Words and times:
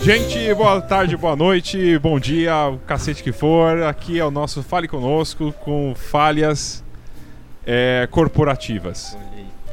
Gente, 0.00 0.54
boa 0.54 0.80
tarde, 0.80 1.16
boa 1.16 1.36
noite, 1.36 1.98
bom 1.98 2.18
dia, 2.18 2.68
o 2.68 2.78
cacete 2.78 3.22
que 3.22 3.32
for. 3.32 3.82
Aqui 3.82 4.18
é 4.18 4.24
o 4.24 4.30
nosso 4.30 4.62
Fale 4.62 4.88
Conosco 4.88 5.52
com 5.60 5.92
falhas 5.94 6.84
é, 7.66 8.08
corporativas. 8.10 9.18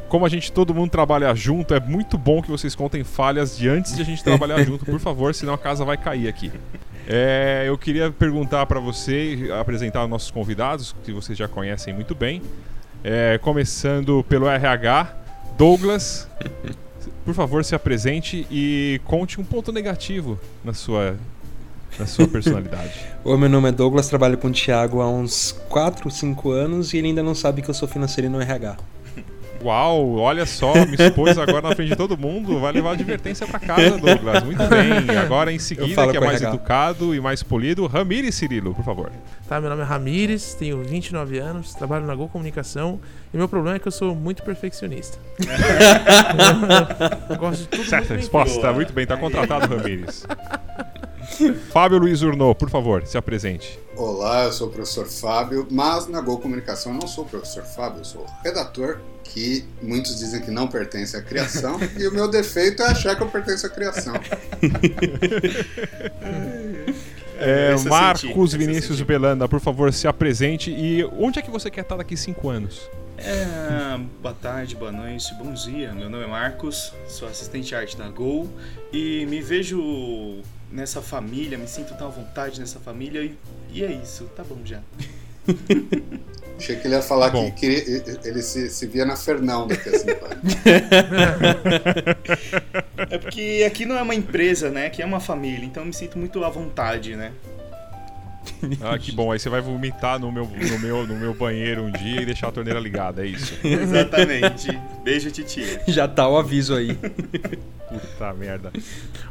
Como 0.09 0.25
a 0.25 0.29
gente, 0.29 0.51
todo 0.51 0.73
mundo 0.73 0.89
trabalha 0.89 1.33
junto, 1.33 1.73
é 1.73 1.79
muito 1.79 2.17
bom 2.17 2.41
que 2.41 2.49
vocês 2.49 2.75
contem 2.75 3.03
falhas 3.03 3.57
de 3.57 3.69
antes 3.69 3.95
de 3.95 4.01
a 4.01 4.05
gente 4.05 4.23
trabalhar 4.23 4.61
junto, 4.65 4.83
por 4.83 4.99
favor, 4.99 5.33
senão 5.33 5.53
a 5.53 5.57
casa 5.57 5.85
vai 5.85 5.95
cair 5.97 6.27
aqui. 6.27 6.51
É, 7.07 7.63
eu 7.67 7.77
queria 7.77 8.11
perguntar 8.11 8.65
para 8.65 8.79
você, 8.79 9.49
apresentar 9.59 10.03
os 10.03 10.09
nossos 10.09 10.31
convidados, 10.31 10.95
que 11.03 11.11
vocês 11.11 11.37
já 11.37 11.47
conhecem 11.47 11.93
muito 11.93 12.15
bem. 12.15 12.41
É, 13.03 13.37
começando 13.37 14.25
pelo 14.27 14.49
RH, 14.49 15.15
Douglas. 15.57 16.27
Por 17.25 17.33
favor, 17.33 17.65
se 17.65 17.73
apresente 17.73 18.45
e 18.51 19.01
conte 19.03 19.41
um 19.41 19.43
ponto 19.43 19.71
negativo 19.71 20.39
na 20.63 20.75
sua, 20.75 21.17
na 21.97 22.05
sua 22.05 22.27
personalidade. 22.27 22.93
Oi, 23.25 23.35
meu 23.35 23.49
nome 23.49 23.69
é 23.69 23.71
Douglas, 23.71 24.07
trabalho 24.07 24.37
com 24.37 24.49
o 24.49 24.51
Thiago 24.51 25.01
há 25.01 25.09
uns 25.09 25.51
4, 25.67 26.09
5 26.11 26.51
anos 26.51 26.93
e 26.93 26.97
ele 26.99 27.07
ainda 27.07 27.23
não 27.23 27.33
sabe 27.33 27.63
que 27.63 27.69
eu 27.69 27.73
sou 27.73 27.87
financeiro 27.87 28.29
não 28.29 28.39
RH. 28.39 28.77
Uau, 29.63 30.17
olha 30.17 30.45
só, 30.45 30.73
me 30.85 30.95
expôs 30.95 31.37
agora 31.37 31.69
na 31.69 31.75
frente 31.75 31.89
de 31.89 31.95
todo 31.95 32.17
mundo. 32.17 32.59
Vai 32.59 32.71
levar 32.71 32.91
advertência 32.91 33.47
pra 33.47 33.59
casa, 33.59 33.97
Douglas. 33.97 34.43
Muito 34.43 34.63
bem. 34.69 35.17
Agora 35.17 35.51
em 35.51 35.59
seguida, 35.59 36.07
que 36.07 36.17
é 36.17 36.19
mais 36.19 36.41
RH. 36.41 36.53
educado 36.55 37.15
e 37.15 37.19
mais 37.19 37.41
polido, 37.41 37.87
Ramires 37.87 38.35
Cirilo, 38.35 38.73
por 38.73 38.85
favor. 38.85 39.11
Tá, 39.47 39.59
meu 39.61 39.69
nome 39.69 39.81
é 39.83 39.85
Ramires, 39.85 40.55
tenho 40.55 40.83
29 40.83 41.37
anos, 41.37 41.73
trabalho 41.73 42.05
na 42.05 42.15
Gol 42.15 42.27
Comunicação 42.29 42.99
e 43.33 43.37
meu 43.37 43.47
problema 43.47 43.77
é 43.77 43.79
que 43.79 43.87
eu 43.87 43.91
sou 43.91 44.15
muito 44.15 44.43
perfeccionista. 44.43 45.17
eu 47.29 47.37
gosto 47.37 47.61
de 47.61 47.67
tudo 47.67 47.85
Certa 47.85 48.15
resposta, 48.15 48.73
muito 48.73 48.91
bem, 48.91 49.05
tá 49.05 49.15
contratado, 49.17 49.67
Ramires. 49.75 50.25
Fábio 51.71 51.97
Luiz 51.97 52.21
Urnô, 52.21 52.53
por 52.55 52.69
favor, 52.69 53.05
se 53.05 53.17
apresente. 53.17 53.79
Olá, 53.95 54.45
eu 54.45 54.53
sou 54.53 54.67
o 54.67 54.71
professor 54.71 55.07
Fábio, 55.07 55.67
mas 55.69 56.07
na 56.07 56.21
Gol 56.21 56.39
Comunicação 56.39 56.93
eu 56.93 56.99
não 56.99 57.07
sou 57.07 57.23
o 57.23 57.27
professor 57.27 57.63
Fábio, 57.63 57.99
eu 57.99 58.05
sou 58.05 58.25
redator 58.43 58.99
que 59.23 59.65
muitos 59.81 60.17
dizem 60.17 60.41
que 60.41 60.51
não 60.51 60.67
pertence 60.67 61.15
à 61.17 61.21
criação, 61.21 61.79
e 61.97 62.07
o 62.07 62.11
meu 62.11 62.27
defeito 62.27 62.81
é 62.83 62.87
achar 62.87 63.15
que 63.15 63.23
eu 63.23 63.27
pertenço 63.27 63.65
à 63.65 63.69
criação. 63.69 64.13
É, 67.37 67.75
Marcos 67.89 68.53
Vinícius 68.53 69.01
Belanda, 69.01 69.47
por 69.47 69.59
favor, 69.59 69.91
se 69.91 70.07
apresente. 70.07 70.71
E 70.71 71.03
onde 71.17 71.39
é 71.39 71.41
que 71.41 71.51
você 71.51 71.69
quer 71.69 71.81
estar 71.81 71.97
daqui 71.97 72.15
cinco 72.15 72.49
anos? 72.49 72.89
É, 73.17 73.97
boa 74.21 74.33
tarde, 74.33 74.75
boa 74.75 74.91
noite, 74.91 75.33
bom 75.35 75.53
dia. 75.53 75.93
Meu 75.93 76.09
nome 76.09 76.23
é 76.23 76.27
Marcos, 76.27 76.93
sou 77.07 77.27
assistente 77.27 77.67
de 77.67 77.75
arte 77.75 77.97
da 77.97 78.09
Gol 78.09 78.49
e 78.91 79.25
me 79.25 79.41
vejo 79.41 80.41
nessa 80.75 81.01
família, 81.01 81.57
me 81.57 81.67
sinto 81.67 81.95
tão 81.97 82.07
à 82.07 82.11
vontade 82.11 82.59
nessa 82.59 82.79
família 82.79 83.23
e, 83.23 83.37
e 83.71 83.83
é 83.83 83.91
isso, 83.91 84.25
tá 84.35 84.43
bom 84.43 84.59
já. 84.63 84.81
Achei 86.57 86.77
que 86.77 86.87
ele 86.87 86.95
ia 86.95 87.01
falar 87.01 87.31
Bom. 87.31 87.51
que 87.51 87.67
queria, 87.67 88.03
ele 88.23 88.41
se, 88.41 88.69
se 88.69 88.87
via 88.87 89.05
na 89.05 89.17
Fernão 89.17 89.67
daqui 89.67 89.89
a 89.89 89.99
cinco 89.99 90.25
anos. 90.25 90.55
é 93.11 93.17
porque 93.17 93.63
aqui 93.67 93.85
não 93.85 93.97
é 93.97 94.01
uma 94.01 94.15
empresa, 94.15 94.69
né? 94.69 94.85
Aqui 94.87 95.01
é 95.01 95.05
uma 95.05 95.19
família, 95.19 95.65
então 95.65 95.83
eu 95.83 95.87
me 95.87 95.93
sinto 95.93 96.17
muito 96.17 96.41
à 96.45 96.49
vontade, 96.49 97.13
né? 97.17 97.33
Ah, 98.81 98.97
que 98.97 99.11
bom. 99.11 99.31
Aí 99.31 99.39
você 99.39 99.49
vai 99.49 99.61
vomitar 99.61 100.19
no 100.19 100.31
meu, 100.31 100.45
no, 100.45 100.79
meu, 100.79 101.07
no 101.07 101.15
meu 101.15 101.33
banheiro 101.33 101.83
um 101.83 101.91
dia 101.91 102.21
e 102.21 102.25
deixar 102.25 102.47
a 102.47 102.51
torneira 102.51 102.79
ligada, 102.79 103.25
é 103.25 103.27
isso. 103.27 103.53
Exatamente. 103.65 104.77
Beijo, 105.03 105.31
titia. 105.31 105.81
Já 105.87 106.07
tá 106.07 106.27
o 106.27 106.37
aviso 106.37 106.75
aí. 106.75 106.97
Puta 107.89 108.33
merda. 108.33 108.71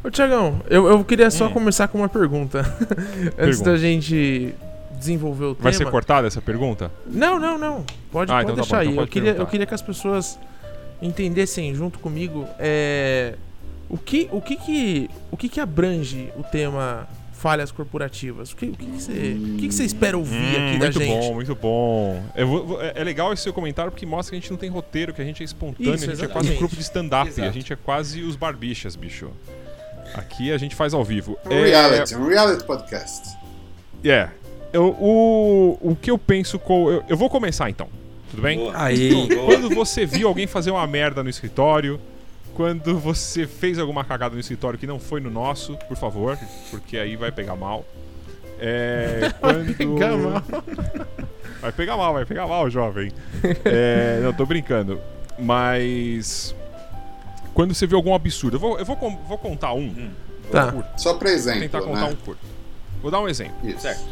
Ô, 0.02 0.10
Tiagão, 0.10 0.60
eu, 0.68 0.86
eu 0.86 1.04
queria 1.04 1.30
só 1.30 1.46
hum. 1.46 1.52
começar 1.52 1.88
com 1.88 1.98
uma 1.98 2.08
pergunta. 2.08 2.60
Antes 3.38 3.58
pergunta. 3.58 3.70
da 3.70 3.76
gente 3.76 4.54
desenvolver 4.98 5.44
o 5.44 5.48
Vai 5.48 5.56
tema. 5.56 5.62
Vai 5.62 5.72
ser 5.74 5.90
cortada 5.90 6.26
essa 6.26 6.40
pergunta? 6.40 6.90
Não, 7.06 7.38
não, 7.38 7.58
não. 7.58 7.84
Pode, 8.10 8.32
ah, 8.32 8.36
pode 8.36 8.52
então 8.52 8.56
tá 8.56 8.62
deixar 8.62 8.78
tá 8.78 8.84
bom, 8.84 8.88
aí. 8.88 8.88
Então 8.92 9.04
eu, 9.04 9.08
queria, 9.08 9.30
eu 9.32 9.46
queria 9.46 9.66
que 9.66 9.74
as 9.74 9.82
pessoas 9.82 10.38
entendessem 11.02 11.74
junto 11.74 11.98
comigo 11.98 12.46
é, 12.58 13.34
o, 13.88 13.98
que, 13.98 14.28
o, 14.32 14.40
que, 14.40 14.56
que, 14.56 15.10
o 15.30 15.36
que, 15.36 15.48
que 15.48 15.60
abrange 15.60 16.32
o 16.36 16.42
tema 16.42 17.06
falhas 17.44 17.70
corporativas. 17.70 18.52
O 18.52 18.56
que, 18.56 18.66
o 18.66 18.72
que, 18.72 18.86
que, 18.86 19.02
você, 19.02 19.12
o 19.12 19.56
que, 19.58 19.68
que 19.68 19.74
você 19.74 19.84
espera 19.84 20.16
ouvir 20.16 20.34
hum, 20.34 20.68
aqui 20.68 20.78
da 20.78 20.90
gente? 20.90 21.06
Muito 21.06 21.20
bom, 21.20 21.34
muito 21.34 21.54
bom. 21.54 22.22
Vou, 22.46 22.82
é, 22.82 22.94
é, 22.96 23.04
legal 23.04 23.34
esse 23.34 23.42
seu 23.42 23.52
comentário 23.52 23.92
porque 23.92 24.06
mostra 24.06 24.30
que 24.30 24.38
a 24.38 24.40
gente 24.40 24.50
não 24.50 24.56
tem 24.56 24.70
roteiro, 24.70 25.12
que 25.12 25.20
a 25.20 25.24
gente 25.26 25.42
é 25.42 25.44
espontâneo, 25.44 25.94
Isso, 25.94 26.10
a 26.10 26.14
gente 26.14 26.24
é 26.24 26.28
quase 26.28 26.50
um 26.50 26.56
grupo 26.56 26.74
de 26.74 26.80
stand-up, 26.80 27.42
a 27.42 27.50
gente 27.50 27.70
é 27.70 27.76
quase 27.76 28.22
os 28.22 28.34
barbichas, 28.34 28.96
bicho. 28.96 29.30
Aqui 30.14 30.50
a 30.50 30.56
gente 30.56 30.74
faz 30.74 30.94
ao 30.94 31.04
vivo. 31.04 31.38
É... 31.44 31.64
reality, 31.66 32.14
um 32.14 32.28
reality 32.28 32.64
podcast. 32.64 33.36
É, 34.02 34.08
yeah 34.08 34.32
eu, 34.74 34.88
o, 34.98 35.78
o 35.80 35.96
que 35.96 36.10
eu 36.10 36.18
penso 36.18 36.58
com. 36.58 36.90
Eu, 36.90 37.04
eu 37.08 37.16
vou 37.16 37.30
começar 37.30 37.70
então. 37.70 37.86
Tudo 38.30 38.42
bem? 38.42 38.58
Boa. 38.58 38.72
Aí. 38.74 39.28
Quando 39.46 39.70
você 39.72 40.04
viu 40.04 40.26
alguém 40.26 40.48
fazer 40.48 40.72
uma 40.72 40.84
merda 40.84 41.22
no 41.22 41.30
escritório, 41.30 42.00
quando 42.54 42.98
você 42.98 43.46
fez 43.46 43.78
alguma 43.78 44.04
cagada 44.04 44.34
no 44.34 44.40
escritório 44.40 44.78
que 44.78 44.86
não 44.86 44.98
foi 44.98 45.20
no 45.20 45.30
nosso, 45.30 45.76
por 45.88 45.96
favor, 45.96 46.38
porque 46.70 46.96
aí 46.96 47.16
vai 47.16 47.32
pegar 47.32 47.56
mal. 47.56 47.84
É, 48.58 49.32
quando... 49.40 49.64
Vai 49.64 49.74
pegar 49.74 50.16
mal. 50.16 50.42
Vai 51.64 51.72
pegar 51.72 51.96
mal, 51.96 52.12
vai 52.12 52.26
pegar 52.26 52.46
mal, 52.46 52.68
jovem. 52.68 53.10
É, 53.64 54.20
não, 54.22 54.34
tô 54.34 54.44
brincando. 54.44 55.00
Mas. 55.38 56.54
Quando 57.54 57.72
você 57.72 57.86
viu 57.86 57.96
algum 57.96 58.14
absurdo, 58.14 58.56
eu 58.56 58.60
vou, 58.60 58.78
eu 58.78 58.84
vou, 58.84 58.96
vou 59.26 59.38
contar 59.38 59.72
um. 59.72 59.86
Hum, 59.86 60.10
tá. 60.52 60.92
Só 60.98 61.14
pra 61.14 61.30
exemplo. 61.30 61.60
Vou 61.60 61.68
tentar 61.70 61.80
contar 61.80 62.08
né? 62.08 62.10
um 62.10 62.16
curto. 62.16 62.44
Vou 63.00 63.10
dar 63.10 63.20
um 63.20 63.28
exemplo. 63.28 63.66
Isso. 63.66 63.80
Certo. 63.80 64.04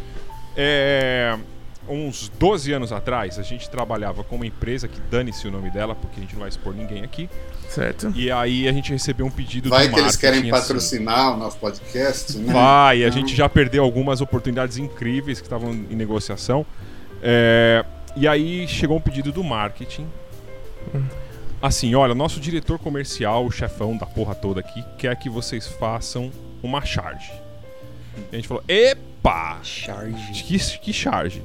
É, 0.57 1.39
uns 1.87 2.31
12 2.39 2.73
anos 2.73 2.91
atrás, 2.91 3.39
a 3.39 3.43
gente 3.43 3.69
trabalhava 3.69 4.25
com 4.25 4.37
uma 4.37 4.47
empresa 4.47 4.89
que 4.89 4.99
dane-se 5.11 5.47
o 5.47 5.51
nome 5.51 5.71
dela, 5.71 5.95
porque 5.95 6.21
a 6.21 6.23
gente 6.23 6.33
não 6.33 6.41
vai 6.41 6.49
expor 6.49 6.73
ninguém 6.75 7.05
aqui. 7.05 7.29
Certo. 7.72 8.12
E 8.15 8.31
aí 8.31 8.69
a 8.69 8.72
gente 8.72 8.93
recebeu 8.93 9.25
um 9.25 9.31
pedido 9.31 9.71
Vai 9.71 9.88
que 9.88 9.99
eles 9.99 10.16
querem 10.16 10.41
assim. 10.41 10.50
patrocinar 10.50 11.28
assim. 11.28 11.34
o 11.34 11.37
nosso 11.38 11.56
podcast, 11.56 12.37
né? 12.37 12.53
Vai, 12.53 13.03
a 13.03 13.10
gente 13.10 13.34
já 13.34 13.49
perdeu 13.49 13.83
algumas 13.83 14.21
oportunidades 14.21 14.77
incríveis 14.77 15.41
que 15.41 15.47
estavam 15.47 15.72
em 15.72 15.97
negociação. 15.97 16.66
É, 17.22 17.82
e 18.15 18.28
aí 18.28 18.69
chegou 18.69 18.99
um 18.99 19.00
pedido 19.00 19.32
do 19.32 19.43
marketing. 19.43 20.06
Assim, 21.62 21.94
olha, 21.94 22.15
nosso 22.15 22.41
diretor 22.41 22.78
comercial, 22.78 23.47
o 23.47 23.50
chefão 23.50 23.97
da 23.97 24.05
porra 24.05 24.34
toda 24.34 24.61
aqui, 24.61 24.84
quer 24.99 25.16
que 25.16 25.31
vocês 25.31 25.66
façam 25.66 26.31
uma 26.62 26.84
charge. 26.84 27.32
E 28.31 28.34
a 28.34 28.37
gente 28.37 28.49
falou, 28.49 28.62
epa! 28.69 29.61
Charge. 29.62 30.43
Que, 30.43 30.59
que 30.78 30.93
charge? 30.93 31.43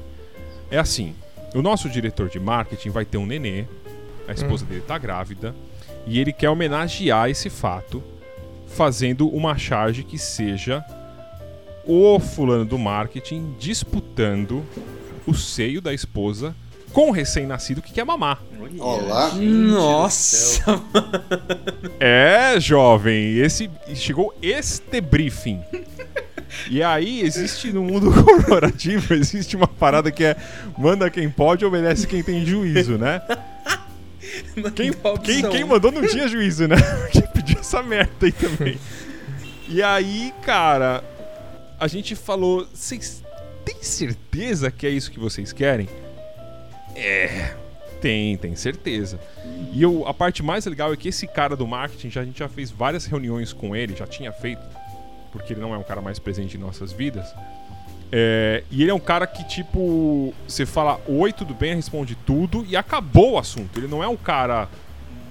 É 0.70 0.78
assim: 0.78 1.14
o 1.54 1.62
nosso 1.62 1.88
diretor 1.88 2.28
de 2.28 2.38
marketing 2.38 2.90
vai 2.90 3.04
ter 3.04 3.16
um 3.16 3.24
nenê, 3.24 3.64
a 4.26 4.32
esposa 4.32 4.64
hum. 4.64 4.68
dele 4.68 4.82
tá 4.86 4.98
grávida, 4.98 5.54
e 6.08 6.18
ele 6.18 6.32
quer 6.32 6.48
homenagear 6.48 7.28
esse 7.28 7.50
fato 7.50 8.02
fazendo 8.66 9.28
uma 9.28 9.58
charge 9.58 10.02
que 10.02 10.16
seja 10.18 10.84
o 11.84 12.18
fulano 12.18 12.64
do 12.64 12.78
marketing 12.78 13.54
disputando 13.58 14.64
o 15.26 15.34
seio 15.34 15.80
da 15.80 15.92
esposa 15.92 16.54
com 16.92 17.10
o 17.10 17.12
recém-nascido 17.12 17.82
que 17.82 17.92
quer 17.92 18.04
mamar. 18.04 18.42
Olá. 18.78 19.34
Nossa. 19.34 20.82
É, 22.00 22.58
jovem, 22.58 23.38
esse 23.38 23.70
chegou 23.94 24.34
este 24.40 25.00
briefing. 25.00 25.60
E 26.70 26.82
aí 26.82 27.20
existe 27.20 27.72
no 27.72 27.82
mundo 27.82 28.10
corporativo 28.24 29.14
existe 29.14 29.56
uma 29.56 29.66
parada 29.66 30.10
que 30.10 30.24
é 30.24 30.36
manda 30.76 31.10
quem 31.10 31.28
pode, 31.28 31.64
obedece 31.64 32.06
quem 32.06 32.22
tem 32.22 32.44
juízo, 32.44 32.96
né? 32.96 33.20
Quem, 34.74 34.92
quem, 35.22 35.50
quem, 35.50 35.64
mandou 35.64 35.90
não 35.90 36.06
tinha 36.06 36.28
juízo, 36.28 36.66
né? 36.66 36.76
Quem 37.10 37.22
pediu 37.22 37.60
essa 37.60 37.82
merda 37.82 38.26
aí 38.26 38.32
também. 38.32 38.78
E 39.68 39.82
aí, 39.82 40.32
cara, 40.42 41.04
a 41.78 41.86
gente 41.86 42.14
falou, 42.14 42.66
vocês 42.72 43.22
têm 43.64 43.82
certeza 43.82 44.70
que 44.70 44.86
é 44.86 44.90
isso 44.90 45.10
que 45.10 45.18
vocês 45.18 45.52
querem? 45.52 45.88
É, 46.94 47.54
tem, 48.00 48.36
tem 48.36 48.56
certeza. 48.56 49.20
E 49.72 49.82
eu, 49.82 50.06
a 50.06 50.14
parte 50.14 50.42
mais 50.42 50.64
legal 50.66 50.92
é 50.92 50.96
que 50.96 51.08
esse 51.08 51.26
cara 51.26 51.54
do 51.54 51.66
marketing, 51.66 52.10
já, 52.10 52.20
a 52.20 52.24
gente 52.24 52.38
já 52.38 52.48
fez 52.48 52.70
várias 52.70 53.06
reuniões 53.06 53.52
com 53.52 53.76
ele, 53.76 53.94
já 53.94 54.06
tinha 54.06 54.32
feito 54.32 54.62
porque 55.32 55.52
ele 55.52 55.60
não 55.60 55.74
é 55.74 55.78
um 55.78 55.82
cara 55.82 56.00
mais 56.00 56.18
presente 56.18 56.56
em 56.56 56.60
nossas 56.60 56.92
vidas. 56.92 57.34
É, 58.10 58.64
e 58.70 58.82
ele 58.82 58.90
é 58.90 58.94
um 58.94 59.00
cara 59.00 59.26
que, 59.26 59.46
tipo, 59.46 60.32
você 60.46 60.64
fala 60.64 61.00
oi, 61.06 61.32
tudo 61.32 61.54
bem, 61.54 61.74
responde 61.74 62.14
tudo 62.14 62.64
e 62.68 62.76
acabou 62.76 63.32
o 63.32 63.38
assunto. 63.38 63.78
Ele 63.78 63.86
não 63.86 64.02
é 64.02 64.08
um 64.08 64.16
cara 64.16 64.68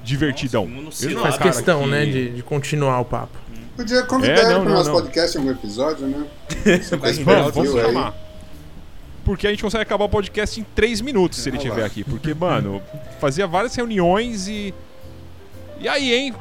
divertidão. 0.03 0.67
Nossa, 0.67 1.05
ele 1.05 1.15
não 1.15 1.23
faz 1.23 1.35
é 1.35 1.39
questão, 1.39 1.83
que... 1.83 1.89
né, 1.89 2.05
de, 2.05 2.29
de, 2.29 2.43
continuar 2.43 2.99
o 2.99 3.05
papo. 3.05 3.37
Podia 3.75 4.03
convidar 4.03 4.33
é, 4.33 4.43
não, 4.43 4.51
ele 4.51 4.59
para 4.61 4.69
o 4.69 4.73
nosso 4.73 4.89
não. 4.89 4.95
podcast 4.95 5.37
em 5.37 5.41
algum 5.41 5.51
episódio, 5.51 6.07
né? 6.07 6.25
vamos, 7.25 7.53
vamos 7.53 7.71
chamar. 7.73 8.13
Porque 9.25 9.45
a 9.45 9.49
gente 9.49 9.61
consegue 9.61 9.83
acabar 9.83 10.05
o 10.05 10.09
podcast 10.09 10.59
em 10.59 10.63
três 10.63 11.01
minutos 11.01 11.39
se 11.39 11.49
ele 11.49 11.57
estiver 11.57 11.83
aqui. 11.83 12.03
Porque, 12.03 12.33
mano, 12.33 12.81
fazia 13.19 13.45
várias 13.45 13.75
reuniões 13.75 14.47
e. 14.47 14.73
E 15.79 15.87
aí, 15.87 16.13
hein? 16.13 16.33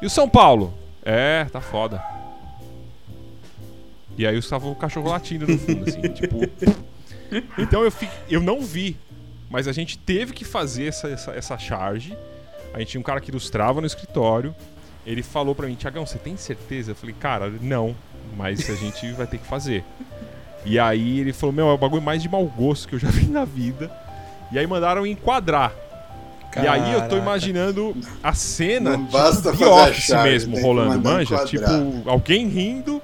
E 0.00 0.06
o 0.06 0.10
São 0.10 0.28
Paulo? 0.28 0.72
É, 1.02 1.46
tá 1.52 1.60
foda. 1.60 2.13
E 4.16 4.26
aí 4.26 4.38
estava 4.38 4.66
o 4.68 4.74
cachorro 4.74 5.10
latindo 5.10 5.46
no 5.46 5.58
fundo, 5.58 5.88
assim, 5.88 6.00
tipo. 6.12 6.40
Então 7.58 7.82
eu, 7.82 7.90
fi, 7.90 8.08
eu 8.30 8.40
não 8.40 8.60
vi, 8.60 8.96
mas 9.50 9.66
a 9.66 9.72
gente 9.72 9.98
teve 9.98 10.32
que 10.32 10.44
fazer 10.44 10.86
essa, 10.86 11.08
essa, 11.08 11.32
essa 11.32 11.58
charge. 11.58 12.16
A 12.72 12.78
gente 12.78 12.90
tinha 12.90 13.00
um 13.00 13.04
cara 13.04 13.20
que 13.20 13.30
ilustrava 13.30 13.80
no 13.80 13.86
escritório. 13.86 14.54
Ele 15.06 15.22
falou 15.22 15.54
pra 15.54 15.66
mim, 15.66 15.74
Tiagão, 15.74 16.06
você 16.06 16.18
tem 16.18 16.36
certeza? 16.36 16.92
Eu 16.92 16.96
falei, 16.96 17.14
cara, 17.18 17.52
não, 17.60 17.94
mas 18.36 18.68
a 18.70 18.74
gente 18.74 19.12
vai 19.12 19.26
ter 19.26 19.38
que 19.38 19.46
fazer. 19.46 19.84
E 20.64 20.78
aí 20.78 21.20
ele 21.20 21.32
falou, 21.32 21.54
meu, 21.54 21.68
é 21.68 21.72
o 21.72 21.78
bagulho 21.78 22.02
mais 22.02 22.22
de 22.22 22.28
mau 22.28 22.44
gosto 22.46 22.88
que 22.88 22.94
eu 22.94 22.98
já 22.98 23.10
vi 23.10 23.26
na 23.26 23.44
vida. 23.44 23.90
E 24.50 24.58
aí 24.58 24.66
mandaram 24.66 25.06
enquadrar. 25.06 25.72
Caraca. 26.50 26.62
E 26.62 26.68
aí 26.68 26.92
eu 26.92 27.08
tô 27.08 27.16
imaginando 27.16 27.96
a 28.22 28.32
cena 28.32 28.96
Não 28.96 29.04
basta 29.06 29.50
tipo, 29.50 29.68
Office 29.68 30.10
mesmo 30.22 30.60
rolando, 30.60 31.02
manja? 31.02 31.34
Enquadrar. 31.34 31.46
Tipo, 31.46 32.08
alguém 32.08 32.46
rindo 32.46 33.02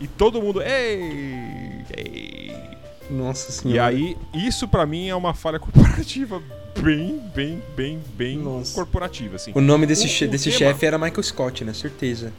e 0.00 0.06
todo 0.06 0.40
mundo. 0.40 0.62
Ei! 0.62 1.84
Ei! 1.96 2.76
Nossa 3.10 3.52
senhora. 3.52 3.92
E 3.92 3.96
aí, 3.96 4.16
isso 4.34 4.66
para 4.66 4.84
mim 4.84 5.08
é 5.08 5.14
uma 5.14 5.32
falha 5.32 5.58
corporativa 5.58 6.42
bem, 6.80 7.20
bem, 7.34 7.62
bem, 7.76 8.00
bem 8.14 8.38
Nossa. 8.38 8.74
corporativa, 8.74 9.36
assim. 9.36 9.52
O 9.54 9.60
nome 9.60 9.86
desse, 9.86 10.08
che 10.08 10.26
desse 10.26 10.50
tema... 10.50 10.72
chefe 10.72 10.86
era 10.86 10.98
Michael 10.98 11.22
Scott, 11.22 11.64
né? 11.64 11.72
Certeza. 11.72 12.32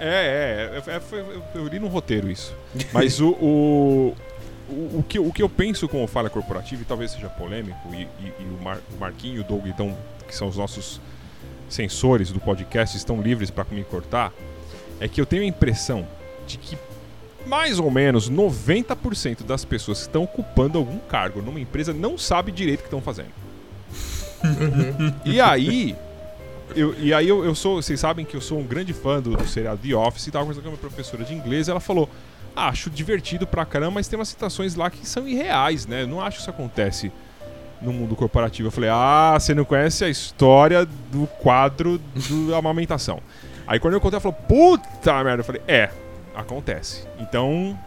É, 0.00 0.72
é, 0.86 0.90
é, 0.90 0.96
é 0.96 1.00
eu, 1.12 1.42
eu 1.54 1.68
li 1.68 1.78
no 1.78 1.88
roteiro 1.88 2.30
isso. 2.30 2.54
Mas 2.92 3.20
o, 3.20 3.30
o, 3.30 4.16
o, 4.68 4.98
o, 4.98 5.04
que, 5.08 5.18
o 5.18 5.32
que 5.32 5.42
eu 5.42 5.48
penso 5.48 5.88
com 5.88 6.02
o 6.02 6.06
falha 6.06 6.28
corporativa, 6.28 6.82
e 6.82 6.84
talvez 6.84 7.12
seja 7.12 7.28
polêmico, 7.28 7.78
e, 7.92 8.02
e, 8.02 8.32
e 8.40 8.44
o, 8.44 8.62
Mar, 8.62 8.78
o 8.94 8.98
Marquinho 8.98 9.36
e 9.36 9.40
o 9.40 9.44
Doug, 9.44 9.66
então, 9.66 9.96
que 10.26 10.34
são 10.34 10.48
os 10.48 10.56
nossos 10.56 11.00
sensores 11.68 12.30
do 12.30 12.40
podcast, 12.40 12.96
estão 12.96 13.22
livres 13.22 13.50
para 13.50 13.64
me 13.70 13.84
cortar, 13.84 14.32
é 15.00 15.08
que 15.08 15.20
eu 15.20 15.26
tenho 15.26 15.42
a 15.42 15.46
impressão 15.46 16.06
de 16.46 16.58
que 16.58 16.78
mais 17.46 17.78
ou 17.78 17.90
menos 17.90 18.30
90% 18.30 19.44
das 19.44 19.64
pessoas 19.64 19.98
que 19.98 20.06
estão 20.06 20.24
ocupando 20.24 20.78
algum 20.78 20.98
cargo 20.98 21.42
numa 21.42 21.60
empresa 21.60 21.92
não 21.92 22.16
sabe 22.16 22.50
direito 22.50 22.80
o 22.80 22.82
que 22.82 22.86
estão 22.88 23.02
fazendo. 23.02 23.32
e 25.24 25.40
aí, 25.40 25.96
eu, 26.74 26.94
e 26.98 27.12
aí 27.12 27.28
eu, 27.28 27.44
eu, 27.44 27.54
sou, 27.54 27.82
vocês 27.82 28.00
sabem 28.00 28.24
que 28.24 28.34
eu 28.36 28.40
sou 28.40 28.58
um 28.58 28.64
grande 28.66 28.92
fã 28.92 29.20
do, 29.20 29.36
do 29.36 29.46
seriado 29.46 29.80
The 29.86 29.94
Office 29.94 30.26
e 30.26 30.30
tal, 30.30 30.42
conversando 30.42 30.64
com 30.64 30.70
uma 30.70 30.76
professora 30.76 31.24
de 31.24 31.34
inglês, 31.34 31.68
ela 31.68 31.80
falou: 31.80 32.08
ah, 32.56 32.68
acho 32.68 32.88
divertido 32.88 33.46
pra 33.46 33.64
caramba, 33.64 33.92
mas 33.92 34.08
tem 34.08 34.18
umas 34.18 34.28
situações 34.28 34.74
lá 34.74 34.90
que 34.90 35.06
são 35.06 35.26
irreais, 35.26 35.86
né? 35.86 36.02
Eu 36.02 36.06
não 36.06 36.20
acho 36.20 36.36
que 36.36 36.42
isso 36.42 36.50
acontece 36.50 37.12
no 37.82 37.92
mundo 37.92 38.14
corporativo. 38.16 38.68
Eu 38.68 38.72
falei, 38.72 38.90
ah, 38.90 39.36
você 39.38 39.54
não 39.54 39.64
conhece 39.64 40.04
a 40.04 40.08
história 40.08 40.86
do 41.10 41.26
quadro 41.40 42.00
da 42.48 42.58
amamentação. 42.58 43.20
Aí 43.66 43.78
quando 43.78 43.94
eu 43.94 44.00
contei, 44.00 44.16
ela 44.16 44.20
falou, 44.20 44.38
puta 44.48 45.24
merda, 45.24 45.40
eu 45.40 45.44
falei, 45.44 45.62
é, 45.66 45.90
acontece. 46.34 47.02
Então, 47.18 47.78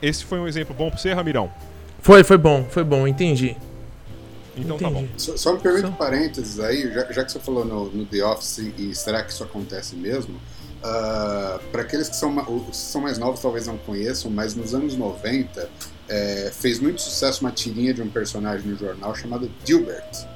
esse 0.00 0.24
foi 0.24 0.38
um 0.38 0.46
exemplo 0.46 0.74
bom 0.74 0.90
pra 0.90 0.98
você, 0.98 1.12
Ramirão? 1.12 1.50
Foi, 2.00 2.22
foi 2.22 2.36
bom, 2.36 2.64
foi 2.70 2.84
bom, 2.84 3.08
entendi. 3.08 3.56
Então 4.56 4.76
entendi. 4.76 4.84
tá 4.84 4.90
bom. 4.90 5.08
Só, 5.16 5.36
só 5.36 5.52
me 5.54 5.60
permite 5.60 5.86
um 5.86 5.92
parênteses 5.92 6.60
aí, 6.60 6.92
já, 6.92 7.12
já, 7.12 7.24
que 7.24 7.32
você 7.32 7.40
falou 7.40 7.64
no, 7.64 7.90
no 7.90 8.06
The 8.06 8.24
Office 8.24 8.58
e 8.78 8.94
será 8.94 9.22
que 9.22 9.32
isso 9.32 9.42
acontece 9.42 9.96
mesmo? 9.96 10.34
Uh, 10.34 11.58
para 11.72 11.82
aqueles 11.82 12.08
que 12.10 12.16
são, 12.16 12.70
são 12.72 13.00
mais 13.00 13.16
novos 13.16 13.40
talvez 13.40 13.66
não 13.66 13.78
conheçam, 13.78 14.30
mas 14.30 14.54
nos 14.54 14.74
anos 14.74 14.94
90 14.94 15.68
é, 16.08 16.52
fez 16.52 16.78
muito 16.78 17.00
sucesso 17.00 17.40
uma 17.40 17.50
tirinha 17.50 17.94
de 17.94 18.02
um 18.02 18.08
personagem 18.08 18.66
no 18.68 18.76
jornal 18.76 19.14
chamado 19.14 19.50
Dilbert, 19.64 20.26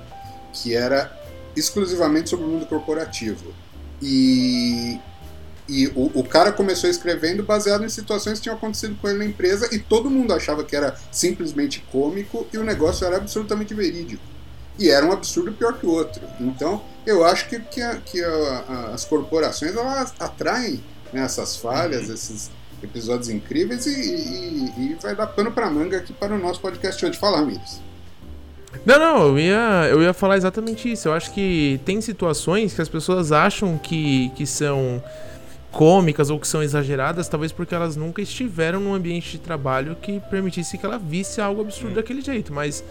que 0.55 0.75
era 0.75 1.13
exclusivamente 1.55 2.31
sobre 2.31 2.47
o 2.47 2.49
mundo 2.49 2.67
corporativo. 2.67 3.53
E 4.01 4.99
e 5.69 5.87
o, 5.89 6.11
o, 6.15 6.25
cara 6.25 6.51
começou 6.51 6.89
escrevendo 6.89 7.43
baseado 7.43 7.85
em 7.85 7.89
situações 7.91 8.39
que 8.39 8.45
tinham 8.45 8.57
acontecido 8.57 8.97
com 8.97 9.09
ele 9.09 9.19
na 9.19 9.25
empresa 9.27 9.69
e 9.71 9.79
todo 9.79 10.09
mundo 10.09 10.33
achava 10.33 10.65
que 10.65 10.75
era 10.75 10.97
simplesmente 11.13 11.85
cômico 11.93 12.47
e 12.53 12.57
o 12.57 12.65
negócio 12.65 13.07
era 13.07 13.19
absolutamente 13.19 13.75
verídico. 13.75 14.23
E 14.79 14.89
era 14.89 15.05
um 15.05 15.13
absurdo 15.13 15.53
pior 15.53 15.75
que 15.75 15.85
o 15.85 15.91
outro. 15.91 16.23
Então, 16.41 16.83
eu 17.05 17.25
acho 17.25 17.49
que, 17.49 17.61
que, 17.61 17.83
a, 17.83 17.97
que 17.97 18.25
a, 18.25 18.65
a, 18.69 18.95
as 18.95 19.05
corporações 19.05 19.77
elas 19.77 20.15
atraem 20.19 20.83
né, 21.13 21.23
essas 21.23 21.57
falhas, 21.57 22.09
uhum. 22.09 22.15
esses 22.15 22.51
episódios 22.83 23.29
incríveis 23.29 23.87
e, 23.87 23.91
e, 23.91 24.73
e, 24.79 24.97
vai 25.03 25.15
dar 25.15 25.27
pano 25.27 25.51
para 25.51 25.69
manga 25.69 25.99
aqui 25.99 26.13
para 26.13 26.35
o 26.35 26.39
nosso 26.39 26.61
podcast 26.61 27.05
hoje. 27.05 27.19
Fala, 27.19 27.39
amigos. 27.39 27.81
Não, 28.87 28.99
não, 28.99 29.29
eu 29.29 29.39
ia, 29.39 29.89
eu 29.91 30.03
ia 30.03 30.15
falar 30.15 30.37
exatamente 30.37 30.91
isso. 30.91 31.09
Eu 31.09 31.13
acho 31.13 31.33
que 31.33 31.81
tem 31.85 32.01
situações 32.01 32.73
que 32.73 32.81
as 32.81 32.89
pessoas 32.89 33.33
acham 33.33 33.77
que, 33.77 34.31
que 34.31 34.47
são 34.47 35.03
cômicas 35.71 36.31
ou 36.31 36.41
que 36.41 36.49
são 36.49 36.63
exageradas, 36.63 37.29
talvez 37.29 37.53
porque 37.53 37.75
elas 37.75 37.97
nunca 37.97 38.23
estiveram 38.23 38.81
num 38.81 38.95
ambiente 38.95 39.33
de 39.33 39.39
trabalho 39.39 39.97
que 39.97 40.21
permitisse 40.31 40.79
que 40.79 40.87
ela 40.87 40.99
visse 40.99 41.41
algo 41.41 41.61
absurdo 41.61 41.93
hum. 41.93 41.95
daquele 41.95 42.21
jeito. 42.21 42.53
Mas, 42.53 42.83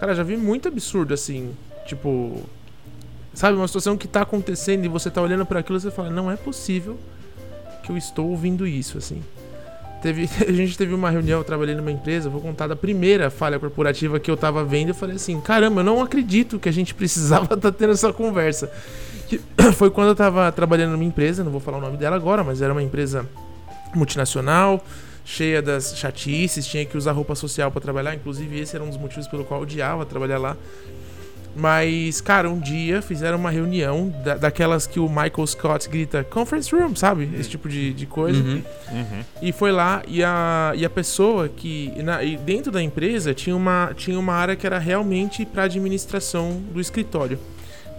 cara, 0.00 0.14
já 0.14 0.22
vi 0.22 0.36
muito 0.36 0.68
absurdo 0.68 1.14
assim. 1.14 1.54
Tipo, 1.86 2.42
sabe, 3.34 3.56
uma 3.56 3.66
situação 3.66 3.96
que 3.96 4.08
tá 4.08 4.22
acontecendo 4.22 4.84
e 4.84 4.88
você 4.88 5.10
tá 5.10 5.20
olhando 5.20 5.44
para 5.44 5.60
aquilo 5.60 5.78
e 5.78 5.80
você 5.80 5.90
fala: 5.90 6.10
não 6.10 6.30
é 6.30 6.36
possível 6.36 6.98
que 7.82 7.90
eu 7.90 7.96
estou 7.96 8.30
ouvindo 8.30 8.66
isso, 8.66 8.98
assim. 8.98 9.22
Teve, 10.02 10.28
a 10.46 10.52
gente 10.52 10.76
teve 10.76 10.92
uma 10.92 11.08
reunião, 11.08 11.38
eu 11.38 11.44
trabalhei 11.44 11.74
numa 11.74 11.90
empresa, 11.90 12.28
vou 12.28 12.40
contar 12.40 12.66
da 12.66 12.76
primeira 12.76 13.30
falha 13.30 13.58
corporativa 13.58 14.18
que 14.18 14.30
eu 14.30 14.36
tava 14.36 14.64
vendo. 14.64 14.88
Eu 14.88 14.94
falei 14.94 15.16
assim: 15.16 15.40
caramba, 15.40 15.80
eu 15.80 15.84
não 15.84 16.02
acredito 16.02 16.58
que 16.58 16.68
a 16.68 16.72
gente 16.72 16.92
precisava 16.94 17.44
estar 17.44 17.56
tá 17.56 17.72
tendo 17.72 17.92
essa 17.92 18.12
conversa. 18.12 18.70
Que 19.28 19.40
foi 19.72 19.90
quando 19.90 20.08
eu 20.08 20.16
tava 20.16 20.50
trabalhando 20.50 20.92
numa 20.92 21.04
empresa, 21.04 21.44
não 21.44 21.52
vou 21.52 21.60
falar 21.60 21.78
o 21.78 21.80
nome 21.80 21.96
dela 21.96 22.16
agora, 22.16 22.42
mas 22.42 22.60
era 22.60 22.72
uma 22.72 22.82
empresa 22.82 23.26
multinacional, 23.94 24.84
cheia 25.24 25.62
das 25.62 25.96
chatices, 25.96 26.66
tinha 26.66 26.84
que 26.84 26.96
usar 26.96 27.12
roupa 27.12 27.34
social 27.34 27.70
para 27.70 27.80
trabalhar. 27.80 28.14
Inclusive, 28.14 28.58
esse 28.58 28.74
era 28.74 28.84
um 28.84 28.88
dos 28.88 28.98
motivos 28.98 29.28
pelo 29.28 29.44
qual 29.44 29.60
eu 29.60 29.64
odiava 29.64 30.04
trabalhar 30.04 30.38
lá. 30.38 30.56
Mas, 31.54 32.20
cara, 32.20 32.48
um 32.48 32.58
dia 32.58 33.02
fizeram 33.02 33.36
uma 33.36 33.50
reunião 33.50 34.08
da, 34.24 34.36
daquelas 34.36 34.86
que 34.86 34.98
o 34.98 35.08
Michael 35.08 35.46
Scott 35.46 35.88
grita 35.88 36.24
conference 36.24 36.74
room, 36.74 36.96
sabe? 36.96 37.28
Esse 37.38 37.50
tipo 37.50 37.68
de, 37.68 37.92
de 37.92 38.06
coisa. 38.06 38.42
Uhum. 38.42 38.62
Uhum. 38.90 39.24
E 39.42 39.52
foi 39.52 39.70
lá 39.70 40.02
e 40.08 40.24
a, 40.24 40.72
e 40.74 40.84
a 40.84 40.90
pessoa 40.90 41.48
que. 41.48 41.92
Na, 42.02 42.22
e 42.22 42.38
dentro 42.38 42.72
da 42.72 42.82
empresa 42.82 43.34
tinha 43.34 43.54
uma, 43.54 43.92
tinha 43.94 44.18
uma 44.18 44.32
área 44.32 44.56
que 44.56 44.66
era 44.66 44.78
realmente 44.78 45.44
para 45.44 45.64
administração 45.64 46.62
do 46.72 46.80
escritório. 46.80 47.38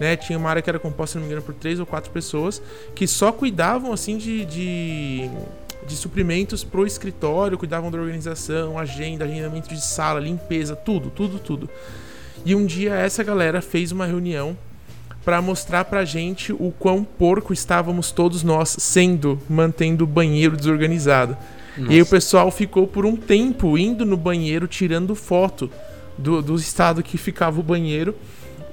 Né? 0.00 0.16
Tinha 0.16 0.36
uma 0.36 0.50
área 0.50 0.60
que 0.60 0.68
era 0.68 0.78
composta, 0.80 1.12
se 1.12 1.18
não 1.18 1.22
me 1.22 1.28
engano, 1.28 1.46
por 1.46 1.54
três 1.54 1.78
ou 1.78 1.86
quatro 1.86 2.10
pessoas 2.10 2.60
que 2.94 3.06
só 3.06 3.30
cuidavam 3.30 3.92
assim 3.92 4.16
de, 4.16 4.44
de, 4.44 5.30
de 5.86 5.94
suprimentos 5.94 6.64
pro 6.64 6.84
escritório, 6.84 7.56
cuidavam 7.56 7.88
da 7.88 7.98
organização, 7.98 8.76
agenda, 8.76 9.24
agendamento 9.24 9.68
de 9.68 9.80
sala, 9.80 10.18
limpeza, 10.18 10.74
tudo, 10.74 11.10
tudo, 11.10 11.38
tudo. 11.38 11.70
E 12.44 12.54
um 12.54 12.66
dia 12.66 12.94
essa 12.94 13.22
galera 13.22 13.62
fez 13.62 13.90
uma 13.90 14.06
reunião 14.06 14.56
para 15.24 15.40
mostrar 15.40 15.86
pra 15.86 16.04
gente 16.04 16.52
o 16.52 16.72
quão 16.78 17.02
porco 17.02 17.52
estávamos 17.52 18.10
todos 18.10 18.42
nós 18.42 18.76
sendo, 18.78 19.40
mantendo 19.48 20.04
o 20.04 20.06
banheiro 20.06 20.56
desorganizado. 20.56 21.36
Nossa. 21.76 21.92
E 21.92 21.96
aí 21.96 22.02
o 22.02 22.06
pessoal 22.06 22.50
ficou 22.50 22.86
por 22.86 23.06
um 23.06 23.16
tempo 23.16 23.78
indo 23.78 24.04
no 24.04 24.16
banheiro 24.16 24.68
tirando 24.68 25.14
foto 25.14 25.70
do, 26.18 26.42
do 26.42 26.54
estado 26.56 27.02
que 27.02 27.16
ficava 27.16 27.58
o 27.58 27.62
banheiro. 27.62 28.14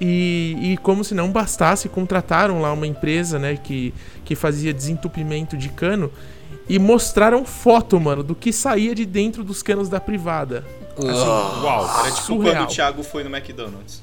E, 0.00 0.56
e, 0.60 0.76
como 0.78 1.04
se 1.04 1.14
não 1.14 1.30
bastasse, 1.30 1.88
contrataram 1.88 2.60
lá 2.60 2.72
uma 2.72 2.88
empresa, 2.88 3.38
né, 3.38 3.56
que, 3.56 3.94
que 4.24 4.34
fazia 4.34 4.74
desentupimento 4.74 5.56
de 5.56 5.68
cano 5.68 6.10
e 6.68 6.76
mostraram 6.76 7.44
foto, 7.44 8.00
mano, 8.00 8.22
do 8.22 8.34
que 8.34 8.52
saía 8.52 8.96
de 8.96 9.06
dentro 9.06 9.44
dos 9.44 9.62
canos 9.62 9.88
da 9.88 10.00
privada. 10.00 10.64
Assim, 10.96 11.64
Uau, 11.64 12.00
era 12.00 12.10
tipo 12.10 12.26
surreal. 12.26 12.54
quando 12.56 12.70
o 12.70 12.74
Thiago 12.74 13.02
foi 13.02 13.24
no 13.24 13.34
McDonald's. 13.34 14.02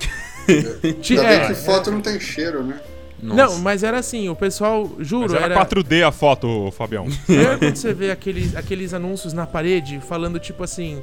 Ainda 0.48 1.22
é, 1.24 1.46
que 1.46 1.54
foto 1.54 1.90
é... 1.90 1.92
não 1.92 2.00
tem 2.00 2.18
cheiro, 2.18 2.64
né? 2.64 2.80
Nossa. 3.22 3.54
Não, 3.54 3.58
mas 3.60 3.82
era 3.82 3.98
assim, 3.98 4.28
o 4.28 4.34
pessoal, 4.34 4.90
juro. 4.98 5.30
Mas 5.30 5.34
era, 5.34 5.54
era 5.54 5.66
4D 5.66 6.06
a 6.06 6.10
foto, 6.10 6.72
Fabião. 6.72 7.06
É 7.28 7.56
quando 7.58 7.76
você 7.76 7.92
vê 7.92 8.10
aqueles, 8.10 8.56
aqueles 8.56 8.94
anúncios 8.94 9.32
na 9.32 9.46
parede 9.46 10.00
falando 10.00 10.38
tipo 10.38 10.64
assim: 10.64 11.02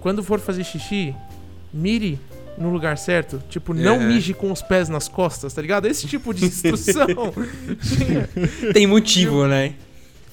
quando 0.00 0.22
for 0.22 0.38
fazer 0.38 0.64
xixi, 0.64 1.14
mire 1.72 2.18
no 2.56 2.70
lugar 2.70 2.96
certo. 2.96 3.42
Tipo, 3.50 3.74
não 3.74 3.96
é. 3.96 4.06
mije 4.06 4.32
com 4.32 4.50
os 4.52 4.62
pés 4.62 4.88
nas 4.88 5.08
costas, 5.08 5.52
tá 5.52 5.60
ligado? 5.60 5.86
Esse 5.86 6.06
tipo 6.06 6.32
de 6.32 6.46
instrução. 6.46 7.06
Tem 8.72 8.86
motivo, 8.86 9.46
né? 9.46 9.74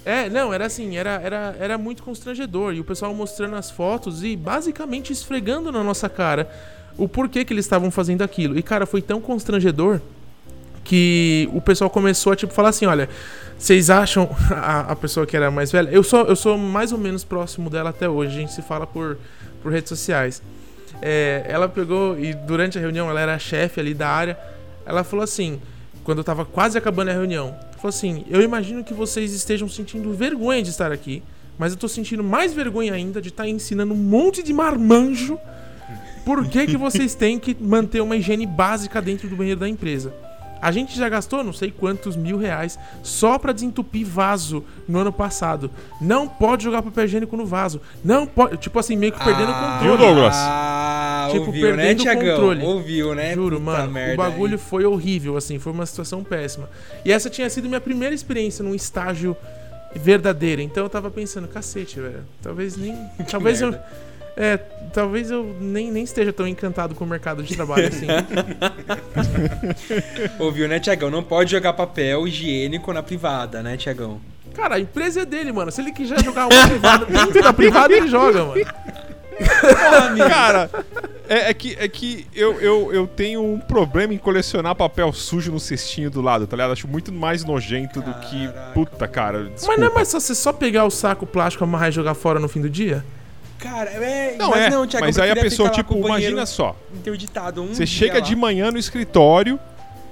É, 0.05 0.29
não, 0.29 0.53
era 0.53 0.65
assim, 0.65 0.97
era, 0.97 1.21
era, 1.23 1.55
era 1.59 1.77
muito 1.77 2.03
constrangedor. 2.03 2.73
E 2.73 2.79
o 2.79 2.83
pessoal 2.83 3.13
mostrando 3.13 3.55
as 3.55 3.71
fotos 3.71 4.23
e 4.23 4.35
basicamente 4.35 5.13
esfregando 5.13 5.71
na 5.71 5.83
nossa 5.83 6.09
cara 6.09 6.49
o 6.97 7.07
porquê 7.07 7.45
que 7.45 7.53
eles 7.53 7.65
estavam 7.65 7.89
fazendo 7.89 8.21
aquilo. 8.21 8.57
E, 8.57 8.61
cara, 8.61 8.85
foi 8.85 9.01
tão 9.01 9.21
constrangedor 9.21 9.99
que 10.83 11.49
o 11.53 11.61
pessoal 11.61 11.89
começou 11.89 12.33
a, 12.33 12.35
tipo, 12.35 12.53
falar 12.53 12.69
assim, 12.69 12.85
olha, 12.85 13.09
vocês 13.57 13.89
acham... 13.89 14.29
A, 14.51 14.91
a 14.91 14.95
pessoa 14.95 15.25
que 15.25 15.35
era 15.35 15.49
mais 15.49 15.71
velha... 15.71 15.89
Eu 15.89 16.03
sou, 16.03 16.25
eu 16.25 16.35
sou 16.35 16.57
mais 16.57 16.91
ou 16.91 16.97
menos 16.97 17.23
próximo 17.23 17.69
dela 17.69 17.89
até 17.89 18.07
hoje. 18.07 18.35
A 18.35 18.39
gente 18.41 18.53
se 18.53 18.61
fala 18.61 18.85
por, 18.85 19.17
por 19.61 19.71
redes 19.71 19.89
sociais. 19.89 20.41
É, 21.01 21.45
ela 21.47 21.69
pegou 21.69 22.19
e 22.19 22.33
durante 22.33 22.77
a 22.77 22.81
reunião, 22.81 23.09
ela 23.09 23.19
era 23.19 23.35
a 23.35 23.39
chefe 23.39 23.79
ali 23.79 23.93
da 23.93 24.09
área. 24.09 24.37
Ela 24.85 25.03
falou 25.03 25.23
assim, 25.23 25.61
quando 26.03 26.17
eu 26.19 26.23
tava 26.23 26.43
quase 26.43 26.77
acabando 26.77 27.09
a 27.09 27.13
reunião 27.13 27.55
Falou 27.83 27.89
assim: 27.89 28.23
Eu 28.29 28.41
imagino 28.41 28.81
que 28.81 28.93
vocês 28.93 29.33
estejam 29.33 29.67
sentindo 29.67 30.13
vergonha 30.13 30.63
de 30.63 30.69
estar 30.69 30.89
aqui, 30.89 31.21
mas 31.59 31.73
eu 31.73 31.77
tô 31.77 31.89
sentindo 31.89 32.23
mais 32.23 32.53
vergonha 32.53 32.93
ainda 32.93 33.21
de 33.21 33.27
estar 33.27 33.45
ensinando 33.45 33.93
um 33.93 33.97
monte 33.97 34.41
de 34.41 34.53
marmanjo 34.53 35.37
por 36.23 36.47
que, 36.47 36.65
que 36.65 36.77
vocês 36.77 37.13
têm 37.13 37.37
que 37.37 37.53
manter 37.59 38.01
uma 38.01 38.15
higiene 38.15 38.47
básica 38.47 39.01
dentro 39.01 39.27
do 39.27 39.35
banheiro 39.35 39.59
da 39.59 39.67
empresa. 39.67 40.13
A 40.63 40.71
gente 40.71 40.97
já 40.97 41.07
gastou 41.09 41.43
não 41.43 41.53
sei 41.53 41.71
quantos 41.71 42.15
mil 42.15 42.37
reais 42.37 42.79
só 43.03 43.37
para 43.37 43.51
desentupir 43.53 44.05
vaso 44.07 44.63
no 44.87 44.99
ano 44.99 45.11
passado. 45.11 45.69
Não 46.01 46.27
pode 46.27 46.63
jogar 46.63 46.81
papel 46.81 47.05
higiênico 47.05 47.35
no 47.37 47.45
vaso. 47.45 47.81
Não 48.03 48.25
pode. 48.25 48.57
Tipo 48.57 48.79
assim, 48.79 48.95
meio 48.95 49.11
que 49.11 49.23
perdendo 49.23 49.49
o 49.49 49.53
Ah, 49.53 49.77
controle. 49.79 49.97
viu, 49.97 50.07
Douglas? 50.07 50.35
Ah, 50.37 51.27
Tipo, 51.31 51.45
ouviu, 51.47 51.61
né, 51.69 51.75
perdendo 51.75 51.99
o 51.99 52.01
Tiagão? 52.03 52.29
controle. 52.35 52.63
Ouviu, 52.65 53.15
né? 53.15 53.33
Juro, 53.33 53.59
Puta 53.59 53.71
mano, 53.71 53.91
merda 53.91 54.13
o 54.13 54.17
bagulho 54.17 54.53
aí. 54.53 54.59
foi 54.59 54.85
horrível, 54.85 55.37
assim, 55.37 55.57
foi 55.59 55.71
uma 55.71 55.85
situação 55.85 56.23
péssima. 56.23 56.69
E 57.05 57.11
essa 57.11 57.29
tinha 57.29 57.49
sido 57.49 57.67
minha 57.67 57.81
primeira 57.81 58.13
experiência 58.13 58.63
num 58.63 58.75
estágio 58.75 59.35
verdadeiro. 59.95 60.61
Então 60.61 60.83
eu 60.83 60.89
tava 60.89 61.09
pensando, 61.11 61.47
cacete, 61.47 61.99
velho. 61.99 62.23
Talvez 62.41 62.75
nem. 62.77 62.95
talvez 63.29 63.61
eu. 63.61 63.71
merda. 63.71 63.85
É, 64.35 64.57
talvez 64.91 65.29
eu 65.29 65.55
nem, 65.59 65.91
nem 65.91 66.03
esteja 66.03 66.33
tão 66.33 66.47
encantado 66.47 66.95
com 66.95 67.05
o 67.05 67.07
mercado 67.07 67.43
de 67.43 67.55
trabalho 67.55 67.87
assim. 67.87 68.07
Ouviu, 70.39 70.67
né, 70.67 70.79
Tiagão? 70.79 71.11
Não 71.11 71.23
pode 71.23 71.51
jogar 71.51 71.73
papel 71.73 72.27
higiênico 72.27 72.91
na 72.91 73.03
privada, 73.03 73.61
né, 73.61 73.77
Tiagão? 73.77 74.19
Cara, 74.53 74.75
a 74.75 74.79
empresa 74.79 75.21
é 75.21 75.25
dele, 75.25 75.51
mano. 75.51 75.71
Se 75.71 75.81
ele 75.81 75.91
quiser 75.91 76.23
jogar 76.23 76.47
uma 76.47 76.67
privada 76.67 77.05
dentro 77.05 77.41
da 77.41 77.53
privada, 77.53 77.93
ele 77.93 78.07
joga, 78.07 78.45
mano. 78.45 78.61
Cara, 80.29 80.69
é, 81.27 81.49
é 81.49 81.53
que, 81.53 81.75
é 81.79 81.87
que 81.87 82.27
eu, 82.35 82.59
eu, 82.61 82.93
eu 82.93 83.07
tenho 83.07 83.43
um 83.43 83.59
problema 83.59 84.13
em 84.13 84.17
colecionar 84.17 84.75
papel 84.75 85.11
sujo 85.11 85.51
no 85.51 85.59
cestinho 85.59 86.09
do 86.09 86.21
lado, 86.21 86.45
tá 86.45 86.55
ligado? 86.55 86.71
Acho 86.71 86.87
muito 86.87 87.11
mais 87.11 87.43
nojento 87.43 88.01
do 88.01 88.13
que. 88.15 88.47
Caraca, 88.47 88.71
Puta, 88.73 89.07
cara. 89.07 89.39
Mas 89.39 89.61
não 89.61 89.67
é 89.67 89.69
desculpa. 89.73 89.95
mais 89.95 90.07
só 90.07 90.19
você 90.19 90.35
só 90.35 90.53
pegar 90.53 90.85
o 90.85 90.91
saco 90.91 91.25
plástico, 91.25 91.63
amarrar 91.63 91.89
e 91.89 91.91
jogar 91.91 92.13
fora 92.13 92.39
no 92.39 92.47
fim 92.47 92.61
do 92.61 92.69
dia? 92.69 93.03
Cara, 93.63 93.89
é. 93.91 94.35
Não, 94.37 94.49
mas 94.49 94.63
é. 94.63 94.69
não, 94.69 94.85
Tiagão, 94.85 95.07
mas 95.07 95.17
aí 95.17 95.31
a 95.31 95.35
pessoa, 95.35 95.69
tipo, 95.69 95.95
imagina 95.95 96.45
só. 96.45 96.75
Interditado 96.93 97.63
um 97.63 97.73
Você 97.73 97.85
chega 97.85 98.15
lá. 98.15 98.19
de 98.19 98.35
manhã 98.35 98.69
no 98.69 98.77
escritório, 98.77 99.57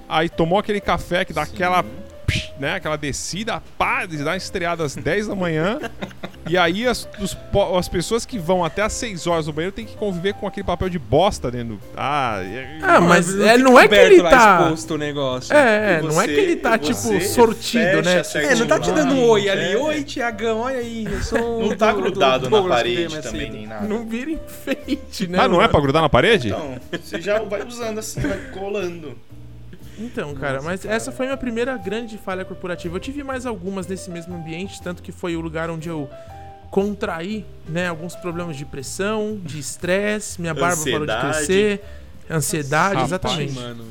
aí 0.07 0.29
tomou 0.29 0.57
aquele 0.57 0.79
café 0.79 1.25
que 1.25 1.33
dá 1.33 1.41
aquela. 1.41 1.83
Psh, 2.31 2.51
Né, 2.59 2.75
aquela 2.75 2.97
descida, 2.97 3.61
pá, 3.77 4.05
dá 4.05 4.31
uma 4.31 4.37
estreada 4.37 4.83
às 4.83 4.95
10 4.95 5.27
da 5.27 5.35
manhã. 5.35 5.79
e 6.49 6.57
aí 6.57 6.87
as, 6.87 7.07
os 7.19 7.37
as 7.77 7.87
pessoas 7.89 8.25
que 8.25 8.37
vão 8.39 8.63
até 8.63 8.81
às 8.81 8.93
6 8.93 9.27
horas 9.27 9.47
no 9.47 9.53
banheiro 9.53 9.75
tem 9.75 9.85
que 9.85 9.95
conviver 9.97 10.33
com 10.33 10.47
aquele 10.47 10.65
papel 10.65 10.89
de 10.89 10.97
bosta 10.99 11.49
dentro. 11.51 11.79
Ah, 11.95 12.39
Ah, 12.81 13.01
mas 13.01 13.33
Não 13.33 13.45
é, 13.45 13.51
fica 13.57 13.63
não 13.63 13.79
é 13.79 13.87
que 13.87 13.95
ele 13.95 14.21
tá. 14.23 14.61
exposto 14.61 14.93
o 14.93 14.97
negócio. 14.97 15.53
É, 15.55 15.95
é, 15.95 15.99
E 15.99 16.01
não 16.01 16.09
é 16.21 16.25
você- 16.25 16.33
que 16.33 16.39
ele 16.39 16.55
tá, 16.55 16.77
você 16.77 16.93
tipo, 16.93 17.21
sortido, 17.21 18.01
né? 18.01 18.21
É, 18.35 18.55
não 18.55 18.67
tá 18.67 18.79
te 18.79 18.91
dando 18.91 19.13
um 19.13 19.23
oi 19.29 19.49
ali. 19.49 19.73
É. 19.73 19.77
Oi, 19.77 20.03
Tiagão, 20.03 20.59
olha 20.59 20.77
aí. 20.77 21.05
Eu 21.11 21.21
sou 21.23 21.59
Não 21.67 21.75
tá 21.75 21.91
do- 21.91 21.97
do 21.97 22.01
grudado 22.03 22.49
na 22.49 22.61
parede 22.63 23.03
Gamer, 23.07 23.21
também, 23.23 23.41
assim. 23.41 23.51
nem 23.51 23.67
nada. 23.67 23.87
Não 23.87 24.05
vira 24.05 24.31
enfeite, 24.31 25.27
né? 25.27 25.39
Ah, 25.41 25.47
não 25.47 25.61
é 25.61 25.67
pra 25.67 25.79
grudar 25.79 26.01
na 26.01 26.09
parede? 26.09 26.47
Então, 26.49 26.77
você 26.91 27.19
já 27.21 27.39
vai 27.39 27.65
usando 27.65 27.99
assim, 27.99 28.21
vai 28.21 28.37
colando. 28.53 29.17
Então, 29.97 30.33
cara, 30.33 30.61
mas 30.61 30.85
essa 30.85 31.11
foi 31.11 31.25
a 31.25 31.29
minha 31.29 31.37
primeira 31.37 31.77
grande 31.77 32.17
falha 32.17 32.43
corporativa. 32.45 32.95
Eu 32.95 32.99
tive 32.99 33.23
mais 33.23 33.45
algumas 33.45 33.87
nesse 33.87 34.09
mesmo 34.09 34.35
ambiente, 34.35 34.81
tanto 34.81 35.01
que 35.03 35.11
foi 35.11 35.35
o 35.35 35.41
lugar 35.41 35.69
onde 35.69 35.89
eu 35.89 36.09
contraí, 36.69 37.45
né, 37.67 37.89
alguns 37.89 38.15
problemas 38.15 38.55
de 38.55 38.65
pressão, 38.65 39.39
de 39.43 39.59
estresse, 39.59 40.39
minha 40.39 40.53
barba 40.53 40.81
parou 40.83 41.05
de 41.05 41.11
Ansiedade. 41.11 41.35
crescer, 41.35 41.83
ansiedade, 42.29 42.93
Rapaz, 42.95 43.09
exatamente. 43.09 43.53
Mano. 43.53 43.85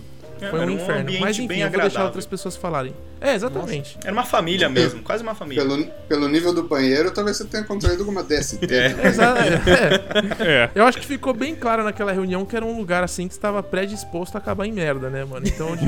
Foi 0.49 0.59
um 0.59 0.63
Era 0.63 0.73
inferno. 0.73 1.01
ambiente 1.03 1.21
Mas 1.21 1.37
enfim, 1.39 1.49
bem 1.49 1.59
eu 1.61 1.65
vou 1.65 1.71
deixar 1.73 1.87
agradável. 1.87 2.07
outras 2.07 2.27
pessoas 2.27 2.57
falarem. 2.57 2.95
É, 3.21 3.35
exatamente. 3.35 3.99
Era 4.03 4.13
uma 4.13 4.25
família 4.25 4.69
mesmo, 4.69 5.03
quase 5.03 5.23
uma 5.23 5.35
família. 5.35 5.63
Pelo, 5.63 5.85
pelo 6.09 6.29
nível 6.29 6.55
do 6.55 6.63
banheiro, 6.63 7.11
talvez 7.11 7.37
você 7.37 7.45
tenha 7.45 7.63
contraído 7.65 8.01
alguma 8.03 8.23
DST. 8.23 8.59
É. 8.65 8.95
É. 10.41 10.65
É. 10.65 10.71
Eu 10.75 10.85
acho 10.85 10.99
que 10.99 11.07
ficou 11.07 11.35
bem 11.35 11.55
claro 11.55 11.85
naquela 11.85 12.13
reunião 12.13 12.45
que 12.47 12.57
era 12.57 12.65
um 12.65 12.77
lugar 12.77 13.05
assim 13.05 13.29
que 13.29 13.35
estava 13.35 13.63
predisposto 13.63 14.37
a 14.37 14.41
acabar 14.41 14.65
em 14.67 14.73
merda, 14.73 15.11
né, 15.11 15.25
mano? 15.25 15.47
Então 15.47 15.77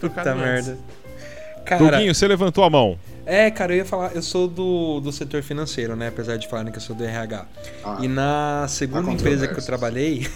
Puta 0.00 0.34
merda. 0.34 0.78
Cara, 1.64 1.90
Doguinho, 1.90 2.14
você 2.14 2.26
levantou 2.26 2.64
a 2.64 2.70
mão. 2.70 2.98
é, 3.26 3.50
cara, 3.50 3.72
eu 3.72 3.78
ia 3.78 3.84
falar, 3.84 4.12
eu 4.14 4.22
sou 4.22 4.48
do, 4.48 5.00
do 5.00 5.12
setor 5.12 5.42
financeiro, 5.42 5.94
né? 5.94 6.08
Apesar 6.08 6.36
de 6.36 6.48
falarem 6.48 6.72
que 6.72 6.78
eu 6.78 6.82
sou 6.82 6.96
do 6.96 7.04
RH. 7.04 7.46
Ah, 7.84 7.98
E 8.00 8.08
na 8.08 8.66
segunda 8.68 9.10
empresa 9.10 9.46
que 9.46 9.58
eu 9.58 9.64
trabalhei, 9.64 10.26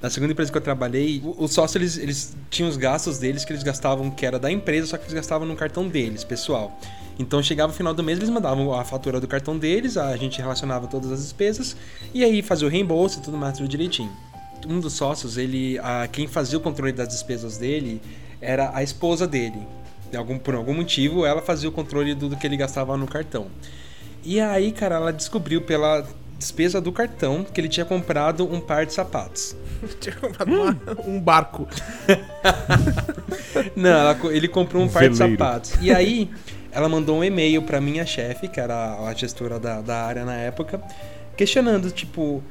na 0.00 0.10
segunda 0.10 0.32
empresa 0.32 0.50
que 0.50 0.58
eu 0.58 0.62
trabalhei, 0.62 1.22
os 1.24 1.52
sócios 1.52 1.76
eles, 1.76 1.98
eles 1.98 2.36
tinham 2.50 2.68
os 2.68 2.76
gastos 2.76 3.18
deles 3.18 3.44
que 3.44 3.52
eles 3.52 3.62
gastavam 3.62 4.10
que 4.10 4.26
era 4.26 4.38
da 4.38 4.50
empresa, 4.50 4.86
só 4.88 4.96
que 4.96 5.04
eles 5.04 5.14
gastavam 5.14 5.46
no 5.46 5.56
cartão 5.56 5.88
deles, 5.88 6.24
pessoal. 6.24 6.78
Então 7.18 7.42
chegava 7.42 7.72
o 7.72 7.74
final 7.74 7.94
do 7.94 8.02
mês, 8.02 8.18
eles 8.18 8.30
mandavam 8.30 8.72
a 8.74 8.84
fatura 8.84 9.20
do 9.20 9.26
cartão 9.26 9.58
deles, 9.58 9.96
a 9.96 10.16
gente 10.16 10.40
relacionava 10.40 10.86
todas 10.86 11.10
as 11.10 11.20
despesas 11.22 11.76
e 12.12 12.22
aí 12.22 12.42
fazia 12.42 12.66
o 12.66 12.70
reembolso 12.70 13.18
e 13.18 13.22
tudo 13.22 13.38
mais 13.38 13.56
tudo 13.56 13.68
direitinho. 13.68 14.12
Um 14.66 14.80
dos 14.80 14.92
sócios, 14.94 15.38
ele, 15.38 15.78
a, 15.78 16.08
quem 16.08 16.26
fazia 16.26 16.58
o 16.58 16.60
controle 16.60 16.92
das 16.92 17.08
despesas 17.08 17.56
dele 17.56 18.02
era 18.40 18.70
a 18.74 18.82
esposa 18.82 19.26
dele. 19.26 19.66
De 20.10 20.16
algum, 20.16 20.38
por 20.38 20.54
algum 20.54 20.74
motivo, 20.74 21.24
ela 21.24 21.40
fazia 21.40 21.68
o 21.68 21.72
controle 21.72 22.14
do, 22.14 22.28
do 22.28 22.36
que 22.36 22.46
ele 22.46 22.56
gastava 22.56 22.96
no 22.96 23.06
cartão. 23.06 23.46
E 24.24 24.40
aí, 24.40 24.72
cara, 24.72 24.96
ela 24.96 25.12
descobriu 25.12 25.62
pela 25.62 26.06
despesa 26.38 26.80
do 26.80 26.92
cartão 26.92 27.44
que 27.44 27.60
ele 27.60 27.68
tinha 27.68 27.84
comprado 27.86 28.44
um 28.50 28.60
par 28.60 28.84
de 28.86 28.92
sapatos. 28.92 29.56
Tinha 30.00 30.14
comprado 30.16 30.50
uma- 30.52 30.76
um 31.06 31.20
barco. 31.20 31.68
Não, 33.76 33.90
ela 33.90 34.18
ele 34.34 34.48
comprou 34.48 34.82
um 34.82 34.86
Um 34.86 34.88
par 34.88 35.08
de 35.08 35.16
veleiro. 35.16 35.38
sapatos. 35.38 35.74
E 35.80 35.92
aí, 35.92 36.30
ela 36.72 36.88
mandou 36.88 37.18
um 37.18 37.24
e-mail 37.24 37.62
pra 37.62 37.80
minha 37.80 38.04
chefe, 38.06 38.48
que 38.48 38.60
era 38.60 38.96
a 39.06 39.12
gestora 39.14 39.58
da, 39.58 39.80
da 39.80 40.02
área 40.04 40.24
na 40.24 40.34
época, 40.34 40.80
questionando, 41.36 41.90
tipo... 41.90 42.42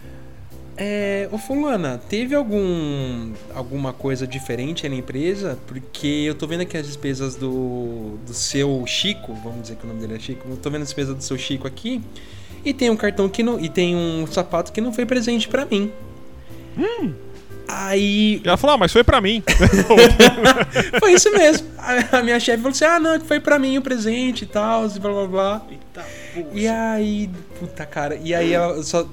É, 0.78 1.30
ô 1.32 1.38
fulana, 1.38 2.02
teve 2.10 2.36
algum 2.36 3.32
alguma 3.54 3.94
coisa 3.94 4.28
diferente 4.28 4.86
aí 4.86 4.90
na 4.92 4.98
empresa? 4.98 5.58
Porque 5.66 6.06
eu 6.28 6.36
tô 6.36 6.46
vendo 6.48 6.64
aqui 6.64 6.76
as 6.76 6.86
despesas 6.86 7.38
do, 7.38 8.18
do 8.28 8.34
seu 8.34 8.84
Chico, 8.86 9.34
vamos 9.42 9.62
dizer 9.62 9.78
que 9.78 9.86
o 9.86 9.88
nome 9.88 10.02
dele 10.02 10.16
é 10.16 10.20
Chico, 10.20 10.46
eu 10.50 10.58
tô 10.58 10.70
vendo 10.70 10.82
as 10.82 10.90
despesas 10.90 11.16
do 11.16 11.24
seu 11.24 11.38
Chico 11.38 11.66
aqui, 11.66 12.02
e 12.66 12.74
tem 12.74 12.90
um 12.90 12.98
cartão 12.98 13.30
que 13.30 13.44
não. 13.44 13.60
E 13.60 13.70
tem 13.70 13.96
um 13.96 14.26
sapato 14.28 14.72
que 14.72 14.82
não 14.82 14.92
foi 14.92 15.06
presente 15.06 15.48
pra 15.48 15.66
mim. 15.66 15.92
Aí 17.68 18.42
E 18.44 18.48
ela 18.48 18.58
falou, 18.58 18.76
ah, 18.76 18.78
mas 18.78 18.92
foi 18.92 19.04
pra 19.04 19.20
mim. 19.20 19.42
foi 21.00 21.14
isso 21.14 21.32
mesmo. 21.32 21.68
A, 21.78 22.18
a 22.20 22.24
minha 22.24 22.40
chefe 22.40 22.58
falou 22.58 22.72
assim: 22.72 22.86
ah, 22.86 23.00
não, 23.00 23.20
que 23.20 23.26
foi 23.26 23.40
pra 23.40 23.58
mim 23.58 23.78
o 23.78 23.82
presente 23.82 24.44
e 24.44 24.48
tal, 24.48 24.86
e 24.86 25.00
blá 25.00 25.12
blá 25.12 25.28
blá. 25.28 25.62
Eita, 25.70 26.06
E 26.54 26.68
aí, 26.68 27.30
puta 27.60 27.86
cara, 27.86 28.16
e 28.24 28.36
aí 28.36 28.54
ela 28.54 28.82
só 28.84 29.08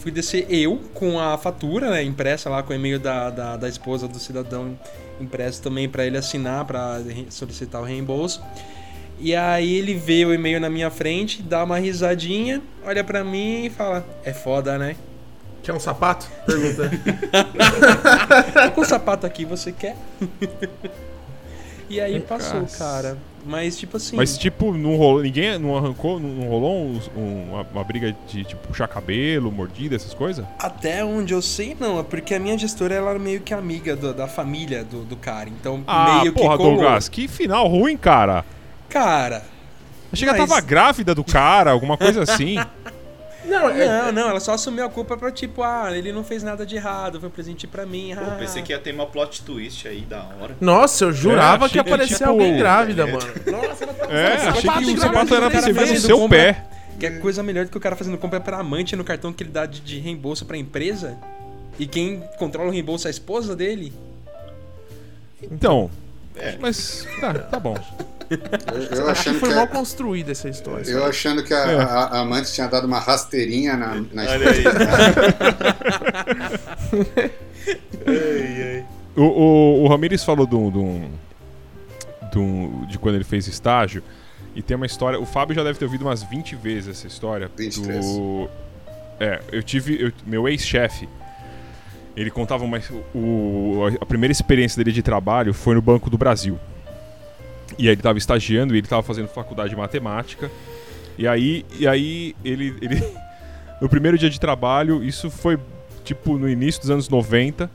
fui 0.00 0.10
descer 0.10 0.46
eu 0.48 0.80
com 0.94 1.20
a 1.20 1.36
fatura, 1.36 1.90
né, 1.90 2.02
impressa 2.02 2.48
lá 2.48 2.62
com 2.62 2.72
o 2.72 2.76
e-mail 2.76 2.98
da, 2.98 3.30
da, 3.30 3.56
da 3.56 3.68
esposa 3.68 4.08
do 4.08 4.18
cidadão 4.18 4.78
impresso 5.20 5.60
também 5.62 5.88
pra 5.88 6.06
ele 6.06 6.16
assinar, 6.16 6.64
pra 6.64 6.98
re- 6.98 7.26
solicitar 7.30 7.80
o 7.80 7.84
reembolso. 7.84 8.42
E 9.20 9.34
aí 9.34 9.74
ele 9.74 9.94
vê 9.94 10.24
o 10.24 10.32
e-mail 10.32 10.60
na 10.60 10.70
minha 10.70 10.90
frente, 10.90 11.42
dá 11.42 11.64
uma 11.64 11.78
risadinha, 11.78 12.62
olha 12.84 13.02
pra 13.02 13.24
mim 13.24 13.64
e 13.66 13.70
fala: 13.70 14.06
é 14.24 14.32
foda, 14.32 14.78
né? 14.78 14.94
Quer 15.62 15.72
um 15.72 15.80
sapato? 15.80 16.26
Pergunta. 16.46 16.90
Tô 18.64 18.70
com 18.72 18.80
o 18.80 18.84
sapato 18.84 19.26
aqui, 19.26 19.44
você 19.44 19.72
quer? 19.72 19.96
e 21.90 22.00
aí 22.00 22.20
passou, 22.20 22.64
cara. 22.78 23.18
Mas 23.44 23.78
tipo 23.78 23.96
assim. 23.96 24.16
Mas, 24.16 24.36
tipo, 24.36 24.72
não 24.74 24.96
rolou. 24.96 25.22
Ninguém 25.22 25.58
não 25.58 25.76
arrancou, 25.76 26.20
não, 26.20 26.46
rolou 26.48 26.84
um- 26.84 27.00
um- 27.16 27.42
uma, 27.50 27.62
uma 27.72 27.84
briga 27.84 28.14
de, 28.28 28.44
tipo, 28.44 28.66
puxar 28.68 28.86
cabelo, 28.88 29.50
mordida, 29.50 29.96
essas 29.96 30.12
coisas? 30.12 30.44
Até 30.58 31.04
onde 31.04 31.32
eu 31.32 31.40
sei, 31.40 31.76
não. 31.78 31.98
É 31.98 32.02
porque 32.02 32.34
a 32.34 32.38
minha 32.38 32.58
gestora 32.58 32.94
ela 32.94 33.10
era 33.10 33.18
meio 33.18 33.40
que 33.40 33.54
amiga 33.54 33.96
do- 33.96 34.12
da 34.12 34.26
família 34.26 34.84
do, 34.84 35.02
do 35.04 35.16
cara. 35.16 35.48
Então, 35.48 35.82
Ah, 35.86 36.18
meio 36.20 36.32
porra, 36.32 36.50
que 36.52 36.56
colou. 36.58 36.72
Douglas, 36.76 37.08
que 37.08 37.26
final 37.26 37.66
ruim, 37.68 37.96
cara. 37.96 38.44
Cara. 38.88 39.44
Achei 40.12 40.26
que 40.28 40.34
ela 40.34 40.46
tava 40.46 40.60
grávida 40.60 41.14
do 41.14 41.22
cara, 41.22 41.70
alguma 41.70 41.96
coisa 41.96 42.22
assim. 42.22 42.56
Não, 43.44 43.70
é, 43.70 43.86
Não, 43.86 44.12
não, 44.12 44.28
ela 44.28 44.40
só 44.40 44.52
assumiu 44.52 44.84
a 44.84 44.90
culpa 44.90 45.16
pra 45.16 45.32
tipo, 45.32 45.62
ah, 45.62 45.88
ele 45.96 46.12
não 46.12 46.22
fez 46.22 46.42
nada 46.42 46.66
de 46.66 46.76
errado, 46.76 47.18
foi 47.18 47.30
um 47.30 47.32
presente 47.32 47.66
pra 47.66 47.86
mim. 47.86 48.14
Pô, 48.14 48.20
ah. 48.22 48.36
pensei 48.38 48.62
que 48.62 48.72
ia 48.72 48.78
ter 48.78 48.92
uma 48.92 49.06
plot 49.06 49.40
twist 49.42 49.88
aí 49.88 50.02
da 50.02 50.22
hora. 50.38 50.54
Nossa, 50.60 51.06
eu 51.06 51.12
jurava 51.14 51.64
É, 51.64 51.68
que 51.70 51.78
achei 51.78 51.82
que, 51.82 51.88
aparecia 51.88 52.16
tipo, 52.18 52.28
alguém 52.28 52.58
grávida, 52.58 53.04
é. 53.04 53.06
mano. 53.06 53.26
Nossa, 53.50 53.84
ela 53.84 53.94
tá 53.94 54.04
É, 54.12 54.36
usando 54.36 54.48
achei 54.50 54.60
sapato 54.62 54.84
que 54.84 54.92
o 54.92 54.98
sapato 55.00 55.34
era 55.34 55.50
pra 55.50 55.60
ver 55.62 55.86
no 55.94 55.96
seu 55.98 56.18
compra- 56.18 56.38
pé. 56.38 56.64
Que 57.00 57.06
é 57.06 57.10
coisa 57.20 57.42
melhor 57.42 57.64
do 57.64 57.70
que 57.70 57.78
o 57.78 57.80
cara 57.80 57.96
fazendo 57.96 58.18
compra 58.18 58.38
pra 58.38 58.58
amante 58.58 58.94
no 58.94 59.04
cartão 59.04 59.32
que 59.32 59.42
ele 59.42 59.50
dá 59.50 59.64
de, 59.64 59.80
de 59.80 59.98
reembolso 59.98 60.44
pra 60.44 60.58
empresa. 60.58 61.16
E 61.78 61.86
quem 61.86 62.22
controla 62.38 62.68
o 62.68 62.72
reembolso 62.72 63.06
é 63.06 63.08
a 63.08 63.12
esposa 63.12 63.56
dele. 63.56 63.94
Então, 65.50 65.90
É. 66.36 66.56
mas 66.60 67.06
tá, 67.18 67.32
tá 67.34 67.58
bom. 67.58 67.74
Eu, 68.30 68.38
eu 68.98 69.08
Acho 69.08 69.22
que 69.24 69.28
achando 69.30 69.40
foi 69.40 69.48
que, 69.48 69.54
mal 69.54 69.64
a, 69.64 69.68
construída 69.68 70.32
essa 70.32 70.48
história. 70.48 70.84
eu 70.90 71.04
achando 71.04 71.42
que 71.42 71.54
a, 71.54 71.56
É. 71.72 71.76
a- 71.80 71.84
a 72.12 72.18
amante 72.20 72.52
tinha 72.52 72.66
dado 72.66 72.86
uma 72.86 72.98
rasteirinha 72.98 73.76
na, 73.76 73.94
na 74.12 74.22
Olha 74.22 74.50
aí. 74.50 74.64
O, 79.16 79.22
o, 79.22 79.82
o 79.84 79.88
Ramires 79.88 80.22
falou 80.22 80.46
de 80.46 80.54
um, 80.54 80.70
de 80.70 80.78
um- 80.78 81.10
do, 82.32 82.86
de 82.86 82.98
quando 82.98 83.16
ele 83.16 83.24
fez 83.24 83.48
estágio. 83.48 84.02
E 84.54 84.62
tem 84.62 84.76
uma 84.76 84.86
história. 84.86 85.18
O 85.18 85.26
Fábio 85.26 85.54
já 85.56 85.64
deve 85.64 85.76
ter 85.78 85.84
ouvido 85.86 86.02
umas 86.02 86.22
20 86.22 86.54
vezes 86.54 86.88
essa 86.98 87.06
história. 87.06 87.50
23. 87.56 88.04
Do, 88.06 88.48
é, 89.18 89.40
eu 89.50 89.62
tive. 89.62 90.00
Eu, 90.00 90.12
meu 90.26 90.48
ex-chefe. 90.48 91.08
Ele 92.16 92.30
contava 92.30 92.64
uma, 92.64 92.80
o, 93.14 93.96
a 94.00 94.06
primeira 94.06 94.32
experiência 94.32 94.76
dele 94.82 94.92
de 94.94 95.02
trabalho 95.02 95.52
foi 95.54 95.74
no 95.74 95.82
Banco 95.82 96.08
do 96.10 96.18
Brasil. 96.18 96.58
E 97.76 97.82
aí 97.82 97.88
ele 97.88 98.00
estava 98.00 98.18
estagiando 98.18 98.74
e 98.74 98.78
ele 98.78 98.86
estava 98.86 99.02
fazendo 99.02 99.28
faculdade 99.28 99.70
de 99.70 99.76
matemática. 99.76 100.50
E 101.18 101.26
aí, 101.26 101.66
e 101.78 101.86
aí 101.86 102.34
ele, 102.44 102.76
ele. 102.80 103.02
No 103.80 103.88
primeiro 103.88 104.18
dia 104.18 104.28
de 104.28 104.40
trabalho, 104.40 105.04
isso 105.04 105.30
foi 105.30 105.56
tipo 106.02 106.36
no 106.36 106.48
início 106.48 106.80
dos 106.80 106.90
anos 106.90 107.08
90. 107.08 107.70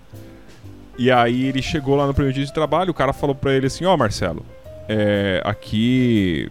E 0.97 1.09
aí 1.09 1.45
ele 1.45 1.61
chegou 1.61 1.95
lá 1.95 2.05
no 2.05 2.13
primeiro 2.13 2.35
dia 2.35 2.45
de 2.45 2.53
trabalho, 2.53 2.91
o 2.91 2.93
cara 2.93 3.13
falou 3.13 3.33
pra 3.33 3.53
ele 3.53 3.67
assim, 3.67 3.85
ó 3.85 3.93
oh, 3.93 3.97
Marcelo, 3.97 4.45
é, 4.89 5.41
aqui 5.45 6.49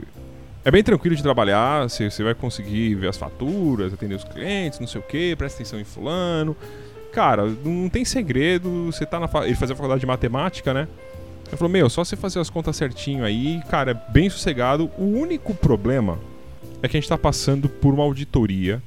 é 0.64 0.70
bem 0.70 0.82
tranquilo 0.82 1.16
de 1.16 1.22
trabalhar, 1.22 1.88
você, 1.88 2.08
vai 2.22 2.34
conseguir 2.34 2.94
ver 2.94 3.08
as 3.08 3.16
faturas, 3.16 3.92
atender 3.92 4.14
os 4.14 4.24
clientes, 4.24 4.78
não 4.78 4.86
sei 4.86 5.00
o 5.00 5.04
que, 5.04 5.34
presta 5.36 5.58
atenção 5.58 5.80
em 5.80 5.84
fulano. 5.84 6.56
Cara, 7.12 7.44
não 7.64 7.88
tem 7.88 8.04
segredo, 8.04 8.86
você 8.86 9.04
tá 9.04 9.20
na. 9.20 9.28
Fa... 9.28 9.44
Ele 9.44 9.54
fazia 9.54 9.76
faculdade 9.76 10.00
de 10.00 10.06
matemática, 10.06 10.72
né? 10.72 10.88
Ele 11.52 11.58
falou, 11.58 11.70
meu, 11.70 11.90
só 11.90 12.02
você 12.02 12.16
fazer 12.16 12.40
as 12.40 12.48
contas 12.48 12.76
certinho 12.76 13.26
aí, 13.26 13.62
cara, 13.68 13.90
é 13.90 14.10
bem 14.10 14.30
sossegado. 14.30 14.90
O 14.96 15.04
único 15.04 15.54
problema 15.54 16.18
é 16.82 16.88
que 16.88 16.96
a 16.96 17.00
gente 17.00 17.08
tá 17.10 17.18
passando 17.18 17.68
por 17.68 17.92
uma 17.92 18.02
auditoria 18.02 18.82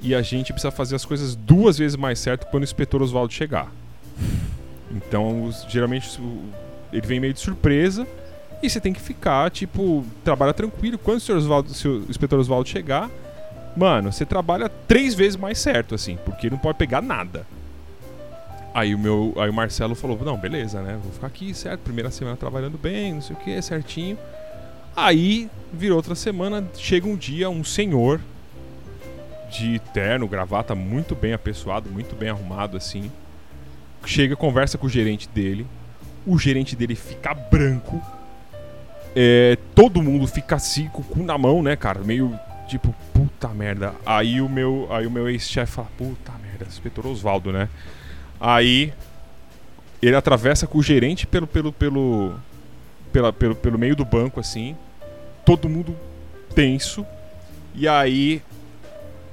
e 0.00 0.14
a 0.14 0.22
gente 0.22 0.52
precisa 0.52 0.70
fazer 0.70 0.94
as 0.94 1.04
coisas 1.04 1.34
duas 1.34 1.78
vezes 1.78 1.96
mais 1.96 2.20
certo 2.20 2.46
quando 2.46 2.62
o 2.62 2.64
inspetor 2.64 3.02
Oswaldo 3.02 3.32
chegar. 3.32 3.72
Então, 4.88 5.52
geralmente 5.68 6.08
ele 6.92 7.04
vem 7.04 7.18
meio 7.18 7.34
de 7.34 7.40
surpresa 7.40 8.06
e 8.62 8.70
você 8.70 8.78
tem 8.80 8.92
que 8.92 9.00
ficar, 9.00 9.50
tipo, 9.50 10.06
trabalha 10.22 10.54
tranquilo. 10.54 10.96
Quando 10.96 11.18
o, 11.18 11.20
senhor 11.20 11.38
Osvaldo, 11.38 11.74
se 11.74 11.88
o 11.88 12.04
inspetor 12.08 12.38
Oswaldo 12.38 12.68
chegar, 12.68 13.10
mano, 13.76 14.12
você 14.12 14.24
trabalha 14.24 14.68
três 14.68 15.12
vezes 15.12 15.34
mais 15.34 15.58
certo, 15.58 15.96
assim, 15.96 16.16
porque 16.24 16.48
não 16.48 16.58
pode 16.58 16.78
pegar 16.78 17.02
nada. 17.02 17.44
Aí 18.72 18.94
o 18.94 18.98
meu, 18.98 19.34
aí 19.36 19.50
o 19.50 19.52
Marcelo 19.52 19.94
falou: 19.94 20.18
"Não, 20.24 20.36
beleza, 20.36 20.80
né? 20.80 20.98
Vou 21.02 21.12
ficar 21.12 21.26
aqui, 21.26 21.52
certo? 21.54 21.80
Primeira 21.80 22.10
semana 22.10 22.36
trabalhando 22.36 22.78
bem, 22.78 23.14
não 23.14 23.22
sei 23.22 23.36
o 23.36 23.38
que, 23.38 23.60
certinho". 23.62 24.18
Aí 24.96 25.48
virou 25.72 25.96
outra 25.96 26.14
semana, 26.14 26.64
chega 26.76 27.06
um 27.06 27.16
dia 27.16 27.48
um 27.48 27.64
senhor 27.64 28.20
de 29.50 29.78
terno, 29.92 30.28
gravata 30.28 30.74
muito 30.74 31.14
bem 31.14 31.32
apessoado, 31.32 31.90
muito 31.90 32.14
bem 32.14 32.28
arrumado 32.28 32.76
assim. 32.76 33.10
Chega, 34.04 34.36
conversa 34.36 34.78
com 34.78 34.86
o 34.86 34.90
gerente 34.90 35.28
dele. 35.28 35.66
O 36.26 36.38
gerente 36.38 36.76
dele 36.76 36.94
fica 36.94 37.34
branco 37.34 38.00
é, 39.14 39.58
todo 39.74 40.02
mundo 40.02 40.26
fica 40.26 40.56
assim 40.56 40.88
com 40.88 41.00
o 41.00 41.04
cu 41.04 41.22
na 41.22 41.36
mão, 41.36 41.62
né, 41.62 41.76
cara? 41.76 42.00
Meio 42.00 42.38
tipo, 42.68 42.94
puta 43.12 43.48
merda. 43.48 43.94
Aí 44.06 44.40
o 44.40 44.48
meu, 44.48 44.86
aí 44.90 45.06
o 45.06 45.10
meu 45.10 45.28
ex-chefe 45.28 45.72
fala, 45.72 45.88
puta 45.98 46.32
merda, 46.42 46.64
inspetor 46.66 47.06
Osvaldo, 47.06 47.52
né? 47.52 47.68
Aí 48.40 48.92
ele 50.02 50.16
atravessa 50.16 50.66
com 50.66 50.78
o 50.78 50.82
gerente 50.82 51.26
pelo, 51.26 51.46
pelo, 51.46 51.72
pelo, 51.72 52.34
pela, 53.12 53.32
pelo, 53.32 53.54
pelo 53.54 53.78
meio 53.78 53.94
do 53.94 54.04
banco, 54.04 54.40
assim. 54.40 54.76
Todo 55.44 55.68
mundo 55.68 55.96
tenso. 56.54 57.04
E 57.74 57.86
aí 57.86 58.42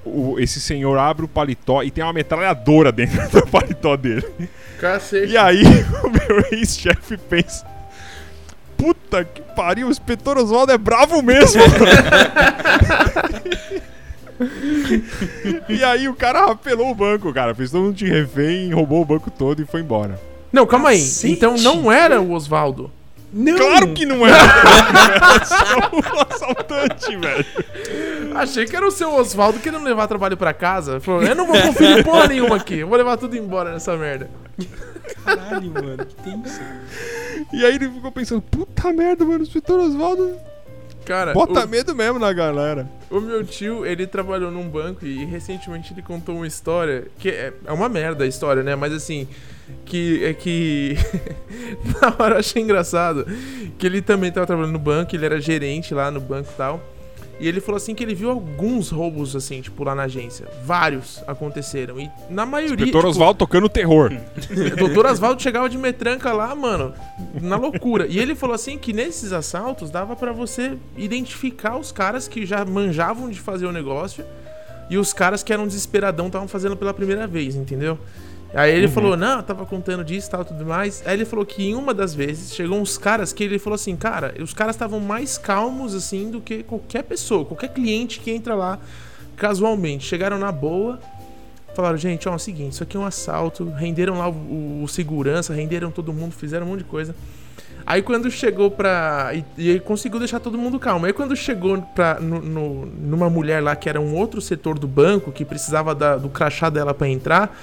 o, 0.04 0.40
esse 0.40 0.60
senhor 0.60 0.98
abre 0.98 1.26
o 1.26 1.28
paletó 1.28 1.82
e 1.84 1.92
tem 1.92 2.04
uma 2.04 2.14
metralhadora 2.14 2.92
dentro 2.92 3.18
do 3.32 3.48
paletó 3.48 3.96
dele. 3.96 4.50
Cacete. 4.80 5.32
E 5.32 5.38
aí 5.38 5.64
o 6.04 6.10
meu 6.10 6.46
ex-chefe 6.52 7.18
pensa 7.18 7.66
puta 8.78 9.26
que 9.26 9.42
pariu, 9.42 9.88
o 9.88 9.92
inspetor 9.92 10.38
Oswaldo 10.38 10.72
é 10.72 10.78
bravo 10.78 11.22
mesmo. 11.22 11.62
e 15.70 15.84
aí 15.84 16.08
o 16.08 16.14
cara 16.14 16.46
rapelou 16.46 16.92
o 16.92 16.96
banco, 16.96 17.34
cara. 17.34 17.56
Fez 17.56 17.72
todo 17.72 17.84
mundo 17.84 17.96
de 17.96 18.06
refém, 18.06 18.72
roubou 18.74 19.02
o 19.02 19.06
banco 19.06 19.32
todo 19.32 19.62
e 19.62 19.66
foi 19.66 19.82
embora. 19.82 20.20
Não, 20.52 20.66
calma 20.66 20.90
aí. 20.90 21.00
Cacete. 21.00 21.34
Então 21.34 21.56
não 21.58 21.92
era 21.92 22.22
o 22.22 22.32
Oswaldo. 22.32 22.92
Não. 23.34 23.58
Claro 23.58 23.94
que 23.94 24.06
não 24.06 24.26
era. 24.26 24.38
era 24.38 25.46
só 25.46 25.66
o 25.92 26.34
assaltante, 26.34 27.16
velho. 27.18 27.46
Achei 28.36 28.66
que 28.66 28.76
era 28.76 28.88
o 28.88 28.92
seu 28.92 29.14
Oswaldo 29.14 29.60
querendo 29.60 29.84
levar 29.84 30.08
trabalho 30.08 30.38
pra 30.38 30.54
casa. 30.54 31.00
Falou, 31.00 31.24
eu 31.24 31.36
não 31.36 31.46
vou 31.46 31.62
conferir 31.62 32.04
porra 32.04 32.28
nenhuma 32.28 32.56
aqui. 32.56 32.80
Eu 32.80 32.88
vou 32.88 32.98
levar 32.98 33.18
tudo 33.18 33.36
embora 33.36 33.72
nessa 33.74 33.98
merda. 33.98 34.30
Caralho, 35.26 35.72
mano, 35.72 36.06
que 36.06 36.16
tenso. 36.16 36.62
E 37.52 37.66
aí 37.66 37.76
ele 37.76 37.90
ficou 37.90 38.12
pensando, 38.12 38.42
puta 38.42 38.92
merda, 38.94 39.26
mano, 39.26 39.40
o 39.40 39.44
inspetor 39.44 39.80
Oswaldo. 39.80 40.36
Cara, 41.08 41.32
bota 41.32 41.64
o... 41.64 41.68
medo 41.70 41.96
mesmo 41.96 42.20
na 42.20 42.34
galera. 42.34 42.86
O 43.10 43.22
meu 43.22 43.42
tio, 43.42 43.86
ele 43.86 44.06
trabalhou 44.06 44.52
num 44.52 44.68
banco 44.68 45.06
e 45.06 45.24
recentemente 45.24 45.94
ele 45.94 46.02
contou 46.02 46.36
uma 46.36 46.46
história 46.46 47.08
que 47.18 47.30
é, 47.30 47.54
é 47.66 47.72
uma 47.72 47.88
merda 47.88 48.26
a 48.26 48.28
história, 48.28 48.62
né? 48.62 48.76
Mas 48.76 48.92
assim, 48.92 49.26
que 49.86 50.22
é 50.26 50.34
que 50.34 50.98
na 52.02 52.14
hora 52.20 52.36
eu 52.36 52.40
achei 52.40 52.62
engraçado 52.62 53.26
que 53.78 53.86
ele 53.86 54.02
também 54.02 54.34
tava 54.34 54.46
trabalhando 54.46 54.74
no 54.74 54.80
banco, 54.80 55.16
ele 55.16 55.26
era 55.26 55.40
gerente 55.40 55.94
lá 55.94 56.12
no 56.12 56.20
banco 56.20 56.50
e 56.52 56.58
tal. 56.58 56.84
E 57.40 57.48
ele 57.48 57.62
falou 57.62 57.78
assim 57.78 57.94
que 57.94 58.04
ele 58.04 58.16
viu 58.16 58.30
alguns 58.30 58.90
roubos, 58.90 59.36
assim, 59.36 59.62
tipo, 59.62 59.84
lá 59.84 59.94
na 59.94 60.04
agência. 60.04 60.48
Vários 60.64 61.24
aconteceram. 61.28 62.00
E 62.00 62.10
na 62.30 62.46
maioria. 62.46 62.78
Doutor 62.78 63.00
tipo, 63.00 63.10
Oswaldo 63.10 63.38
tocando 63.38 63.70
terror. 63.70 64.12
Doutor 64.78 65.06
Oswaldo 65.06 65.42
chegava 65.42 65.70
de 65.70 65.78
metranca 65.78 66.34
lá, 66.34 66.54
mano, 66.56 66.94
na 67.42 67.56
loucura. 67.56 68.08
E 68.08 68.18
ele 68.18 68.34
falou 68.34 68.56
assim 68.56 68.78
que 68.78 68.92
nesses 68.92 69.32
assaltos 69.32 69.92
dava 69.92 70.16
para 70.16 70.32
você 70.32 70.78
identificar 70.98 71.78
os 71.78 71.92
caras 71.92 72.28
que 72.28 72.46
já 72.46 72.66
manjavam 72.66 73.30
de 73.30 73.40
fazer 73.40 73.66
o 73.66 73.72
negócio 73.72 74.26
e 74.90 74.98
os 74.98 75.14
caras 75.14 75.44
que 75.44 75.54
eram 75.54 75.68
desesperadão 75.68 76.28
estavam 76.28 76.48
fazendo 76.48 76.76
pela 76.76 76.94
primeira 76.94 77.28
vez, 77.28 77.56
entendeu? 77.56 78.00
Aí 78.58 78.74
ele 78.74 78.88
uhum. 78.88 78.92
falou, 78.92 79.16
não, 79.16 79.38
eu 79.38 79.44
tava 79.44 79.68
contando 79.68 80.04
disso 80.04 80.28
e 80.28 80.32
tal, 80.32 80.44
tudo 80.44 80.66
mais. 80.66 81.04
Aí 81.06 81.14
ele 81.14 81.26
falou 81.26 81.46
que 81.46 81.64
em 81.64 81.76
uma 81.76 81.94
das 81.94 82.16
vezes 82.16 82.56
chegou 82.56 82.80
uns 82.80 82.98
caras 82.98 83.32
que 83.32 83.44
ele 83.44 83.60
falou 83.60 83.76
assim, 83.76 83.96
cara, 83.96 84.34
os 84.42 84.52
caras 84.52 84.76
estavam 84.76 85.00
mais 85.00 85.38
calmos 85.38 85.94
assim 85.94 86.32
do 86.32 86.42
que 86.42 86.64
qualquer 86.64 87.04
pessoa, 87.04 87.46
qualquer 87.46 87.70
cliente 87.70 88.20
que 88.20 88.32
entra 88.32 88.56
lá 88.56 88.80
casualmente. 89.36 90.06
Chegaram 90.06 90.40
na 90.40 90.52
boa, 90.52 91.00
falaram, 91.76 91.98
gente, 91.98 92.28
ó, 92.28 92.32
é 92.32 92.36
o 92.36 92.40
seguinte, 92.40 92.74
isso 92.74 92.82
aqui 92.82 92.98
é 92.98 93.00
um 93.00 93.06
assalto. 93.06 93.64
Renderam 93.70 94.18
lá 94.18 94.28
o, 94.28 94.82
o 94.82 94.88
segurança, 94.88 95.54
renderam 95.54 95.92
todo 95.92 96.12
mundo, 96.12 96.32
fizeram 96.32 96.66
um 96.66 96.70
monte 96.70 96.80
de 96.80 96.86
coisa. 96.86 97.16
Aí 97.86 98.02
quando 98.02 98.32
chegou 98.32 98.72
pra. 98.72 99.34
E, 99.36 99.46
e 99.56 99.70
ele 99.70 99.82
conseguiu 99.82 100.18
deixar 100.18 100.40
todo 100.40 100.58
mundo 100.58 100.80
calmo. 100.80 101.06
Aí 101.06 101.14
quando 101.14 101.36
chegou 101.36 101.80
pra, 101.94 102.20
no, 102.20 102.42
no, 102.42 102.86
numa 102.88 103.30
mulher 103.30 103.62
lá 103.62 103.76
que 103.76 103.88
era 103.88 104.02
um 104.02 104.16
outro 104.16 104.42
setor 104.42 104.80
do 104.80 104.88
banco, 104.88 105.32
que 105.32 105.46
precisava 105.46 105.94
da, 105.94 106.18
do 106.18 106.28
crachá 106.28 106.72
dela 106.72 106.92
para 106.92 107.08
entrar 107.08 107.56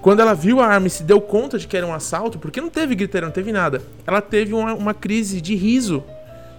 quando 0.00 0.20
ela 0.20 0.34
viu 0.34 0.60
a 0.60 0.66
arma 0.66 0.86
e 0.86 0.90
se 0.90 1.02
deu 1.02 1.20
conta 1.20 1.58
de 1.58 1.66
que 1.66 1.76
era 1.76 1.86
um 1.86 1.92
assalto, 1.92 2.38
porque 2.38 2.60
não 2.60 2.70
teve 2.70 2.94
griteiro, 2.94 3.26
não 3.26 3.32
teve 3.32 3.50
nada, 3.52 3.82
ela 4.06 4.20
teve 4.20 4.54
uma, 4.54 4.74
uma 4.74 4.94
crise 4.94 5.40
de 5.40 5.54
riso. 5.54 6.04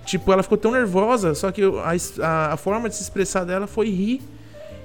Tipo, 0.05 0.33
ela 0.33 0.41
ficou 0.41 0.57
tão 0.57 0.71
nervosa, 0.71 1.35
só 1.35 1.51
que 1.51 1.61
a, 1.63 2.25
a, 2.25 2.53
a, 2.53 2.57
forma 2.57 2.89
de 2.89 2.95
se 2.95 3.03
expressar 3.03 3.45
dela 3.45 3.67
foi 3.67 3.89
rir. 3.89 4.21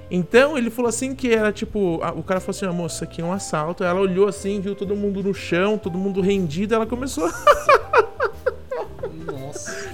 Então 0.09 0.55
ele 0.55 0.69
falou 0.69 0.87
assim 0.87 1.15
que 1.15 1.33
era 1.33 1.51
tipo. 1.51 1.99
A, 2.03 2.11
o 2.11 2.21
cara 2.21 2.39
falou 2.39 2.55
assim: 2.55 2.65
ah, 2.65 2.71
moça, 2.71 2.95
isso 2.95 3.03
aqui 3.03 3.21
é 3.21 3.25
um 3.25 3.33
assalto. 3.33 3.83
Ela 3.83 3.99
olhou 3.99 4.27
assim, 4.27 4.59
viu 4.59 4.75
todo 4.75 4.95
mundo 4.95 5.23
no 5.23 5.33
chão, 5.33 5.79
todo 5.79 5.97
mundo 5.97 6.21
rendido, 6.21 6.75
ela 6.75 6.85
começou. 6.85 7.27
Nossa. 9.25 9.89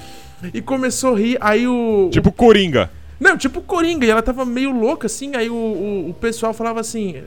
E 0.54 0.62
começou 0.62 1.15
a 1.15 1.17
rir, 1.17 1.38
aí 1.39 1.65
o. 1.65 2.10
Tipo 2.12 2.32
Coringa. 2.32 2.89
Não, 3.22 3.38
tipo 3.38 3.62
Coringa, 3.62 4.04
e 4.04 4.10
ela 4.10 4.24
tava 4.24 4.44
meio 4.44 4.72
louca, 4.72 5.06
assim, 5.06 5.36
aí 5.36 5.48
o, 5.48 5.54
o, 5.54 6.10
o 6.10 6.14
pessoal 6.16 6.56
falava 6.56 6.80
assim. 6.80 7.24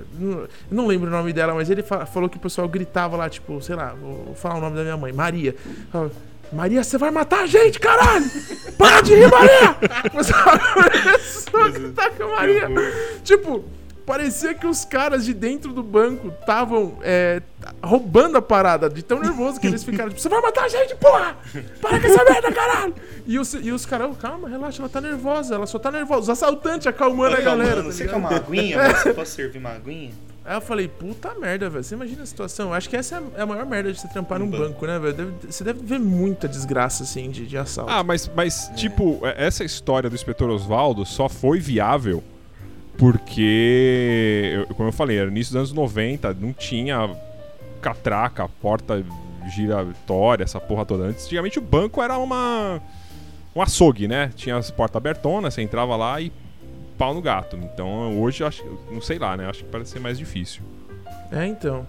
Não, 0.69 0.89
lembro 0.89 1.07
o 1.07 1.11
nome 1.11 1.33
dela, 1.33 1.55
mas 1.55 1.71
ele 1.71 1.85
fa 1.85 2.05
falou 2.05 2.29
que 2.29 2.37
o 2.37 2.41
pessoal 2.41 2.69
gritava 2.69 3.17
lá, 3.17 3.31
tipo, 3.31 3.63
sei 3.63 3.77
lá, 3.77 3.95
vou 3.95 4.35
falar 4.35 4.57
o 4.57 4.61
nome 4.61 4.75
da 4.75 4.83
minha 4.83 4.97
mãe, 4.97 5.13
Maria. 5.13 5.55
Falava, 5.93 6.11
Maria, 6.53 6.83
você 6.83 6.99
vai 6.99 7.13
matar 7.13 7.45
a 7.45 7.47
gente, 7.47 7.79
caralho! 7.79 8.25
Para 8.77 9.03
de 9.03 9.15
rir, 9.15 9.31
Maria! 9.31 9.77
Começou 10.11 11.63
a 11.63 11.69
gritar 11.69 12.11
com 12.11 12.25
a 12.25 12.29
Maria. 12.29 12.69
Tipo, 13.23 13.65
parecia 14.05 14.55
que 14.55 14.67
os 14.67 14.85
caras 14.85 15.25
de 15.25 15.35
dentro 15.35 15.73
do 15.73 15.83
banco 15.83 16.29
estavam 16.29 16.99
é, 17.03 17.43
roubando 17.83 18.37
a 18.37 18.43
parada, 18.43 18.89
de 18.89 19.03
tão 19.03 19.21
nervoso 19.21 19.61
que 19.61 19.67
eles 19.67 19.83
ficaram. 19.85 20.11
Tipo, 20.11 20.21
você 20.21 20.29
vai 20.29 20.41
matar 20.41 20.65
a 20.65 20.69
gente, 20.69 20.95
porra! 20.97 21.37
Para 21.81 22.01
com 22.01 22.07
essa 22.07 22.25
merda, 22.25 22.53
caralho! 22.53 22.95
E 23.27 23.39
os, 23.39 23.55
e 23.55 23.73
os 23.73 23.87
caras, 23.87 24.17
calma, 24.19 24.49
relaxa, 24.49 24.83
ela 24.83 24.89
tá 24.89 25.01
nervosa, 25.01 25.55
ela 25.55 25.67
só 25.67 25.79
tá 25.79 25.91
nervosa. 25.91 26.21
Os 26.23 26.31
assaltantes 26.31 26.87
acalmando 26.87 27.37
a 27.37 27.41
galera. 27.41 27.83
Tá 27.83 27.91
você 27.91 28.07
quer 28.07 28.17
uma 28.17 28.35
aguinha? 28.35 28.77
É. 28.81 28.95
Você 28.95 29.15
pode 29.15 29.29
servir 29.29 29.59
uma 29.59 29.71
aguinha? 29.71 30.13
Aí 30.45 30.57
eu 30.57 30.61
falei, 30.61 30.87
puta 30.87 31.35
merda, 31.35 31.71
velho. 31.71 31.83
Você 31.83 31.95
imagina 31.95 32.23
a 32.23 32.27
situação. 32.27 32.75
Acho 32.75 32.91
que 32.91 32.97
essa 32.97 33.23
é 33.35 33.41
a 33.41 33.47
maior 33.47 33.65
merda 33.65 33.91
de 33.91 33.99
você 33.99 34.07
trampar 34.09 34.43
um 34.43 34.45
num 34.45 34.51
banco, 34.51 34.65
banco 34.65 34.87
né, 34.87 34.99
velho? 34.99 35.35
Você 35.49 35.65
deve 35.65 35.83
ver 35.83 35.99
muita 35.99 36.47
desgraça, 36.47 37.03
assim, 37.03 37.31
de, 37.31 37.47
de 37.47 37.57
assalto. 37.57 37.91
Ah, 37.91 38.05
mas, 38.05 38.31
mas 38.37 38.69
é. 38.69 38.75
tipo, 38.75 39.21
essa 39.25 39.65
história 39.65 40.11
do 40.11 40.15
inspetor 40.15 40.51
Oswaldo 40.51 41.07
só 41.07 41.31
foi 41.31 41.61
viável 41.61 42.23
porque, 42.97 44.65
como 44.77 44.89
eu 44.89 44.93
falei, 44.93 45.19
era 45.19 45.31
início 45.31 45.53
dos 45.53 45.59
anos 45.59 45.73
90, 45.73 46.35
não 46.35 46.53
tinha 46.53 47.11
catraca, 47.81 48.49
porta 48.61 49.05
giratória, 49.55 50.45
essa 50.45 50.61
porra 50.61 50.87
toda. 50.87 51.05
Antigamente 51.05 51.59
o 51.59 51.63
banco 51.63 52.03
era 52.03 52.17
uma 52.19 52.81
um 53.55 53.63
açougue, 53.63 54.09
né? 54.09 54.31
Tinha 54.35 54.57
as 54.57 54.71
portas 54.71 54.97
abertonas, 54.97 55.55
você 55.55 55.63
entrava 55.63 55.95
lá 55.97 56.21
e 56.21 56.33
pau 56.99 57.15
no 57.15 57.23
gato. 57.23 57.57
Então 57.57 58.21
hoje 58.21 58.43
acho, 58.45 58.65
não 58.91 59.01
sei 59.01 59.19
lá, 59.19 59.37
né? 59.37 59.49
Acho 59.49 59.65
que 59.65 59.71
parece 59.71 59.93
ser 59.93 60.01
mais 60.01 60.19
difícil. 60.19 60.63
É, 61.31 61.47
então. 61.47 61.87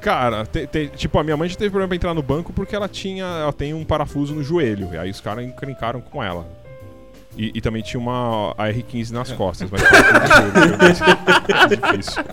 Cara, 0.00 0.44
te, 0.44 0.66
te, 0.66 0.88
tipo, 0.88 1.18
a 1.18 1.24
minha 1.24 1.36
mãe 1.36 1.48
já 1.48 1.56
teve 1.56 1.70
problema 1.70 1.88
pra 1.88 1.96
entrar 1.96 2.14
no 2.14 2.22
banco 2.22 2.52
porque 2.52 2.76
ela 2.76 2.88
tinha. 2.88 3.24
Ela 3.24 3.52
tem 3.52 3.72
um 3.72 3.84
parafuso 3.84 4.34
no 4.34 4.42
joelho. 4.42 4.90
E 4.92 4.98
aí 4.98 5.10
os 5.10 5.20
caras 5.20 5.44
encrencaram 5.44 6.00
com 6.00 6.22
ela. 6.22 6.46
E, 7.36 7.52
e, 7.54 7.60
também 7.60 7.82
tinha 7.82 8.00
uma 8.00 8.54
AR-15 8.56 9.10
nas 9.10 9.32
costas, 9.32 9.68
mas 9.70 9.82
foi 9.82 11.76
difícil. 11.76 12.24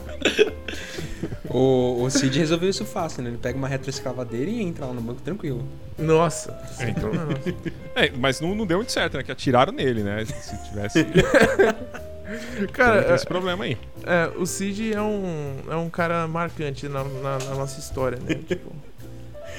O, 1.54 2.04
o 2.04 2.10
Cid 2.10 2.40
resolveu 2.40 2.70
isso 2.70 2.86
fácil, 2.86 3.24
né? 3.24 3.30
Ele 3.30 3.38
pega 3.38 3.58
uma 3.58 3.68
retroescavadeira 3.68 4.50
e 4.50 4.62
entra 4.62 4.86
lá 4.86 4.94
no 4.94 5.02
banco 5.02 5.22
tranquilo. 5.22 5.64
Nossa. 5.98 6.58
É, 6.80 6.90
então, 6.90 7.12
é, 7.96 8.12
mas 8.18 8.40
não, 8.40 8.56
não 8.56 8.66
deu 8.66 8.78
muito 8.78 8.92
certo, 8.92 9.18
né? 9.18 9.24
Que 9.24 9.32
atiraram 9.32 9.74
nele, 9.74 10.02
né? 10.02 10.24
Se 10.26 10.70
tivesse. 10.70 11.06
cara, 12.72 13.04
tem 13.04 13.16
esse 13.16 13.26
problema 13.26 13.66
aí. 13.66 13.78
É, 14.06 14.32
o 14.38 14.46
Cid 14.46 14.94
é 14.94 15.02
um, 15.02 15.58
é 15.70 15.76
um 15.76 15.90
cara 15.90 16.28
marcante 16.28 16.88
na, 16.88 17.04
na, 17.04 17.38
na 17.40 17.56
nossa 17.56 17.80
história, 17.80 18.18
né? 18.20 18.36
Tipo. 18.36 18.72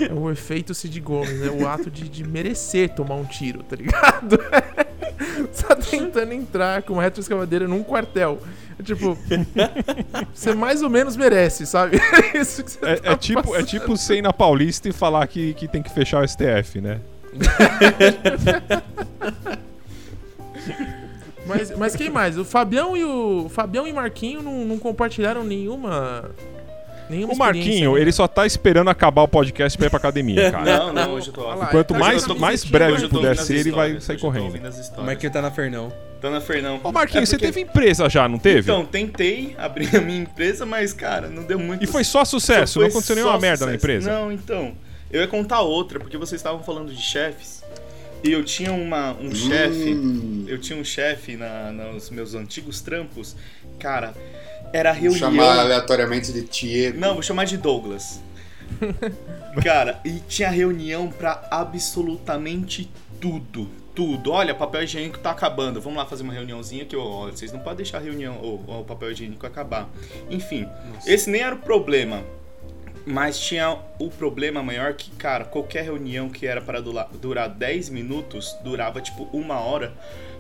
É 0.01 0.13
o 0.13 0.31
efeito 0.31 0.75
Cid 0.75 1.01
Gomes, 1.01 1.43
é 1.43 1.51
o 1.51 1.69
ato 1.69 1.91
de, 1.91 2.09
de 2.09 2.25
merecer 2.25 2.91
tomar 2.91 3.15
um 3.15 3.25
tiro, 3.25 3.63
tá 3.63 3.77
ligado? 3.77 4.39
tá 5.61 5.77
tentando 5.77 6.33
entrar 6.33 6.83
com 6.83 6.95
uma 6.95 7.03
retroescavadeira 7.03 7.69
num 7.69 7.83
quartel. 7.83 8.41
Tipo, 8.83 9.17
você 10.33 10.55
mais 10.55 10.83
ou 10.83 10.91
menos 10.91 11.17
merece, 11.17 11.67
sabe? 11.67 11.99
É 12.35 12.39
isso 12.41 12.65
que 12.65 12.71
você 12.73 12.79
é, 12.85 12.97
tá 12.97 13.13
é 13.13 13.17
tipo, 13.17 13.55
é 13.55 13.63
tipo 13.63 13.97
você 13.97 14.17
ir 14.17 14.23
na 14.23 14.33
Paulista 14.33 14.89
e 14.89 14.93
falar 14.93 15.27
que, 15.27 15.55
que 15.55 15.69
tem 15.69 15.83
que 15.83 15.91
fechar 15.91 16.23
o 16.23 16.29
STF, 16.29 16.81
né? 16.81 17.01
mas, 21.47 21.77
mas 21.77 21.95
quem 21.97 22.11
mais? 22.11 22.37
O 22.37 22.45
Fabião 22.45 22.97
e 22.97 23.05
o 23.05 23.49
Fabião 23.49 23.87
e 23.87 23.93
Marquinho 23.93 24.43
não, 24.43 24.65
não 24.65 24.79
compartilharam 24.79 25.45
nenhuma 25.45 26.31
Nenhuma 27.09 27.35
o 27.35 27.37
Marquinho, 27.37 27.99
ele 27.99 28.13
só 28.13 28.27
tá 28.27 28.47
esperando 28.47 28.89
acabar 28.89 29.23
o 29.23 29.29
podcast 29.29 29.77
pra 29.77 29.87
ir 29.87 29.91
pra 29.91 29.99
academia, 29.99 30.51
cara. 30.51 30.65
Não, 30.65 30.93
não, 30.93 31.13
hoje 31.15 31.29
eu 31.29 31.33
tô 31.33 31.43
lá. 31.43 31.67
Quanto 31.67 31.95
mais, 31.95 32.27
mais 32.27 32.65
breve 32.65 33.09
puder 33.09 33.37
ser, 33.37 33.59
ele 33.59 33.71
vai 33.71 34.01
sair 34.01 34.19
correndo. 34.19 34.61
O 34.97 35.03
Marquinho 35.03 35.33
tá 35.33 35.43
na 35.43 35.51
Fernão. 35.51 35.93
Tá 36.21 36.31
na 36.31 36.41
Fernão. 36.41 36.81
Ô, 36.85 36.93
Marquinhos, 36.93 37.29
é 37.33 37.37
porque... 37.37 37.47
você 37.47 37.53
teve 37.53 37.69
empresa 37.69 38.09
já, 38.09 38.29
não 38.29 38.39
teve? 38.39 38.61
Então, 38.61 38.85
tentei 38.85 39.57
abrir 39.59 39.95
a 39.97 40.01
minha 40.01 40.21
empresa, 40.21 40.65
mas, 40.65 40.93
cara, 40.93 41.29
não 41.29 41.43
deu 41.43 41.59
muito. 41.59 41.83
E 41.83 41.87
foi 41.87 42.05
só 42.05 42.25
sucesso? 42.25 42.79
Não 42.79 42.87
aconteceu 42.87 43.17
nenhuma 43.17 43.39
merda 43.41 43.67
na 43.67 43.75
empresa? 43.75 44.09
Não, 44.09 44.31
então. 44.31 44.73
Eu 45.11 45.21
ia 45.21 45.27
contar 45.27 45.61
outra, 45.61 45.99
porque 45.99 46.17
vocês 46.17 46.39
estavam 46.39 46.63
falando 46.63 46.95
de 46.95 47.03
chefes. 47.03 47.63
E 48.25 48.31
eu 48.31 48.45
tinha 48.45 48.73
uma, 48.73 49.13
um 49.15 49.27
hum. 49.27 49.35
chefe, 49.35 50.45
eu 50.47 50.59
tinha 50.59 50.79
um 50.79 50.85
chefe 50.85 51.37
na, 51.37 51.73
nos 51.73 52.09
meus 52.09 52.35
antigos 52.35 52.81
trampos, 52.81 53.35
cara, 53.81 54.15
era 54.73 54.93
reunião. 54.93 55.31
Vou 55.31 55.39
chamar 55.39 55.59
aleatoriamente 55.59 56.33
de 56.33 56.43
Diego. 56.43 56.99
Não, 56.99 57.15
vou 57.15 57.23
chamar 57.23 57.45
de 57.45 57.57
Douglas. 57.57 58.21
Cara, 59.63 60.01
e 60.05 60.21
tinha 60.21 60.49
reunião 60.49 61.09
para 61.09 61.47
absolutamente 61.51 62.91
tudo. 63.21 63.69
Tudo. 63.95 64.33
Olha, 64.33 64.55
papel 64.55 64.85
higiênico 64.85 65.19
tá 65.19 65.31
acabando. 65.31 65.79
Vamos 65.79 65.99
lá 65.99 66.07
fazer 66.07 66.23
uma 66.23 66.33
reuniãozinha 66.33 66.87
que 66.87 66.97
ó, 66.97 67.27
vocês 67.31 67.53
não 67.53 67.61
podem 67.61 67.79
deixar 67.79 67.99
a 67.99 68.01
reunião 68.01 68.39
ou 68.41 68.81
o 68.81 68.85
papel 68.85 69.13
higiênico 69.13 69.47
acabar. 69.47 69.87
Enfim, 70.31 70.67
Nossa. 70.95 71.13
esse 71.13 71.29
nem 71.29 71.43
era 71.43 71.55
o 71.55 71.59
problema. 71.59 72.25
Mas 73.05 73.39
tinha 73.39 73.77
o 73.99 74.09
problema 74.09 74.63
maior 74.63 74.95
que, 74.95 75.11
cara, 75.11 75.45
qualquer 75.45 75.85
reunião 75.85 76.31
que 76.31 76.47
era 76.47 76.61
para 76.63 76.81
durar 76.81 77.51
10 77.51 77.91
minutos 77.91 78.57
durava 78.65 79.01
tipo 79.01 79.29
uma 79.33 79.61
hora. 79.61 79.93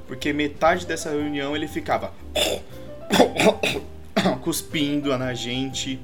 Porque 0.07 0.33
metade 0.33 0.87
dessa 0.87 1.11
reunião 1.11 1.55
ele 1.55 1.69
ficava 1.69 2.13
cuspindo 4.43 5.17
na 5.17 5.35
gente, 5.35 6.01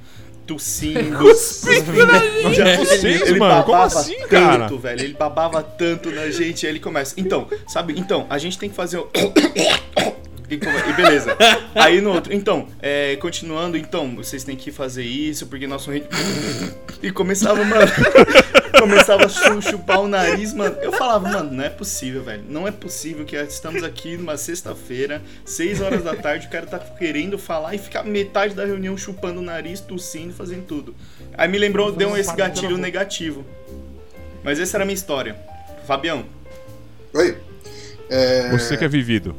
tossindo. 0.46 1.18
cuspindo 1.18 2.06
na 2.06 2.18
gente! 2.18 2.60
É, 2.60 2.76
vocês, 2.76 3.22
ele 3.22 3.38
mano, 3.38 3.64
como 3.64 3.82
assim, 3.82 4.16
tanto, 4.16 4.28
cara? 4.28 4.68
velho. 4.68 5.02
Ele 5.02 5.14
babava 5.14 5.62
tanto 5.62 6.10
na 6.10 6.30
gente, 6.30 6.66
aí 6.66 6.72
ele 6.72 6.80
começa. 6.80 7.14
Então, 7.18 7.48
sabe, 7.66 7.94
então, 7.96 8.26
a 8.28 8.38
gente 8.38 8.58
tem 8.58 8.68
que 8.68 8.76
fazer 8.76 8.98
o. 8.98 9.08
E, 10.50 10.54
e, 10.54 10.92
beleza. 10.94 11.36
Aí 11.74 12.00
no 12.00 12.12
outro, 12.12 12.32
então, 12.32 12.68
é, 12.80 13.16
continuando, 13.16 13.76
então, 13.76 14.16
vocês 14.16 14.44
têm 14.44 14.56
que 14.56 14.70
fazer 14.70 15.04
isso, 15.04 15.46
porque 15.46 15.66
nosso 15.66 15.90
ritmo. 15.90 16.10
E 17.00 17.12
começava, 17.12 17.62
mano. 17.64 17.86
começava 18.76 19.26
a 19.26 19.60
chupar 19.60 20.00
o 20.00 20.08
nariz, 20.08 20.52
mano. 20.52 20.76
Eu 20.82 20.90
falava, 20.92 21.28
mano, 21.28 21.52
não 21.52 21.62
é 21.62 21.68
possível, 21.68 22.24
velho. 22.24 22.42
Não 22.48 22.66
é 22.66 22.72
possível 22.72 23.24
que 23.24 23.36
estamos 23.36 23.84
aqui 23.84 24.16
numa 24.16 24.36
sexta-feira, 24.36 25.22
seis 25.44 25.80
horas 25.80 26.02
da 26.02 26.16
tarde, 26.16 26.48
o 26.48 26.50
cara 26.50 26.66
tá 26.66 26.78
querendo 26.78 27.38
falar 27.38 27.74
e 27.76 27.78
ficar 27.78 28.02
metade 28.02 28.52
da 28.52 28.64
reunião 28.64 28.96
chupando 28.96 29.38
o 29.38 29.42
nariz, 29.44 29.78
tossindo, 29.78 30.32
fazendo 30.32 30.64
tudo. 30.64 30.92
Aí 31.34 31.46
me 31.46 31.56
lembrou, 31.56 31.92
deu 31.92 32.16
esse 32.16 32.34
gatilho 32.34 32.76
negativo. 32.76 33.44
Mas 34.42 34.58
essa 34.58 34.76
era 34.76 34.82
a 34.82 34.86
minha 34.86 34.94
história. 34.94 35.36
Fabião. 35.86 36.24
Oi. 37.14 37.36
É... 38.10 38.50
Você 38.50 38.76
que 38.76 38.84
é 38.84 38.88
vivido. 38.88 39.36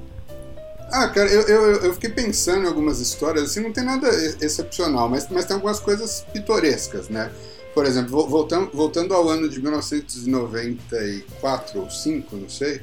Ah, 0.92 1.08
cara, 1.10 1.30
eu, 1.30 1.44
eu, 1.44 1.84
eu 1.84 1.94
fiquei 1.94 2.10
pensando 2.10 2.64
em 2.64 2.68
algumas 2.68 3.00
histórias, 3.00 3.44
assim, 3.46 3.60
não 3.60 3.72
tem 3.72 3.84
nada 3.84 4.10
excepcional, 4.42 5.08
mas, 5.08 5.30
mas 5.30 5.46
tem 5.46 5.54
algumas 5.56 5.80
coisas 5.80 6.26
pitorescas, 6.34 7.10
né? 7.10 7.32
Por 7.74 7.86
exemplo, 7.86 8.28
voltando, 8.28 8.72
voltando 8.74 9.14
ao 9.14 9.30
ano 9.30 9.48
de 9.48 9.62
1994 9.62 11.80
ou 11.80 11.90
5, 11.90 12.36
não 12.36 12.50
sei, 12.50 12.82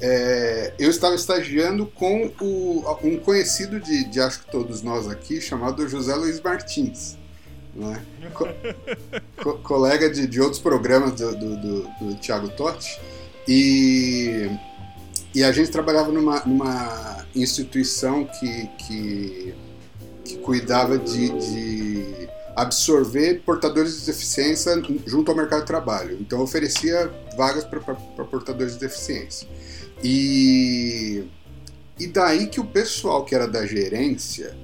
é, 0.00 0.72
eu 0.78 0.88
estava 0.90 1.16
estagiando 1.16 1.86
com 1.86 2.32
o, 2.40 2.84
um 3.02 3.18
conhecido 3.18 3.80
de, 3.80 4.04
de, 4.04 4.20
acho 4.20 4.44
que 4.44 4.50
todos 4.50 4.82
nós 4.82 5.08
aqui, 5.08 5.40
chamado 5.40 5.88
José 5.88 6.14
Luiz 6.14 6.40
Martins. 6.40 7.18
Né? 7.74 8.00
Co 8.32 8.48
co 9.42 9.58
colega 9.58 10.08
de, 10.08 10.26
de 10.26 10.40
outros 10.40 10.60
programas 10.60 11.12
do, 11.12 11.36
do, 11.36 11.56
do, 11.56 11.82
do 12.00 12.14
Thiago 12.20 12.48
Totti. 12.50 13.00
E, 13.46 14.48
e 15.38 15.44
a 15.44 15.52
gente 15.52 15.70
trabalhava 15.70 16.10
numa, 16.10 16.40
numa 16.40 17.24
instituição 17.32 18.24
que, 18.24 18.66
que, 18.76 19.54
que 20.24 20.36
cuidava 20.38 20.98
de, 20.98 21.28
de, 21.28 22.28
absorver 22.56 23.42
portadores 23.46 24.00
de 24.00 24.06
deficiência 24.06 24.82
junto 25.06 25.30
ao 25.30 25.36
mercado 25.36 25.60
de 25.60 25.66
trabalho. 25.68 26.18
Então 26.20 26.40
oferecia 26.40 27.08
vagas 27.36 27.62
para 27.62 27.78
portadores 28.24 28.72
de 28.72 28.80
deficiência. 28.80 29.48
E, 30.02 31.22
e 31.96 32.08
daí 32.08 32.48
que 32.48 32.58
o 32.58 32.64
pessoal 32.64 33.24
que 33.24 33.32
era 33.32 33.46
da 33.46 33.64
gerência, 33.64 34.56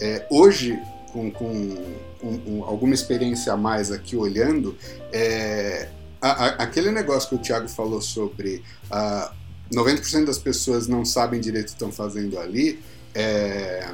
é, 0.00 0.26
hoje, 0.30 0.80
com, 1.12 1.30
com 1.30 1.50
um, 2.22 2.40
um, 2.46 2.64
alguma 2.64 2.94
experiência 2.94 3.52
a 3.52 3.58
mais 3.58 3.92
aqui 3.92 4.16
olhando, 4.16 4.74
é, 5.12 5.90
a, 6.18 6.30
a, 6.30 6.46
aquele 6.62 6.90
negócio 6.90 7.28
que 7.28 7.34
o 7.34 7.38
Thiago 7.38 7.68
falou 7.68 8.00
sobre 8.00 8.64
a 8.90 9.30
90% 9.72 10.24
das 10.24 10.38
pessoas 10.38 10.86
não 10.86 11.04
sabem 11.04 11.40
direito 11.40 11.66
o 11.66 11.70
que 11.70 11.74
estão 11.74 11.92
fazendo 11.92 12.38
ali, 12.38 12.80
é, 13.14 13.88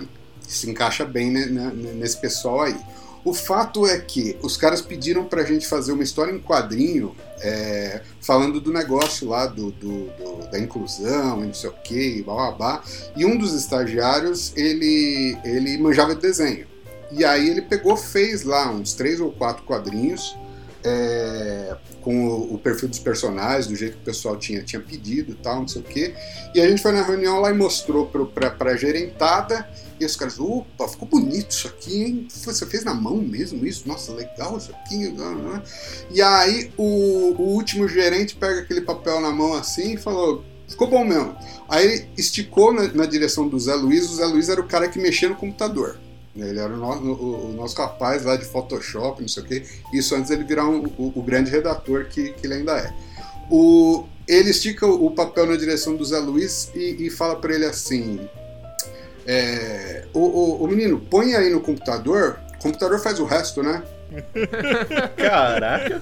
se 0.46 0.68
encaixa 0.68 1.04
bem 1.04 1.30
né, 1.30 1.72
nesse 1.94 2.16
pessoal 2.16 2.62
aí. 2.62 2.76
O 3.22 3.34
fato 3.34 3.86
é 3.86 3.98
que 3.98 4.38
os 4.42 4.56
caras 4.56 4.80
pediram 4.80 5.24
pra 5.26 5.44
gente 5.44 5.66
fazer 5.66 5.92
uma 5.92 6.02
história 6.02 6.32
em 6.32 6.40
quadrinho 6.40 7.14
é, 7.40 8.00
falando 8.20 8.60
do 8.60 8.72
negócio 8.72 9.28
lá 9.28 9.46
do, 9.46 9.70
do, 9.72 10.06
do, 10.06 10.50
da 10.50 10.58
inclusão 10.58 11.44
e 11.44 11.46
não 11.48 11.54
sei 11.54 11.68
o 11.68 11.72
que, 11.84 12.18
e 12.18 12.22
blá, 12.22 12.82
e 13.14 13.26
um 13.26 13.36
dos 13.36 13.52
estagiários 13.52 14.52
ele, 14.56 15.36
ele 15.44 15.76
manjava 15.76 16.14
de 16.14 16.22
desenho. 16.22 16.66
E 17.12 17.24
aí 17.24 17.50
ele 17.50 17.60
pegou, 17.60 17.96
fez 17.96 18.42
lá 18.42 18.70
uns 18.70 18.94
três 18.94 19.20
ou 19.20 19.32
quatro 19.32 19.64
quadrinhos 19.64 20.34
é, 20.82 21.76
com 22.00 22.26
o, 22.26 22.54
o, 22.54 22.58
perfil 22.58 22.88
dos 22.88 22.98
personagens, 22.98 23.66
do 23.66 23.76
jeito 23.76 23.96
que 23.96 24.02
o 24.02 24.04
pessoal 24.04 24.36
tinha, 24.36 24.62
tinha 24.62 24.80
pedido 24.80 25.34
tal, 25.42 25.60
não 25.60 25.68
sei 25.68 25.82
o 25.82 25.84
quê. 25.84 26.14
E 26.54 26.60
a 26.60 26.68
gente 26.68 26.82
foi 26.82 26.92
na 26.92 27.02
reunião 27.02 27.40
lá 27.40 27.50
e 27.50 27.54
mostrou 27.54 28.06
para 28.06 28.50
pra, 28.50 28.76
gerentada, 28.76 29.68
e 29.98 30.04
os 30.04 30.16
caras, 30.16 30.40
opa, 30.40 30.88
ficou 30.88 31.06
bonito 31.06 31.50
isso 31.50 31.68
aqui, 31.68 32.02
hein? 32.02 32.28
Você 32.28 32.64
fez 32.66 32.84
na 32.84 32.94
mão 32.94 33.16
mesmo 33.16 33.66
isso? 33.66 33.86
Nossa, 33.86 34.12
legal 34.12 34.56
isso 34.56 34.72
aqui. 34.72 35.14
E 36.10 36.22
aí 36.22 36.72
o, 36.76 37.34
o 37.38 37.42
último 37.54 37.86
gerente 37.86 38.34
pega 38.34 38.60
aquele 38.60 38.80
papel 38.80 39.20
na 39.20 39.30
mão 39.30 39.52
assim 39.54 39.94
e 39.94 39.96
falou, 39.98 40.42
ficou 40.66 40.88
bom 40.88 41.04
mesmo. 41.04 41.36
Aí 41.68 42.08
esticou 42.16 42.72
na, 42.72 42.88
na 42.88 43.06
direção 43.06 43.46
do 43.46 43.58
Zé 43.58 43.74
Luiz, 43.74 44.10
o 44.10 44.16
Zé 44.16 44.24
Luiz 44.24 44.48
era 44.48 44.60
o 44.60 44.66
cara 44.66 44.88
que 44.88 44.98
mexia 44.98 45.28
no 45.28 45.36
computador. 45.36 45.98
Ele 46.36 46.60
era 46.60 46.72
o 46.72 46.76
nosso, 46.76 47.02
o, 47.02 47.50
o 47.50 47.52
nosso 47.52 47.76
rapaz 47.76 48.24
lá 48.24 48.36
de 48.36 48.44
Photoshop, 48.44 49.20
não 49.20 49.28
sei 49.28 49.42
o 49.42 49.46
quê. 49.46 49.64
Isso 49.92 50.14
antes 50.14 50.30
ele 50.30 50.44
virar 50.44 50.66
um, 50.66 50.84
o, 50.96 51.12
o, 51.16 51.22
grande 51.22 51.50
redator 51.50 52.06
que, 52.06 52.32
que 52.32 52.46
ele 52.46 52.54
ainda 52.54 52.78
é. 52.78 52.92
O, 53.50 54.06
ele 54.28 54.50
estica 54.50 54.86
o 54.86 55.10
papel 55.10 55.46
na 55.46 55.56
direção 55.56 55.96
do 55.96 56.04
Zé 56.04 56.18
Luiz 56.18 56.70
e, 56.74 57.06
e 57.06 57.10
fala 57.10 57.34
para 57.36 57.52
ele 57.52 57.66
assim: 57.66 58.20
é, 59.26 60.04
o, 60.14 60.20
o, 60.20 60.64
o, 60.64 60.68
menino, 60.68 61.00
põe 61.00 61.34
aí 61.34 61.50
no 61.50 61.60
computador, 61.60 62.38
o 62.54 62.62
computador 62.62 63.00
faz 63.00 63.18
o 63.18 63.24
resto, 63.24 63.62
né? 63.62 63.82
Caraca! 65.16 66.00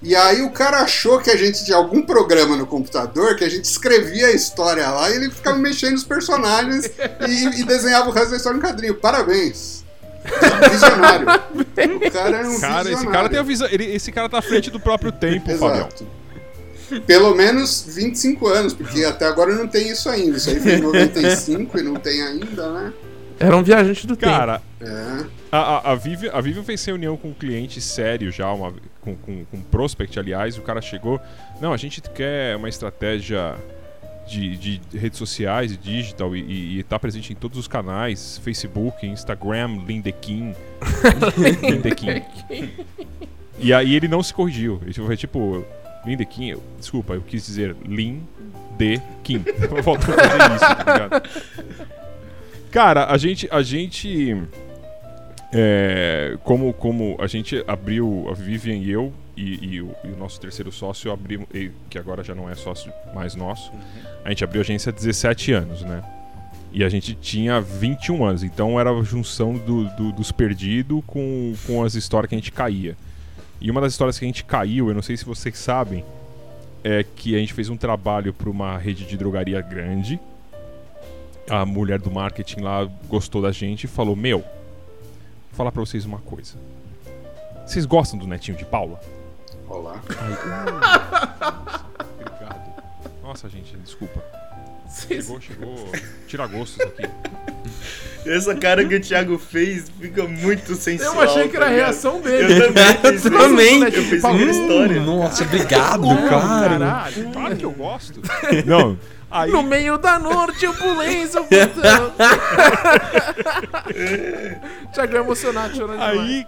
E 0.00 0.14
aí 0.14 0.42
o 0.42 0.50
cara 0.50 0.78
achou 0.78 1.18
que 1.18 1.30
a 1.30 1.36
gente 1.36 1.64
tinha 1.64 1.76
algum 1.76 2.02
programa 2.02 2.56
no 2.56 2.66
computador 2.66 3.34
que 3.34 3.44
a 3.44 3.48
gente 3.48 3.64
escrevia 3.64 4.28
a 4.28 4.30
história 4.30 4.88
lá 4.88 5.10
e 5.10 5.16
ele 5.16 5.30
ficava 5.30 5.58
mexendo 5.58 5.92
nos 5.92 6.04
personagens 6.04 6.86
e, 7.28 7.60
e 7.60 7.64
desenhava 7.64 8.08
o 8.08 8.12
resto 8.12 8.30
da 8.30 8.36
história 8.36 8.58
no 8.58 8.64
quadrinho. 8.64 8.94
Parabéns. 8.94 9.84
Visionário. 10.70 11.26
O 11.96 12.10
cara 12.10 12.38
era 12.38 12.48
um 12.48 12.60
cara, 12.60 12.84
visionário. 12.84 12.92
Esse 12.92 13.06
cara, 13.06 13.28
tem 13.28 13.38
a 13.38 13.42
visão, 13.42 13.68
ele, 13.70 13.84
esse 13.84 14.12
cara 14.12 14.28
tá 14.28 14.38
à 14.38 14.42
frente 14.42 14.70
do 14.70 14.78
próprio 14.78 15.10
tempo. 15.10 15.50
Fabião. 15.56 15.88
Pelo 17.06 17.34
menos 17.34 17.84
25 17.86 18.46
anos, 18.48 18.72
porque 18.72 19.04
até 19.04 19.26
agora 19.26 19.54
não 19.54 19.66
tem 19.66 19.88
isso 19.90 20.08
ainda. 20.08 20.36
Isso 20.36 20.48
aí 20.48 20.60
foi 20.60 20.72
em 20.72 20.80
95 20.80 21.78
e 21.78 21.82
não 21.82 21.94
tem 21.96 22.22
ainda, 22.22 22.70
né? 22.70 22.92
Era 23.40 23.56
um 23.56 23.62
viajante 23.62 24.06
do 24.06 24.16
cara, 24.16 24.60
tempo. 24.78 24.90
Cara, 24.90 25.24
é. 25.24 25.38
A, 25.50 25.58
a, 25.58 25.92
a, 25.92 25.94
Vivian, 25.94 26.30
a 26.32 26.40
Vivian 26.40 26.62
fez 26.62 26.84
reunião 26.84 27.16
com 27.16 27.28
um 27.28 27.34
cliente 27.34 27.80
sério 27.80 28.30
já, 28.30 28.52
uma, 28.52 28.74
com, 29.00 29.16
com, 29.16 29.44
com 29.44 29.62
prospect, 29.62 30.18
aliás. 30.18 30.58
O 30.58 30.62
cara 30.62 30.80
chegou. 30.80 31.20
Não, 31.60 31.72
a 31.72 31.76
gente 31.76 32.00
quer 32.00 32.56
uma 32.56 32.68
estratégia 32.68 33.56
de, 34.26 34.56
de 34.56 34.80
redes 34.96 35.18
sociais, 35.18 35.76
digital, 35.76 36.36
e, 36.36 36.80
estar 36.80 36.96
tá 36.96 36.98
presente 36.98 37.32
em 37.32 37.36
todos 37.36 37.58
os 37.58 37.66
canais: 37.66 38.38
Facebook, 38.44 39.06
Instagram, 39.06 39.80
Lindequim. 39.86 40.54
Lindequim. 41.62 42.22
e 43.58 43.72
aí 43.72 43.94
ele 43.94 44.08
não 44.08 44.22
se 44.22 44.34
corrigiu. 44.34 44.80
Ele 44.84 44.92
foi 44.92 45.16
tipo, 45.16 45.64
Lindequim, 46.04 46.56
desculpa, 46.78 47.14
eu 47.14 47.22
quis 47.22 47.46
dizer 47.46 47.74
Lindequim. 47.84 49.44
Faltou 49.82 50.14
fazer 50.14 50.54
isso, 50.54 50.84
tá 50.84 50.92
ligado? 50.92 51.97
Cara, 52.70 53.10
a 53.10 53.16
gente. 53.16 53.48
A 53.50 53.62
gente 53.62 54.36
é, 55.52 56.36
como, 56.44 56.72
como 56.72 57.16
a 57.20 57.26
gente 57.26 57.64
abriu, 57.66 58.26
a 58.30 58.34
Vivian 58.34 58.76
e 58.76 58.90
eu, 58.90 59.12
e, 59.36 59.74
e, 59.76 59.82
o, 59.82 59.94
e 60.04 60.08
o, 60.08 60.16
nosso 60.16 60.40
terceiro 60.40 60.70
sócio 60.70 61.10
abriu, 61.10 61.48
que 61.88 61.98
agora 61.98 62.22
já 62.22 62.34
não 62.34 62.50
é 62.50 62.54
sócio 62.54 62.92
mais 63.14 63.34
nosso, 63.34 63.72
uhum. 63.72 63.78
a 64.24 64.28
gente 64.28 64.44
abriu 64.44 64.60
a 64.60 64.64
agência 64.64 64.90
há 64.90 64.92
17 64.92 65.52
anos, 65.52 65.82
né? 65.82 66.02
E 66.70 66.84
a 66.84 66.88
gente 66.90 67.14
tinha 67.14 67.60
21 67.62 68.24
anos, 68.24 68.42
então 68.42 68.78
era 68.78 68.90
a 68.90 69.02
junção 69.02 69.54
do, 69.54 69.84
do, 69.96 70.12
dos 70.12 70.30
perdidos 70.30 71.02
com, 71.06 71.54
com 71.66 71.82
as 71.82 71.94
histórias 71.94 72.28
que 72.28 72.34
a 72.34 72.38
gente 72.38 72.52
caía. 72.52 72.94
E 73.58 73.70
uma 73.70 73.80
das 73.80 73.92
histórias 73.92 74.18
que 74.18 74.24
a 74.26 74.28
gente 74.28 74.44
caiu, 74.44 74.88
eu 74.88 74.94
não 74.94 75.00
sei 75.00 75.16
se 75.16 75.24
vocês 75.24 75.56
sabem, 75.56 76.04
é 76.84 77.02
que 77.02 77.34
a 77.34 77.38
gente 77.38 77.54
fez 77.54 77.70
um 77.70 77.76
trabalho 77.76 78.34
para 78.34 78.50
uma 78.50 78.76
rede 78.76 79.06
de 79.06 79.16
drogaria 79.16 79.60
grande. 79.62 80.20
A 81.48 81.64
mulher 81.64 81.98
do 81.98 82.10
marketing 82.10 82.60
lá 82.60 82.88
gostou 83.08 83.40
da 83.40 83.50
gente 83.50 83.84
e 83.84 83.86
falou: 83.86 84.14
Meu, 84.14 84.44
falar 85.52 85.72
para 85.72 85.80
vocês 85.80 86.04
uma 86.04 86.18
coisa. 86.18 86.54
Vocês 87.66 87.86
gostam 87.86 88.18
do 88.18 88.26
netinho 88.26 88.56
de 88.56 88.64
Paula? 88.64 89.00
Olá. 89.68 90.00
Obrigado. 92.14 92.82
Nossa, 93.22 93.48
gente, 93.48 93.76
desculpa. 93.78 94.22
Chegou, 94.90 95.40
chegou. 95.40 95.88
Tira 96.26 96.46
gostos 96.46 96.80
aqui. 96.80 97.02
Essa 98.26 98.54
cara 98.54 98.84
que 98.86 98.96
o 98.96 99.00
Thiago 99.00 99.38
fez 99.38 99.90
fica 100.00 100.24
muito 100.24 100.74
sensual. 100.74 101.14
Eu 101.14 101.20
achei 101.20 101.48
que 101.48 101.56
era 101.56 101.66
a 101.66 101.68
tá 101.68 101.74
reação 101.74 102.20
dele. 102.20 102.54
Eu 102.54 102.66
também. 102.66 102.98
eu 103.04 103.30
também. 103.30 103.82
Eu 103.82 104.02
fiz 104.04 104.24
uma 104.24 104.42
história. 104.42 105.00
Nossa, 105.00 105.44
obrigado, 105.44 106.08
cara. 106.28 106.78
Caralho, 106.78 107.30
claro 107.32 107.56
que 107.56 107.64
eu 107.64 107.72
gosto. 107.72 108.20
Não, 108.66 108.98
Aí... 109.30 109.50
No 109.50 109.62
meio 109.62 109.98
da 109.98 110.18
noite 110.18 110.64
eu 110.64 110.74
pulei 110.74 111.26
seu 111.26 111.46
Tiago 114.92 115.16
é 115.16 115.18
emocionado, 115.18 115.76
chorando 115.76 116.02
Aí, 116.02 116.46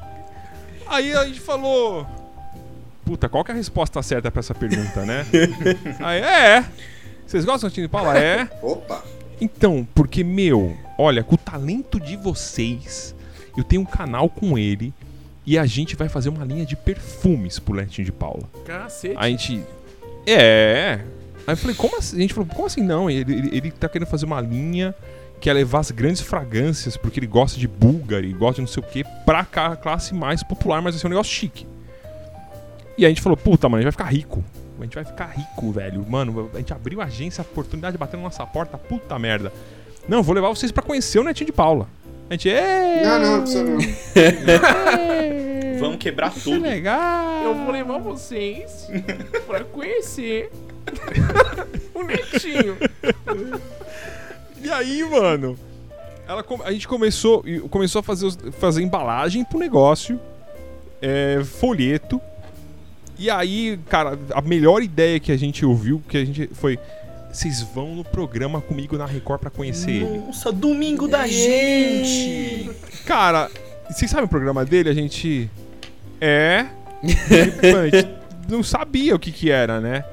aí 0.86 1.12
a 1.14 1.26
gente 1.26 1.40
falou... 1.40 2.06
Puta, 3.04 3.28
qual 3.28 3.44
que 3.44 3.50
é 3.50 3.54
a 3.54 3.56
resposta 3.56 4.02
certa 4.02 4.30
pra 4.30 4.40
essa 4.40 4.54
pergunta, 4.54 5.04
né? 5.04 5.26
aí, 6.00 6.20
é... 6.20 6.64
Vocês 7.26 7.44
gostam 7.44 7.68
de 7.68 7.74
Tino 7.74 7.88
Paula? 7.88 8.18
É. 8.18 8.48
Opa! 8.62 9.04
Então, 9.40 9.86
porque, 9.94 10.22
meu, 10.22 10.76
olha, 10.98 11.24
com 11.24 11.34
o 11.34 11.38
talento 11.38 11.98
de 11.98 12.16
vocês, 12.16 13.14
eu 13.56 13.64
tenho 13.64 13.82
um 13.82 13.86
canal 13.86 14.28
com 14.28 14.58
ele 14.58 14.92
e 15.46 15.58
a 15.58 15.64
gente 15.64 15.96
vai 15.96 16.08
fazer 16.08 16.28
uma 16.28 16.44
linha 16.44 16.66
de 16.66 16.76
perfumes 16.76 17.58
pro 17.58 17.74
Netinho 17.74 18.04
de 18.04 18.12
Paula. 18.12 18.48
Cacete. 18.64 19.16
A 19.18 19.28
gente. 19.28 19.64
É. 20.26 21.00
Aí 21.46 21.54
eu 21.54 21.56
falei, 21.56 21.76
como 21.76 21.98
assim? 21.98 22.16
A 22.16 22.20
gente 22.20 22.34
falou, 22.34 22.48
como 22.48 22.66
assim 22.66 22.82
não? 22.82 23.10
Ele, 23.10 23.32
ele, 23.32 23.56
ele 23.56 23.70
tá 23.70 23.88
querendo 23.88 24.08
fazer 24.08 24.26
uma 24.26 24.40
linha 24.40 24.94
que 25.40 25.48
é 25.48 25.52
levar 25.52 25.80
as 25.80 25.90
grandes 25.90 26.20
fragrâncias, 26.20 26.96
porque 26.96 27.18
ele 27.18 27.26
gosta 27.26 27.58
de 27.58 27.66
Bulgari, 27.66 28.32
gosta 28.32 28.56
de 28.56 28.60
não 28.60 28.68
sei 28.68 28.82
o 28.82 28.86
que, 28.86 29.04
pra 29.24 29.44
classe 29.44 30.14
mais 30.14 30.42
popular, 30.42 30.82
mas 30.82 30.94
vai 30.94 31.00
ser 31.00 31.06
um 31.06 31.10
negócio 31.10 31.32
chique. 31.32 31.66
E 32.98 33.04
aí 33.04 33.06
a 33.06 33.08
gente 33.08 33.22
falou, 33.22 33.36
puta, 33.36 33.68
mano, 33.68 33.78
a 33.78 33.82
gente 33.82 33.96
vai 33.96 34.06
ficar 34.06 34.14
rico. 34.14 34.44
A 34.78 34.84
gente 34.84 34.94
vai 34.94 35.04
ficar 35.04 35.26
rico, 35.26 35.72
velho. 35.72 36.04
Mano, 36.08 36.50
a 36.54 36.58
gente 36.58 36.72
abriu 36.72 37.00
a 37.00 37.04
agência, 37.04 37.40
a 37.40 37.42
oportunidade 37.42 37.96
batendo 37.96 38.20
na 38.20 38.24
nossa 38.24 38.46
porta, 38.46 38.76
puta 38.76 39.18
merda. 39.18 39.52
Não, 40.08 40.22
vou 40.22 40.34
levar 40.34 40.48
vocês 40.48 40.72
para 40.72 40.82
conhecer 40.82 41.18
o 41.18 41.24
Netinho 41.24 41.46
de 41.46 41.52
Paula. 41.52 41.88
A 42.28 42.34
gente, 42.34 42.48
Ei! 42.48 43.02
Não, 43.02 43.18
não, 43.18 43.30
não 43.32 43.42
precisa 43.42 43.64
não. 43.64 43.78
Vamos 45.80 45.96
quebrar 45.96 46.32
tudo. 46.32 46.44
Que 46.44 46.58
legal! 46.58 47.44
Eu 47.44 47.54
vou 47.54 47.72
levar 47.72 47.98
vocês 47.98 48.88
pra 49.46 49.64
conhecer 49.64 50.50
o 51.94 52.02
netinho. 52.04 52.76
E 54.62 54.70
aí, 54.70 55.02
mano, 55.04 55.58
ela, 56.26 56.44
a 56.64 56.72
gente 56.72 56.86
começou, 56.86 57.44
começou 57.70 58.00
a 58.00 58.02
fazer, 58.02 58.30
fazer 58.52 58.82
embalagem 58.82 59.44
pro 59.44 59.58
negócio, 59.58 60.20
é, 61.00 61.42
folheto. 61.44 62.20
E 63.18 63.28
aí, 63.28 63.78
cara, 63.88 64.18
a 64.32 64.40
melhor 64.40 64.82
ideia 64.82 65.20
que 65.20 65.32
a 65.32 65.36
gente 65.36 65.64
ouviu 65.64 66.02
que 66.08 66.16
a 66.16 66.24
gente 66.24 66.48
foi 66.54 66.78
vocês 67.32 67.62
vão 67.62 67.94
no 67.94 68.04
programa 68.04 68.60
comigo 68.60 68.98
na 68.98 69.06
Record 69.06 69.40
para 69.40 69.50
conhecer 69.50 70.00
Nossa, 70.00 70.14
ele. 70.14 70.18
Nossa, 70.26 70.52
domingo 70.52 71.06
da 71.06 71.28
gente. 71.28 72.70
Cara, 73.06 73.48
vocês 73.88 74.10
sabem 74.10 74.26
o 74.26 74.28
programa 74.28 74.64
dele? 74.64 74.88
A 74.88 74.92
gente 74.92 75.48
é, 76.20 76.66
a 77.02 77.88
gente 77.88 78.08
não 78.48 78.62
sabia 78.62 79.14
o 79.14 79.18
que 79.18 79.30
que 79.30 79.50
era, 79.50 79.80
né? 79.80 80.04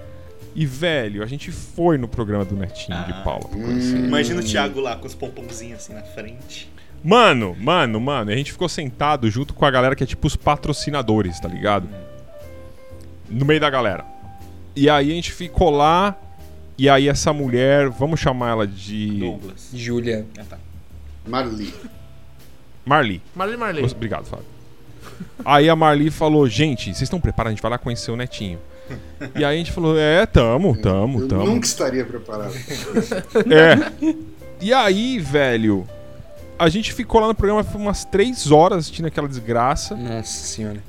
E, 0.57 0.65
velho, 0.65 1.21
a 1.21 1.27
gente 1.27 1.51
foi 1.51 1.99
no 1.99 2.07
programa 2.07 2.43
do 2.43 2.55
Netinho 2.55 2.97
ah, 2.97 3.03
de 3.03 3.13
Paula. 3.23 3.47
Hum. 3.55 4.05
Imagina 4.07 4.39
o 4.39 4.43
Thiago 4.43 4.79
lá 4.79 4.95
com 4.95 5.05
os 5.05 5.13
pompomzinhos 5.13 5.77
assim 5.77 5.93
na 5.93 6.01
frente. 6.01 6.67
Mano, 7.03 7.55
mano, 7.59 8.01
mano, 8.01 8.31
a 8.31 8.35
gente 8.35 8.51
ficou 8.51 8.67
sentado 8.67 9.29
junto 9.29 9.53
com 9.53 9.63
a 9.63 9.69
galera 9.69 9.95
que 9.95 10.03
é 10.03 10.07
tipo 10.07 10.25
os 10.25 10.35
patrocinadores, 10.35 11.39
tá 11.39 11.47
ligado? 11.47 11.87
No 13.29 13.45
meio 13.45 13.59
da 13.59 13.69
galera. 13.69 14.03
E 14.75 14.89
aí 14.89 15.11
a 15.11 15.13
gente 15.13 15.31
ficou 15.31 15.69
lá, 15.69 16.17
e 16.75 16.89
aí 16.89 17.07
essa 17.07 17.31
mulher, 17.31 17.89
vamos 17.89 18.19
chamar 18.19 18.49
ela 18.49 18.65
de. 18.65 19.19
Douglas. 19.19 19.69
Júlia. 19.71 20.25
Ah, 20.39 20.43
tá. 20.49 20.57
Marli. 21.27 21.71
Marli. 22.83 23.21
Marli, 23.35 23.57
Marli. 23.57 23.83
Obrigado, 23.83 24.25
Fábio. 24.25 24.45
aí 25.45 25.69
a 25.69 25.75
Marli 25.75 26.09
falou: 26.09 26.49
gente, 26.49 26.85
vocês 26.85 27.03
estão 27.03 27.21
preparados? 27.21 27.51
A 27.51 27.55
gente 27.55 27.61
vai 27.61 27.69
lá 27.69 27.77
conhecer 27.77 28.09
o 28.09 28.15
Netinho. 28.15 28.59
E 29.35 29.43
aí 29.43 29.55
a 29.55 29.57
gente 29.57 29.71
falou, 29.71 29.97
é, 29.97 30.25
tamo, 30.25 30.77
tamo, 30.77 31.21
eu 31.21 31.27
tamo. 31.27 31.45
nunca 31.45 31.65
estaria 31.65 32.05
preparado. 32.05 32.53
É. 33.49 34.15
E 34.59 34.73
aí, 34.73 35.19
velho, 35.19 35.87
a 36.57 36.69
gente 36.69 36.93
ficou 36.93 37.21
lá 37.21 37.27
no 37.27 37.35
programa 37.35 37.63
por 37.63 37.79
umas 37.79 38.03
três 38.05 38.51
horas 38.51 38.79
assistindo 38.79 39.05
aquela 39.05 39.27
desgraça. 39.27 39.95
Nossa 39.95 40.45
senhora. 40.45 40.81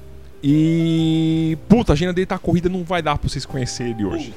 E. 0.43 1.59
Puta, 1.69 1.93
a 1.93 1.95
agenda 1.95 2.13
dele 2.13 2.27
tá 2.27 2.39
corrida, 2.39 2.69
não 2.69 2.85
vai 2.85 3.03
dar 3.03 3.19
pra 3.19 3.29
vocês 3.29 3.45
conhecerem 3.45 3.93
ele 3.93 4.05
hoje. 4.05 4.35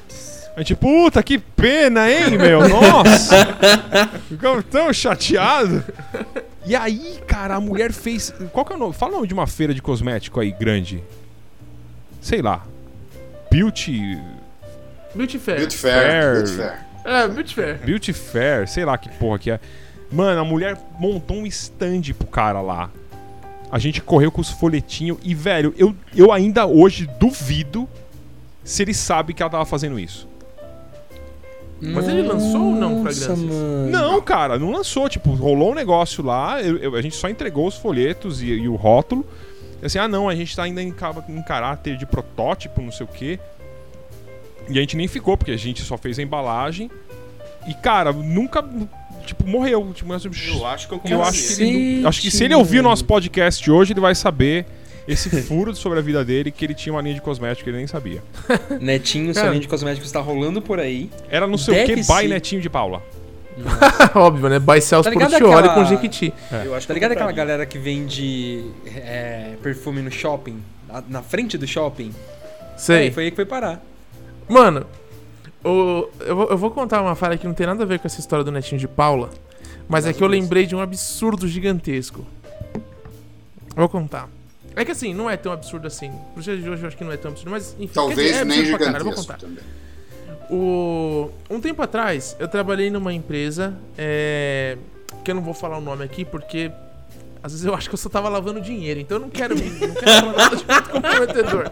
A 0.56 0.60
gente, 0.60 0.76
puta, 0.76 1.24
que 1.24 1.38
pena, 1.38 2.12
hein, 2.12 2.38
meu? 2.38 2.68
Nossa! 2.68 3.36
Ficamos 4.28 4.66
tão 4.70 4.92
chateado. 4.92 5.84
E 6.66 6.76
aí, 6.76 7.20
cara, 7.26 7.56
a 7.56 7.60
mulher 7.62 7.94
fez. 7.94 8.34
Qual 8.52 8.66
que 8.66 8.74
é 8.74 8.76
o 8.76 8.80
nome? 8.80 8.94
Fala 8.94 9.14
o 9.14 9.16
nome 9.16 9.28
de 9.28 9.34
uma 9.34 9.48
feira 9.48 9.74
de 9.74 9.82
cosmético 9.82 10.40
aí 10.40 10.52
grande. 10.52 11.02
Sei 12.20 12.42
lá. 12.42 12.66
Beauty. 13.52 14.18
Beauty 15.14 15.38
Fair. 15.38 15.58
Beauty 15.58 15.78
Fair. 15.78 16.36
Beauty 16.36 16.52
Fair. 16.54 16.86
É, 17.04 17.28
Beauty 17.28 17.54
Fair. 17.54 17.80
Beauty 17.86 18.14
Fair, 18.14 18.68
sei 18.68 18.86
lá 18.86 18.98
que 18.98 19.10
porra 19.10 19.38
que 19.38 19.52
é. 19.52 19.60
Mano, 20.10 20.40
a 20.40 20.46
mulher 20.46 20.78
montou 20.98 21.36
um 21.36 21.46
stand 21.46 22.02
pro 22.18 22.28
cara 22.28 22.62
lá. 22.62 22.90
A 23.70 23.78
gente 23.78 24.02
correu 24.02 24.32
com 24.32 24.40
os 24.40 24.50
folhetinhos 24.50 25.18
e, 25.22 25.36
velho, 25.36 25.74
eu, 25.78 25.94
eu 26.16 26.32
ainda 26.32 26.66
hoje 26.66 27.10
duvido 27.20 27.88
se 28.64 28.84
ele 28.84 28.94
sabe 28.94 29.34
que 29.34 29.44
ela 29.44 29.52
tava 29.52 29.66
fazendo 29.66 30.00
isso. 30.00 30.28
Mas 31.82 32.08
ele 32.08 32.22
lançou 32.22 32.68
ou 32.68 32.76
não 32.76 33.02
fragrâncias? 33.02 33.40
Mano. 33.40 33.90
Não, 33.90 34.22
cara, 34.22 34.60
não 34.60 34.72
lançou. 34.72 35.10
Tipo, 35.10 35.34
rolou 35.34 35.72
um 35.72 35.76
negócio 35.76 36.24
lá, 36.24 36.62
eu, 36.62 36.78
eu, 36.78 36.96
a 36.96 37.02
gente 37.02 37.16
só 37.16 37.28
entregou 37.28 37.68
os 37.68 37.76
folhetos 37.76 38.42
e, 38.42 38.48
e 38.48 38.70
o 38.70 38.76
rótulo. 38.76 39.26
Assim, 39.84 39.98
ah 39.98 40.08
não, 40.08 40.30
a 40.30 40.36
gente 40.36 40.56
tá 40.56 40.64
ainda 40.64 40.82
em, 40.82 40.94
em 41.30 41.42
caráter 41.42 41.98
de 41.98 42.06
protótipo, 42.06 42.82
não 42.82 42.92
sei 42.92 43.06
o 43.06 43.10
quê. 43.10 43.40
E 44.70 44.78
a 44.78 44.82
gente 44.82 44.96
nem 44.96 45.08
ficou, 45.08 45.36
porque 45.36 45.52
a 45.52 45.58
gente 45.58 45.82
só 45.82 45.98
fez 45.98 46.20
a 46.20 46.22
embalagem. 46.22 46.90
E, 47.68 47.74
cara, 47.74 48.12
nunca. 48.12 48.64
Tipo, 49.26 49.48
morreu. 49.48 49.92
Tipo, 49.94 50.12
eu 50.12 50.66
acho 50.66 50.88
que 50.88 50.94
eu 50.94 51.02
eu 51.06 51.24
acho 51.24 51.56
que, 51.56 51.64
ele, 51.64 52.08
acho 52.08 52.22
que 52.22 52.32
se 52.32 52.44
ele 52.44 52.56
ouvir 52.56 52.80
o 52.80 52.84
nosso 52.84 53.06
podcast 53.06 53.70
hoje, 53.70 53.94
ele 53.94 54.00
vai 54.00 54.16
saber 54.16 54.66
esse 55.08 55.30
furo 55.44 55.76
sobre 55.76 56.00
a 56.00 56.02
vida 56.02 56.24
dele 56.24 56.52
que 56.52 56.66
ele 56.66 56.74
tinha 56.74 56.94
uma 56.94 57.02
linha 57.02 57.16
de 57.16 57.22
cosméticos 57.22 57.64
que 57.64 57.70
ele 57.70 57.78
nem 57.78 57.88
sabia. 57.88 58.24
Netinho, 58.80 59.34
sua 59.34 59.50
linha 59.50 59.62
de 59.62 59.68
cosméticos 59.68 60.08
está 60.08 60.20
rolando 60.20 60.62
por 60.62 60.80
aí. 60.80 61.10
Era 61.30 61.48
não 61.48 61.58
sei 61.58 61.84
o 61.84 61.86
que, 61.86 61.96
by 61.96 62.28
Netinho 62.28 62.62
de 62.62 62.70
Paula. 62.70 63.02
Óbvio, 64.16 64.50
né? 64.50 64.60
By 64.60 64.82
Celso 64.82 65.10
tá 65.10 65.20
Portioli 65.20 65.54
aquela... 65.54 65.74
com 65.74 65.86
Jequiti. 65.86 66.34
É. 66.52 66.66
Eu 66.66 66.76
acho 66.76 66.88
tá 66.88 66.94
ligado 66.94 67.12
aquela 67.12 67.32
galera 67.32 67.66
que 67.66 67.78
vende 67.78 68.64
é, 68.86 69.56
perfume 69.62 70.02
no 70.02 70.12
shopping? 70.12 70.62
Na 71.08 71.22
frente 71.22 71.58
do 71.58 71.68
shopping? 71.68 72.14
Sei. 72.78 73.08
É, 73.08 73.12
foi 73.12 73.26
aí 73.26 73.30
que 73.32 73.36
foi 73.36 73.46
parar. 73.46 73.82
Mano, 74.48 74.86
o, 75.64 76.10
eu, 76.20 76.36
vou, 76.36 76.50
eu 76.50 76.58
vou 76.58 76.72
contar 76.72 77.02
uma 77.02 77.16
falha 77.16 77.38
que 77.38 77.48
não 77.48 77.54
tem 77.54 77.68
nada 77.68 77.84
a 77.84 77.86
ver 77.86 78.00
com 78.00 78.08
essa 78.08 78.20
história 78.20 78.44
do 78.44 78.52
Netinho 78.52 78.80
de 78.80 78.88
Paula. 78.88 79.30
Mas 79.88 80.06
é 80.06 80.14
que 80.14 80.24
eu 80.24 80.28
lembrei 80.28 80.66
de 80.66 80.76
um 80.76 80.80
absurdo 80.80 81.48
gigantesco. 81.48 82.26
Vou 83.76 83.90
contar. 83.90 84.30
É 84.76 84.86
que 84.86 84.92
assim, 84.92 85.14
não 85.14 85.30
é 85.30 85.36
tão 85.36 85.52
absurdo 85.52 85.86
assim. 85.86 86.12
Pro 86.34 86.42
dia 86.42 86.58
de 86.58 86.70
hoje 86.70 86.84
eu 86.84 86.88
acho 86.88 86.98
que 86.98 87.04
não 87.04 87.12
é 87.12 87.18
tão 87.18 87.32
absurdo, 87.32 87.52
mas 87.52 87.76
enfim. 87.78 87.94
Talvez 87.94 88.28
dizer, 88.28 88.42
é 88.42 88.46
nem 88.46 88.58
gigantesco 88.66 88.86
caralho, 88.86 89.04
vou 89.04 89.14
contar. 89.14 89.38
também. 89.38 89.64
O... 90.52 91.30
Um 91.50 91.62
tempo 91.62 91.82
atrás, 91.82 92.36
eu 92.38 92.48
trabalhei 92.48 92.90
numa 92.90 93.14
empresa, 93.14 93.74
é... 93.98 94.78
que 95.24 95.32
eu 95.32 95.36
não 95.36 95.42
vou 95.42 95.54
falar 95.54 95.78
o 95.78 95.82
nome 95.82 96.04
aqui, 96.04 96.26
porque 96.26 96.70
às 97.44 97.54
vezes 97.54 97.66
eu 97.66 97.74
acho 97.74 97.90
que 97.90 97.96
eu 97.96 97.98
só 97.98 98.08
tava 98.08 98.30
lavando 98.30 98.62
dinheiro, 98.62 99.00
então 99.00 99.18
eu 99.18 99.22
não 99.22 99.30
quero, 99.30 99.56
não 99.56 99.94
quero 99.96 100.12
falar 100.12 100.34
nada 100.34 100.56
de 100.56 100.66
muito 100.66 100.90
comprometedor. 100.90 101.72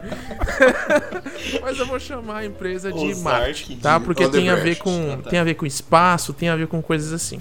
Mas 1.61 1.77
eu 1.77 1.85
vou 1.85 1.99
chamar 1.99 2.37
a 2.37 2.45
empresa 2.45 2.91
de 2.91 3.15
marketing, 3.15 3.75
tá? 3.77 3.99
Porque 3.99 4.27
tem 4.29 4.49
a 4.49 4.55
ver 4.55 4.77
com 4.77 5.17
tá. 5.21 5.29
tem 5.29 5.39
a 5.39 5.43
ver 5.43 5.53
com 5.53 5.65
espaço, 5.65 6.33
tem 6.33 6.49
a 6.49 6.55
ver 6.55 6.67
com 6.67 6.81
coisas 6.81 7.13
assim. 7.13 7.39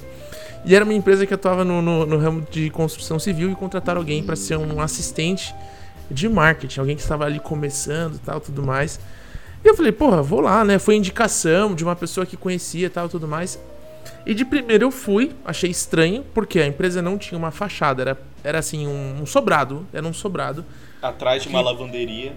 E 0.64 0.74
era 0.74 0.84
uma 0.84 0.92
empresa 0.92 1.24
que 1.24 1.32
atuava 1.32 1.64
no, 1.64 1.80
no, 1.80 2.04
no 2.04 2.18
ramo 2.18 2.46
de 2.50 2.68
construção 2.68 3.18
civil 3.18 3.50
e 3.50 3.54
contrataram 3.54 4.00
alguém 4.00 4.22
para 4.22 4.36
ser 4.36 4.58
um 4.58 4.80
assistente 4.80 5.54
de 6.10 6.28
marketing, 6.28 6.80
alguém 6.80 6.96
que 6.96 7.02
estava 7.02 7.24
ali 7.24 7.40
começando 7.40 8.16
e 8.16 8.18
tal, 8.18 8.40
tudo 8.40 8.62
mais. 8.62 9.00
E 9.64 9.68
eu 9.68 9.76
falei, 9.76 9.92
porra, 9.92 10.22
vou 10.22 10.40
lá, 10.40 10.64
né? 10.64 10.78
Foi 10.78 10.94
indicação 10.94 11.74
de 11.74 11.82
uma 11.84 11.96
pessoa 11.96 12.24
que 12.24 12.36
conhecia 12.36 12.86
e 12.86 12.90
tal, 12.90 13.08
tudo 13.08 13.26
mais. 13.26 13.58
E 14.24 14.34
de 14.34 14.44
primeiro 14.44 14.84
eu 14.84 14.90
fui, 14.90 15.32
achei 15.44 15.70
estranho, 15.70 16.24
porque 16.34 16.60
a 16.60 16.66
empresa 16.66 17.00
não 17.00 17.16
tinha 17.16 17.38
uma 17.38 17.50
fachada, 17.50 18.02
era, 18.02 18.18
era 18.44 18.58
assim, 18.58 18.86
um, 18.86 19.22
um 19.22 19.26
sobrado, 19.26 19.86
era 19.92 20.06
um 20.06 20.12
sobrado. 20.12 20.64
Atrás 21.00 21.42
de 21.42 21.48
uma 21.48 21.60
que... 21.60 21.64
lavanderia. 21.64 22.32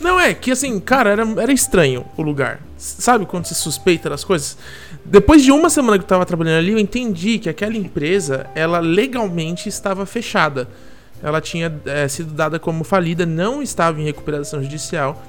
Não, 0.00 0.18
é 0.18 0.32
que 0.32 0.50
assim, 0.50 0.78
cara, 0.78 1.10
era, 1.10 1.22
era 1.40 1.52
estranho 1.52 2.04
o 2.16 2.22
lugar. 2.22 2.60
Sabe 2.76 3.26
quando 3.26 3.46
se 3.46 3.54
suspeita 3.54 4.08
das 4.08 4.22
coisas? 4.22 4.56
Depois 5.04 5.42
de 5.42 5.50
uma 5.50 5.68
semana 5.68 5.98
que 5.98 6.04
eu 6.04 6.08
tava 6.08 6.24
trabalhando 6.24 6.58
ali, 6.58 6.72
eu 6.72 6.78
entendi 6.78 7.38
que 7.38 7.48
aquela 7.48 7.76
empresa, 7.76 8.46
ela 8.54 8.78
legalmente 8.78 9.68
estava 9.68 10.06
fechada. 10.06 10.68
Ela 11.22 11.40
tinha 11.40 11.80
é, 11.84 12.06
sido 12.06 12.32
dada 12.32 12.58
como 12.58 12.84
falida, 12.84 13.26
não 13.26 13.60
estava 13.60 14.00
em 14.00 14.04
recuperação 14.04 14.62
judicial, 14.62 15.20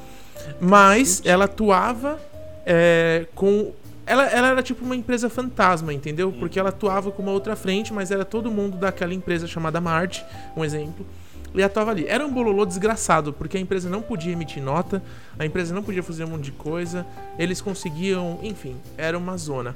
mas 0.60 1.22
ela 1.26 1.46
atuava 1.46 2.20
é, 2.66 3.26
com. 3.36 3.74
Ela, 4.06 4.26
ela 4.26 4.48
era 4.48 4.64
tipo 4.64 4.84
uma 4.84 4.96
empresa 4.96 5.30
fantasma, 5.30 5.94
entendeu? 5.94 6.32
Porque 6.32 6.60
ela 6.60 6.70
atuava 6.70 7.12
com 7.12 7.22
uma 7.22 7.32
outra 7.32 7.56
frente, 7.56 7.94
mas 7.94 8.10
era 8.10 8.26
todo 8.26 8.50
mundo 8.50 8.78
daquela 8.78 9.14
empresa 9.14 9.46
chamada 9.46 9.80
Marte, 9.80 10.26
um 10.58 10.66
exemplo 10.66 11.06
e 11.54 11.64
atuava 11.64 11.92
ali. 11.92 12.06
Era 12.08 12.26
um 12.26 12.32
bololô 12.32 12.66
desgraçado, 12.66 13.34
porque 13.34 13.58
a 13.58 13.60
empresa 13.60 13.90
não 13.90 14.02
podia 14.02 14.32
emitir 14.32 14.62
nota, 14.62 15.02
a 15.38 15.46
empresa 15.46 15.74
não 15.74 15.84
podia 15.84 16.04
fazer 16.04 16.24
um 16.24 16.30
monte 16.30 16.46
de 16.46 16.52
coisa, 16.52 17.06
eles 17.38 17.62
conseguiam, 17.62 18.40
enfim, 18.44 18.76
era 18.98 19.18
uma 19.18 19.38
zona. 19.38 19.76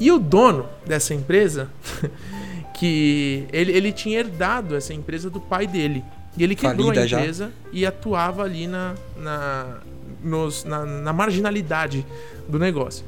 E 0.00 0.10
o 0.10 0.18
dono 0.18 0.66
dessa 0.86 1.14
empresa, 1.14 1.70
que 2.74 3.46
ele, 3.52 3.72
ele 3.72 3.92
tinha 3.92 4.20
herdado 4.20 4.76
essa 4.76 4.94
empresa 4.94 5.28
do 5.28 5.40
pai 5.40 5.66
dele. 5.66 6.04
E 6.38 6.44
ele 6.44 6.54
quebrou 6.54 6.86
Falida 6.86 7.16
a 7.16 7.20
empresa 7.20 7.44
já. 7.46 7.50
e 7.72 7.84
atuava 7.84 8.42
ali 8.42 8.66
na, 8.66 8.94
na, 9.16 9.66
nos, 10.22 10.64
na, 10.64 10.84
na 10.84 11.12
marginalidade 11.12 12.06
do 12.48 12.58
negócio. 12.58 13.04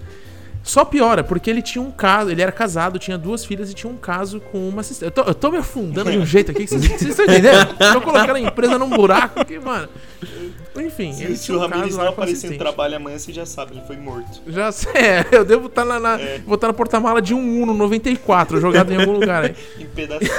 Só 0.63 0.85
piora, 0.85 1.25
porque 1.25 1.49
ele 1.49 1.63
tinha 1.63 1.81
um 1.81 1.91
caso, 1.91 2.31
ele 2.31 2.43
era 2.43 2.53
casado, 2.53 2.99
tinha 2.99 3.17
duas 3.17 3.45
filhas 3.45 3.71
e 3.71 3.75
tinha 3.75 3.91
um 3.91 3.97
caso 3.97 4.41
com 4.41 4.69
uma 4.69 4.83
assistente. 4.83 5.07
Eu 5.07 5.11
tô, 5.11 5.23
eu 5.31 5.35
tô 5.35 5.51
me 5.51 5.57
afundando 5.57 6.11
de 6.11 6.19
um 6.19 6.27
jeito 6.27 6.51
aqui 6.51 6.65
que 6.65 6.69
vocês, 6.69 6.87
vocês 6.87 7.11
estão 7.11 7.25
entendendo? 7.25 7.75
Tô 7.95 8.01
colocando 8.03 8.37
a 8.37 8.41
empresa 8.41 8.79
num 8.79 8.91
buraco 8.91 9.45
que, 9.45 9.59
mano. 9.59 9.89
Enfim, 10.77 11.13
se, 11.13 11.25
ele 11.25 11.37
se 11.37 11.51
o 11.51 11.57
um 11.57 11.59
Ramirez 11.59 11.97
não 11.97 12.09
aparecer 12.09 12.51
no 12.51 12.59
trabalho 12.59 12.97
amanhã, 12.97 13.19
você 13.19 13.33
já 13.33 13.45
sabe, 13.45 13.73
ele 13.73 13.83
foi 13.87 13.97
morto. 13.97 14.41
Já 14.47 14.71
sei, 14.71 14.93
é, 14.95 15.27
eu 15.33 15.45
devo 15.45 15.67
estar 15.67 15.85
na, 15.85 15.99
na 15.99 16.21
é. 16.21 16.41
vou 16.47 16.55
estar 16.55 16.69
na 16.69 16.73
porta-mala 16.73 17.21
de 17.21 17.35
um 17.35 17.63
Uno 17.63 17.75
94, 17.75 18.61
jogado 18.61 18.93
em 18.93 19.01
algum 19.01 19.13
lugar 19.13 19.45
aí. 19.45 19.55
em 19.79 19.87
pedacinho. 19.87 20.31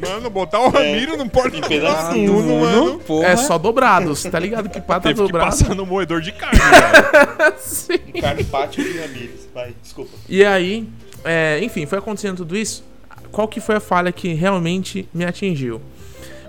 Mano, 0.00 0.30
botar 0.30 0.60
o. 0.60 0.70
Ramiro 0.70 1.12
é, 1.12 1.16
no 1.16 1.28
porta 1.28 1.56
em 1.56 1.60
pedacinho, 1.60 2.38
Uno, 2.38 2.60
mano. 2.60 2.98
Porra. 3.00 3.26
É 3.26 3.36
só 3.36 3.58
dobrados, 3.58 4.22
tá 4.22 4.38
ligado? 4.38 4.70
Que 4.70 4.80
pata 4.80 5.08
Teve 5.08 5.20
dobrado. 5.20 5.50
Que 5.50 5.62
passar 5.62 5.74
no 5.74 5.84
moedor 5.84 6.22
de 6.22 6.32
carne, 6.32 6.58
velho. 6.58 7.54
Sim. 7.58 7.98
Carne 8.18 8.44
pátio 8.44 8.82
e 8.82 8.98
Ramires. 8.98 9.48
Vai, 9.52 9.74
desculpa. 9.82 10.12
E 10.26 10.42
aí, 10.42 10.88
é, 11.22 11.60
enfim, 11.62 11.84
foi 11.84 11.98
acontecendo 11.98 12.38
tudo 12.38 12.56
isso. 12.56 12.82
Qual 13.30 13.46
que 13.46 13.60
foi 13.60 13.76
a 13.76 13.80
falha 13.80 14.10
que 14.10 14.32
realmente 14.32 15.06
me 15.12 15.24
atingiu? 15.24 15.80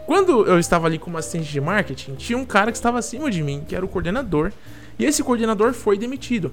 Quando 0.05 0.45
eu 0.45 0.59
estava 0.59 0.87
ali 0.87 0.97
como 0.97 1.17
assistente 1.17 1.51
de 1.51 1.61
marketing, 1.61 2.15
tinha 2.15 2.37
um 2.37 2.45
cara 2.45 2.71
que 2.71 2.77
estava 2.77 2.99
acima 2.99 3.29
de 3.29 3.43
mim, 3.43 3.63
que 3.67 3.75
era 3.75 3.85
o 3.85 3.87
coordenador, 3.87 4.51
e 4.97 5.05
esse 5.05 5.23
coordenador 5.23 5.73
foi 5.73 5.97
demitido. 5.97 6.51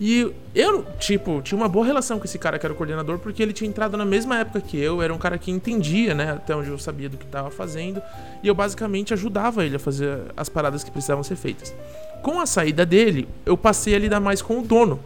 E 0.00 0.32
eu, 0.54 0.84
tipo, 1.00 1.42
tinha 1.42 1.58
uma 1.58 1.68
boa 1.68 1.84
relação 1.84 2.18
com 2.18 2.24
esse 2.24 2.38
cara 2.38 2.58
que 2.58 2.64
era 2.64 2.72
o 2.72 2.76
coordenador, 2.76 3.18
porque 3.18 3.42
ele 3.42 3.52
tinha 3.52 3.68
entrado 3.68 3.96
na 3.96 4.04
mesma 4.04 4.38
época 4.38 4.60
que 4.60 4.78
eu, 4.78 5.02
era 5.02 5.12
um 5.12 5.18
cara 5.18 5.36
que 5.38 5.50
entendia, 5.50 6.14
né, 6.14 6.32
até 6.32 6.54
onde 6.54 6.68
eu 6.68 6.78
sabia 6.78 7.08
do 7.08 7.16
que 7.16 7.24
estava 7.24 7.50
fazendo, 7.50 8.00
e 8.42 8.46
eu 8.46 8.54
basicamente 8.54 9.12
ajudava 9.12 9.64
ele 9.64 9.76
a 9.76 9.78
fazer 9.78 10.20
as 10.36 10.48
paradas 10.48 10.84
que 10.84 10.90
precisavam 10.90 11.24
ser 11.24 11.36
feitas. 11.36 11.74
Com 12.22 12.40
a 12.40 12.46
saída 12.46 12.86
dele, 12.86 13.28
eu 13.44 13.56
passei 13.56 13.94
a 13.94 13.98
lidar 13.98 14.20
mais 14.20 14.40
com 14.40 14.60
o 14.60 14.62
dono, 14.62 15.00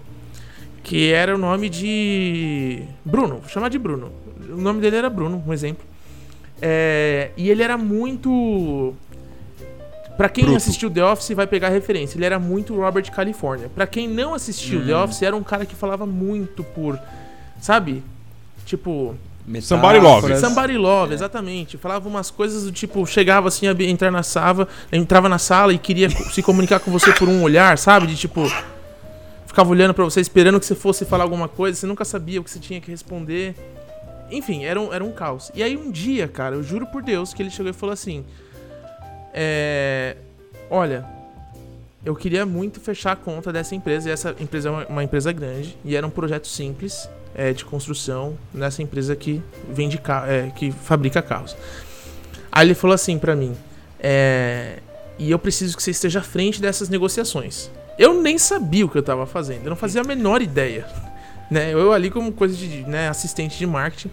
que 0.83 1.11
era 1.13 1.35
o 1.35 1.39
nome 1.39 1.71
de 1.71 2.83
Bruno, 3.05 3.39
vou 3.39 3.49
chamar 3.49 3.71
de 3.71 3.79
Bruno. 3.79 4.13
O 4.51 4.61
nome 4.61 4.81
dele 4.81 4.97
era 4.97 5.09
Bruno, 5.09 5.43
um 5.47 5.53
exemplo. 5.53 5.92
É, 6.65 7.31
e 7.37 7.51
ele 7.51 7.61
era 7.61 7.77
muito. 7.77 8.95
Pra 10.17 10.29
quem 10.29 10.45
Bruto. 10.45 10.59
assistiu 10.59 10.89
The 10.89 11.05
Office 11.05 11.31
vai 11.31 11.47
pegar 11.47 11.71
referência. 11.71 12.17
Ele 12.17 12.25
era 12.25 12.39
muito 12.39 12.77
Robert 12.77 13.11
California. 13.11 13.69
Pra 13.75 13.85
quem 13.85 14.07
não 14.07 14.33
assistiu 14.33 14.81
hum. 14.81 14.87
The 14.87 14.97
Office, 14.97 15.23
era 15.23 15.35
um 15.35 15.43
cara 15.43 15.67
que 15.67 15.75
falava 15.75 16.07
muito 16.07 16.63
por. 16.63 16.97
Sabe? 17.61 18.05
Tipo. 18.65 19.17
Somebody 19.61 19.99
Love. 19.99 20.37
Somebody 20.39 20.77
Love, 20.79 21.15
exatamente. 21.15 21.77
Falava 21.77 22.09
umas 22.09 22.31
coisas 22.31 22.63
do 22.63 22.71
tipo, 22.71 23.05
chegava 23.05 23.49
assim, 23.49 23.67
a 23.67 23.73
entrar 23.73 24.13
na 24.13 24.23
sala, 24.23 24.69
entrava 24.93 25.29
na 25.29 25.39
sala 25.39 25.73
e 25.73 25.79
queria 25.79 26.09
se 26.09 26.41
comunicar 26.45 26.79
com 26.79 26.93
você 26.93 27.13
por 27.13 27.29
um 27.29 27.43
olhar, 27.43 27.77
sabe? 27.77 28.07
De 28.07 28.15
tipo, 28.15 28.49
ficava 29.45 29.69
olhando 29.69 29.93
para 29.93 30.05
você, 30.05 30.21
esperando 30.21 30.61
que 30.61 30.67
você 30.67 30.77
fosse 30.77 31.05
falar 31.05 31.25
alguma 31.25 31.49
coisa, 31.49 31.77
você 31.77 31.89
nunca 31.89 32.05
sabia 32.05 32.41
o 32.41 32.45
que 32.45 32.51
você 32.53 32.61
tinha 32.61 32.81
que 32.81 32.89
responder. 32.89 33.57
Enfim, 34.33 34.65
era 34.65 34.81
um, 34.81 34.93
era 34.93 35.05
um 35.05 35.13
caos. 35.13 35.51
E 35.55 35.63
aí 35.63 35.77
um 35.77 35.91
dia, 35.91 36.27
cara, 36.27 36.57
eu 36.57 36.63
juro 36.63 36.87
por 36.87 37.03
Deus 37.03 37.35
que 37.35 37.43
ele 37.43 37.51
chegou 37.51 37.71
e 37.71 37.75
falou 37.75 37.93
assim: 37.93 38.25
é, 39.33 40.17
Olha, 40.71 41.05
eu 42.05 42.17
queria 42.17 42.45
muito 42.45 42.81
fechar 42.81 43.13
a 43.13 43.17
conta 43.17 43.53
dessa 43.53 43.75
empresa, 43.75 44.09
e 44.09 44.13
essa 44.13 44.35
empresa 44.41 44.69
é 44.69 44.73
uma, 44.73 44.87
uma 44.87 45.05
empresa 45.05 45.31
grande, 45.33 45.77
e 45.85 45.95
era 45.95 46.07
um 46.07 46.11
projeto 46.11 46.49
simples 46.49 47.09
é, 47.35 47.53
de 47.53 47.65
construção 47.65 48.37
nessa 48.53 48.83
empresa 48.83 49.15
que 49.15 49.43
vende 49.69 50.01
é, 50.27 50.51
que 50.51 50.73
fabrica 50.73 51.23
carros. 51.23 51.57
Aí 52.51 52.67
ele 52.67 52.75
falou 52.75 52.95
assim 52.95 53.19
para 53.19 53.35
mim: 53.35 53.57
é, 54.01 54.79
E 55.19 55.31
eu 55.31 55.39
preciso 55.39 55.77
que 55.77 55.83
você 55.83 55.91
esteja 55.91 56.21
à 56.21 56.23
frente 56.23 56.61
dessas 56.61 56.89
negociações. 56.89 57.71
Eu 57.99 58.21
nem 58.21 58.39
sabia 58.39 58.85
o 58.85 58.89
que 58.89 58.97
eu 58.97 59.03
tava 59.03 59.27
fazendo, 59.27 59.65
eu 59.65 59.71
não 59.71 59.77
fazia 59.77 60.01
a 60.01 60.05
menor 60.05 60.43
ideia. 60.43 60.87
Né? 61.51 61.71
Eu 61.71 61.93
ali 61.93 62.11
como 62.11 62.33
coisa 62.33 62.57
de 62.57 62.83
né, 62.85 63.11
assistente 63.11 63.59
de 63.59 63.67
marketing. 63.67 64.11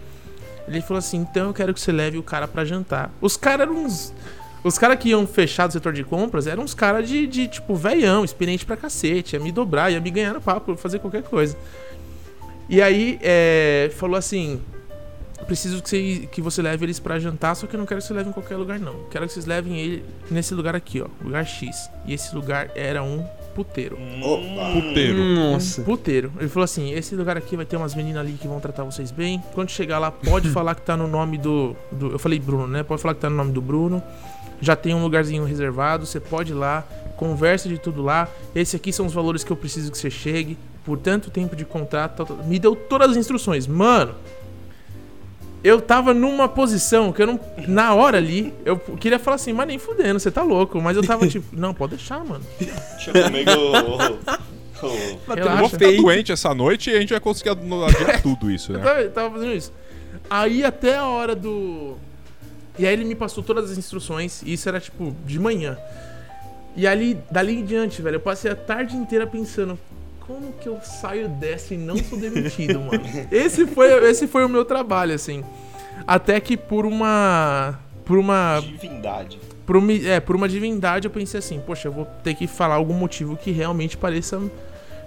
Ele 0.70 0.80
falou 0.80 0.98
assim: 0.98 1.18
então 1.18 1.48
eu 1.48 1.54
quero 1.54 1.74
que 1.74 1.80
você 1.80 1.92
leve 1.92 2.16
o 2.16 2.22
cara 2.22 2.46
para 2.46 2.64
jantar. 2.64 3.10
Os 3.20 3.36
caras 3.36 3.60
eram 3.62 3.84
uns. 3.84 4.12
Os 4.62 4.78
caras 4.78 4.98
que 4.98 5.08
iam 5.08 5.26
fechar 5.26 5.66
do 5.66 5.72
setor 5.72 5.92
de 5.92 6.04
compras 6.04 6.46
eram 6.46 6.62
uns 6.62 6.74
caras 6.74 7.08
de, 7.08 7.26
de, 7.26 7.48
tipo, 7.48 7.74
veião, 7.74 8.24
experiente 8.24 8.64
pra 8.64 8.76
cacete. 8.76 9.34
Ia 9.34 9.40
me 9.40 9.50
dobrar, 9.50 9.90
ia 9.90 10.00
me 10.00 10.10
ganhar 10.10 10.34
no 10.34 10.40
papo, 10.40 10.76
fazer 10.76 10.98
qualquer 10.98 11.22
coisa. 11.22 11.56
E 12.68 12.80
aí, 12.80 13.18
é, 13.22 13.90
falou 13.96 14.16
assim: 14.16 14.60
preciso 15.50 15.82
que 15.82 15.88
você, 15.88 16.28
que 16.30 16.40
você 16.40 16.62
leve 16.62 16.84
eles 16.86 17.00
para 17.00 17.18
jantar, 17.18 17.56
só 17.56 17.66
que 17.66 17.74
eu 17.74 17.78
não 17.78 17.84
quero 17.84 18.00
que 18.00 18.06
você 18.06 18.14
leve 18.14 18.30
em 18.30 18.32
qualquer 18.32 18.56
lugar, 18.56 18.78
não. 18.78 19.04
Quero 19.10 19.26
que 19.26 19.32
vocês 19.32 19.46
levem 19.46 19.80
ele 19.80 20.04
nesse 20.30 20.54
lugar 20.54 20.76
aqui, 20.76 21.00
ó, 21.00 21.08
lugar 21.20 21.44
X. 21.44 21.90
E 22.06 22.14
esse 22.14 22.32
lugar 22.32 22.70
era 22.76 23.02
um 23.02 23.26
puteiro. 23.54 23.98
Opa. 24.22 24.72
Puteiro. 24.72 25.18
Nossa. 25.18 25.82
Puteiro. 25.82 26.32
Ele 26.38 26.48
falou 26.48 26.64
assim: 26.64 26.92
esse 26.92 27.14
lugar 27.14 27.36
aqui 27.36 27.56
vai 27.56 27.64
ter 27.64 27.76
umas 27.76 27.94
meninas 27.94 28.20
ali 28.20 28.32
que 28.32 28.48
vão 28.48 28.60
tratar 28.60 28.84
vocês 28.84 29.10
bem. 29.10 29.42
Quando 29.52 29.70
chegar 29.70 29.98
lá, 29.98 30.10
pode 30.10 30.48
falar 30.50 30.74
que 30.74 30.82
tá 30.82 30.96
no 30.96 31.06
nome 31.06 31.38
do, 31.38 31.76
do. 31.92 32.12
Eu 32.12 32.18
falei 32.18 32.38
Bruno, 32.38 32.66
né? 32.66 32.82
Pode 32.82 33.02
falar 33.02 33.14
que 33.14 33.20
tá 33.20 33.30
no 33.30 33.36
nome 33.36 33.52
do 33.52 33.60
Bruno. 33.60 34.02
Já 34.60 34.76
tem 34.76 34.94
um 34.94 35.02
lugarzinho 35.02 35.44
reservado. 35.44 36.06
Você 36.06 36.20
pode 36.20 36.52
ir 36.52 36.54
lá, 36.54 36.84
conversa 37.16 37.68
de 37.68 37.78
tudo 37.78 38.02
lá. 38.02 38.28
Esse 38.54 38.76
aqui 38.76 38.92
são 38.92 39.06
os 39.06 39.12
valores 39.12 39.42
que 39.42 39.50
eu 39.50 39.56
preciso 39.56 39.90
que 39.90 39.98
você 39.98 40.10
chegue. 40.10 40.58
Por 40.84 40.98
tanto 40.98 41.30
tempo 41.30 41.54
de 41.54 41.64
contrato. 41.64 42.26
Me 42.46 42.58
deu 42.58 42.74
todas 42.74 43.10
as 43.10 43.16
instruções. 43.16 43.66
Mano. 43.66 44.14
Eu 45.62 45.80
tava 45.80 46.14
numa 46.14 46.48
posição 46.48 47.12
que 47.12 47.22
eu 47.22 47.26
não. 47.26 47.40
Na 47.68 47.94
hora 47.94 48.18
ali, 48.18 48.54
eu 48.64 48.78
queria 48.78 49.18
falar 49.18 49.36
assim, 49.36 49.52
mas 49.52 49.66
nem 49.66 49.78
fudendo, 49.78 50.18
você 50.18 50.30
tá 50.30 50.42
louco. 50.42 50.80
Mas 50.80 50.96
eu 50.96 51.02
tava 51.02 51.26
tipo, 51.28 51.46
não, 51.54 51.74
pode 51.74 51.96
deixar, 51.96 52.24
mano. 52.24 52.44
Deixa 52.58 53.12
comigo. 53.12 53.50
Eu 55.36 55.56
vou 55.58 55.68
ficar 55.68 55.92
doente 55.92 56.32
essa 56.32 56.54
noite 56.54 56.90
e 56.90 56.96
a 56.96 57.00
gente 57.00 57.10
vai 57.10 57.20
conseguir 57.20 57.50
adiar 57.50 58.22
tudo 58.22 58.50
isso, 58.50 58.72
né? 58.72 58.78
eu 58.78 58.84
tava, 58.84 59.08
tava 59.08 59.30
fazendo 59.34 59.54
isso. 59.54 59.72
Aí 60.28 60.64
até 60.64 60.96
a 60.96 61.06
hora 61.06 61.34
do. 61.34 61.96
E 62.78 62.86
aí 62.86 62.92
ele 62.92 63.04
me 63.04 63.14
passou 63.14 63.42
todas 63.42 63.70
as 63.70 63.76
instruções, 63.76 64.42
e 64.42 64.54
isso 64.54 64.68
era 64.68 64.80
tipo 64.80 65.14
de 65.26 65.38
manhã. 65.38 65.76
E 66.74 66.86
ali, 66.86 67.18
dali 67.30 67.58
em 67.58 67.64
diante, 67.64 68.00
velho, 68.00 68.16
eu 68.16 68.20
passei 68.20 68.50
a 68.50 68.56
tarde 68.56 68.96
inteira 68.96 69.26
pensando, 69.26 69.78
como 70.30 70.52
que 70.52 70.68
eu 70.68 70.78
saio 70.80 71.28
dessa 71.28 71.74
e 71.74 71.76
não 71.76 71.96
sou 71.96 72.16
demitido, 72.16 72.78
mano? 72.78 73.02
Esse 73.32 73.66
foi, 73.66 73.90
esse 74.08 74.28
foi 74.28 74.44
o 74.44 74.48
meu 74.48 74.64
trabalho, 74.64 75.12
assim. 75.12 75.42
Até 76.06 76.38
que 76.38 76.56
por 76.56 76.86
uma. 76.86 77.80
Por 78.04 78.16
uma. 78.16 78.60
Divindade. 78.60 79.40
Por 79.66 79.76
uma, 79.76 79.92
é, 79.92 80.20
por 80.20 80.36
uma 80.36 80.48
divindade 80.48 81.06
eu 81.06 81.10
pensei 81.10 81.38
assim, 81.38 81.60
poxa, 81.64 81.88
eu 81.88 81.92
vou 81.92 82.04
ter 82.24 82.34
que 82.34 82.46
falar 82.46 82.76
algum 82.76 82.94
motivo 82.94 83.36
que 83.36 83.50
realmente 83.50 83.96
pareça, 83.96 84.40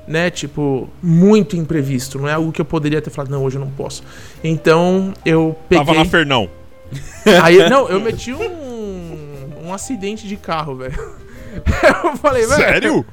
né, 0.07 0.29
tipo, 0.29 0.89
muito 1.01 1.55
imprevisto. 1.55 2.19
Não 2.19 2.27
é 2.27 2.33
algo 2.33 2.51
que 2.51 2.61
eu 2.61 2.65
poderia 2.65 3.01
ter 3.01 3.09
falado, 3.09 3.31
não, 3.31 3.43
hoje 3.43 3.57
eu 3.57 3.61
não 3.61 3.71
posso. 3.71 4.03
Então 4.43 5.13
eu 5.25 5.55
peguei. 5.69 5.85
Tava 5.85 5.97
na 5.97 6.05
Fernão. 6.05 6.49
Aí, 7.41 7.69
não, 7.69 7.87
eu 7.87 7.99
meti 7.99 8.33
um, 8.33 9.49
um 9.65 9.73
acidente 9.73 10.27
de 10.27 10.35
carro, 10.35 10.75
velho. 10.75 11.23
Eu 12.03 12.17
falei, 12.17 12.47
velho. 12.47 12.61
Sério? 12.61 13.05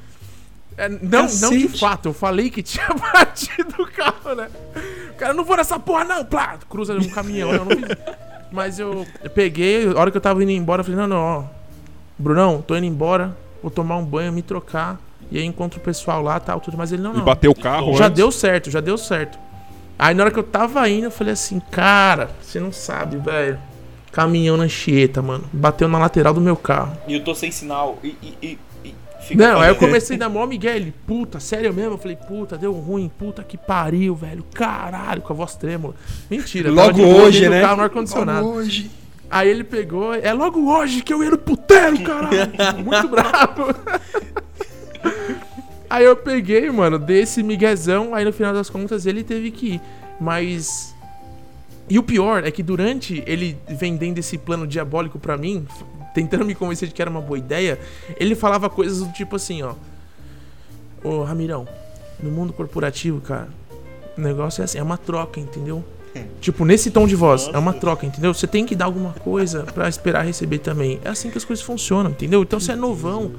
É, 0.81 0.89
não, 0.89 1.28
não 1.28 1.51
de 1.51 1.68
fato, 1.68 2.09
eu 2.09 2.14
falei 2.14 2.49
que 2.49 2.62
tinha 2.62 2.89
batido 3.12 3.83
o 3.83 3.87
carro, 3.87 4.35
né? 4.35 4.49
O 5.11 5.14
cara, 5.14 5.35
não 5.35 5.45
vou 5.45 5.55
nessa 5.55 5.78
porra, 5.78 6.05
não! 6.05 6.24
Plá, 6.24 6.59
cruza 6.70 6.95
um 6.95 7.09
caminhão, 7.11 7.53
eu 7.53 7.66
não 7.66 7.76
vi. 7.76 7.85
Mas 8.51 8.78
eu, 8.78 9.07
eu 9.22 9.28
peguei, 9.28 9.87
a 9.87 10.01
hora 10.01 10.11
que 10.11 10.16
eu 10.16 10.22
tava 10.22 10.43
indo 10.43 10.51
embora, 10.53 10.81
eu 10.81 10.85
falei, 10.85 10.99
não, 10.99 11.07
não, 11.07 11.18
ó. 11.18 11.45
Brunão, 12.18 12.62
tô 12.62 12.74
indo 12.74 12.87
embora, 12.87 13.37
vou 13.61 13.70
tomar 13.70 13.99
um 13.99 14.05
banho, 14.05 14.33
me 14.33 14.41
trocar. 14.41 14.99
E 15.31 15.39
aí 15.39 15.45
encontro 15.45 15.78
o 15.78 15.83
pessoal 15.83 16.22
lá 16.22 16.41
tal, 16.41 16.61
tudo. 16.61 16.78
Mas 16.78 16.93
ele 16.93 17.03
não, 17.03 17.12
não. 17.12 17.20
E 17.20 17.24
bateu 17.24 17.51
o 17.51 17.55
carro 17.55 17.95
Já 17.95 18.07
antes. 18.07 18.16
deu 18.16 18.33
certo, 18.33 18.70
já 18.70 18.81
deu 18.81 18.97
certo. 18.97 19.39
Aí 19.99 20.14
na 20.14 20.22
hora 20.22 20.33
que 20.33 20.39
eu 20.39 20.43
tava 20.43 20.89
indo, 20.89 21.05
eu 21.05 21.11
falei 21.11 21.35
assim, 21.35 21.61
cara, 21.70 22.31
você 22.41 22.59
não 22.59 22.72
sabe, 22.72 23.18
velho. 23.18 23.59
Caminhão 24.11 24.57
na 24.57 24.64
Anchieta, 24.64 25.20
mano. 25.20 25.45
Bateu 25.53 25.87
na 25.87 25.99
lateral 25.99 26.33
do 26.33 26.41
meu 26.41 26.57
carro. 26.57 26.97
E 27.07 27.14
eu 27.14 27.22
tô 27.22 27.35
sem 27.35 27.51
sinal. 27.51 27.99
E, 28.03 28.16
e, 28.22 28.37
e 28.43 28.59
Fica 29.20 29.46
não, 29.46 29.60
aí 29.60 29.68
eu 29.68 29.76
comecei 29.76 30.16
na 30.16 30.28
mó 30.28 30.46
Miguel, 30.46 30.76
ele, 30.76 30.94
puta, 31.06 31.38
sério 31.38 31.72
mesmo? 31.72 31.94
Eu 31.94 31.98
falei, 31.98 32.16
puta, 32.16 32.56
deu 32.56 32.72
ruim, 32.72 33.10
puta 33.18 33.42
que 33.42 33.56
pariu, 33.56 34.14
velho. 34.14 34.44
Caralho, 34.54 35.20
com 35.22 35.32
a 35.32 35.36
voz 35.36 35.54
trêmula. 35.54 35.94
Mentira, 36.30 36.70
logo 36.70 37.02
hoje, 37.02 37.48
né? 37.48 37.60
Carro 37.60 37.76
no 37.76 37.82
ar-condicionado. 37.82 38.46
Logo 38.46 38.58
hoje. 38.58 38.90
Aí 39.30 39.48
ele 39.48 39.62
pegou, 39.62 40.12
é 40.12 40.32
logo 40.32 40.68
hoje 40.68 41.02
que 41.02 41.14
eu 41.14 41.22
ia 41.22 41.30
no 41.30 41.38
puteiro, 41.38 42.02
caralho. 42.02 42.50
Muito 42.84 43.08
bravo. 43.08 43.74
aí 45.88 46.04
eu 46.04 46.16
peguei, 46.16 46.68
mano, 46.70 46.98
desse 46.98 47.42
miguezão, 47.42 48.12
aí 48.14 48.24
no 48.24 48.32
final 48.32 48.52
das 48.52 48.68
contas 48.68 49.06
ele 49.06 49.22
teve 49.22 49.52
que 49.52 49.74
ir. 49.74 49.80
Mas. 50.20 50.94
E 51.88 51.98
o 51.98 52.02
pior 52.02 52.44
é 52.44 52.50
que 52.50 52.62
durante 52.62 53.22
ele 53.26 53.56
vendendo 53.68 54.18
esse 54.18 54.36
plano 54.36 54.66
diabólico 54.66 55.18
para 55.18 55.36
mim, 55.36 55.66
tentando 56.14 56.44
me 56.44 56.54
convencer 56.54 56.88
de 56.88 56.94
que 56.94 57.00
era 57.00 57.11
uma 57.11 57.20
boa 57.20 57.38
ideia, 57.38 57.78
ele 58.16 58.34
falava 58.34 58.68
coisas 58.68 58.98
do 58.98 59.12
tipo 59.12 59.36
assim, 59.36 59.62
ó. 59.62 59.74
Ô, 61.02 61.22
Ramirão, 61.22 61.66
no 62.22 62.30
mundo 62.30 62.52
corporativo, 62.52 63.20
cara, 63.20 63.48
o 64.16 64.20
negócio 64.20 64.61
é 64.61 64.64
assim, 64.64 64.78
é 64.78 64.82
uma 64.82 64.98
troca, 64.98 65.40
entendeu? 65.40 65.84
Tipo, 66.40 66.64
nesse 66.64 66.90
tom 66.90 67.06
de 67.06 67.14
voz, 67.14 67.48
é 67.52 67.58
uma 67.58 67.72
troca, 67.72 68.04
entendeu? 68.04 68.34
Você 68.34 68.46
tem 68.46 68.66
que 68.66 68.74
dar 68.74 68.86
alguma 68.86 69.12
coisa 69.12 69.62
para 69.62 69.88
esperar 69.88 70.24
receber 70.24 70.58
também. 70.58 70.98
É 71.04 71.11
assim 71.11 71.30
que 71.30 71.38
as 71.38 71.44
coisas 71.44 71.64
funcionam, 71.64 72.11
entendeu? 72.11 72.42
Então 72.42 72.58
você 72.58 72.72
é 72.72 72.76
novão, 72.76 73.32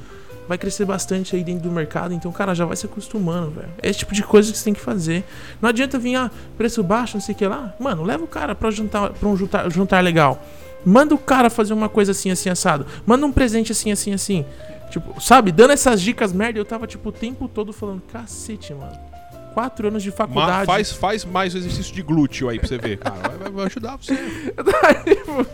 vai 0.47 0.57
crescer 0.57 0.85
bastante 0.85 1.35
aí 1.35 1.43
dentro 1.43 1.63
do 1.63 1.71
mercado, 1.71 2.13
então, 2.13 2.31
cara, 2.31 2.53
já 2.53 2.65
vai 2.65 2.75
se 2.75 2.85
acostumando, 2.85 3.51
velho. 3.51 3.69
É 3.81 3.89
esse 3.89 3.99
tipo 3.99 4.13
de 4.13 4.23
coisa 4.23 4.51
que 4.51 4.57
você 4.57 4.63
tem 4.63 4.73
que 4.73 4.81
fazer. 4.81 5.23
Não 5.61 5.69
adianta 5.69 5.97
vir, 5.97 6.15
ah, 6.15 6.31
preço 6.57 6.83
baixo, 6.83 7.15
não 7.15 7.21
sei 7.21 7.33
o 7.33 7.37
que 7.37 7.47
lá. 7.47 7.73
Mano, 7.79 8.03
leva 8.03 8.23
o 8.23 8.27
cara 8.27 8.53
pra, 8.55 8.69
juntar, 8.71 9.11
pra 9.11 9.29
um 9.29 9.35
juntar, 9.35 9.69
juntar 9.69 9.99
legal. 10.01 10.43
Manda 10.85 11.13
o 11.13 11.17
cara 11.17 11.49
fazer 11.49 11.73
uma 11.73 11.89
coisa 11.89 12.11
assim, 12.11 12.31
assim, 12.31 12.49
assado. 12.49 12.85
Manda 13.05 13.25
um 13.25 13.31
presente 13.31 13.71
assim, 13.71 13.91
assim, 13.91 14.13
assim. 14.13 14.45
Tipo, 14.89 15.21
sabe? 15.21 15.51
Dando 15.51 15.71
essas 15.71 16.01
dicas 16.01 16.33
merda, 16.33 16.59
eu 16.59 16.65
tava, 16.65 16.85
tipo, 16.85 17.09
o 17.09 17.11
tempo 17.11 17.47
todo 17.47 17.71
falando, 17.71 18.01
cacete, 18.11 18.73
mano. 18.73 19.11
Quatro 19.53 19.87
anos 19.87 20.01
de 20.01 20.11
faculdade. 20.11 20.65
Mas 20.65 20.65
faz, 20.65 20.91
faz 20.91 21.25
mais 21.25 21.53
o 21.53 21.57
exercício 21.57 21.93
de 21.93 22.01
glúteo 22.01 22.47
aí 22.47 22.57
pra 22.57 22.67
você 22.67 22.77
ver, 22.77 22.97
cara. 22.97 23.29
Vai, 23.37 23.51
vai 23.51 23.65
ajudar 23.65 23.97
você. 23.97 24.15
tipo, 25.05 25.45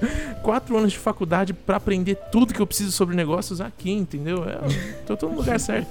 quatro 0.44 0.78
anos 0.78 0.92
de 0.92 1.00
faculdade 1.00 1.52
pra 1.54 1.78
aprender 1.78 2.16
tudo 2.32 2.54
que 2.54 2.60
eu 2.60 2.68
preciso 2.68 2.92
sobre 2.92 3.16
negócios 3.16 3.60
aqui, 3.60 3.92
entendeu? 3.92 4.44
É, 4.48 4.60
tô 5.06 5.18
todo 5.18 5.32
no 5.32 5.38
lugar 5.38 5.60
certo. 5.60 5.88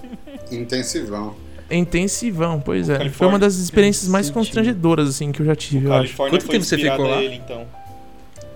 Intensivão. 0.52 1.34
Intensivão, 1.68 2.60
pois 2.60 2.88
é. 2.88 3.08
Foi 3.10 3.26
uma 3.26 3.40
das 3.40 3.56
experiências 3.56 4.08
mais 4.08 4.30
constrangedoras, 4.30 5.08
assim, 5.08 5.32
que 5.32 5.42
eu 5.42 5.46
já 5.46 5.56
tive, 5.56 5.86
o 5.86 5.88
eu 5.88 5.94
acho. 5.94 6.16
Quanto 6.16 6.46
tempo 6.46 6.64
você 6.64 6.78
ficou 6.78 7.08
lá? 7.08 7.20
Ele, 7.22 7.34
então? 7.36 7.66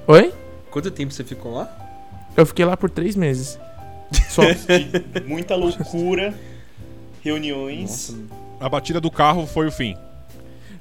Oi? 0.07 0.33
Quanto 0.71 0.91
tempo 0.91 1.13
você 1.13 1.25
ficou 1.25 1.55
lá? 1.55 1.69
Eu 2.37 2.47
fiquei 2.47 2.65
lá 2.65 2.77
por 2.77 2.91
três 2.91 3.17
meses. 3.17 3.59
Só. 4.29 4.43
muita 5.27 5.55
loucura, 5.57 6.35
reuniões. 7.23 8.11
Nossa. 8.11 8.41
A 8.61 8.69
batida 8.69 9.01
do 9.01 9.11
carro 9.11 9.47
foi 9.47 9.67
o 9.67 9.73
fim. 9.73 9.97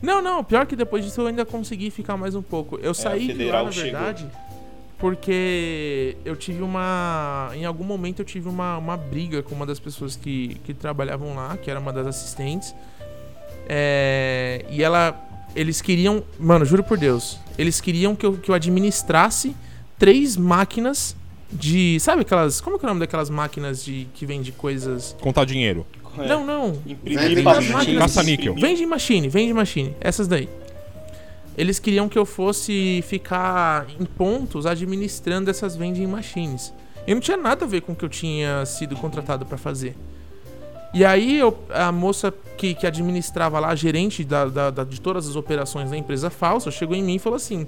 Não, 0.02 0.22
não, 0.22 0.44
pior 0.44 0.66
que 0.66 0.76
depois 0.76 1.04
disso 1.04 1.22
eu 1.22 1.28
ainda 1.28 1.46
consegui 1.46 1.90
ficar 1.92 2.16
mais 2.16 2.36
um 2.36 2.42
pouco. 2.42 2.80
Eu 2.82 2.92
é, 2.92 2.94
saí 2.94 3.34
de 3.34 3.46
lá, 3.46 3.64
na 3.64 3.70
verdade, 3.70 4.24
chegou. 4.24 4.38
porque 4.98 6.16
eu 6.24 6.36
tive 6.36 6.62
uma. 6.62 7.52
Em 7.54 7.66
algum 7.66 7.84
momento 7.84 8.20
eu 8.20 8.26
tive 8.26 8.48
uma, 8.48 8.78
uma 8.78 8.96
briga 8.96 9.44
com 9.44 9.56
uma 9.56 9.66
das 9.66 9.80
pessoas 9.80 10.16
que, 10.16 10.56
que 10.64 10.74
trabalhavam 10.74 11.36
lá, 11.36 11.58
que 11.58 11.70
era 11.70 11.80
uma 11.80 11.92
das 11.92 12.08
assistentes. 12.08 12.74
É, 13.68 14.66
e 14.70 14.84
ela. 14.84 15.26
Eles 15.56 15.82
queriam. 15.82 16.24
Mano, 16.40 16.64
juro 16.64 16.84
por 16.84 16.98
Deus. 16.98 17.40
Eles 17.58 17.82
queriam 17.82 18.16
que 18.16 18.26
eu, 18.26 18.38
que 18.38 18.52
eu 18.52 18.56
administrasse 18.56 19.56
três 20.00 20.36
máquinas 20.38 21.16
de. 21.52 22.00
Sabe 22.00 22.22
aquelas. 22.22 22.62
Como 22.62 22.78
é, 22.78 22.80
é 22.80 22.84
o 22.84 22.88
nome 22.88 23.02
daquelas 23.02 23.30
máquinas 23.30 23.84
de 23.84 24.08
que 24.16 24.26
vende 24.26 24.52
coisas. 24.52 25.16
Contar 25.22 25.46
dinheiro. 25.46 25.86
É. 26.18 26.28
Não, 26.28 26.46
não. 26.46 26.82
Imprimir 26.88 27.44
Caça-níquel. 28.00 28.56
Vende 28.56 28.86
machine, 28.86 29.28
vende 29.30 29.54
machine. 29.54 29.94
Essas 30.00 30.28
daí. 30.28 30.50
Eles 31.58 31.78
queriam 31.78 32.08
que 32.08 32.18
eu 32.18 32.26
fosse 32.26 33.04
ficar 33.06 33.86
em 34.00 34.06
pontos 34.06 34.66
administrando 34.66 35.50
essas 35.50 35.76
vending 35.76 36.08
machines. 36.08 36.74
E 37.06 37.14
não 37.14 37.20
tinha 37.20 37.36
nada 37.36 37.66
a 37.66 37.68
ver 37.68 37.82
com 37.82 37.92
o 37.92 37.96
que 37.96 38.06
eu 38.06 38.10
tinha 38.10 38.66
sido 38.66 38.96
contratado 38.96 39.46
para 39.46 39.58
fazer. 39.58 39.96
E 40.94 41.04
aí 41.04 41.38
eu, 41.38 41.58
a 41.70 41.92
moça 41.92 42.34
que, 42.58 42.74
que 42.74 42.88
administrava 42.88 43.60
lá, 43.60 43.70
a 43.70 43.76
gerente 43.76 44.24
da, 44.24 44.46
da, 44.46 44.70
da, 44.70 44.84
de 44.84 45.00
todas 45.00 45.28
as 45.28 45.36
operações 45.36 45.92
da 45.92 45.98
empresa 45.98 46.30
falsa, 46.30 46.72
chegou 46.72 46.96
em 46.96 47.04
mim 47.04 47.16
e 47.16 47.20
falou 47.20 47.38
assim: 47.38 47.68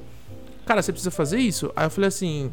cara, 0.65 0.81
você 0.81 0.91
precisa 0.91 1.11
fazer 1.11 1.39
isso? 1.39 1.71
Aí 1.75 1.85
eu 1.85 1.89
falei 1.89 2.07
assim: 2.07 2.51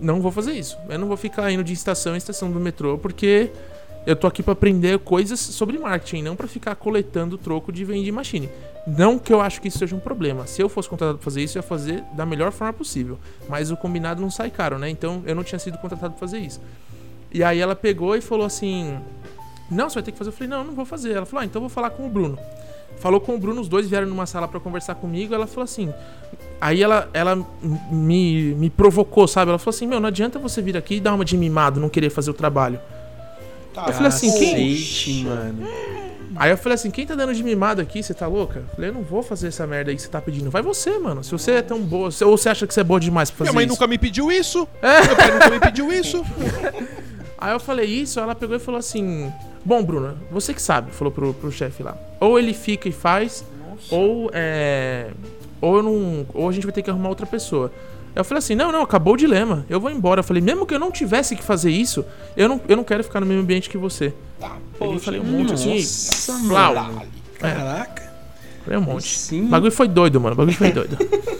não 0.00 0.20
vou 0.20 0.30
fazer 0.30 0.52
isso. 0.52 0.76
Eu 0.88 0.98
não 0.98 1.08
vou 1.08 1.16
ficar 1.16 1.50
indo 1.50 1.64
de 1.64 1.72
estação 1.72 2.14
em 2.14 2.18
estação 2.18 2.50
do 2.50 2.60
metrô, 2.60 2.98
porque 2.98 3.50
eu 4.06 4.14
tô 4.14 4.26
aqui 4.26 4.42
para 4.42 4.52
aprender 4.52 4.98
coisas 4.98 5.40
sobre 5.40 5.78
marketing, 5.78 6.22
não 6.22 6.36
para 6.36 6.46
ficar 6.46 6.74
coletando 6.74 7.38
troco 7.38 7.72
de 7.72 7.84
vending 7.84 8.10
machine. 8.10 8.48
Não 8.86 9.18
que 9.18 9.32
eu 9.32 9.40
acho 9.40 9.62
que 9.62 9.68
isso 9.68 9.78
seja 9.78 9.96
um 9.96 10.00
problema. 10.00 10.46
Se 10.46 10.60
eu 10.60 10.68
fosse 10.68 10.88
contratado 10.88 11.18
para 11.18 11.24
fazer 11.24 11.42
isso, 11.42 11.56
eu 11.56 11.60
ia 11.60 11.66
fazer 11.66 12.04
da 12.12 12.26
melhor 12.26 12.52
forma 12.52 12.72
possível. 12.72 13.18
Mas 13.48 13.70
o 13.70 13.76
combinado 13.76 14.20
não 14.20 14.30
sai 14.30 14.50
caro, 14.50 14.78
né? 14.78 14.90
Então 14.90 15.22
eu 15.24 15.34
não 15.34 15.42
tinha 15.42 15.58
sido 15.58 15.78
contratado 15.78 16.12
para 16.12 16.20
fazer 16.20 16.38
isso. 16.38 16.60
E 17.32 17.42
aí 17.42 17.60
ela 17.60 17.74
pegou 17.74 18.14
e 18.14 18.20
falou 18.20 18.46
assim: 18.46 18.98
Não, 19.70 19.88
você 19.88 19.94
vai 19.94 20.02
ter 20.02 20.12
que 20.12 20.18
fazer. 20.18 20.28
Eu 20.28 20.34
falei: 20.34 20.48
Não, 20.48 20.64
não 20.64 20.74
vou 20.74 20.84
fazer. 20.84 21.12
Ela 21.12 21.26
falou: 21.26 21.42
ah, 21.42 21.46
então 21.46 21.60
vou 21.60 21.70
falar 21.70 21.90
com 21.90 22.06
o 22.06 22.10
Bruno 22.10 22.38
falou 22.98 23.20
com 23.20 23.34
o 23.34 23.38
Bruno, 23.38 23.60
os 23.60 23.68
dois 23.68 23.88
vieram 23.88 24.06
numa 24.06 24.24
sala 24.24 24.48
para 24.48 24.60
conversar 24.60 24.94
comigo. 24.94 25.34
Ela 25.34 25.46
falou 25.46 25.64
assim. 25.64 25.92
Aí 26.64 26.82
ela, 26.82 27.10
ela 27.12 27.46
me, 27.90 28.54
me 28.54 28.70
provocou, 28.70 29.28
sabe? 29.28 29.50
Ela 29.50 29.58
falou 29.58 29.76
assim: 29.76 29.86
Meu, 29.86 30.00
não 30.00 30.08
adianta 30.08 30.38
você 30.38 30.62
vir 30.62 30.78
aqui 30.78 30.94
e 30.94 31.00
dar 31.00 31.12
uma 31.12 31.22
de 31.22 31.36
mimado, 31.36 31.78
não 31.78 31.90
querer 31.90 32.08
fazer 32.08 32.30
o 32.30 32.32
trabalho. 32.32 32.80
Tá, 33.74 33.84
eu 33.86 33.92
falei 33.92 34.08
assim: 34.08 34.32
Quem. 34.32 35.24
mano. 35.24 35.68
Aí 36.36 36.50
eu 36.50 36.56
falei 36.56 36.76
assim: 36.76 36.90
Quem 36.90 37.06
tá 37.06 37.14
dando 37.14 37.34
de 37.34 37.44
mimado 37.44 37.82
aqui? 37.82 38.02
Você 38.02 38.14
tá 38.14 38.26
louca? 38.26 38.60
Eu 38.60 38.74
falei: 38.76 38.88
Eu 38.88 38.94
não 38.94 39.02
vou 39.02 39.22
fazer 39.22 39.48
essa 39.48 39.66
merda 39.66 39.90
aí 39.90 39.96
que 39.96 40.00
você 40.00 40.08
tá 40.08 40.22
pedindo. 40.22 40.50
Vai 40.50 40.62
você, 40.62 40.98
mano. 40.98 41.22
Se 41.22 41.30
você 41.32 41.50
é 41.50 41.60
tão 41.62 41.82
boa. 41.82 42.08
Ou 42.22 42.38
você 42.38 42.48
acha 42.48 42.66
que 42.66 42.72
você 42.72 42.80
é 42.80 42.84
boa 42.84 42.98
demais 42.98 43.30
pra 43.30 43.40
fazer 43.40 43.50
Minha 43.50 43.58
mãe 43.58 43.66
isso? 43.66 43.74
nunca 43.74 43.86
me 43.86 43.98
pediu 43.98 44.32
isso. 44.32 44.66
É. 44.80 45.06
Meu 45.06 45.16
pai 45.16 45.32
nunca 45.32 45.50
me 45.50 45.60
pediu 45.60 45.92
isso. 45.92 46.24
Aí 47.36 47.52
eu 47.52 47.60
falei 47.60 47.84
isso, 47.84 48.18
ela 48.18 48.34
pegou 48.34 48.56
e 48.56 48.58
falou 48.58 48.78
assim: 48.78 49.30
Bom, 49.62 49.84
Bruna, 49.84 50.16
você 50.30 50.54
que 50.54 50.62
sabe, 50.62 50.92
falou 50.92 51.12
pro, 51.12 51.34
pro 51.34 51.52
chefe 51.52 51.82
lá. 51.82 51.94
Ou 52.18 52.38
ele 52.38 52.54
fica 52.54 52.88
e 52.88 52.92
faz, 52.92 53.44
Nossa. 53.68 53.94
ou 53.94 54.30
é. 54.32 55.10
Ou, 55.60 55.76
eu 55.76 55.82
não, 55.82 56.26
ou 56.34 56.48
a 56.48 56.52
gente 56.52 56.64
vai 56.64 56.72
ter 56.72 56.82
que 56.82 56.90
arrumar 56.90 57.08
outra 57.08 57.26
pessoa. 57.26 57.72
Eu 58.14 58.24
falei 58.24 58.38
assim: 58.38 58.54
não, 58.54 58.70
não, 58.70 58.82
acabou 58.82 59.14
o 59.14 59.16
dilema. 59.16 59.66
Eu 59.68 59.80
vou 59.80 59.90
embora. 59.90 60.20
Eu 60.20 60.24
falei: 60.24 60.42
mesmo 60.42 60.66
que 60.66 60.74
eu 60.74 60.78
não 60.78 60.90
tivesse 60.90 61.34
que 61.34 61.42
fazer 61.42 61.70
isso, 61.70 62.04
eu 62.36 62.48
não, 62.48 62.60
eu 62.68 62.76
não 62.76 62.84
quero 62.84 63.02
ficar 63.02 63.20
no 63.20 63.26
mesmo 63.26 63.42
ambiente 63.42 63.68
que 63.68 63.78
você. 63.78 64.14
Tá, 64.38 64.56
eu 64.80 64.98
falei 64.98 65.20
um 65.20 65.24
monte 65.24 65.54
assim. 65.54 65.74
Nossa, 65.74 66.32
é. 67.40 67.40
Caraca. 67.40 68.14
Falei 68.64 68.78
um 68.78 68.82
monte. 68.82 69.18
Sim. 69.18 69.46
O 69.46 69.48
bagulho 69.48 69.72
foi 69.72 69.88
doido, 69.88 70.20
mano. 70.20 70.34
O 70.34 70.36
bagulho 70.36 70.56
foi 70.56 70.70
doido. 70.70 70.96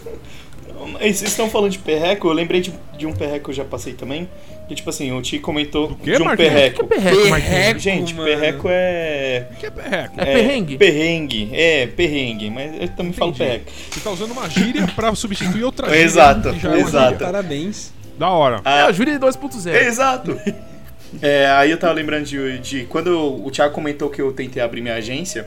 Vocês 0.93 1.23
estão 1.23 1.49
falando 1.51 1.71
de 1.73 1.79
perreco, 1.79 2.29
eu 2.29 2.33
lembrei 2.33 2.61
de, 2.61 2.73
de 2.97 3.07
um 3.07 3.13
perreco 3.13 3.45
que 3.47 3.51
eu 3.51 3.55
já 3.55 3.65
passei 3.65 3.93
também. 3.95 4.29
Que 4.69 4.75
tipo 4.75 4.89
assim, 4.89 5.13
o 5.13 5.21
Ti 5.21 5.39
comentou 5.39 5.95
quê, 6.03 6.17
de 6.17 6.23
um 6.23 6.25
Marquinhos? 6.25 6.53
perreco. 6.53 6.85
O 6.85 6.89
que 6.89 6.95
é 6.95 6.99
perreco? 6.99 7.31
Perreco, 7.31 7.79
Gente, 7.81 8.15
mano. 8.15 8.29
perreco 8.29 8.67
é. 8.71 9.49
O 9.53 9.57
que 9.57 9.67
é 9.67 9.71
perreco? 9.71 10.15
É 10.21 10.25
perrengue? 10.25 10.79
Perrengue, 10.79 11.51
é, 11.53 11.87
perrengue, 11.87 12.51
mas 12.51 12.81
eu 12.81 12.89
também 12.89 13.13
falo 13.13 13.31
Entendi. 13.31 13.45
perreco. 13.51 13.71
Você 13.91 14.01
tá 14.01 14.11
usando 14.11 14.31
uma 14.31 14.49
gíria 14.49 14.87
pra 14.97 15.15
substituir 15.15 15.65
outra 15.65 15.89
gíria. 15.89 16.03
Exato, 16.03 16.49
é 16.49 16.79
exato. 16.79 17.11
gíria. 17.13 17.27
Parabéns. 17.27 17.93
Da 18.19 18.31
hora. 18.31 18.63
É, 18.65 18.81
a 18.83 18.93
Júlia 18.93 19.19
2.0. 19.19 19.75
Exato. 19.75 20.41
É, 21.23 21.47
aí 21.47 21.71
eu 21.71 21.79
tava 21.79 21.93
lembrando 21.93 22.25
de, 22.25 22.59
de 22.59 22.85
quando 22.87 23.17
o 23.47 23.49
Thiago 23.49 23.73
comentou 23.73 24.11
que 24.11 24.21
eu 24.21 24.33
tentei 24.33 24.61
abrir 24.61 24.81
minha 24.81 24.97
agência 24.97 25.47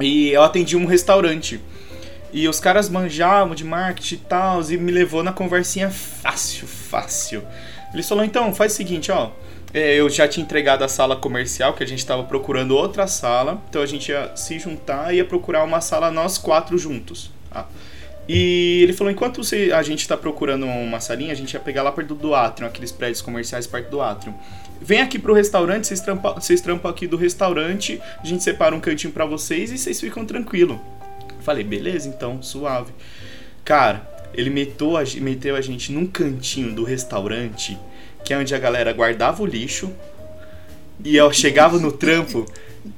e 0.00 0.30
eu 0.30 0.42
atendi 0.42 0.78
um 0.78 0.86
restaurante. 0.86 1.60
E 2.34 2.48
os 2.48 2.58
caras 2.58 2.88
manjavam 2.88 3.54
de 3.54 3.62
marketing 3.62 4.16
e 4.16 4.18
tal, 4.18 4.60
e 4.68 4.76
me 4.76 4.90
levou 4.90 5.22
na 5.22 5.32
conversinha 5.32 5.88
fácil, 5.88 6.66
fácil. 6.66 7.44
Eles 7.92 8.08
falaram, 8.08 8.26
então, 8.26 8.52
faz 8.52 8.72
o 8.72 8.76
seguinte, 8.76 9.12
ó. 9.12 9.30
é, 9.72 9.94
eu 9.94 10.10
já 10.10 10.26
tinha 10.26 10.44
entregado 10.44 10.82
a 10.82 10.88
sala 10.88 11.14
comercial, 11.14 11.74
que 11.74 11.82
a 11.84 11.86
gente 11.86 12.04
tava 12.04 12.24
procurando 12.24 12.76
outra 12.76 13.06
sala. 13.06 13.62
Então 13.68 13.82
a 13.82 13.86
gente 13.86 14.10
ia 14.10 14.32
se 14.36 14.58
juntar 14.58 15.12
e 15.12 15.18
ia 15.18 15.24
procurar 15.24 15.62
uma 15.64 15.80
sala 15.80 16.10
nós 16.10 16.36
quatro 16.36 16.76
juntos. 16.76 17.30
tá? 17.50 17.68
E 18.28 18.80
ele 18.82 18.92
falou, 18.92 19.12
enquanto 19.12 19.40
a 19.72 19.82
gente 19.82 20.08
tá 20.08 20.16
procurando 20.16 20.64
uma 20.64 20.98
salinha, 20.98 21.32
a 21.32 21.36
gente 21.36 21.52
ia 21.52 21.60
pegar 21.60 21.82
lá 21.82 21.92
perto 21.92 22.14
do 22.14 22.34
Atrium, 22.34 22.66
aqueles 22.66 22.90
prédios 22.90 23.20
comerciais 23.20 23.66
perto 23.66 23.90
do 23.90 24.00
Atrium. 24.00 24.34
Vem 24.80 25.00
aqui 25.00 25.18
pro 25.18 25.34
restaurante, 25.34 25.86
vocês 25.86 26.00
trampam, 26.00 26.34
vocês 26.34 26.60
trampam 26.60 26.90
aqui 26.90 27.06
do 27.06 27.16
restaurante, 27.16 28.00
a 28.22 28.26
gente 28.26 28.42
separa 28.42 28.74
um 28.74 28.80
cantinho 28.80 29.12
pra 29.12 29.24
vocês 29.24 29.70
e 29.70 29.78
vocês 29.78 30.00
ficam 30.00 30.24
tranquilo. 30.24 30.80
Falei, 31.44 31.62
beleza, 31.62 32.08
então, 32.08 32.42
suave. 32.42 32.92
Cara, 33.64 34.10
ele 34.32 34.50
meteu 34.50 34.96
a, 34.96 35.04
meteu 35.20 35.54
a 35.54 35.60
gente 35.60 35.92
num 35.92 36.06
cantinho 36.06 36.74
do 36.74 36.84
restaurante, 36.84 37.78
que 38.24 38.32
é 38.32 38.38
onde 38.38 38.54
a 38.54 38.58
galera 38.58 38.92
guardava 38.92 39.42
o 39.42 39.46
lixo. 39.46 39.92
E 41.04 41.16
eu 41.16 41.32
chegava 41.32 41.78
no 41.78 41.92
trampo, 41.92 42.46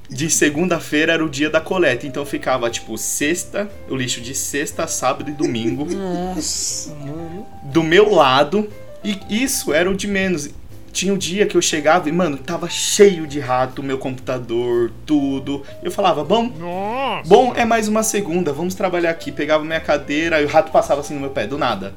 de 0.08 0.30
segunda-feira 0.30 1.12
era 1.12 1.24
o 1.24 1.28
dia 1.28 1.50
da 1.50 1.60
coleta. 1.60 2.06
Então 2.06 2.24
ficava, 2.24 2.70
tipo, 2.70 2.96
sexta, 2.96 3.68
o 3.88 3.96
lixo 3.96 4.20
de 4.20 4.34
sexta, 4.34 4.86
sábado 4.86 5.30
e 5.30 5.34
domingo 5.34 5.86
Nossa, 5.92 6.94
mano. 6.94 7.46
do 7.64 7.82
meu 7.82 8.12
lado. 8.12 8.68
E 9.04 9.18
isso 9.28 9.72
era 9.72 9.90
o 9.90 9.94
de 9.94 10.06
menos. 10.06 10.50
Tinha 10.96 11.12
um 11.12 11.18
dia 11.18 11.44
que 11.44 11.54
eu 11.54 11.60
chegava 11.60 12.08
e, 12.08 12.12
mano, 12.12 12.38
tava 12.38 12.70
cheio 12.70 13.26
de 13.26 13.38
rato, 13.38 13.82
meu 13.82 13.98
computador, 13.98 14.90
tudo. 15.04 15.62
Eu 15.82 15.90
falava, 15.90 16.24
bom, 16.24 16.44
Nossa! 16.58 17.28
bom, 17.28 17.52
é 17.54 17.66
mais 17.66 17.86
uma 17.86 18.02
segunda, 18.02 18.50
vamos 18.50 18.74
trabalhar 18.74 19.10
aqui. 19.10 19.30
Pegava 19.30 19.62
minha 19.62 19.78
cadeira 19.78 20.40
e 20.40 20.46
o 20.46 20.48
rato 20.48 20.72
passava 20.72 21.02
assim 21.02 21.12
no 21.12 21.20
meu 21.20 21.28
pé, 21.28 21.46
do 21.46 21.58
nada. 21.58 21.92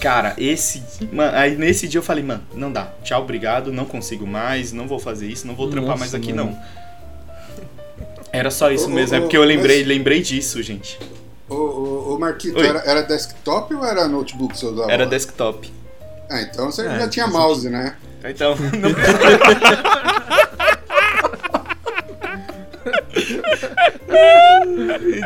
Cara, 0.00 0.34
esse. 0.38 0.82
Mano, 1.12 1.36
aí 1.36 1.54
nesse 1.54 1.86
dia 1.86 1.98
eu 1.98 2.02
falei, 2.02 2.24
mano, 2.24 2.42
não 2.54 2.72
dá. 2.72 2.92
Tchau, 3.04 3.20
obrigado, 3.20 3.70
não 3.70 3.84
consigo 3.84 4.26
mais, 4.26 4.72
não 4.72 4.86
vou 4.88 4.98
fazer 4.98 5.26
isso, 5.26 5.46
não 5.46 5.54
vou 5.54 5.68
trampar 5.68 5.90
Nossa, 5.90 6.00
mais 6.00 6.14
aqui, 6.14 6.32
mano. 6.32 6.52
não. 6.52 6.58
Era 8.32 8.50
só 8.50 8.70
isso 8.70 8.86
Ô, 8.86 8.88
mesmo, 8.88 9.16
é 9.16 9.18
ô, 9.18 9.22
porque 9.24 9.36
eu 9.36 9.44
lembrei, 9.44 9.80
mas- 9.80 9.86
lembrei 9.88 10.22
disso, 10.22 10.62
gente. 10.62 10.98
Ô, 11.46 11.54
ô, 11.54 12.14
ô 12.14 12.18
Marquito, 12.18 12.58
era, 12.58 12.78
era 12.86 13.02
desktop 13.02 13.74
ou 13.74 13.84
era 13.84 14.08
notebook 14.08 14.54
que 14.54 14.60
você 14.60 14.64
usava? 14.66 14.90
Era 14.90 15.04
lá? 15.04 15.10
desktop. 15.10 15.70
Ah, 16.28 16.42
então 16.42 16.70
você 16.70 16.82
É, 16.82 17.00
já 17.00 17.08
tinha 17.08 17.26
mouse, 17.26 17.68
né? 17.70 17.96
Então, 18.24 18.56
não 18.80 18.90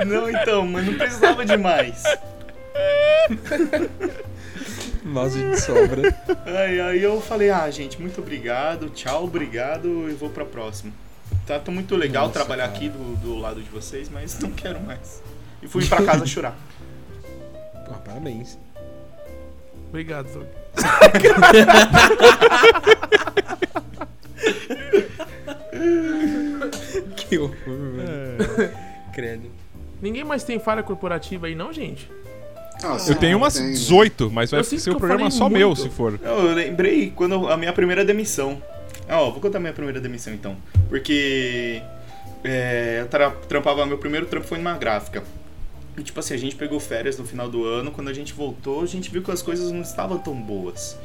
Não, 0.07 0.31
então, 0.31 0.67
mas 0.67 0.87
não 0.87 0.95
precisava 0.95 1.45
de 1.45 1.57
mais. 1.57 2.03
Mouse 5.03 5.39
de 5.39 5.61
sobra. 5.61 6.15
Aí, 6.47 6.81
aí 6.81 7.03
eu 7.03 7.21
falei, 7.21 7.51
ah, 7.51 7.71
gente, 7.71 8.01
muito 8.01 8.21
obrigado, 8.21 8.91
tchau, 8.91 9.25
obrigado, 9.25 10.09
e 10.09 10.15
vou 10.15 10.31
pra 10.31 10.45
próxima. 10.45 10.93
Tá, 11.47 11.59
tá 11.59 11.73
muito 11.73 11.97
legal 11.97 12.27
Nossa, 12.27 12.35
trabalhar 12.39 12.67
cara. 12.67 12.77
aqui 12.77 12.89
do, 12.89 13.17
do 13.17 13.39
lado 13.39 13.63
de 13.63 13.71
vocês, 13.71 14.09
mas 14.09 14.39
não 14.41 14.51
quero 14.51 14.81
mais. 14.81 15.23
E 15.63 15.69
fui 15.69 15.85
pra 15.87 16.03
casa 16.05 16.27
chorar. 16.27 16.57
Pô, 17.87 17.95
parabéns. 18.05 18.59
Obrigado, 19.91 20.33
Doug. 20.33 20.47
Que 27.17 27.39
horror, 27.39 27.55
velho. 27.67 28.71
Credo. 29.13 29.51
Ninguém 30.01 30.25
mais 30.25 30.43
tem 30.45 30.59
falha 30.59 30.83
corporativa 30.83 31.47
aí, 31.47 31.55
não, 31.55 31.73
gente? 31.73 32.11
Nossa, 32.83 33.13
Eu 33.13 33.17
tenho 33.17 33.37
umas 33.37 33.55
tem, 33.55 33.65
né? 33.67 33.73
18, 33.73 34.31
mas 34.31 34.51
vai 34.51 34.65
ser 34.65 34.91
o 34.91 34.97
programa 34.97 35.31
só 35.31 35.49
meu, 35.51 35.69
muito. 35.69 35.83
se 35.83 35.91
for. 35.91 36.19
Eu 36.23 36.55
lembrei 36.55 37.13
quando 37.15 37.49
a 37.49 37.57
minha 37.57 37.73
primeira 37.73 38.05
demissão. 38.05 38.61
Ah, 39.09 39.21
Ó, 39.21 39.31
vou 39.31 39.41
contar 39.41 39.61
minha 39.61 39.73
primeira 39.73 40.01
demissão 40.01 40.33
então. 40.33 40.57
Porque 40.89 41.83
é, 42.43 42.99
eu 43.03 43.09
tra- 43.09 43.31
trampava, 43.49 43.85
meu 43.85 43.99
primeiro 43.99 44.25
trampo 44.27 44.47
foi 44.47 44.57
numa 44.59 44.77
gráfica. 44.79 45.23
E 45.97 46.03
tipo 46.03 46.19
assim, 46.21 46.35
a 46.35 46.39
gente 46.39 46.57
pegou 46.57 46.79
férias 46.81 47.19
no 47.19 47.25
final 47.25 47.49
do 47.49 47.65
ano, 47.65 47.91
quando 47.91 48.09
a 48.09 48.13
gente 48.13 48.33
voltou, 48.33 48.83
a 48.83 48.87
gente 48.87 49.11
viu 49.11 49.23
que 49.23 49.31
as 49.31 49.43
coisas 49.43 49.71
não 49.71 49.83
estavam 49.83 50.19
tão 50.19 50.35
boas. 50.35 50.97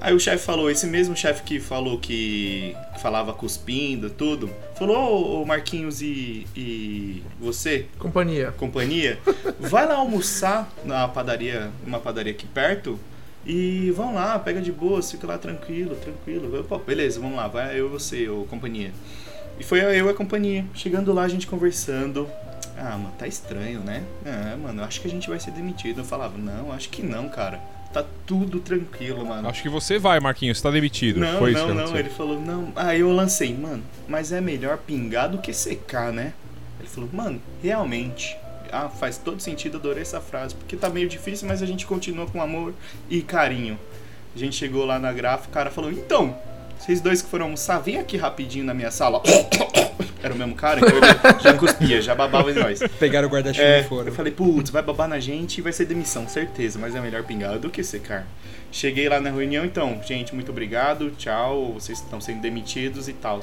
Aí 0.00 0.14
o 0.14 0.18
chefe 0.18 0.42
falou, 0.44 0.70
esse 0.70 0.86
mesmo 0.86 1.14
chefe 1.14 1.42
que 1.42 1.60
falou 1.60 1.98
que, 1.98 2.74
que 2.94 3.00
falava 3.00 3.34
cuspindo, 3.34 4.08
tudo, 4.08 4.48
falou, 4.74 4.96
ô, 4.96 5.42
ô, 5.42 5.44
Marquinhos 5.44 6.00
e, 6.00 6.46
e 6.56 7.22
você, 7.38 7.86
Companhia. 7.98 8.50
companhia, 8.52 9.18
vai 9.60 9.86
lá 9.86 9.96
almoçar 9.96 10.72
na 10.84 11.06
padaria, 11.06 11.70
uma 11.86 11.98
padaria 11.98 12.32
aqui 12.32 12.46
perto. 12.46 12.98
E 13.44 13.90
vão 13.92 14.14
lá, 14.14 14.38
pega 14.38 14.60
de 14.60 14.70
boa, 14.70 15.02
fica 15.02 15.26
lá 15.26 15.38
tranquilo, 15.38 15.96
tranquilo. 15.96 16.54
Eu, 16.54 16.64
Pô, 16.64 16.78
beleza, 16.78 17.18
vamos 17.20 17.36
lá, 17.36 17.48
vai 17.48 17.78
eu 17.78 17.86
e 17.86 17.90
você, 17.90 18.28
ô 18.28 18.44
companhia. 18.44 18.92
E 19.58 19.64
foi 19.64 19.80
eu 19.80 20.06
e 20.06 20.08
a 20.08 20.14
companhia. 20.14 20.64
Chegando 20.74 21.12
lá, 21.12 21.22
a 21.22 21.28
gente 21.28 21.46
conversando. 21.46 22.28
Ah, 22.82 22.96
mano, 22.96 23.12
tá 23.18 23.26
estranho, 23.26 23.80
né? 23.80 24.02
Ah, 24.24 24.56
mano, 24.56 24.82
acho 24.82 25.02
que 25.02 25.06
a 25.06 25.10
gente 25.10 25.28
vai 25.28 25.38
ser 25.38 25.50
demitido. 25.50 26.00
Eu 26.00 26.04
falava, 26.04 26.38
não, 26.38 26.72
acho 26.72 26.88
que 26.88 27.02
não, 27.02 27.28
cara. 27.28 27.60
Tá 27.92 28.04
tudo 28.24 28.58
tranquilo, 28.60 29.26
mano. 29.26 29.48
Acho 29.48 29.62
que 29.62 29.68
você 29.68 29.98
vai, 29.98 30.18
Marquinhos, 30.18 30.58
você 30.58 30.62
tá 30.62 30.70
demitido. 30.70 31.20
Não, 31.20 31.38
Foi 31.38 31.52
não, 31.52 31.74
não. 31.74 31.96
Ele 31.96 32.08
falou, 32.08 32.40
não. 32.40 32.72
Aí 32.74 33.00
eu 33.00 33.12
lancei, 33.12 33.52
mano, 33.54 33.82
mas 34.08 34.32
é 34.32 34.40
melhor 34.40 34.78
pingar 34.78 35.28
do 35.28 35.38
que 35.38 35.52
secar, 35.52 36.10
né? 36.10 36.32
Ele 36.78 36.88
falou, 36.88 37.10
mano, 37.12 37.42
realmente. 37.62 38.34
Ah, 38.72 38.88
faz 38.88 39.18
todo 39.18 39.40
sentido, 39.40 39.76
adorei 39.76 40.02
essa 40.02 40.20
frase. 40.20 40.54
Porque 40.54 40.76
tá 40.76 40.88
meio 40.88 41.08
difícil, 41.08 41.46
mas 41.48 41.62
a 41.62 41.66
gente 41.66 41.84
continua 41.84 42.26
com 42.26 42.40
amor 42.40 42.72
e 43.10 43.20
carinho. 43.20 43.78
A 44.34 44.38
gente 44.38 44.56
chegou 44.56 44.86
lá 44.86 44.98
na 44.98 45.12
gráfica, 45.12 45.48
o 45.50 45.52
cara 45.52 45.70
falou, 45.70 45.90
então, 45.90 46.38
vocês 46.80 47.00
dois 47.00 47.20
que 47.22 47.28
foram 47.28 47.44
almoçar, 47.46 47.78
vem 47.78 47.98
aqui 47.98 48.16
rapidinho 48.16 48.64
na 48.64 48.74
minha 48.74 48.90
sala. 48.90 49.22
Era 50.22 50.34
o 50.34 50.36
mesmo 50.36 50.54
cara, 50.54 50.80
então 50.80 50.96
ele 50.96 51.40
já 51.42 51.54
cuspia, 51.54 52.02
já 52.02 52.14
babava 52.14 52.50
em 52.50 52.54
nós. 52.54 52.80
Pegaram 52.98 53.26
o 53.26 53.30
guarda-chuva 53.30 53.66
É, 53.66 53.80
e 53.80 53.84
foram. 53.84 54.08
eu 54.08 54.14
falei, 54.14 54.30
putz, 54.32 54.68
vai 54.70 54.82
babar 54.82 55.08
na 55.08 55.18
gente 55.18 55.58
e 55.58 55.62
vai 55.62 55.72
ser 55.72 55.86
demissão, 55.86 56.28
certeza, 56.28 56.78
mas 56.78 56.94
é 56.94 57.00
melhor 57.00 57.22
pingar 57.22 57.58
do 57.58 57.70
que 57.70 57.82
secar. 57.82 58.26
Cheguei 58.70 59.08
lá 59.08 59.18
na 59.18 59.30
reunião, 59.30 59.64
então, 59.64 59.98
gente, 60.06 60.34
muito 60.34 60.50
obrigado, 60.50 61.10
tchau, 61.16 61.72
vocês 61.72 61.98
estão 61.98 62.20
sendo 62.20 62.40
demitidos 62.42 63.08
e 63.08 63.14
tal. 63.14 63.40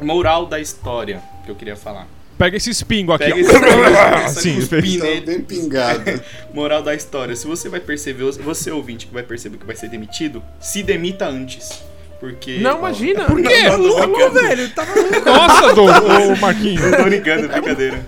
Moral 0.00 0.46
da 0.46 0.58
história 0.58 1.22
que 1.44 1.50
eu 1.50 1.54
queria 1.54 1.76
falar. 1.76 2.08
Pega 2.36 2.56
esse 2.56 2.70
espingo 2.70 3.12
aqui, 3.12 3.24
Pega 3.26 3.38
esse 3.38 4.48
espingo, 4.48 4.62
Sim, 4.80 4.98
nele. 4.98 5.20
bem 5.20 5.40
pingado. 5.42 6.02
Moral 6.52 6.82
da 6.82 6.94
história, 6.94 7.36
se 7.36 7.46
você 7.46 7.68
vai 7.68 7.80
perceber, 7.80 8.24
você 8.32 8.70
ouvinte 8.72 9.06
que 9.06 9.14
vai 9.14 9.22
perceber 9.22 9.58
que 9.58 9.66
vai 9.66 9.76
ser 9.76 9.88
demitido, 9.88 10.42
se 10.58 10.82
demita 10.82 11.26
antes. 11.28 11.82
Porque. 12.20 12.58
Não, 12.58 12.78
imagina. 12.78 13.24
Por 13.24 13.42
quê? 13.42 13.64
Tô 13.70 13.78
brincando. 13.78 14.32
velho, 14.34 14.68
tá 14.74 14.84
maluco. 14.84 15.24
Nossa, 15.24 15.74
do, 15.74 15.84
ô, 16.32 16.36
Marquinhos. 16.36 16.82
Eu 16.84 16.96
tô 16.98 17.04
brincando, 17.04 17.48
brincadeira. 17.48 18.04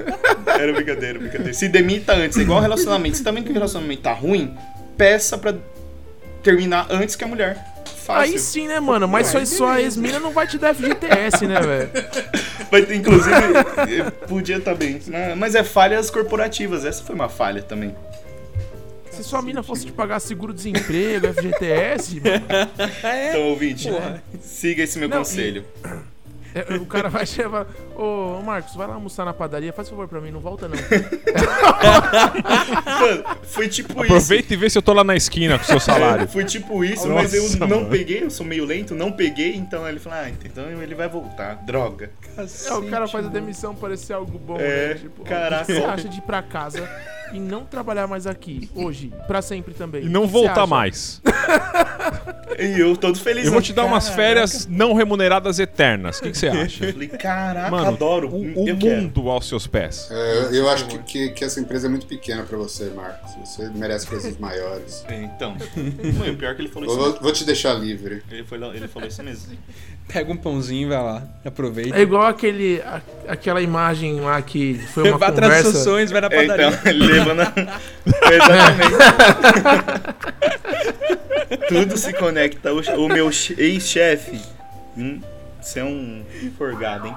Era 0.47 0.73
brincadeira, 0.75 1.19
brincadeira. 1.19 1.55
Se 1.55 1.67
demita 1.67 2.13
antes, 2.13 2.37
é 2.37 2.43
igual 2.43 2.61
relacionamento. 2.61 3.17
Se 3.17 3.25
tá 3.25 3.31
vendo 3.31 3.45
que 3.45 3.51
o 3.51 3.55
relacionamento 3.55 4.03
tá 4.03 4.13
ruim, 4.13 4.55
peça 4.99 5.39
pra 5.39 5.55
terminar 6.43 6.87
antes 6.91 7.17
que 7.17 7.25
a 7.25 7.27
mulher. 7.27 7.57
Fácil. 8.05 8.33
Aí 8.35 8.39
sim, 8.39 8.69
né, 8.69 8.81
mano? 8.81 9.07
Mas 9.09 9.29
só, 9.29 9.43
só 9.45 9.69
a 9.71 9.81
ex-mina 9.81 10.19
não 10.19 10.33
vai 10.33 10.47
te 10.47 10.59
dar 10.59 10.75
FGTS, 10.75 11.47
né, 11.47 11.61
velho? 11.61 11.91
Vai 12.71 12.83
ter, 12.83 12.97
inclusive, 12.97 13.35
eh, 13.37 14.11
podia 14.27 14.59
também. 14.61 15.01
né? 15.07 15.35
Mas 15.37 15.55
é 15.55 15.63
falhas 15.63 16.11
corporativas. 16.11 16.85
Essa 16.85 17.03
foi 17.03 17.15
uma 17.15 17.29
falha 17.29 17.63
também. 17.63 17.95
Se 19.13 19.23
sua 19.23 19.43
mina 19.43 19.63
fosse 19.63 19.87
te 19.87 19.93
pagar 19.93 20.19
seguro-desemprego, 20.21 21.29
FGTS, 21.35 22.21
Então, 23.31 23.43
ouvinte, 23.49 23.89
Porra. 23.89 24.23
siga 24.41 24.83
esse 24.83 24.99
meu 24.99 25.09
Não, 25.09 25.19
conselho. 25.19 25.65
é, 26.55 26.75
o 26.77 26.87
cara 26.87 27.09
vai 27.11 27.25
chegar. 27.27 27.67
Ô, 27.95 28.41
Marcos, 28.43 28.75
vai 28.75 28.87
lá 28.87 28.95
almoçar 28.95 29.25
na 29.27 29.33
padaria, 29.35 29.73
faz 29.73 29.89
favor 29.91 30.09
pra 30.09 30.21
mim, 30.21 30.31
não 30.31 30.41
volta 30.41 30.67
não. 30.67 30.77
Mano, 33.01 33.25
foi 33.45 33.69
tipo 33.69 33.93
isso. 33.93 34.13
Aproveita 34.15 34.55
e 34.55 34.57
vê 34.57 34.71
se 34.71 34.79
eu 34.79 34.83
tô 34.83 34.93
lá 34.93 35.05
na 35.05 35.15
esquina 35.17 35.59
com 35.59 35.65
o 35.65 35.67
seu 35.67 35.81
salário. 35.81 36.27
Foi 36.29 36.45
tipo 36.45 36.85
isso, 36.85 37.09
mas 37.09 37.35
eu 37.35 37.43
Nossa, 37.43 37.59
não 37.67 37.79
mano. 37.81 37.91
peguei, 37.91 38.23
eu 38.25 38.31
sou 38.31 38.47
meio 38.47 38.65
lento, 38.65 38.95
não 38.95 39.13
peguei, 39.13 39.55
então 39.55 39.87
ele 39.89 39.99
falou, 40.01 40.19
ah, 40.21 40.31
então 40.31 40.65
ele 40.83 40.95
vai 40.95 41.09
voltar. 41.09 41.57
Droga. 41.65 42.11
É, 42.37 42.73
o 42.75 42.83
cara 42.89 43.07
faz 43.07 43.27
a 43.27 43.29
demissão 43.29 43.75
parecer 43.75 44.15
algo 44.15 44.39
bom, 44.39 44.57
É, 44.59 44.89
né? 44.89 44.95
Tipo, 44.95 45.23
caraca. 45.25 45.65
o 45.65 45.67
que 45.67 45.75
você 45.75 45.85
acha 45.85 46.09
de 46.09 46.19
ir 46.19 46.23
pra 46.23 46.43
casa 46.43 46.89
e 47.33 47.41
não 47.41 47.65
trabalhar 47.65 48.07
mais 48.07 48.27
aqui, 48.27 48.71
hoje, 48.75 49.13
pra 49.27 49.41
sempre 49.41 49.75
também. 49.75 50.05
E 50.05 50.09
não 50.09 50.27
voltar 50.27 50.67
mais. 50.67 51.21
e 52.59 52.79
eu 52.79 52.97
todo 52.97 53.19
feliz. 53.19 53.47
Eu 53.47 53.53
vou 53.53 53.63
te 53.63 53.73
dar 53.73 53.85
umas 53.85 54.09
férias 54.09 54.67
não 54.67 54.93
remuneradas 54.93 55.59
eternas. 55.59 56.19
O 56.19 56.23
que, 56.23 56.31
que 56.31 56.39
você 56.39 56.49
acha? 56.49 56.87
Eu 56.87 56.93
falei, 56.93 57.09
caraca, 57.09 57.71
Mano, 57.71 57.89
adoro. 57.89 58.29
O, 58.29 58.41
o 58.41 58.67
mundo 58.67 59.21
quero. 59.23 59.31
aos 59.31 59.49
seus 59.49 59.67
pés. 59.67 60.09
É, 60.11 60.49
eu 60.53 60.69
acho 60.69 60.87
que, 60.87 60.99
que, 60.99 61.29
que, 61.31 61.45
essa 61.45 61.61
empresa 61.61 61.87
é 61.87 61.91
muito 61.91 62.07
pequena 62.07 62.43
pra 62.43 62.59
você, 62.59 62.91
Marcos. 62.91 63.33
Você 63.45 63.69
merece 63.71 64.07
coisas 64.07 64.37
maiores. 64.39 65.05
É, 65.09 65.23
então. 65.23 65.57
Foi 66.19 66.31
o 66.31 66.37
pior 66.37 66.55
que 66.55 66.63
ele 66.63 66.69
falou 66.69 66.89
isso. 66.89 66.99
Vou, 66.99 67.21
vou 67.21 67.33
te 67.33 67.45
deixar 67.45 67.75
livre. 67.75 68.23
Ele, 68.31 68.45
foi, 68.45 68.59
ele 68.75 68.89
falou 68.89 69.09
isso 69.09 69.23
mesmo. 69.23 69.57
Pega 70.09 70.31
um 70.31 70.37
pãozinho 70.37 70.87
e 70.87 70.91
vai 70.91 71.03
lá. 71.03 71.23
Aproveita. 71.45 71.97
É 71.97 72.03
igual 72.03 72.27
aquele, 72.27 72.83
a, 72.83 73.01
aquela 73.29 73.63
imagem 73.63 74.21
lá 74.21 74.41
que 74.43 74.75
foi 74.93 75.09
uma 75.09 75.17
vai 75.17 75.33
conversa... 75.33 75.73
Vai 75.73 75.83
sonhos, 75.83 76.11
vai 76.11 76.21
na 76.21 76.31
padaria. 76.31 76.67
É, 76.67 76.69
então, 76.69 77.22
na... 77.35 77.53
Exatamente. 78.33 78.97
Tudo 81.69 81.97
se 81.97 82.13
conecta. 82.13 82.73
O, 82.73 82.81
o 83.05 83.09
meu 83.09 83.31
ex-chefe... 83.59 84.41
Hum, 84.97 85.21
você 85.61 85.81
é 85.81 85.85
um 85.85 86.25
forgado, 86.59 87.07
hein? 87.07 87.15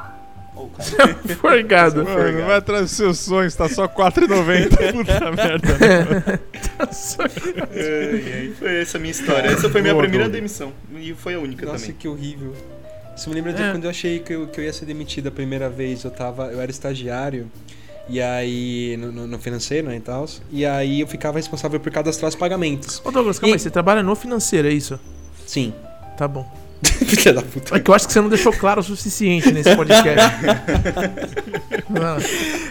Oh, 0.56 0.70
forgado. 1.36 2.06
Mano, 2.06 2.46
vai 2.46 2.58
atrás 2.58 2.84
dos 2.84 2.92
seus 2.92 3.20
sonhos, 3.20 3.54
tá 3.54 3.68
só 3.68 3.84
R$4,90. 3.84 4.70
Puta 4.94 5.32
merda. 5.32 6.40
tá 6.78 6.94
só... 6.94 7.24
é, 7.24 8.50
foi 8.58 8.82
essa 8.82 8.98
a 8.98 9.02
minha 9.02 9.12
história. 9.12 9.50
Essa 9.50 9.70
foi 9.70 9.82
a 9.82 9.84
minha 9.84 9.94
Boa, 9.94 10.04
primeira 10.04 10.30
demissão. 10.30 10.72
E 10.96 11.14
foi 11.14 11.34
a 11.34 11.40
única 11.40 11.66
Nossa, 11.66 11.80
também. 11.80 11.90
Nossa, 11.90 12.00
que 12.00 12.08
horrível. 12.08 12.54
Isso 13.16 13.30
me 13.30 13.36
lembra 13.36 13.54
de 13.54 13.62
é. 13.62 13.72
quando 13.72 13.84
eu 13.84 13.90
achei 13.90 14.20
que 14.20 14.34
eu, 14.34 14.48
que 14.48 14.60
eu 14.60 14.64
ia 14.64 14.72
ser 14.72 14.86
demitido 14.86 15.28
a 15.28 15.32
primeira 15.32 15.70
vez. 15.70 16.04
Eu, 16.04 16.12
tava, 16.12 16.48
eu 16.52 16.62
era 16.62 16.72
estagiário. 16.72 17.52
E 18.08 18.22
aí, 18.22 18.98
no, 18.98 19.28
no, 19.28 19.40
financeiro, 19.40 19.88
né, 19.88 19.98
e 19.98 20.00
tal. 20.00 20.26
E 20.52 20.66
aí 20.66 21.02
eu 21.02 21.08
ficava 21.08 21.38
responsável 21.38 21.80
por 21.80 21.92
cadastrar 21.92 22.30
os 22.30 22.36
pagamentos. 22.36 23.02
Ô 23.04 23.12
Douglas, 23.12 23.40
calma 23.40 23.54
e... 23.54 23.56
aí, 23.56 23.60
você 23.60 23.70
trabalha 23.70 24.04
no 24.04 24.16
financeiro, 24.16 24.68
é 24.68 24.72
isso? 24.72 25.00
Sim. 25.46 25.74
Tá 26.18 26.28
bom. 26.28 26.46
Filha 26.86 27.34
da 27.34 27.42
puta. 27.42 27.76
É 27.76 27.80
que 27.80 27.90
eu 27.90 27.96
acho 27.96 28.06
que 28.08 28.14
você 28.14 28.22
não 28.22 28.30
deixou 28.30 28.54
claro 28.54 28.80
o 28.80 28.84
suficiente 28.84 29.52
nesse 29.52 29.76
podcast. 29.76 30.24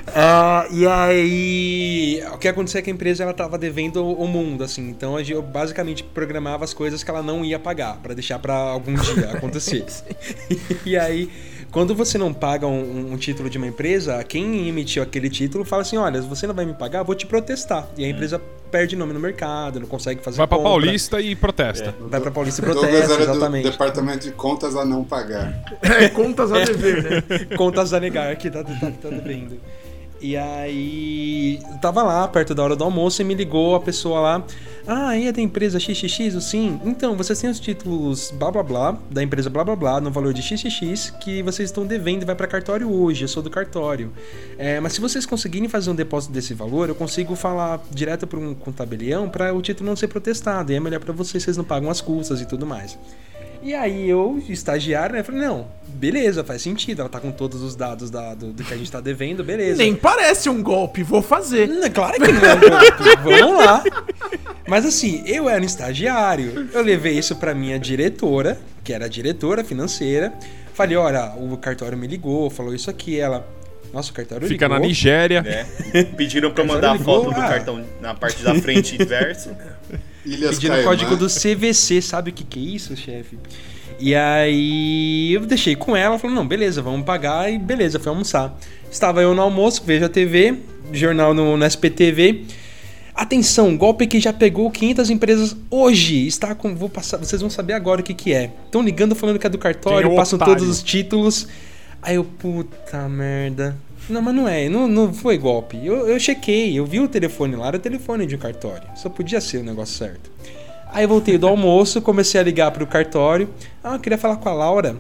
uh, 0.09 0.70
e 0.72 0.87
aí, 0.87 2.22
o 2.32 2.39
que 2.39 2.49
aconteceu 2.49 2.78
é 2.78 2.82
que 2.82 2.91
a 2.91 2.93
empresa 2.93 3.24
ela 3.24 3.32
tava 3.32 3.59
devendo 3.59 4.07
o 4.07 4.26
mundo, 4.28 4.62
assim. 4.62 4.89
Então 4.89 5.18
eu 5.18 5.43
basicamente 5.43 6.05
programava 6.05 6.64
as 6.64 6.72
coisas 6.72 7.03
que 7.03 7.11
ela 7.11 7.22
não 7.22 7.45
ia 7.45 7.59
pagar 7.59 7.97
para 7.97 8.14
deixar 8.14 8.39
para 8.39 8.55
algum 8.55 8.95
dia 8.95 9.32
acontecer. 9.32 9.85
e 10.87 10.97
aí 10.97 11.30
quando 11.75 11.93
você 11.93 12.16
não 12.16 12.33
paga 12.33 12.68
um, 12.68 13.12
um, 13.12 13.16
título 13.16 13.51
de 13.51 13.59
uma 13.59 13.66
empresa, 13.66 14.22
quem 14.22 14.68
emitiu 14.68 15.03
aquele 15.03 15.29
título 15.29 15.64
fala 15.64 15.83
assim: 15.83 15.97
olha, 15.97 16.22
se 16.22 16.29
você 16.29 16.47
não 16.47 16.55
vai 16.55 16.64
me 16.64 16.72
pagar, 16.72 17.03
vou 17.03 17.16
te 17.16 17.27
protestar. 17.27 17.89
E 17.99 18.05
a 18.05 18.09
empresa 18.09 18.41
perde 18.70 18.95
nome 18.95 19.12
no 19.12 19.18
mercado, 19.18 19.81
não 19.81 19.89
consegue 19.89 20.22
fazer 20.22 20.39
Vai 20.39 20.47
pra 20.47 20.57
compra. 20.57 20.70
Paulista 20.70 21.20
e 21.20 21.35
protesta. 21.35 21.91
É. 21.91 22.09
Vai 22.09 22.20
pra 22.20 22.31
Paulista 22.31 22.62
e 22.62 22.64
protesta, 22.64 23.20
exatamente. 23.20 23.64
Do 23.64 23.70
departamento 23.72 24.25
de 24.25 24.31
contas 24.31 24.77
a 24.77 24.85
não 24.85 25.03
pagar. 25.03 25.53
É, 25.83 26.09
contas 26.09 26.53
a 26.53 26.61
dever, 26.64 27.03
né? 27.03 27.22
contas 27.59 27.93
a 27.93 27.99
negar 27.99 28.35
que 28.37 28.49
tá, 28.51 28.62
tá, 28.62 28.93
tá 29.03 29.09
devendo. 29.09 29.61
E 30.20 30.37
aí, 30.37 31.61
tava 31.85 32.03
lá, 32.03 32.26
perto 32.26 32.55
da 32.55 32.62
hora 32.62 32.74
do 32.74 32.82
almoço, 32.82 33.20
e 33.20 33.24
me 33.26 33.35
ligou 33.35 33.74
a 33.74 33.80
pessoa 33.80 34.18
lá. 34.18 34.45
Ah, 34.87 35.18
é 35.18 35.30
da 35.30 35.43
empresa 35.43 35.78
XXX? 35.78 36.43
Sim. 36.43 36.80
Então, 36.82 37.14
vocês 37.14 37.39
têm 37.39 37.51
os 37.51 37.61
títulos 37.61 38.30
blá 38.30 38.51
blá 38.51 38.62
blá, 38.62 38.99
da 39.11 39.22
empresa 39.22 39.51
blá 39.51 39.62
blá 39.62 39.76
blá, 39.76 40.01
no 40.01 40.11
valor 40.11 40.32
de 40.32 40.41
XXX, 40.41 41.11
que 41.20 41.43
vocês 41.43 41.68
estão 41.68 41.87
devendo 41.87 42.22
e 42.22 42.24
vai 42.24 42.35
para 42.35 42.47
cartório 42.47 42.91
hoje. 42.91 43.24
Eu 43.24 43.28
sou 43.28 43.43
do 43.43 43.51
cartório. 43.51 44.11
É, 44.57 44.80
mas 44.80 44.95
se 44.95 45.01
vocês 45.01 45.26
conseguirem 45.26 45.68
fazer 45.68 45.91
um 45.91 45.95
depósito 45.95 46.32
desse 46.32 46.55
valor, 46.55 46.89
eu 46.89 46.95
consigo 46.95 47.37
falar 47.37 47.82
direto 47.91 48.26
para 48.26 48.39
um 48.39 48.55
contabelião 48.55 49.28
para 49.28 49.53
o 49.53 49.61
título 49.61 49.91
não 49.91 49.97
ser 49.97 50.09
protestado. 50.09 50.72
E 50.72 50.76
é 50.76 50.80
melhor 50.80 51.01
para 51.01 51.12
vocês, 51.12 51.43
vocês 51.43 51.57
não 51.59 51.64
pagam 51.64 51.91
as 51.91 52.01
custas 52.01 52.41
e 52.41 52.47
tudo 52.47 52.64
mais. 52.64 52.99
E 53.64 53.72
aí 53.72 54.10
eu, 54.10 54.42
estagiário, 54.46 55.16
né, 55.16 55.22
falei, 55.22 55.40
não, 55.40 55.66
beleza, 55.88 56.44
faz 56.44 56.60
sentido. 56.60 57.00
Ela 57.00 57.08
tá 57.08 57.18
com 57.18 57.32
todos 57.32 57.62
os 57.62 57.74
dados 57.74 58.10
da, 58.10 58.34
do, 58.34 58.52
do, 58.52 58.62
que 58.62 58.74
a 58.74 58.76
gente 58.76 58.92
tá 58.92 59.00
devendo, 59.00 59.42
beleza. 59.42 59.78
Nem 59.78 59.94
parece 59.94 60.50
um 60.50 60.62
golpe, 60.62 61.02
vou 61.02 61.22
fazer. 61.22 61.66
Não, 61.66 61.88
claro 61.90 62.20
que 62.20 62.30
não 62.30 62.44
é 62.44 62.54
um 62.54 62.60
golpe. 62.60 63.22
Vamos 63.40 63.64
lá. 63.64 63.82
Mas 64.68 64.84
assim, 64.84 65.22
eu 65.24 65.48
era 65.48 65.62
um 65.62 65.64
estagiário. 65.64 66.68
Eu 66.74 66.82
levei 66.82 67.18
isso 67.18 67.36
pra 67.36 67.54
minha 67.54 67.78
diretora, 67.78 68.58
que 68.84 68.92
era 68.92 69.06
a 69.06 69.08
diretora 69.08 69.64
financeira. 69.64 70.30
Falei, 70.74 70.98
olha, 70.98 71.32
o 71.36 71.56
cartório 71.56 71.96
me 71.96 72.06
ligou, 72.06 72.50
falou 72.50 72.74
isso 72.74 72.90
aqui. 72.90 73.18
Ela, 73.18 73.48
nossa, 73.94 74.10
o 74.10 74.14
cartório 74.14 74.46
Fica 74.46 74.66
ligou. 74.66 74.78
na 74.78 74.86
Nigéria. 74.86 75.42
É. 75.46 76.04
Pediram 76.04 76.50
pra 76.50 76.64
mandar 76.64 76.96
a 76.96 76.98
foto 76.98 77.32
do 77.32 77.40
ah. 77.40 77.48
cartão 77.48 77.82
na 78.02 78.12
parte 78.12 78.42
da 78.42 78.54
frente 78.56 78.96
e 79.00 79.04
verso. 79.06 79.56
Ilhas 80.25 80.57
Pedindo 80.57 80.81
o 80.81 80.85
código 80.85 81.16
do 81.16 81.27
CVC, 81.27 82.01
sabe 82.01 82.31
o 82.31 82.33
que, 82.33 82.45
que 82.45 82.59
é 82.59 82.62
isso, 82.62 82.97
chefe? 82.97 83.39
E 83.99 84.14
aí 84.14 85.33
eu 85.33 85.41
deixei 85.43 85.77
com 85.77 85.97
ela, 85.97 86.18
falou, 86.18 86.35
não, 86.35 86.47
beleza, 86.47 86.83
vamos 86.83 87.05
pagar 87.05 87.53
e 87.53 87.59
beleza, 87.59 87.99
fui 87.99 88.09
almoçar. 88.09 88.59
Estava 88.91 89.22
eu 89.22 89.35
no 89.35 89.43
almoço, 89.43 89.83
vejo 89.85 90.05
a 90.05 90.09
TV, 90.09 90.59
jornal 90.93 91.35
no, 91.35 91.57
no 91.57 91.64
SPTV. 91.64 92.45
Atenção, 93.14 93.77
golpe 93.77 94.09
que 94.09 94.18
já 94.18 94.33
pegou 94.33 94.70
500 94.70 95.11
empresas 95.11 95.57
hoje. 95.70 96.27
Está 96.27 96.55
com, 96.55 96.75
vou 96.75 96.89
passar, 96.89 97.18
vocês 97.18 97.41
vão 97.41 97.51
saber 97.51 97.75
agora 97.75 98.01
o 98.01 98.05
que, 98.05 98.12
que 98.12 98.33
é. 98.33 98.51
Estão 98.64 98.83
ligando 98.83 99.14
falando 99.14 99.39
que 99.39 99.47
é 99.47 99.51
do 99.51 99.59
cartório, 99.59 100.12
é 100.12 100.16
passam 100.16 100.37
otário. 100.37 100.57
todos 100.57 100.68
os 100.68 100.83
títulos. 100.83 101.47
Aí 102.03 102.16
eu, 102.16 102.25
puta 102.25 103.09
merda. 103.09 103.77
Não, 104.09 104.20
mas 104.20 104.34
não 104.34 104.46
é, 104.46 104.68
não, 104.68 104.86
não 104.86 105.12
foi 105.12 105.38
golpe. 105.38 105.80
Eu, 105.84 106.07
eu 106.09 106.18
chequei, 106.20 106.78
eu 106.78 106.84
vi 106.84 107.00
o 107.00 107.09
telefone 107.09 107.57
lá, 107.57 107.68
era 107.68 107.76
o 107.76 107.80
telefone 107.80 108.26
de 108.26 108.34
um 108.36 108.38
cartório. 108.38 108.86
Só 108.94 109.09
podia 109.09 109.40
ser 109.40 109.59
o 109.59 109.64
negócio 109.64 109.96
certo. 109.96 110.30
Aí 110.92 111.07
voltei 111.07 111.38
do 111.38 111.48
almoço, 111.48 112.00
comecei 112.02 112.40
a 112.40 112.44
ligar 112.44 112.70
pro 112.70 112.86
cartório. 112.86 113.48
Ah, 113.82 113.94
eu 113.94 114.00
queria 114.00 114.18
falar 114.18 114.36
com 114.36 114.48
a 114.48 114.52
Laura. 114.52 114.96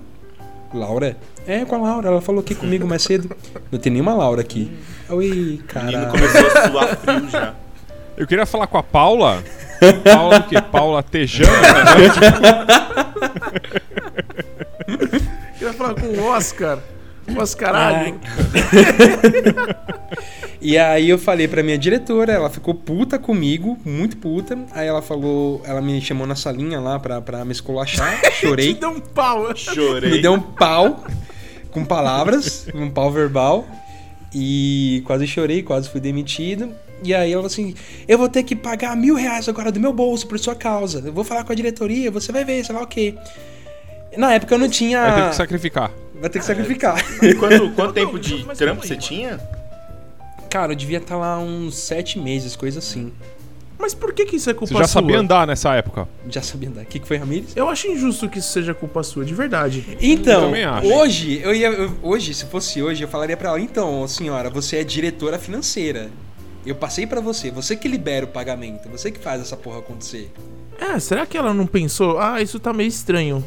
Laura? 0.72 1.16
É, 1.46 1.64
com 1.64 1.76
a 1.76 1.78
Laura. 1.78 2.08
Ela 2.08 2.20
falou 2.20 2.40
aqui 2.40 2.54
comigo 2.54 2.86
mais 2.86 3.02
cedo. 3.02 3.30
Não 3.70 3.78
tem 3.78 3.92
nenhuma 3.92 4.14
Laura 4.14 4.40
aqui. 4.40 4.72
Oi, 5.08 5.60
cara. 5.68 6.06
começou 6.06 6.46
a 6.46 6.70
suar 6.70 6.96
frio 6.96 7.28
já. 7.28 7.54
Eu 8.16 8.26
queria 8.26 8.46
falar 8.46 8.66
com 8.66 8.78
a 8.78 8.82
Paula. 8.82 9.42
Paula 10.02 10.38
o 10.38 10.42
quê? 10.44 10.60
Paula 10.60 11.02
Tejano? 11.02 11.50
queria 15.58 15.74
falar 15.74 15.94
com 15.94 16.06
o 16.06 16.24
Oscar. 16.26 16.78
Mas 17.26 17.54
caralho. 17.54 18.20
e 20.60 20.76
aí 20.76 21.08
eu 21.08 21.18
falei 21.18 21.48
pra 21.48 21.62
minha 21.62 21.78
diretora, 21.78 22.32
ela 22.32 22.50
ficou 22.50 22.74
puta 22.74 23.18
comigo, 23.18 23.78
muito 23.84 24.16
puta. 24.16 24.58
Aí 24.72 24.86
ela 24.86 25.02
falou, 25.02 25.62
ela 25.64 25.80
me 25.80 26.00
chamou 26.00 26.26
na 26.26 26.36
salinha 26.36 26.80
lá 26.80 26.98
pra, 26.98 27.20
pra 27.20 27.44
me 27.44 27.52
esculachar. 27.52 28.20
Chorei. 28.40 28.74
me 28.74 28.74
deu 28.74 28.90
um 28.90 29.00
pau. 29.00 29.56
Chorei. 29.56 30.10
Me 30.10 30.20
deu 30.20 30.32
um 30.32 30.40
pau 30.40 31.04
com 31.70 31.84
palavras, 31.84 32.66
um 32.74 32.90
pau 32.90 33.10
verbal. 33.10 33.66
E 34.34 35.02
quase 35.06 35.26
chorei, 35.26 35.62
quase 35.62 35.88
fui 35.88 36.00
demitido. 36.00 36.74
E 37.02 37.14
aí 37.14 37.32
ela 37.32 37.42
falou 37.42 37.46
assim: 37.46 37.74
Eu 38.08 38.18
vou 38.18 38.28
ter 38.28 38.42
que 38.42 38.56
pagar 38.56 38.96
mil 38.96 39.14
reais 39.14 39.48
agora 39.48 39.70
do 39.70 39.78
meu 39.78 39.92
bolso 39.92 40.26
por 40.26 40.38
sua 40.38 40.54
causa. 40.54 41.02
Eu 41.04 41.12
vou 41.12 41.22
falar 41.22 41.44
com 41.44 41.52
a 41.52 41.54
diretoria, 41.54 42.10
você 42.10 42.32
vai 42.32 42.44
ver, 42.44 42.64
sei 42.64 42.74
lá 42.74 42.82
o 42.82 42.86
quê. 42.86 43.14
Na 44.16 44.32
época 44.34 44.54
eu 44.54 44.58
não 44.58 44.68
tinha. 44.68 45.00
Vai 45.00 45.22
ter 45.22 45.28
que 45.30 45.36
sacrificar. 45.36 45.90
Vai 46.20 46.30
ter 46.30 46.38
que 46.38 46.44
sacrificar. 46.44 46.96
E 47.22 47.34
quanto, 47.34 47.70
quanto 47.76 47.92
tempo 47.92 48.18
de 48.18 48.44
trampo 48.56 48.86
você 48.86 48.96
tinha? 48.96 49.40
Cara, 50.48 50.72
eu 50.72 50.76
devia 50.76 50.98
estar 50.98 51.14
tá 51.14 51.20
lá 51.20 51.38
uns 51.38 51.74
sete 51.76 52.18
meses, 52.18 52.54
coisa 52.54 52.78
assim. 52.78 53.12
Mas 53.78 53.92
por 53.92 54.12
que, 54.12 54.24
que 54.24 54.36
isso 54.36 54.48
é 54.48 54.54
culpa 54.54 54.68
sua? 54.68 54.76
Você 54.78 54.82
já 54.84 54.88
sua? 54.88 55.02
sabia 55.02 55.18
andar 55.18 55.46
nessa 55.46 55.74
época? 55.74 56.08
Já 56.28 56.40
sabia 56.40 56.68
andar. 56.68 56.82
O 56.82 56.86
que, 56.86 57.00
que 57.00 57.06
foi, 57.06 57.16
Ramires? 57.16 57.56
Eu 57.56 57.68
acho 57.68 57.88
injusto 57.88 58.28
que 58.28 58.38
isso 58.38 58.52
seja 58.52 58.72
culpa 58.72 59.02
sua, 59.02 59.24
de 59.24 59.34
verdade. 59.34 59.84
Então, 60.00 60.54
eu 60.54 60.96
hoje, 60.96 61.40
eu 61.42 61.54
ia. 61.54 61.68
Eu, 61.68 61.92
hoje, 62.02 62.32
se 62.32 62.46
fosse 62.46 62.82
hoje, 62.82 63.02
eu 63.02 63.08
falaria 63.08 63.36
para 63.36 63.50
ela: 63.50 63.60
então, 63.60 64.06
senhora, 64.06 64.48
você 64.48 64.78
é 64.78 64.84
diretora 64.84 65.38
financeira. 65.38 66.10
Eu 66.64 66.74
passei 66.74 67.06
para 67.06 67.20
você, 67.20 67.50
você 67.50 67.76
que 67.76 67.86
libera 67.86 68.24
o 68.24 68.28
pagamento, 68.28 68.88
você 68.88 69.10
que 69.10 69.18
faz 69.18 69.42
essa 69.42 69.54
porra 69.54 69.80
acontecer. 69.80 70.32
É, 70.80 70.98
será 70.98 71.26
que 71.26 71.36
ela 71.36 71.52
não 71.52 71.66
pensou? 71.66 72.18
Ah, 72.18 72.40
isso 72.40 72.58
tá 72.58 72.72
meio 72.72 72.88
estranho. 72.88 73.44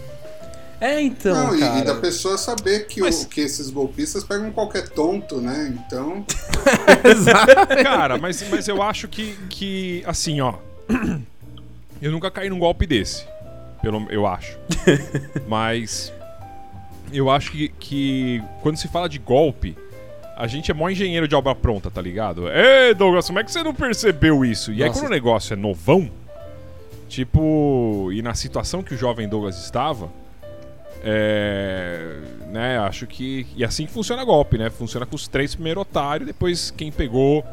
É, 0.79 1.01
então. 1.01 1.51
Não, 1.51 1.59
cara. 1.59 1.79
E, 1.79 1.83
da 1.83 1.95
pessoa 1.95 2.37
saber 2.37 2.85
que, 2.87 3.01
mas... 3.01 3.23
o, 3.23 3.27
que 3.27 3.41
esses 3.41 3.69
golpistas 3.69 4.23
pegam 4.23 4.51
qualquer 4.51 4.89
tonto, 4.89 5.41
né? 5.41 5.73
Então. 5.75 6.25
Exato. 7.03 7.83
cara, 7.83 8.17
mas, 8.17 8.43
mas 8.49 8.67
eu 8.67 8.81
acho 8.81 9.07
que, 9.07 9.35
que, 9.49 10.03
assim, 10.05 10.39
ó. 10.41 10.55
Eu 11.99 12.11
nunca 12.11 12.29
caí 12.29 12.47
num 12.47 12.59
golpe 12.59 12.85
desse. 12.85 13.25
Pelo, 13.81 14.05
eu 14.11 14.27
acho. 14.27 14.55
mas. 15.49 16.13
Eu 17.11 17.27
acho 17.29 17.51
que, 17.51 17.69
que 17.69 18.43
quando 18.61 18.77
se 18.77 18.87
fala 18.87 19.09
de 19.09 19.17
golpe, 19.17 19.75
a 20.35 20.45
gente 20.45 20.69
é 20.69 20.73
mó 20.73 20.89
engenheiro 20.89 21.27
de 21.27 21.33
obra 21.33 21.55
pronta, 21.55 21.89
tá 21.89 21.99
ligado? 21.99 22.47
Ei, 22.49 22.93
Douglas, 22.93 23.25
como 23.25 23.39
é 23.39 23.43
que 23.43 23.51
você 23.51 23.63
não 23.63 23.73
percebeu 23.73 24.45
isso? 24.45 24.71
E 24.71 24.77
Nossa. 24.77 24.85
aí 24.85 24.91
quando 24.91 25.05
o 25.07 25.09
negócio 25.09 25.53
é 25.53 25.55
novão, 25.55 26.11
tipo, 27.09 28.09
e 28.11 28.21
na 28.21 28.35
situação 28.35 28.83
que 28.83 28.93
o 28.93 28.97
jovem 28.97 29.27
Douglas 29.27 29.57
estava, 29.57 30.11
é, 31.03 32.15
né, 32.47 32.77
acho 32.79 33.05
que. 33.07 33.45
E 33.55 33.63
assim 33.63 33.85
que 33.85 33.91
funciona 33.91 34.23
golpe, 34.23 34.57
né? 34.57 34.69
Funciona 34.69 35.05
com 35.05 35.15
os 35.15 35.27
três 35.27 35.53
primeiros 35.55 35.81
otários, 35.81 36.27
depois 36.27 36.71
quem 36.71 36.91
pegou 36.91 37.43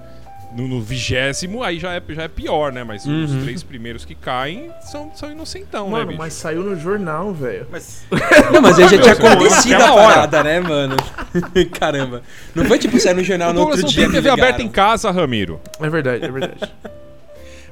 no 0.62 0.80
vigésimo, 0.80 1.64
aí 1.64 1.80
já 1.80 1.94
é, 1.94 2.02
já 2.10 2.22
é 2.22 2.28
pior, 2.28 2.72
né? 2.72 2.84
Mas 2.84 3.04
uhum. 3.04 3.24
os 3.24 3.42
três 3.42 3.62
primeiros 3.62 4.04
que 4.04 4.14
caem 4.14 4.70
são, 4.80 5.10
são 5.14 5.30
inocentão, 5.30 5.88
mano, 5.88 5.98
né, 5.98 6.04
Mano, 6.06 6.18
mas 6.18 6.32
saiu 6.34 6.62
no 6.62 6.78
jornal, 6.78 7.32
velho. 7.32 7.66
Mas... 7.70 8.04
Não, 8.52 8.62
mas 8.62 8.78
aí 8.78 8.88
já 8.88 8.98
tinha 8.98 9.14
acontecido 9.14 9.82
a 9.82 9.92
parada, 9.92 10.44
né, 10.44 10.60
mano? 10.60 10.96
Caramba. 11.78 12.22
Não 12.54 12.64
foi 12.66 12.78
tipo 12.78 12.98
sair 13.00 13.14
no 13.14 13.24
jornal 13.24 13.52
no 13.52 13.62
outro 13.62 13.84
dia. 13.84 14.04
Não 14.04 14.12
tem 14.12 14.22
TV 14.22 14.30
aberta 14.30 14.62
em 14.62 14.68
casa, 14.68 15.10
Ramiro. 15.10 15.60
É 15.80 15.90
verdade, 15.90 16.24
é 16.24 16.30
verdade. 16.30 16.72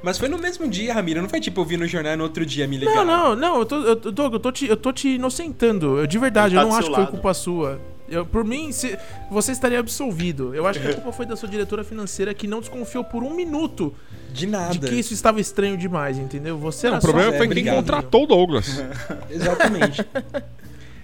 Mas 0.03 0.19
foi 0.19 0.29
no 0.29 0.39
mesmo 0.39 0.69
dia, 0.69 0.93
Ramiro. 0.93 1.23
Não 1.23 1.29
foi 1.29 1.41
tipo 1.41 1.61
eu 1.61 1.65
vi 1.65 1.77
no 1.77 1.87
jornal 1.87 2.17
no 2.17 2.25
outro 2.25 2.45
dia 2.45 2.67
me 2.67 2.77
ligar. 2.77 2.95
Não, 2.95 3.05
não, 3.05 3.37
não. 3.37 3.59
Eu 3.61 3.67
tô, 3.67 3.77
eu, 3.77 3.97
tô, 3.97 4.25
eu 4.25 4.41
tô, 4.41 4.53
te, 4.53 4.67
eu 4.67 4.77
tô 4.77 4.93
te 4.93 5.09
inocentando. 5.11 5.99
Eu, 5.99 6.07
de 6.07 6.19
verdade, 6.19 6.55
tá 6.55 6.63
eu 6.63 6.69
não 6.69 6.75
acho 6.75 6.91
que 6.91 6.95
foi 6.97 7.07
culpa 7.07 7.33
sua. 7.33 7.81
Eu, 8.09 8.27
por 8.27 8.45
mim, 8.45 8.73
se, 8.73 8.99
você 9.31 9.53
estaria 9.53 9.79
absolvido. 9.79 10.55
Eu 10.55 10.67
acho 10.67 10.81
que 10.81 10.89
a 10.89 10.95
culpa 10.95 11.13
foi 11.13 11.25
da 11.25 11.37
sua 11.37 11.49
diretora 11.49 11.83
financeira 11.83 12.35
que 12.35 12.47
não 12.47 12.61
desconfiou 12.61 13.05
por 13.05 13.23
um 13.23 13.35
minuto 13.35 13.95
de 14.33 14.47
nada. 14.47 14.73
De 14.73 14.81
que 14.81 14.95
isso 14.95 15.15
estava 15.15 15.41
estranho 15.41 15.79
demais, 15.79 16.19
entendeu? 16.19 16.59
Você 16.59 16.91
não, 16.91 16.99
o 16.99 17.01
problema 17.01 17.33
foi 17.33 17.49
quem 17.49 17.65
contratou 17.65 18.25
o 18.25 18.27
Douglas. 18.27 18.85
Exatamente. 19.31 20.05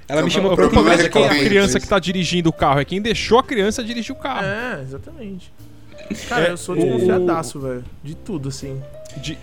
Ela 0.08 0.22
me 0.22 0.30
chamou 0.30 0.54
pra 0.56 0.66
O 0.66 0.70
problema 0.70 1.02
é 1.02 1.08
quem 1.08 1.22
é 1.22 1.28
a 1.28 1.44
criança 1.44 1.78
que 1.78 1.86
tá 1.86 1.98
dirigindo 1.98 2.48
o 2.48 2.52
carro. 2.52 2.80
É 2.80 2.84
quem 2.84 3.00
deixou 3.00 3.38
a 3.38 3.42
criança 3.42 3.84
dirigir 3.84 4.14
o 4.14 4.18
carro. 4.18 4.44
É, 4.44 4.82
exatamente. 4.82 5.52
Cara, 6.28 6.48
é, 6.48 6.50
eu 6.52 6.56
sou 6.56 6.74
desconfiadaço, 6.74 7.58
o... 7.58 7.62
velho. 7.62 7.84
De 8.02 8.14
tudo, 8.14 8.48
assim. 8.48 8.80
De... 9.16 9.38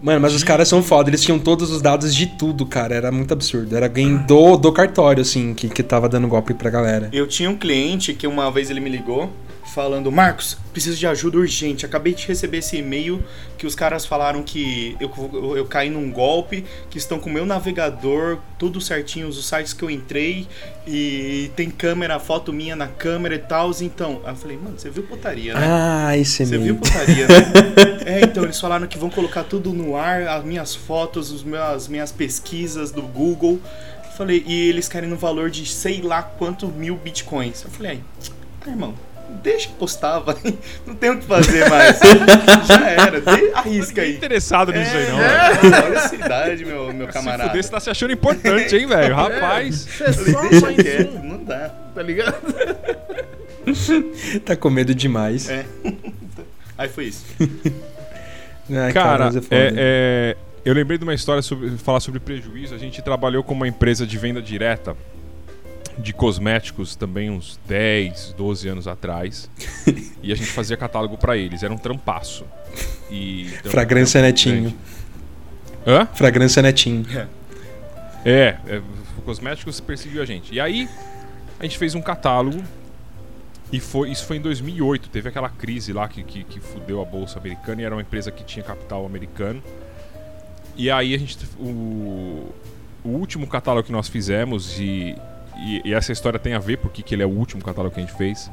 Mano, 0.00 0.20
mas 0.20 0.34
os 0.34 0.44
caras 0.44 0.68
são 0.68 0.82
foda, 0.82 1.08
eles 1.08 1.22
tinham 1.22 1.38
todos 1.38 1.70
os 1.70 1.80
dados 1.80 2.14
de 2.14 2.26
tudo, 2.26 2.66
cara. 2.66 2.94
Era 2.94 3.10
muito 3.10 3.32
absurdo. 3.32 3.74
Era 3.74 3.86
alguém 3.86 4.16
do, 4.16 4.56
do 4.56 4.72
cartório, 4.72 5.22
assim, 5.22 5.54
que, 5.54 5.68
que 5.68 5.82
tava 5.82 6.08
dando 6.08 6.28
golpe 6.28 6.52
pra 6.52 6.68
galera. 6.68 7.08
Eu 7.12 7.26
tinha 7.26 7.48
um 7.48 7.56
cliente 7.56 8.12
que 8.12 8.26
uma 8.26 8.50
vez 8.50 8.70
ele 8.70 8.80
me 8.80 8.90
ligou 8.90 9.32
falando: 9.74 10.10
Marcos, 10.12 10.56
preciso 10.72 10.96
de 10.96 11.06
ajuda 11.06 11.38
urgente. 11.38 11.84
Acabei 11.84 12.14
de 12.14 12.26
receber 12.26 12.58
esse 12.58 12.76
e-mail 12.76 13.22
que 13.58 13.66
os 13.66 13.74
caras 13.74 14.06
falaram 14.06 14.42
que 14.42 14.96
eu, 15.00 15.10
eu, 15.32 15.56
eu 15.58 15.66
caí 15.66 15.90
num 15.90 16.10
golpe, 16.10 16.64
que 16.88 16.96
estão 16.96 17.18
com 17.18 17.28
o 17.28 17.32
meu 17.32 17.44
navegador, 17.44 18.38
tudo 18.58 18.80
certinho, 18.80 19.26
os 19.26 19.44
sites 19.46 19.72
que 19.72 19.82
eu 19.82 19.90
entrei, 19.90 20.46
e 20.86 21.50
tem 21.56 21.70
câmera, 21.70 22.18
foto 22.20 22.52
minha 22.52 22.76
na 22.76 22.86
câmera 22.86 23.34
e 23.34 23.38
tal. 23.38 23.70
Então, 23.80 24.20
aí 24.24 24.32
eu 24.32 24.36
falei, 24.36 24.56
mano, 24.56 24.78
você 24.78 24.88
viu 24.88 25.02
putaria, 25.02 25.54
né? 25.54 25.60
Ah, 25.68 26.16
esse 26.16 26.44
Você 26.46 26.58
viu 26.58 26.76
putaria, 26.76 27.26
né? 27.26 28.04
é, 28.06 28.20
então, 28.22 28.44
eles 28.44 28.60
falaram 28.60 28.86
que 28.86 28.98
vão 28.98 29.10
colocar 29.10 29.42
tudo 29.42 29.72
no 29.72 29.96
ar, 29.96 30.28
as 30.28 30.44
minhas 30.44 30.74
fotos, 30.74 31.32
os 31.32 31.42
meus, 31.42 31.62
as 31.62 31.88
minhas 31.88 32.12
pesquisas 32.12 32.92
do 32.92 33.02
Google. 33.02 33.60
Falei, 34.16 34.44
e 34.46 34.68
eles 34.68 34.88
querem 34.88 35.10
no 35.10 35.16
valor 35.16 35.50
de 35.50 35.66
sei 35.66 36.00
lá 36.00 36.22
quanto 36.22 36.68
mil 36.68 36.96
bitcoins. 36.96 37.64
Eu 37.64 37.70
falei, 37.70 37.92
aí, 37.92 38.00
irmão, 38.70 38.94
deixa 39.42 39.68
postar, 39.78 40.18
vai. 40.24 40.36
Não 40.86 40.94
tem 40.94 41.10
o 41.10 41.18
que 41.18 41.26
fazer 41.26 41.68
mais. 41.68 41.98
Já 42.66 42.90
era, 42.90 43.20
de, 43.20 43.52
arrisca 43.54 44.02
aí. 44.02 44.16
interessado 44.16 44.72
nisso 44.72 44.94
é, 44.94 44.98
aí, 44.98 45.10
não. 45.10 45.20
É, 45.20 45.84
olha 45.84 45.98
essa 45.98 46.14
idade, 46.14 46.64
meu, 46.64 46.92
meu 46.92 47.08
camarada. 47.08 47.44
Se 47.44 47.48
fuder, 47.48 47.64
você 47.64 47.70
tá 47.70 47.80
se 47.80 47.90
achando 47.90 48.12
importante, 48.12 48.76
hein, 48.76 48.86
velho? 48.86 49.14
Rapaz. 49.14 49.76
Você 49.76 50.04
é 50.04 50.12
só 50.12 50.42
mais 50.60 50.74
um. 51.14 51.22
Não 51.22 51.44
dá. 51.44 51.70
Tá 51.94 52.02
ligado? 52.02 52.34
tá 54.44 54.56
com 54.56 54.70
medo 54.70 54.94
demais. 54.94 55.48
É. 55.48 55.64
Aí 56.76 56.88
foi 56.88 57.04
isso. 57.06 57.24
Ai, 58.70 58.92
cara, 58.92 59.30
cara 59.30 59.44
é, 59.50 59.72
é, 59.76 60.36
eu 60.64 60.72
lembrei 60.72 60.96
de 60.96 61.04
uma 61.04 61.14
história 61.14 61.42
sobre 61.42 61.70
falar 61.78 62.00
sobre 62.00 62.18
prejuízo. 62.18 62.74
A 62.74 62.78
gente 62.78 63.02
trabalhou 63.02 63.42
com 63.42 63.52
uma 63.52 63.68
empresa 63.68 64.06
de 64.06 64.16
venda 64.18 64.40
direta 64.40 64.96
de 65.98 66.12
cosméticos 66.12 66.96
também 66.96 67.30
uns 67.30 67.58
10, 67.66 68.34
12 68.36 68.68
anos 68.68 68.88
atrás. 68.88 69.50
e 70.22 70.32
a 70.32 70.34
gente 70.34 70.50
fazia 70.50 70.76
catálogo 70.76 71.16
para 71.16 71.36
eles. 71.36 71.62
Era 71.62 71.72
um 71.72 71.78
trampaço. 71.78 72.44
E 73.10 73.46
Fragrância 73.64 74.20
Netinho. 74.20 74.74
Hã? 75.86 76.06
Fragrância 76.06 76.62
Netinho. 76.62 77.06
É. 77.14 77.28
é, 78.24 78.56
é 78.66 78.82
o 79.18 79.22
cosméticos 79.22 79.80
perseguiu 79.80 80.22
a 80.22 80.24
gente. 80.24 80.54
E 80.54 80.60
aí 80.60 80.88
a 81.58 81.62
gente 81.62 81.78
fez 81.78 81.94
um 81.94 82.02
catálogo 82.02 82.62
e 83.72 83.80
foi, 83.80 84.10
isso 84.10 84.24
foi 84.24 84.36
em 84.36 84.40
2008. 84.40 85.08
Teve 85.08 85.28
aquela 85.28 85.48
crise 85.48 85.92
lá 85.92 86.08
que, 86.08 86.22
que, 86.22 86.44
que 86.44 86.60
fudeu 86.60 87.00
a 87.00 87.04
bolsa 87.04 87.38
americana 87.38 87.82
e 87.82 87.84
era 87.84 87.94
uma 87.94 88.02
empresa 88.02 88.30
que 88.30 88.44
tinha 88.44 88.64
capital 88.64 89.06
americano. 89.06 89.62
E 90.76 90.90
aí 90.90 91.14
a 91.14 91.18
gente. 91.18 91.38
O, 91.58 92.52
o 93.04 93.08
último 93.08 93.46
catálogo 93.46 93.86
que 93.86 93.92
nós 93.92 94.08
fizemos 94.08 94.78
e 94.80 95.14
e, 95.56 95.82
e, 95.84 95.94
essa 95.94 96.12
história 96.12 96.38
tem 96.38 96.54
a 96.54 96.58
ver 96.58 96.78
porque 96.78 97.02
que 97.02 97.14
ele 97.14 97.22
é 97.22 97.26
o 97.26 97.30
último 97.30 97.62
catálogo 97.62 97.94
que 97.94 98.00
a 98.00 98.04
gente 98.04 98.16
fez. 98.16 98.50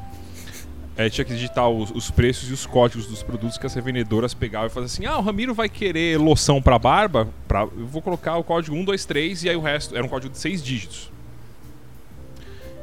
É, 0.96 1.08
tinha 1.08 1.24
que 1.24 1.32
digitar 1.32 1.68
os, 1.68 1.90
os, 1.90 2.10
preços 2.10 2.50
e 2.50 2.52
os 2.52 2.66
códigos 2.66 3.06
dos 3.06 3.22
produtos 3.22 3.56
que 3.56 3.64
as 3.64 3.74
revendedoras 3.74 4.34
pegavam 4.34 4.66
e 4.66 4.70
faziam 4.70 4.86
assim: 4.86 5.06
ah, 5.06 5.18
o 5.18 5.22
Ramiro 5.22 5.54
vai 5.54 5.68
querer 5.68 6.18
loção 6.18 6.60
para 6.60 6.78
barba, 6.78 7.28
pra, 7.48 7.62
eu 7.62 7.86
vou 7.86 8.02
colocar 8.02 8.36
o 8.36 8.44
código 8.44 8.76
1, 8.76 8.84
2, 8.84 9.04
3 9.06 9.44
e 9.44 9.48
aí 9.48 9.56
o 9.56 9.60
resto 9.60 9.96
era 9.96 10.04
um 10.04 10.08
código 10.08 10.32
de 10.32 10.38
seis 10.38 10.62
dígitos. 10.62 11.10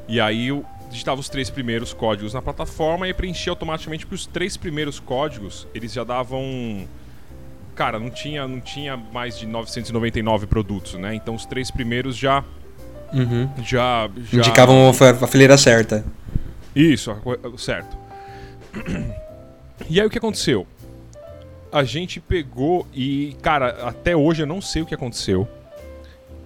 E 0.07 0.19
aí 0.19 0.47
eu 0.47 0.65
digitava 0.89 1.21
os 1.21 1.29
três 1.29 1.51
primeiros 1.51 1.93
códigos 1.93 2.33
na 2.33 2.41
plataforma 2.41 3.07
e 3.07 3.13
preenchia 3.13 3.51
automaticamente 3.51 4.07
para 4.07 4.15
os 4.15 4.25
três 4.25 4.57
primeiros 4.57 4.99
códigos, 4.99 5.67
eles 5.73 5.93
já 5.93 6.03
davam 6.03 6.87
cara, 7.75 7.97
não 7.97 8.09
tinha, 8.09 8.45
não 8.45 8.59
tinha 8.59 8.97
mais 8.97 9.39
de 9.39 9.47
999 9.47 10.47
produtos, 10.47 10.95
né? 10.95 11.15
Então 11.15 11.33
os 11.33 11.45
três 11.45 11.71
primeiros 11.71 12.17
já 12.17 12.43
Uhum. 13.13 13.49
Já, 13.63 14.09
já. 14.31 14.39
Indicavam 14.39 14.89
a 14.89 15.27
fileira 15.27 15.57
certa. 15.57 16.05
Isso, 16.75 17.15
certo. 17.57 17.97
E 19.89 19.99
aí 19.99 20.05
o 20.05 20.09
que 20.09 20.17
aconteceu? 20.17 20.67
A 21.71 21.83
gente 21.83 22.19
pegou 22.19 22.87
e, 22.93 23.35
cara, 23.41 23.87
até 23.87 24.15
hoje 24.15 24.43
eu 24.43 24.47
não 24.47 24.61
sei 24.61 24.81
o 24.81 24.85
que 24.85 24.93
aconteceu. 24.93 25.47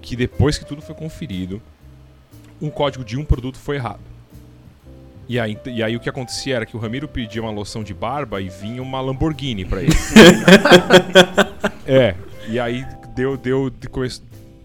Que 0.02 0.16
depois 0.16 0.58
que 0.58 0.66
tudo 0.66 0.82
foi 0.82 0.96
conferido, 0.96 1.62
um 2.62 2.70
código 2.70 3.06
de 3.06 3.18
um 3.18 3.24
produto 3.24 3.58
foi 3.58 3.78
errado. 3.78 4.02
E 5.28 5.40
aí, 5.40 5.58
e 5.66 5.82
aí 5.82 5.96
o 5.96 6.00
que 6.00 6.10
acontecia 6.10 6.58
era 6.58 6.66
que 6.66 6.76
o 6.76 6.80
Ramiro 6.80 7.08
pedia 7.08 7.42
uma 7.42 7.52
loção 7.52 7.84
de 7.84 7.94
barba 7.94 8.42
e 8.42 8.50
vinha 8.50 8.82
uma 8.82 9.00
Lamborghini 9.00 9.64
para 9.64 9.82
ele. 9.82 9.94
é, 11.88 12.16
e 12.50 12.60
aí 12.60 12.86
deu, 13.16 13.38
deu, 13.38 13.70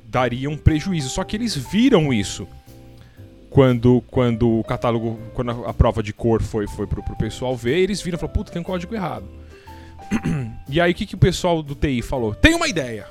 daria 0.09 0.49
um 0.49 0.57
prejuízo. 0.57 1.11
Só 1.11 1.23
que 1.23 1.37
eles 1.37 1.55
viram 1.55 2.13
isso 2.13 2.49
quando, 3.51 4.03
quando 4.11 4.59
o 4.59 4.65
catálogo, 4.65 5.19
quando 5.35 5.51
a, 5.51 5.71
a 5.71 5.75
prova 5.75 6.03
de 6.03 6.13
cor 6.13 6.43
foi, 6.43 6.67
foi 6.67 6.87
pro, 6.87 7.03
pro 7.03 7.17
pessoal 7.17 7.57
ver, 7.57 7.79
eles 7.79 8.01
viram 8.01 8.17
e 8.17 8.21
falaram, 8.21 8.35
puta, 8.35 8.53
tem 8.53 8.61
um 8.61 8.65
código 8.65 8.95
errado. 8.95 9.27
e 10.69 10.81
aí 10.81 10.93
o 10.93 10.95
que, 10.95 11.07
que 11.07 11.15
o 11.15 11.19
pessoal 11.19 11.63
do 11.63 11.75
TI 11.75 12.03
falou? 12.03 12.35
Tem 12.35 12.55
uma 12.55 12.69
ideia! 12.69 13.07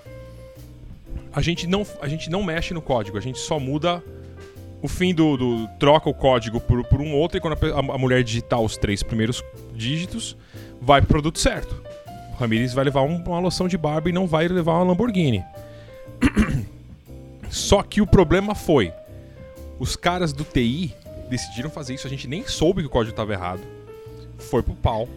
A 1.34 1.42
gente 1.42 1.68
não, 1.68 1.86
a 2.02 2.08
gente 2.08 2.32
não 2.32 2.42
mexe 2.42 2.74
no 2.74 2.82
código, 2.82 3.18
a 3.18 3.22
gente 3.22 3.38
só 3.38 3.60
muda 3.60 4.04
o 4.82 4.88
fim 4.88 5.14
do. 5.14 5.38
do 5.38 5.68
troca 5.80 6.10
o 6.10 6.14
código 6.14 6.60
por, 6.60 6.84
por 6.86 7.00
um 7.00 7.14
outro 7.14 7.38
e 7.38 7.42
quando 7.42 7.58
a, 7.64 7.80
a, 7.80 7.98
mulher 7.98 8.24
digitar 8.24 8.60
os 8.60 8.76
três 8.76 9.04
primeiros 9.04 9.44
dígitos, 9.76 10.36
vai 10.82 11.00
pro 11.00 11.10
produto 11.10 11.38
certo. 11.38 11.80
O 12.34 12.40
Ramirez 12.40 12.74
vai 12.74 12.86
levar 12.86 13.02
um, 13.04 13.18
uma 13.18 13.40
loção 13.40 13.68
de 13.68 13.78
barba 13.78 14.10
e 14.10 14.12
não 14.12 14.26
vai 14.26 14.48
levar 14.48 14.74
uma 14.74 14.86
Lamborghini. 14.86 15.44
Só 17.50 17.84
que 17.84 18.02
o 18.02 18.08
problema 18.08 18.56
foi: 18.56 18.92
os 19.80 19.96
caras 19.96 20.34
do 20.34 20.44
TI 20.44 20.94
decidiram 21.30 21.70
fazer 21.70 21.94
isso, 21.94 22.08
a 22.08 22.10
gente 22.10 22.28
nem 22.28 22.48
soube 22.48 22.82
que 22.82 22.88
o 22.88 22.92
código 22.92 23.12
estava 23.12 23.34
errado. 23.34 23.62
Foi 24.38 24.64
pro 24.64 24.76
pau. 24.76 25.08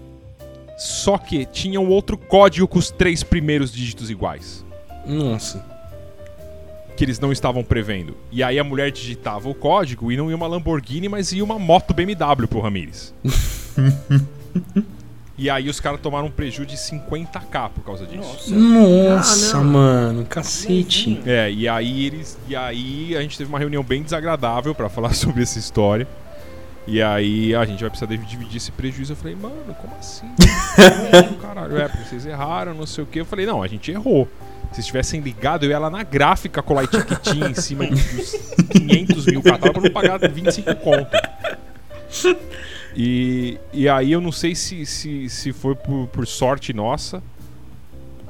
Só 0.76 1.18
que 1.18 1.44
tinha 1.44 1.80
um 1.80 1.88
outro 1.88 2.16
código 2.16 2.66
com 2.66 2.78
os 2.78 2.90
três 2.90 3.22
primeiros 3.22 3.70
dígitos 3.70 4.10
iguais. 4.10 4.64
Nossa. 5.06 5.64
Que 6.96 7.04
eles 7.04 7.18
não 7.18 7.30
estavam 7.32 7.62
prevendo. 7.62 8.16
E 8.32 8.42
aí 8.42 8.58
a 8.58 8.64
mulher 8.64 8.90
digitava 8.90 9.48
o 9.48 9.54
código 9.54 10.10
e 10.10 10.16
não 10.16 10.30
ia 10.30 10.36
uma 10.36 10.46
Lamborghini, 10.46 11.08
mas 11.08 11.32
ia 11.32 11.44
uma 11.44 11.58
moto 11.58 11.92
BMW 11.92 12.46
pro 12.48 12.60
Ramirez. 12.60 13.14
E 15.40 15.48
aí 15.48 15.70
os 15.70 15.80
caras 15.80 15.98
tomaram 16.02 16.26
um 16.26 16.30
prejuízo 16.30 16.66
de 16.66 16.76
50k 16.76 17.70
por 17.70 17.82
causa 17.82 18.04
disso. 18.04 18.54
Nossa, 18.54 18.54
Nossa 18.54 19.56
ah, 19.56 19.62
mano, 19.62 20.26
cacete. 20.26 21.18
É, 21.24 21.50
e 21.50 21.66
aí 21.66 22.04
eles. 22.04 22.38
E 22.46 22.54
aí 22.54 23.16
a 23.16 23.22
gente 23.22 23.38
teve 23.38 23.48
uma 23.48 23.58
reunião 23.58 23.82
bem 23.82 24.02
desagradável 24.02 24.74
para 24.74 24.90
falar 24.90 25.14
sobre 25.16 25.42
essa 25.42 25.58
história. 25.58 26.06
E 26.86 27.00
aí 27.00 27.54
a 27.54 27.64
gente 27.64 27.80
vai 27.80 27.88
precisar 27.88 28.14
dividir 28.14 28.58
esse 28.58 28.70
prejuízo. 28.70 29.12
Eu 29.12 29.16
falei, 29.16 29.34
mano, 29.34 29.74
como 29.80 29.94
assim? 29.98 30.26
Caralho, 31.40 31.78
é, 31.78 31.88
porque 31.88 32.04
vocês 32.04 32.26
erraram, 32.26 32.74
não 32.74 32.84
sei 32.84 33.04
o 33.04 33.06
que. 33.06 33.20
Eu 33.20 33.24
falei, 33.24 33.46
não, 33.46 33.62
a 33.62 33.66
gente 33.66 33.90
errou. 33.90 34.28
Se 34.68 34.74
vocês 34.74 34.86
tivessem 34.88 35.22
ligado, 35.22 35.64
eu 35.64 35.70
ia 35.70 35.78
lá 35.78 35.88
na 35.88 36.02
gráfica 36.02 36.62
colar 36.62 36.84
etiquetinha 36.84 37.48
em 37.48 37.54
cima 37.54 37.86
dos 37.86 38.36
500 38.72 39.24
mil 39.24 39.42
catálogos 39.42 39.72
pra 39.72 40.02
não 40.02 40.18
pagar 40.18 40.30
25 40.30 40.74
conto. 40.76 41.16
E, 42.96 43.58
e 43.72 43.88
aí 43.88 44.12
eu 44.12 44.20
não 44.20 44.32
sei 44.32 44.54
se, 44.54 44.84
se, 44.84 45.28
se 45.28 45.52
foi 45.52 45.74
por, 45.74 46.06
por 46.08 46.26
sorte 46.26 46.72
nossa. 46.72 47.22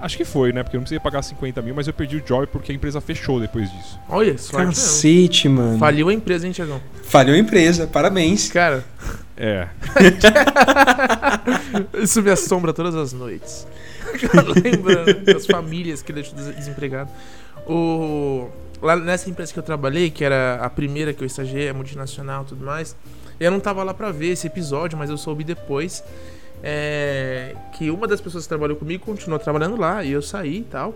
Acho 0.00 0.16
que 0.16 0.24
foi, 0.24 0.50
né? 0.50 0.62
Porque 0.62 0.76
eu 0.76 0.78
não 0.78 0.84
precisei 0.84 0.98
pagar 0.98 1.22
50 1.22 1.60
mil, 1.60 1.74
mas 1.74 1.86
eu 1.86 1.92
perdi 1.92 2.16
o 2.16 2.20
job 2.22 2.46
porque 2.46 2.72
a 2.72 2.74
empresa 2.74 3.00
fechou 3.02 3.38
depois 3.38 3.70
disso. 3.70 3.98
Olha, 4.08 4.36
sorte 4.38 4.66
Cacete, 4.68 5.48
mesmo. 5.48 5.62
mano. 5.66 5.78
Faliu 5.78 6.08
a 6.08 6.14
empresa, 6.14 6.46
hein, 6.46 6.52
Tiagão? 6.52 6.80
Faliu 7.02 7.34
a 7.34 7.38
empresa, 7.38 7.86
parabéns. 7.86 8.50
Cara. 8.50 8.82
É. 9.36 9.68
Isso 12.02 12.22
me 12.22 12.30
assombra 12.30 12.72
todas 12.72 12.94
as 12.94 13.12
noites. 13.12 13.66
Lembrando 14.64 15.24
das 15.24 15.46
famílias 15.46 16.02
que 16.02 16.12
deixam 16.12 16.34
desempregado. 16.34 17.10
O... 17.66 18.48
Lá 18.80 18.96
nessa 18.96 19.28
empresa 19.28 19.52
que 19.52 19.58
eu 19.58 19.62
trabalhei, 19.62 20.10
que 20.10 20.24
era 20.24 20.54
a 20.62 20.70
primeira 20.70 21.12
que 21.12 21.22
eu 21.22 21.26
estagiei, 21.26 21.68
a 21.68 21.74
multinacional 21.74 22.44
e 22.44 22.46
tudo 22.46 22.64
mais, 22.64 22.96
eu 23.40 23.50
não 23.50 23.58
tava 23.58 23.82
lá 23.82 23.94
pra 23.94 24.12
ver 24.12 24.28
esse 24.28 24.46
episódio, 24.46 24.98
mas 24.98 25.08
eu 25.08 25.16
soube 25.16 25.42
depois 25.42 26.04
é, 26.62 27.56
que 27.72 27.90
uma 27.90 28.06
das 28.06 28.20
pessoas 28.20 28.44
que 28.44 28.48
trabalhou 28.48 28.76
comigo 28.76 29.04
continuou 29.04 29.38
trabalhando 29.38 29.76
lá 29.76 30.04
e 30.04 30.12
eu 30.12 30.20
saí 30.20 30.58
e 30.58 30.64
tal. 30.64 30.94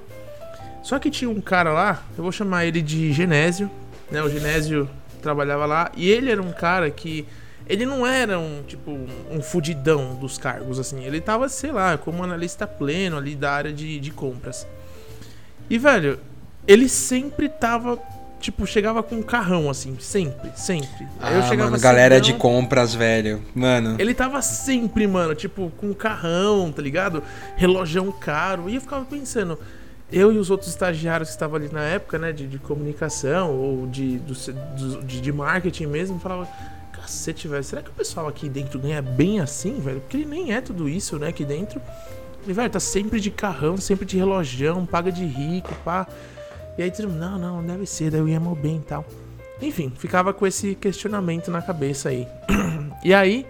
Só 0.82 0.98
que 0.98 1.10
tinha 1.10 1.30
um 1.30 1.40
cara 1.40 1.72
lá, 1.72 2.02
eu 2.16 2.22
vou 2.22 2.30
chamar 2.30 2.66
ele 2.66 2.82
de 2.82 3.10
Genésio, 3.12 3.70
né? 4.10 4.22
O 4.22 4.28
Genésio 4.28 4.88
trabalhava 5.22 5.64
lá 5.64 5.90
e 5.96 6.10
ele 6.10 6.30
era 6.30 6.42
um 6.42 6.52
cara 6.52 6.90
que 6.90 7.26
ele 7.66 7.86
não 7.86 8.06
era 8.06 8.38
um 8.38 8.62
tipo 8.66 8.90
um 9.30 9.40
fudidão 9.40 10.14
dos 10.16 10.36
cargos 10.36 10.78
assim, 10.78 11.02
ele 11.02 11.22
tava, 11.22 11.48
sei 11.48 11.72
lá, 11.72 11.96
como 11.96 12.22
analista 12.22 12.66
pleno 12.66 13.16
ali 13.16 13.34
da 13.34 13.52
área 13.52 13.72
de, 13.72 13.98
de 13.98 14.10
compras. 14.10 14.66
E 15.70 15.78
velho, 15.78 16.20
ele 16.66 16.90
sempre 16.90 17.48
tava 17.48 17.98
tipo, 18.44 18.66
chegava 18.66 19.02
com 19.02 19.16
um 19.16 19.22
carrão, 19.22 19.70
assim, 19.70 19.96
sempre, 19.98 20.50
sempre. 20.54 21.08
Ah, 21.18 21.32
eu 21.32 21.42
chegava 21.44 21.70
mano, 21.70 21.82
galera 21.82 22.20
de 22.20 22.34
compras, 22.34 22.94
velho. 22.94 23.42
Mano. 23.54 23.96
Ele 23.98 24.12
tava 24.12 24.42
sempre, 24.42 25.06
mano, 25.06 25.34
tipo, 25.34 25.72
com 25.78 25.86
um 25.86 25.94
carrão, 25.94 26.70
tá 26.70 26.82
ligado? 26.82 27.22
Relojão 27.56 28.12
caro. 28.12 28.68
E 28.68 28.74
eu 28.74 28.82
ficava 28.82 29.02
pensando, 29.06 29.58
eu 30.12 30.30
e 30.30 30.36
os 30.36 30.50
outros 30.50 30.68
estagiários 30.68 31.30
que 31.30 31.34
estavam 31.34 31.56
ali 31.56 31.70
na 31.72 31.84
época, 31.84 32.18
né, 32.18 32.32
de, 32.32 32.46
de 32.46 32.58
comunicação 32.58 33.50
ou 33.50 33.86
de, 33.86 34.18
do, 34.18 34.34
de, 35.04 35.22
de 35.22 35.32
marketing 35.32 35.86
mesmo, 35.86 36.20
falava, 36.20 36.46
cacete, 36.92 37.48
velho, 37.48 37.64
será 37.64 37.80
que 37.80 37.88
o 37.88 37.94
pessoal 37.94 38.28
aqui 38.28 38.46
dentro 38.46 38.78
ganha 38.78 39.00
bem 39.00 39.40
assim, 39.40 39.80
velho? 39.80 40.00
Porque 40.00 40.18
ele 40.18 40.26
nem 40.26 40.52
é 40.52 40.60
tudo 40.60 40.86
isso, 40.86 41.18
né, 41.18 41.28
aqui 41.28 41.46
dentro. 41.46 41.80
E, 42.46 42.52
velho, 42.52 42.68
tá 42.68 42.80
sempre 42.80 43.20
de 43.20 43.30
carrão, 43.30 43.78
sempre 43.78 44.04
de 44.04 44.18
relojão, 44.18 44.84
paga 44.84 45.10
de 45.10 45.24
rico, 45.24 45.74
pá. 45.82 46.06
E 46.76 46.82
aí 46.82 46.90
todo 46.90 47.08
mundo, 47.08 47.20
não, 47.20 47.38
não, 47.38 47.64
deve 47.64 47.86
ser, 47.86 48.10
daí 48.10 48.20
eu 48.20 48.28
ia 48.28 48.40
mal 48.40 48.54
bem 48.54 48.76
e 48.76 48.80
tal. 48.80 49.04
Enfim, 49.62 49.92
ficava 49.96 50.32
com 50.32 50.46
esse 50.46 50.74
questionamento 50.74 51.50
na 51.50 51.62
cabeça 51.62 52.08
aí. 52.08 52.26
e 53.04 53.14
aí, 53.14 53.46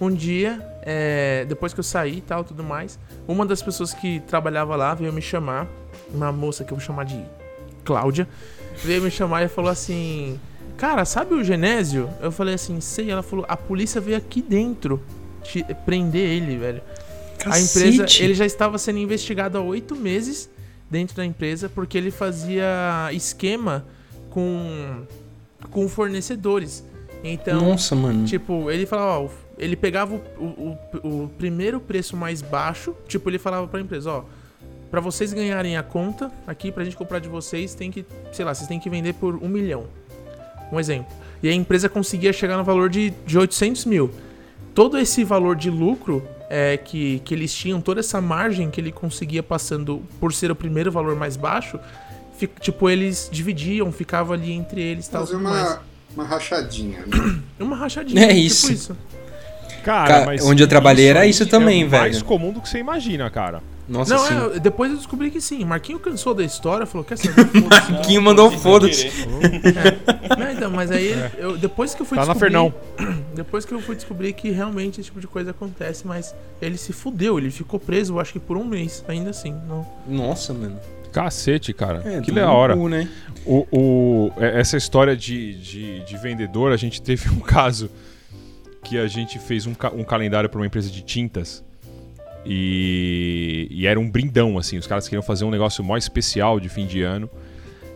um 0.00 0.12
dia, 0.12 0.60
é, 0.82 1.44
depois 1.48 1.72
que 1.72 1.80
eu 1.80 1.84
saí 1.84 2.18
e 2.18 2.20
tal, 2.20 2.42
tudo 2.42 2.64
mais, 2.64 2.98
uma 3.28 3.46
das 3.46 3.62
pessoas 3.62 3.94
que 3.94 4.20
trabalhava 4.20 4.74
lá 4.74 4.94
veio 4.94 5.12
me 5.12 5.22
chamar, 5.22 5.68
uma 6.12 6.32
moça 6.32 6.64
que 6.64 6.72
eu 6.72 6.76
vou 6.76 6.84
chamar 6.84 7.04
de 7.04 7.24
Cláudia, 7.84 8.28
veio 8.82 9.02
me 9.02 9.10
chamar 9.10 9.44
e 9.44 9.48
falou 9.48 9.70
assim: 9.70 10.38
Cara, 10.76 11.04
sabe 11.04 11.34
o 11.34 11.44
Genésio? 11.44 12.10
Eu 12.20 12.32
falei 12.32 12.54
assim, 12.54 12.80
sei. 12.80 13.10
Ela 13.10 13.22
falou: 13.22 13.44
A 13.48 13.56
polícia 13.56 14.00
veio 14.00 14.16
aqui 14.16 14.42
dentro 14.42 15.00
te, 15.42 15.64
prender 15.84 16.28
ele, 16.28 16.56
velho. 16.56 16.82
Cacete. 17.38 17.84
A 17.84 17.90
empresa, 17.90 18.22
ele 18.22 18.34
já 18.34 18.46
estava 18.46 18.78
sendo 18.78 18.98
investigado 18.98 19.58
há 19.58 19.60
oito 19.60 19.94
meses 19.94 20.50
dentro 20.94 21.16
da 21.16 21.24
empresa 21.24 21.68
porque 21.68 21.98
ele 21.98 22.12
fazia 22.12 23.10
esquema 23.12 23.84
com, 24.30 25.02
com 25.70 25.88
fornecedores. 25.88 26.84
Então, 27.24 27.60
Nossa, 27.60 27.96
mano. 27.96 28.24
tipo, 28.24 28.70
ele 28.70 28.86
falava, 28.86 29.24
ó, 29.24 29.28
ele 29.58 29.74
pegava 29.74 30.14
o, 30.14 30.44
o, 30.44 30.78
o, 31.02 31.28
primeiro 31.36 31.80
preço 31.80 32.16
mais 32.16 32.40
baixo, 32.40 32.94
tipo, 33.08 33.28
ele 33.28 33.38
falava 33.38 33.66
pra 33.66 33.80
empresa, 33.80 34.10
ó, 34.10 34.24
pra 34.88 35.00
vocês 35.00 35.32
ganharem 35.32 35.76
a 35.76 35.82
conta 35.82 36.30
aqui, 36.46 36.70
pra 36.70 36.84
gente 36.84 36.96
comprar 36.96 37.18
de 37.18 37.28
vocês, 37.28 37.74
tem 37.74 37.90
que, 37.90 38.06
sei 38.32 38.44
lá, 38.44 38.54
vocês 38.54 38.68
têm 38.68 38.78
que 38.78 38.88
vender 38.88 39.14
por 39.14 39.34
um 39.42 39.48
milhão. 39.48 39.86
Um 40.70 40.78
exemplo. 40.78 41.12
E 41.42 41.48
a 41.48 41.52
empresa 41.52 41.88
conseguia 41.88 42.32
chegar 42.32 42.56
no 42.56 42.62
valor 42.62 42.88
de, 42.88 43.10
de 43.26 43.36
800 43.36 43.84
mil. 43.86 44.10
Todo 44.74 44.96
esse 44.96 45.24
valor 45.24 45.56
de 45.56 45.70
lucro 45.70 46.22
é, 46.56 46.76
que, 46.76 47.18
que 47.24 47.34
eles 47.34 47.52
tinham 47.52 47.80
toda 47.80 47.98
essa 47.98 48.20
margem 48.20 48.70
que 48.70 48.80
ele 48.80 48.92
conseguia 48.92 49.42
passando 49.42 50.00
por 50.20 50.32
ser 50.32 50.52
o 50.52 50.54
primeiro 50.54 50.92
valor 50.92 51.16
mais 51.16 51.36
baixo, 51.36 51.80
fica, 52.38 52.60
tipo, 52.60 52.88
eles 52.88 53.28
dividiam, 53.32 53.90
ficava 53.90 54.34
ali 54.34 54.52
entre 54.52 54.80
eles 54.80 55.08
tal. 55.08 55.26
Fazer 55.26 55.34
uma, 55.34 55.82
uma 56.14 56.22
rachadinha, 56.22 57.00
né? 57.06 57.40
uma 57.58 57.74
rachadinha. 57.74 58.22
É 58.22 58.28
tipo 58.28 58.38
isso. 58.38 58.72
isso. 58.72 58.96
Cara, 59.84 60.24
cara 60.24 60.44
onde 60.44 60.62
eu 60.62 60.68
trabalhei 60.68 61.06
era 61.06 61.26
isso 61.26 61.46
também, 61.46 61.82
é 61.82 61.86
velho. 61.86 62.02
mais 62.02 62.22
comum 62.22 62.52
do 62.52 62.60
que 62.60 62.68
você 62.68 62.78
imagina, 62.78 63.28
cara. 63.30 63.62
Nossa, 63.86 64.14
não, 64.14 64.26
sim. 64.26 64.56
É, 64.56 64.60
depois 64.60 64.90
eu 64.90 64.96
descobri 64.96 65.30
que 65.30 65.40
sim. 65.40 65.62
Marquinho 65.64 65.98
cansou 65.98 66.34
da 66.34 66.42
história, 66.42 66.86
falou: 66.86 67.04
quer 67.04 67.18
saber? 67.18 67.46
Marquinho 67.68 68.22
mandou 68.22 68.48
um 68.48 68.58
foda-se. 68.58 69.08
É. 69.08 70.36
Não, 70.36 70.50
então, 70.50 70.70
mas 70.70 70.90
aí, 70.90 71.12
é. 71.12 71.30
eu, 71.36 71.58
depois 71.58 71.94
que 71.94 72.00
eu 72.00 72.06
fui 72.06 72.16
tá 72.16 72.24
descobrir. 72.24 72.50
Na 72.50 72.72
depois 73.34 73.66
que 73.66 73.74
eu 73.74 73.80
fui 73.80 73.94
descobrir 73.94 74.32
que 74.32 74.50
realmente 74.50 75.00
esse 75.00 75.08
tipo 75.08 75.20
de 75.20 75.26
coisa 75.26 75.50
acontece, 75.50 76.06
mas 76.06 76.34
ele 76.62 76.78
se 76.78 76.94
fudeu, 76.94 77.38
ele 77.38 77.50
ficou 77.50 77.78
preso, 77.78 78.18
acho 78.18 78.32
que 78.32 78.40
por 78.40 78.56
um 78.56 78.64
mês, 78.64 79.04
ainda 79.06 79.30
assim. 79.30 79.54
Não. 79.68 79.86
Nossa, 80.08 80.54
mano. 80.54 80.80
Cacete, 81.12 81.72
cara. 81.74 82.02
É, 82.04 82.20
que 82.22 82.32
da 82.32 82.50
hora. 82.50 82.74
Cu, 82.74 82.88
né? 82.88 83.08
o, 83.44 83.66
o, 83.70 84.32
é, 84.38 84.60
essa 84.60 84.76
história 84.76 85.16
de, 85.16 85.54
de, 85.54 86.00
de 86.00 86.16
vendedor, 86.16 86.72
a 86.72 86.76
gente 86.76 87.00
teve 87.02 87.28
um 87.28 87.40
caso 87.40 87.90
que 88.84 88.98
a 88.98 89.06
gente 89.08 89.38
fez 89.38 89.66
um, 89.66 89.74
um 89.94 90.04
calendário 90.04 90.48
para 90.48 90.60
uma 90.60 90.66
empresa 90.66 90.90
de 90.90 91.02
tintas. 91.02 91.64
E, 92.46 93.66
e, 93.70 93.86
era 93.86 93.98
um 93.98 94.08
brindão, 94.08 94.58
assim. 94.58 94.76
Os 94.76 94.86
caras 94.86 95.08
queriam 95.08 95.22
fazer 95.22 95.44
um 95.44 95.50
negócio 95.50 95.82
mó 95.82 95.96
especial 95.96 96.60
de 96.60 96.68
fim 96.68 96.86
de 96.86 97.02
ano. 97.02 97.28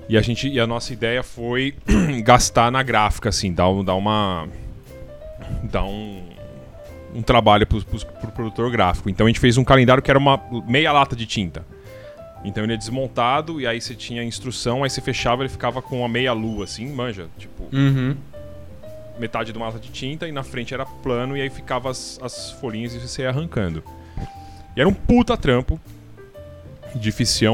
E 0.08 0.16
a 0.16 0.22
gente 0.22 0.48
e 0.48 0.58
a 0.58 0.66
nossa 0.66 0.92
ideia 0.92 1.22
foi 1.22 1.74
gastar 2.24 2.72
na 2.72 2.82
gráfica, 2.82 3.28
assim, 3.28 3.52
dar, 3.52 3.70
dar 3.84 3.94
uma. 3.94 4.48
dar 5.64 5.84
um, 5.84 6.22
um 7.14 7.20
trabalho 7.20 7.66
pro, 7.66 7.84
pro, 7.84 8.06
pro 8.06 8.32
produtor 8.32 8.70
gráfico. 8.70 9.10
Então 9.10 9.26
a 9.26 9.28
gente 9.28 9.38
fez 9.38 9.58
um 9.58 9.64
calendário 9.64 10.02
que 10.02 10.10
era 10.10 10.18
uma 10.18 10.40
meia 10.66 10.90
lata 10.92 11.14
de 11.14 11.26
tinta. 11.26 11.64
Então 12.42 12.64
ele 12.64 12.72
é 12.72 12.76
desmontado 12.76 13.60
e 13.60 13.66
aí 13.66 13.80
você 13.80 13.94
tinha 13.94 14.22
a 14.22 14.24
instrução, 14.24 14.84
aí 14.84 14.88
você 14.88 15.00
fechava 15.00 15.42
ele 15.42 15.48
ficava 15.48 15.82
com 15.82 15.98
uma 15.98 16.08
meia 16.08 16.32
lua, 16.32 16.64
assim, 16.64 16.90
manja. 16.90 17.26
Tipo. 17.36 17.64
Uhum. 17.70 18.16
Metade 19.18 19.52
de 19.52 19.58
uma 19.58 19.66
lata 19.66 19.78
de 19.78 19.90
tinta 19.90 20.28
e 20.28 20.32
na 20.32 20.42
frente 20.42 20.72
era 20.72 20.86
plano 20.86 21.36
e 21.36 21.40
aí 21.40 21.50
ficava 21.50 21.90
as, 21.90 22.18
as 22.22 22.52
folhinhas 22.52 22.94
e 22.94 22.98
você 22.98 23.22
ia 23.22 23.30
arrancando. 23.30 23.82
E 24.76 24.80
era 24.80 24.88
um 24.88 24.94
puta 24.94 25.36
trampo. 25.36 25.80
De 26.94 27.12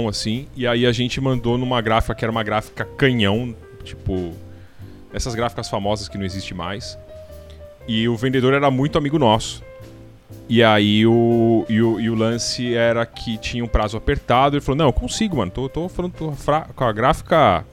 assim. 0.09 0.47
E 0.55 0.67
aí 0.67 0.87
a 0.87 0.93
gente 0.93 1.21
mandou 1.21 1.59
numa 1.59 1.81
gráfica 1.81 2.15
que 2.15 2.25
era 2.25 2.31
uma 2.31 2.43
gráfica 2.43 2.85
canhão. 2.85 3.55
Tipo. 3.83 4.33
Essas 5.13 5.35
gráficas 5.35 5.69
famosas 5.69 6.09
que 6.09 6.17
não 6.17 6.25
existe 6.25 6.55
mais. 6.55 6.99
E 7.87 8.09
o 8.09 8.17
vendedor 8.17 8.55
era 8.55 8.71
muito 8.71 8.97
amigo 8.97 9.19
nosso. 9.19 9.63
E 10.49 10.63
aí 10.63 11.07
o, 11.07 11.65
e 11.69 11.81
o, 11.81 12.01
e 12.01 12.11
o 12.11 12.15
lance 12.15 12.75
era 12.75 13.05
que 13.07 13.39
tinha 13.39 13.65
um 13.65 13.69
prazo 13.69 13.97
apertado. 13.97 14.57
Ele 14.57 14.61
falou: 14.61 14.79
Não, 14.79 14.87
eu 14.87 14.93
consigo, 14.93 15.37
mano. 15.37 15.51
Tô, 15.51 15.69
tô 15.69 15.89
falando 15.89 16.13
tô 16.13 16.33
com 16.75 16.85
a 16.85 16.93
gráfica 16.93 17.65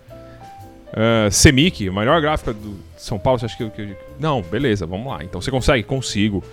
uh, 0.94 1.32
Semic, 1.32 1.88
a 1.88 1.92
melhor 1.92 2.22
gráfica 2.22 2.54
do 2.54 2.78
São 2.98 3.20
Paulo. 3.20 3.40
Você 3.40 3.46
acha 3.46 3.58
que, 3.58 3.70
que. 3.70 3.96
Não, 4.20 4.42
beleza, 4.42 4.86
vamos 4.86 5.08
lá. 5.08 5.24
Então 5.24 5.42
você 5.42 5.52
consegue? 5.52 5.84
Consigo 5.84 6.44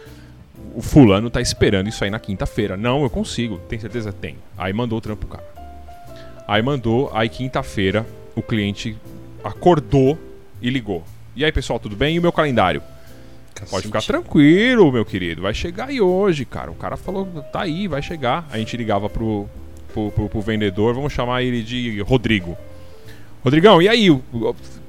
o 0.74 0.82
fulano 0.82 1.28
tá 1.28 1.40
esperando 1.40 1.88
isso 1.88 2.04
aí 2.04 2.10
na 2.10 2.20
quinta-feira. 2.20 2.76
Não, 2.76 3.02
eu 3.02 3.10
consigo. 3.10 3.58
Tem 3.68 3.78
certeza? 3.78 4.12
Tem. 4.12 4.36
Aí 4.56 4.72
mandou 4.72 4.98
o 4.98 5.00
trampo 5.00 5.26
pro 5.26 5.36
cara. 5.36 5.48
Aí 6.46 6.62
mandou, 6.62 7.10
aí 7.12 7.28
quinta-feira 7.28 8.06
o 8.34 8.42
cliente 8.42 8.96
acordou 9.42 10.18
e 10.62 10.70
ligou. 10.70 11.04
E 11.34 11.44
aí, 11.44 11.52
pessoal, 11.52 11.78
tudo 11.78 11.96
bem? 11.96 12.16
E 12.16 12.18
o 12.18 12.22
meu 12.22 12.32
calendário? 12.32 12.80
Cacete. 13.54 13.70
Pode 13.70 13.86
ficar 13.86 14.02
tranquilo, 14.02 14.92
meu 14.92 15.04
querido. 15.04 15.42
Vai 15.42 15.52
chegar 15.52 15.88
aí 15.88 16.00
hoje, 16.00 16.44
cara. 16.44 16.70
O 16.70 16.74
cara 16.74 16.96
falou, 16.96 17.26
tá 17.52 17.62
aí, 17.62 17.88
vai 17.88 18.00
chegar. 18.00 18.46
A 18.50 18.56
gente 18.56 18.76
ligava 18.76 19.10
pro, 19.10 19.48
pro, 19.92 20.10
pro, 20.12 20.28
pro 20.28 20.40
vendedor, 20.40 20.94
vamos 20.94 21.12
chamar 21.12 21.42
ele 21.42 21.62
de 21.62 22.00
Rodrigo. 22.02 22.56
Rodrigão, 23.42 23.80
e 23.80 23.88
aí? 23.88 24.08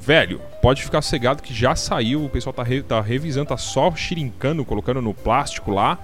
Velho, 0.02 0.41
pode 0.62 0.84
ficar 0.84 1.02
cegado 1.02 1.43
que 1.43 1.54
já 1.54 1.76
saiu, 1.76 2.26
o 2.26 2.30
pessoal 2.30 2.54
tá, 2.54 2.64
re, 2.64 2.82
tá 2.82 3.00
revisando, 3.02 3.47
tá 3.47 3.58
só 3.58 3.93
xirincando, 3.95 4.66
colocando 4.66 5.02
no 5.02 5.14
plástico 5.14 5.72
lá 5.72 5.97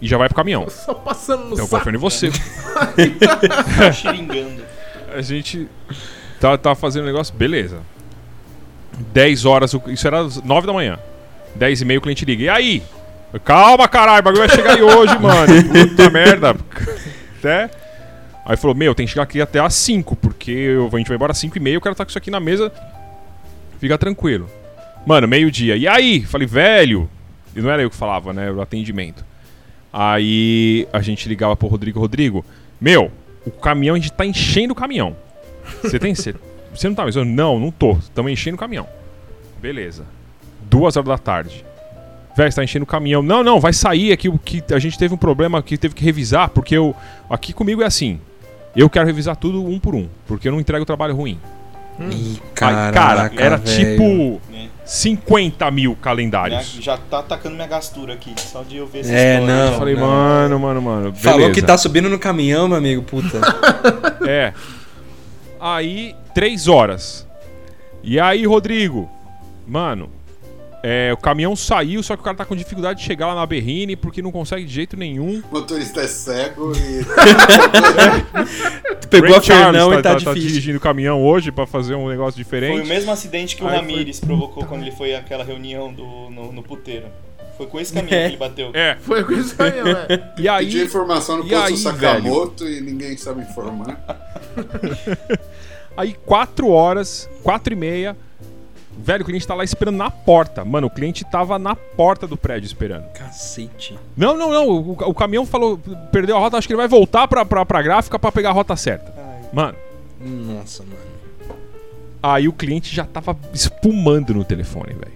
e 0.00 0.08
já 0.08 0.18
vai 0.18 0.28
pro 0.28 0.36
caminhão. 0.36 0.68
Só 0.70 0.94
passando 0.94 1.44
no 1.44 1.54
então, 1.54 1.66
saco. 1.66 1.84
confio 1.84 1.94
em 1.94 2.00
você. 2.00 2.30
Xiringando. 3.92 4.62
A 5.12 5.22
gente 5.22 5.68
tá, 6.40 6.56
tá 6.56 6.74
fazendo 6.74 7.06
negócio, 7.06 7.34
beleza. 7.34 7.80
10 9.12 9.44
horas, 9.44 9.76
isso 9.86 10.06
era 10.06 10.22
9 10.44 10.66
da 10.66 10.72
manhã. 10.72 10.98
10 11.54 11.82
e 11.82 11.84
meia 11.84 11.98
o 11.98 12.02
cliente 12.02 12.24
liga. 12.24 12.42
E 12.44 12.48
aí? 12.48 12.82
Calma, 13.44 13.88
caralho, 13.88 14.20
o 14.20 14.22
bagulho 14.22 14.46
vai 14.46 14.56
chegar 14.56 14.74
aí 14.74 14.82
hoje, 14.82 15.18
mano. 15.18 15.52
Puta 15.88 16.10
merda. 16.10 16.56
Até 17.38 17.70
Aí 18.48 18.56
falou, 18.56 18.74
meu, 18.74 18.94
tem 18.94 19.04
que 19.04 19.12
chegar 19.12 19.24
aqui 19.24 19.42
até 19.42 19.60
às 19.60 19.74
5, 19.74 20.16
porque 20.16 20.50
eu, 20.50 20.88
a 20.90 20.96
gente 20.96 21.06
vai 21.06 21.16
embora 21.16 21.32
às 21.32 21.38
5 21.38 21.58
e 21.58 21.60
meia, 21.60 21.74
eu 21.74 21.82
quero 21.82 21.92
estar 21.92 22.06
com 22.06 22.08
isso 22.08 22.16
aqui 22.16 22.30
na 22.30 22.40
mesa. 22.40 22.72
Fica 23.78 23.98
tranquilo. 23.98 24.48
Mano, 25.06 25.28
meio-dia. 25.28 25.76
E 25.76 25.86
aí? 25.86 26.22
Falei, 26.22 26.46
velho. 26.46 27.10
E 27.54 27.60
não 27.60 27.70
era 27.70 27.82
eu 27.82 27.90
que 27.90 27.96
falava, 27.96 28.32
né? 28.32 28.50
O 28.50 28.62
atendimento. 28.62 29.22
Aí 29.92 30.88
a 30.94 31.02
gente 31.02 31.28
ligava 31.28 31.54
pro 31.56 31.68
Rodrigo, 31.68 32.00
Rodrigo, 32.00 32.42
meu, 32.80 33.12
o 33.44 33.50
caminhão, 33.50 33.96
a 33.96 33.98
gente 33.98 34.12
tá 34.12 34.24
enchendo 34.24 34.72
o 34.72 34.76
caminhão. 34.76 35.14
Você 35.82 35.98
tem? 35.98 36.14
Você 36.16 36.34
não 36.84 36.94
tá 36.94 37.04
mesmo? 37.04 37.26
Não, 37.26 37.60
não 37.60 37.70
tô. 37.70 37.98
Estamos 37.98 38.32
enchendo 38.32 38.56
o 38.56 38.58
caminhão. 38.58 38.86
Beleza. 39.60 40.06
Duas 40.70 40.96
horas 40.96 41.08
da 41.08 41.18
tarde. 41.18 41.66
Velho, 42.34 42.54
tá 42.54 42.64
enchendo 42.64 42.84
o 42.84 42.86
caminhão. 42.86 43.22
Não, 43.22 43.44
não, 43.44 43.60
vai 43.60 43.74
sair 43.74 44.10
aqui. 44.10 44.30
Que 44.38 44.62
a 44.72 44.78
gente 44.78 44.96
teve 44.98 45.12
um 45.12 45.18
problema 45.18 45.62
que 45.62 45.76
teve 45.76 45.94
que 45.94 46.02
revisar, 46.02 46.48
porque 46.48 46.74
eu. 46.74 46.96
Aqui 47.28 47.52
comigo 47.52 47.82
é 47.82 47.84
assim. 47.84 48.18
Eu 48.76 48.88
quero 48.88 49.06
revisar 49.06 49.36
tudo 49.36 49.64
um 49.64 49.78
por 49.78 49.94
um, 49.94 50.08
porque 50.26 50.48
eu 50.48 50.52
não 50.52 50.60
entrego 50.60 50.84
trabalho 50.84 51.14
ruim. 51.14 51.38
Hum. 51.98 52.10
Ih, 52.10 52.40
caraca, 52.54 52.86
Aí, 52.88 52.92
cara, 52.92 53.32
era 53.36 53.56
véio. 53.56 53.76
tipo 53.96 54.40
é. 54.54 54.68
50 54.84 55.68
mil 55.72 55.96
calendários. 55.96 56.70
Minha, 56.72 56.82
já 56.82 56.96
tá 56.96 57.18
atacando 57.18 57.56
minha 57.56 57.66
gastura 57.66 58.14
aqui, 58.14 58.32
só 58.38 58.62
de 58.62 58.76
eu 58.76 58.86
ver 58.86 59.00
essa 59.00 59.12
É, 59.12 59.34
história, 59.40 59.46
não. 59.56 59.72
Eu 59.72 59.78
falei, 59.78 59.94
não. 59.96 60.06
mano, 60.06 60.60
mano, 60.60 60.82
mano. 60.82 61.02
Beleza. 61.12 61.20
Falou 61.30 61.50
que 61.52 61.60
tá 61.60 61.76
subindo 61.76 62.08
no 62.08 62.18
caminhão, 62.18 62.68
meu 62.68 62.76
amigo, 62.78 63.02
puta. 63.02 63.40
é. 64.28 64.52
Aí, 65.60 66.14
três 66.32 66.68
horas. 66.68 67.26
E 68.02 68.20
aí, 68.20 68.46
Rodrigo? 68.46 69.10
Mano, 69.66 70.08
é, 70.82 71.12
o 71.12 71.16
caminhão 71.16 71.56
saiu, 71.56 72.02
só 72.02 72.14
que 72.14 72.20
o 72.20 72.24
cara 72.24 72.36
tá 72.36 72.44
com 72.44 72.54
dificuldade 72.54 73.00
de 73.00 73.06
chegar 73.06 73.26
lá 73.26 73.34
na 73.34 73.44
Berrine 73.44 73.96
porque 73.96 74.22
não 74.22 74.30
consegue 74.30 74.64
de 74.64 74.72
jeito 74.72 74.96
nenhum. 74.96 75.42
O 75.50 75.54
motorista 75.54 76.00
é 76.00 76.06
cego 76.06 76.72
e. 76.76 77.04
Pegou 79.10 79.30
Ray 79.30 79.38
a 79.38 79.42
Fernão 79.42 79.90
tá, 79.90 79.98
e 79.98 80.02
tá, 80.02 80.16
tá, 80.16 80.24
tá, 80.26 80.34
dirigindo 80.34 80.78
o 80.78 80.80
caminhão 80.80 81.24
hoje 81.24 81.50
pra 81.50 81.66
fazer 81.66 81.94
um 81.94 82.08
negócio 82.08 82.36
diferente. 82.36 82.72
Foi 82.72 82.82
o 82.82 82.86
mesmo 82.86 83.10
acidente 83.10 83.56
que 83.56 83.64
o 83.64 83.66
Ramires 83.66 84.20
foi... 84.20 84.28
provocou 84.28 84.64
quando 84.66 84.82
ele 84.82 84.92
foi 84.92 85.14
àquela 85.14 85.42
reunião 85.42 85.92
do, 85.92 86.30
no, 86.30 86.52
no 86.52 86.62
puteiro. 86.62 87.06
Foi 87.56 87.66
com 87.66 87.80
esse 87.80 87.92
caminhão 87.92 88.18
é. 88.18 88.22
que 88.22 88.28
ele 88.28 88.36
bateu. 88.36 88.70
É. 88.72 88.96
Foi 89.00 89.24
com 89.24 89.32
esse 89.32 89.54
caminhão, 89.54 89.88
é. 89.88 90.32
E 90.38 90.48
aí. 90.48 90.66
Pediu 90.66 90.84
informação 90.84 91.38
no 91.38 91.42
posto 91.42 91.56
aí, 91.56 91.76
Sakamoto 91.76 92.64
velho? 92.64 92.76
e 92.76 92.80
ninguém 92.82 93.16
sabe 93.16 93.42
informar. 93.42 93.98
aí, 95.96 96.14
quatro 96.24 96.68
horas, 96.68 97.28
quatro 97.42 97.72
e 97.72 97.76
meia 97.76 98.16
Velho, 99.00 99.22
o 99.22 99.24
cliente 99.24 99.46
tá 99.46 99.54
lá 99.54 99.62
esperando 99.62 99.96
na 99.96 100.10
porta. 100.10 100.64
Mano, 100.64 100.88
o 100.88 100.90
cliente 100.90 101.24
tava 101.24 101.58
na 101.58 101.76
porta 101.76 102.26
do 102.26 102.36
prédio 102.36 102.66
esperando. 102.66 103.04
Cacete. 103.12 103.96
Não, 104.16 104.36
não, 104.36 104.50
não. 104.50 104.68
O, 104.68 104.90
o 104.92 105.14
caminhão 105.14 105.46
falou, 105.46 105.78
perdeu 106.10 106.36
a 106.36 106.40
rota, 106.40 106.56
acho 106.56 106.66
que 106.66 106.72
ele 106.72 106.78
vai 106.78 106.88
voltar 106.88 107.28
pra, 107.28 107.44
pra, 107.44 107.64
pra 107.64 107.80
gráfica 107.80 108.18
pra 108.18 108.32
pegar 108.32 108.50
a 108.50 108.52
rota 108.52 108.74
certa. 108.76 109.14
Ai. 109.16 109.48
Mano. 109.52 109.78
Nossa, 110.20 110.82
mano. 110.82 110.96
Aí 112.20 112.48
o 112.48 112.52
cliente 112.52 112.94
já 112.94 113.04
tava 113.04 113.36
espumando 113.54 114.34
no 114.34 114.44
telefone, 114.44 114.92
velho. 114.92 115.12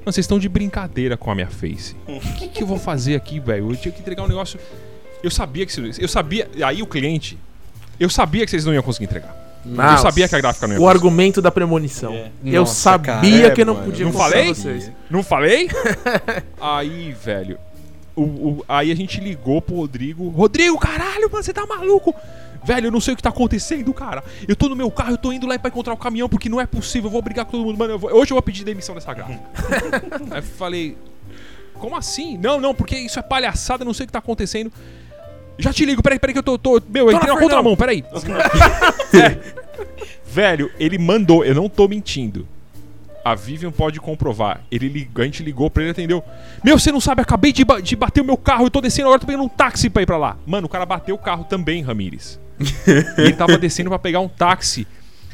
Mano, 0.00 0.12
vocês 0.12 0.24
estão 0.24 0.38
de 0.38 0.48
brincadeira 0.48 1.16
com 1.16 1.30
a 1.30 1.34
minha 1.34 1.46
face. 1.46 1.94
O 2.08 2.20
que, 2.36 2.48
que 2.48 2.62
eu 2.62 2.66
vou 2.66 2.78
fazer 2.78 3.14
aqui, 3.14 3.38
velho? 3.38 3.70
Eu 3.70 3.76
tinha 3.76 3.92
que 3.92 4.00
entregar 4.00 4.24
um 4.24 4.28
negócio. 4.28 4.58
Eu 5.22 5.30
sabia 5.30 5.64
que. 5.64 5.72
Eu 5.98 6.08
sabia. 6.08 6.50
Aí 6.64 6.82
o 6.82 6.86
cliente. 6.86 7.38
Eu 7.98 8.10
sabia 8.10 8.44
que 8.44 8.50
vocês 8.50 8.64
não 8.64 8.74
iam 8.74 8.82
conseguir 8.82 9.04
entregar. 9.04 9.39
Nossa. 9.64 9.94
Eu 9.94 9.98
sabia 9.98 10.28
que 10.28 10.34
a 10.34 10.40
gráfica 10.40 10.66
não 10.66 10.74
ia 10.74 10.80
O 10.80 10.88
argumento 10.88 11.42
da 11.42 11.50
premonição. 11.50 12.12
É. 12.12 12.30
Eu 12.44 12.62
Nossa, 12.62 12.74
sabia 12.74 13.42
cara. 13.42 13.54
que 13.54 13.60
é, 13.60 13.64
não 13.64 13.76
podia 13.76 14.06
Não 14.06 14.12
falei? 14.12 14.54
Vocês. 14.54 14.90
Não 15.10 15.22
falei? 15.22 15.68
aí, 16.60 17.12
velho. 17.12 17.58
O, 18.16 18.22
o, 18.22 18.64
aí 18.68 18.90
a 18.90 18.96
gente 18.96 19.20
ligou 19.20 19.62
pro 19.62 19.76
Rodrigo. 19.76 20.28
Rodrigo, 20.28 20.78
caralho, 20.78 21.30
mano, 21.30 21.42
você 21.42 21.52
tá 21.52 21.66
maluco? 21.66 22.14
Velho, 22.62 22.88
eu 22.88 22.90
não 22.90 23.00
sei 23.00 23.14
o 23.14 23.16
que 23.16 23.22
tá 23.22 23.30
acontecendo, 23.30 23.92
cara. 23.94 24.22
Eu 24.46 24.54
tô 24.54 24.68
no 24.68 24.76
meu 24.76 24.90
carro, 24.90 25.12
eu 25.12 25.18
tô 25.18 25.32
indo 25.32 25.46
lá 25.46 25.58
pra 25.58 25.68
encontrar 25.68 25.94
o 25.94 25.96
caminhão 25.96 26.28
porque 26.28 26.48
não 26.48 26.60
é 26.60 26.66
possível. 26.66 27.08
Eu 27.08 27.12
vou 27.12 27.22
brigar 27.22 27.44
com 27.44 27.52
todo 27.52 27.64
mundo. 27.64 27.78
Mano, 27.78 27.94
eu 27.94 27.98
vou, 27.98 28.12
hoje 28.12 28.32
eu 28.32 28.34
vou 28.34 28.42
pedir 28.42 28.64
demissão 28.64 28.94
dessa 28.94 29.14
gráfica. 29.14 29.40
aí 30.30 30.38
eu 30.38 30.42
falei, 30.42 30.96
como 31.74 31.96
assim? 31.96 32.36
Não, 32.36 32.60
não, 32.60 32.74
porque 32.74 32.96
isso 32.96 33.18
é 33.18 33.22
palhaçada, 33.22 33.82
eu 33.82 33.86
não 33.86 33.94
sei 33.94 34.04
o 34.04 34.06
que 34.06 34.12
tá 34.12 34.18
acontecendo. 34.18 34.70
Já 35.60 35.72
te 35.72 35.84
ligo, 35.84 36.02
peraí, 36.02 36.18
peraí 36.18 36.32
que 36.32 36.38
eu 36.38 36.42
tô. 36.42 36.58
tô 36.58 36.82
meu, 36.88 37.10
eu 37.10 37.16
entrei 37.16 37.32
na 37.32 37.38
contramão, 37.40 37.76
peraí. 37.76 38.04
é. 39.14 39.60
Velho, 40.26 40.70
ele 40.78 40.96
mandou, 40.96 41.44
eu 41.44 41.54
não 41.54 41.68
tô 41.68 41.88
mentindo. 41.88 42.46
A 43.24 43.34
Vivian 43.34 43.70
pode 43.70 44.00
comprovar. 44.00 44.62
Ele 44.70 44.88
ligou, 44.88 45.22
a 45.22 45.24
gente 45.24 45.42
ligou 45.42 45.68
pra 45.68 45.82
ele 45.82 45.90
atendeu. 45.90 46.22
Meu, 46.64 46.78
você 46.78 46.90
não 46.90 47.00
sabe, 47.00 47.20
acabei 47.20 47.52
de, 47.52 47.64
ba 47.64 47.80
de 47.80 47.94
bater 47.96 48.20
o 48.20 48.24
meu 48.24 48.36
carro, 48.36 48.66
eu 48.66 48.70
tô 48.70 48.80
descendo 48.80 49.08
agora, 49.08 49.20
tô 49.20 49.26
pegando 49.26 49.44
um 49.44 49.48
táxi 49.48 49.90
pra 49.90 50.02
ir 50.02 50.06
pra 50.06 50.16
lá. 50.16 50.36
Mano, 50.46 50.66
o 50.66 50.70
cara 50.70 50.86
bateu 50.86 51.14
o 51.14 51.18
carro 51.18 51.44
também, 51.44 51.82
Ramires. 51.82 52.38
ele 53.18 53.32
tava 53.32 53.58
descendo 53.58 53.90
pra 53.90 53.98
pegar 53.98 54.20
um 54.20 54.28
táxi. 54.28 54.86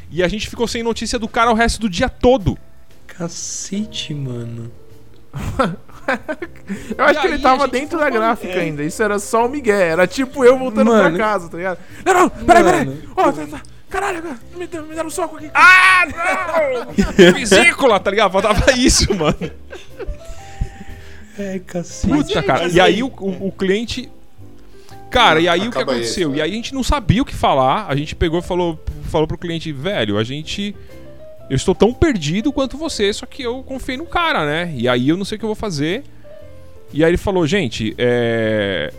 E 0.09 0.23
a 0.23 0.27
gente 0.27 0.49
ficou 0.49 0.67
sem 0.67 0.83
notícia 0.83 1.19
do 1.19 1.27
cara 1.27 1.51
o 1.51 1.53
resto 1.53 1.81
do 1.81 1.89
dia 1.89 2.09
todo. 2.09 2.57
Cacete, 3.05 4.13
mano. 4.13 4.71
eu 6.97 7.05
acho 7.05 7.21
que 7.21 7.27
ele 7.27 7.39
tava 7.39 7.67
dentro 7.67 7.99
da 7.99 8.09
gráfica 8.09 8.53
é. 8.53 8.59
ainda. 8.61 8.83
Isso 8.83 9.01
era 9.01 9.19
só 9.19 9.45
o 9.45 9.49
Miguel. 9.49 9.75
Era 9.75 10.07
tipo 10.07 10.43
eu 10.43 10.57
voltando 10.57 10.87
mano. 10.87 11.09
pra 11.15 11.25
casa, 11.25 11.49
tá 11.49 11.57
ligado? 11.57 11.79
Não, 12.05 12.13
não, 12.13 12.29
peraí, 12.29 12.63
peraí. 12.63 13.03
Ó, 13.15 13.29
oh, 13.29 13.33
tá, 13.33 13.47
tá. 13.47 13.61
Caralho, 13.89 14.21
me, 14.53 14.59
me 14.59 14.67
deram 14.67 15.07
um 15.07 15.09
soco 15.09 15.37
aqui. 15.37 15.49
Ah, 15.53 16.05
não! 16.05 16.93
Vesícula, 17.33 17.99
tá 17.99 18.11
ligado? 18.11 18.31
Faltava 18.31 18.71
isso, 18.73 19.13
mano. 19.15 19.51
É, 21.39 21.59
cacete. 21.59 22.13
Puta, 22.13 22.43
cara. 22.43 22.67
E 22.67 22.79
aí 22.79 23.01
o, 23.01 23.07
o, 23.07 23.47
o 23.47 23.51
cliente. 23.51 24.11
Cara, 25.09 25.39
e 25.39 25.47
aí 25.47 25.61
Acaba 25.61 25.69
o 25.69 25.71
que 25.71 25.91
aconteceu? 25.91 26.31
Esse, 26.31 26.39
e 26.39 26.41
aí 26.41 26.51
a 26.51 26.53
gente 26.53 26.73
não 26.73 26.83
sabia 26.83 27.21
o 27.21 27.25
que 27.25 27.33
falar. 27.33 27.85
A 27.87 27.95
gente 27.95 28.13
pegou 28.13 28.39
e 28.39 28.43
falou, 28.43 28.83
falou 29.09 29.25
pro 29.25 29.37
cliente, 29.37 29.71
velho, 29.71 30.17
a 30.17 30.23
gente 30.23 30.75
eu 31.49 31.55
estou 31.55 31.73
tão 31.73 31.93
perdido 31.93 32.51
quanto 32.51 32.77
você, 32.77 33.11
só 33.13 33.25
que 33.25 33.43
eu 33.43 33.63
confiei 33.63 33.97
no 33.97 34.05
cara, 34.05 34.45
né? 34.45 34.73
E 34.75 34.87
aí 34.87 35.09
eu 35.09 35.17
não 35.17 35.25
sei 35.25 35.37
o 35.37 35.39
que 35.39 35.45
eu 35.45 35.49
vou 35.49 35.55
fazer. 35.55 36.03
E 36.93 37.03
aí 37.03 37.09
ele 37.09 37.17
falou, 37.17 37.45
gente, 37.45 37.95
é... 37.97 38.93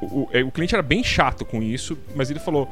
O, 0.00 0.28
o, 0.32 0.46
o 0.46 0.50
cliente 0.50 0.74
era 0.74 0.82
bem 0.82 1.02
chato 1.02 1.44
com 1.44 1.62
isso, 1.62 1.96
mas 2.14 2.30
ele 2.30 2.40
falou: 2.40 2.68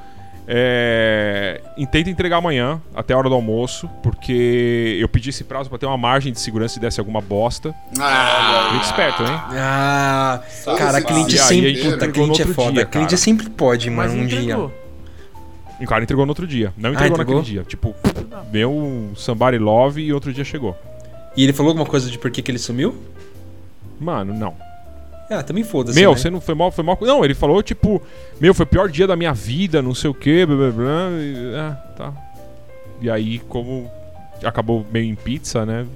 é, 0.47 1.61
tenta 1.91 2.11
entregar 2.11 2.39
amanhã, 2.39 2.81
até 2.95 3.15
a 3.15 3.19
hora 3.19 3.29
do 3.29 3.35
almoço, 3.35 3.89
porque 4.03 4.99
eu 5.01 5.09
pedi 5.09 5.31
esse 5.31 5.45
prazo 5.45 5.69
para 5.71 5.79
ter 5.79 5.87
uma 5.87 5.97
margem 5.97 6.33
de 6.33 6.41
segurança 6.41 6.75
se 6.75 6.81
desse 6.81 6.99
alguma 6.99 7.21
bosta. 7.21 7.75
Ah! 7.99 8.67
Cliente 8.69 8.87
esperto, 8.87 9.23
hein? 9.23 9.41
Ah! 9.53 10.43
Cara, 10.77 11.01
cliente 11.01 11.39
sempre. 11.39 11.77
Puta, 11.83 12.09
cliente 12.09 12.43
é 12.43 12.47
foda. 12.47 12.73
Dia, 12.73 12.87
cliente 12.87 13.17
sempre 13.17 13.49
pode, 13.51 13.89
mano, 13.89 14.15
um 14.15 14.25
entregou. 14.25 14.69
dia. 14.69 14.82
O 15.83 15.89
cara 15.89 16.03
entregou 16.03 16.25
no 16.25 16.31
outro 16.31 16.47
dia. 16.47 16.73
Não 16.77 16.91
entregou, 16.91 17.19
ah, 17.19 17.23
entregou? 17.23 17.37
naquele 17.37 17.55
dia. 17.55 17.65
Tipo, 17.65 17.95
meu 18.53 19.11
Somebody 19.15 19.59
Love 19.59 20.01
e 20.03 20.13
outro 20.13 20.33
dia 20.33 20.45
chegou. 20.45 20.77
E 21.37 21.43
ele 21.45 21.53
falou 21.53 21.71
alguma 21.71 21.87
coisa 21.87 22.11
de 22.11 22.19
por 22.19 22.31
que, 22.31 22.43
que 22.43 22.51
ele 22.51 22.59
sumiu? 22.59 22.95
Mano, 23.99 24.35
não. 24.35 24.55
Ah, 25.31 25.43
também 25.43 25.65
foda-se. 25.65 25.99
Meu, 25.99 26.11
né? 26.11 26.17
você 26.17 26.29
não 26.29 26.41
foi 26.41 26.55
mal, 26.55 26.71
foi 26.71 26.85
mal. 26.85 26.99
Não, 27.01 27.25
ele 27.25 27.35
falou, 27.35 27.63
tipo, 27.63 28.03
meu, 28.41 28.53
foi 28.53 28.65
o 28.65 28.67
pior 28.67 28.89
dia 28.89 29.07
da 29.07 29.17
minha 29.17 29.33
vida, 29.33 29.81
não 29.81 29.95
sei 29.95 30.11
o 30.11 30.15
quê, 30.15 30.45
blá 30.45 30.57
blá 30.57 30.71
blá. 30.71 31.11
E, 31.13 31.55
ah, 31.57 31.73
tá. 31.97 32.13
E 33.01 33.11
aí, 33.11 33.39
como 33.41 33.91
acabou 34.45 34.85
meio 34.93 35.11
em 35.11 35.15
pizza, 35.15 35.65
né? 35.65 35.87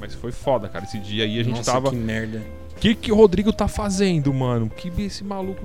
Mas 0.00 0.14
foi 0.14 0.32
foda, 0.32 0.68
cara. 0.68 0.84
Esse 0.84 0.98
dia 0.98 1.24
aí 1.24 1.38
a 1.38 1.42
gente 1.42 1.58
Nossa, 1.58 1.72
tava. 1.72 1.90
Que 1.90 1.96
merda. 1.96 2.42
O 2.76 2.80
que, 2.80 2.94
que 2.94 3.12
o 3.12 3.14
Rodrigo 3.14 3.52
tá 3.52 3.68
fazendo, 3.68 4.32
mano? 4.32 4.68
Que 4.68 4.90
esse 5.02 5.22
maluco. 5.22 5.64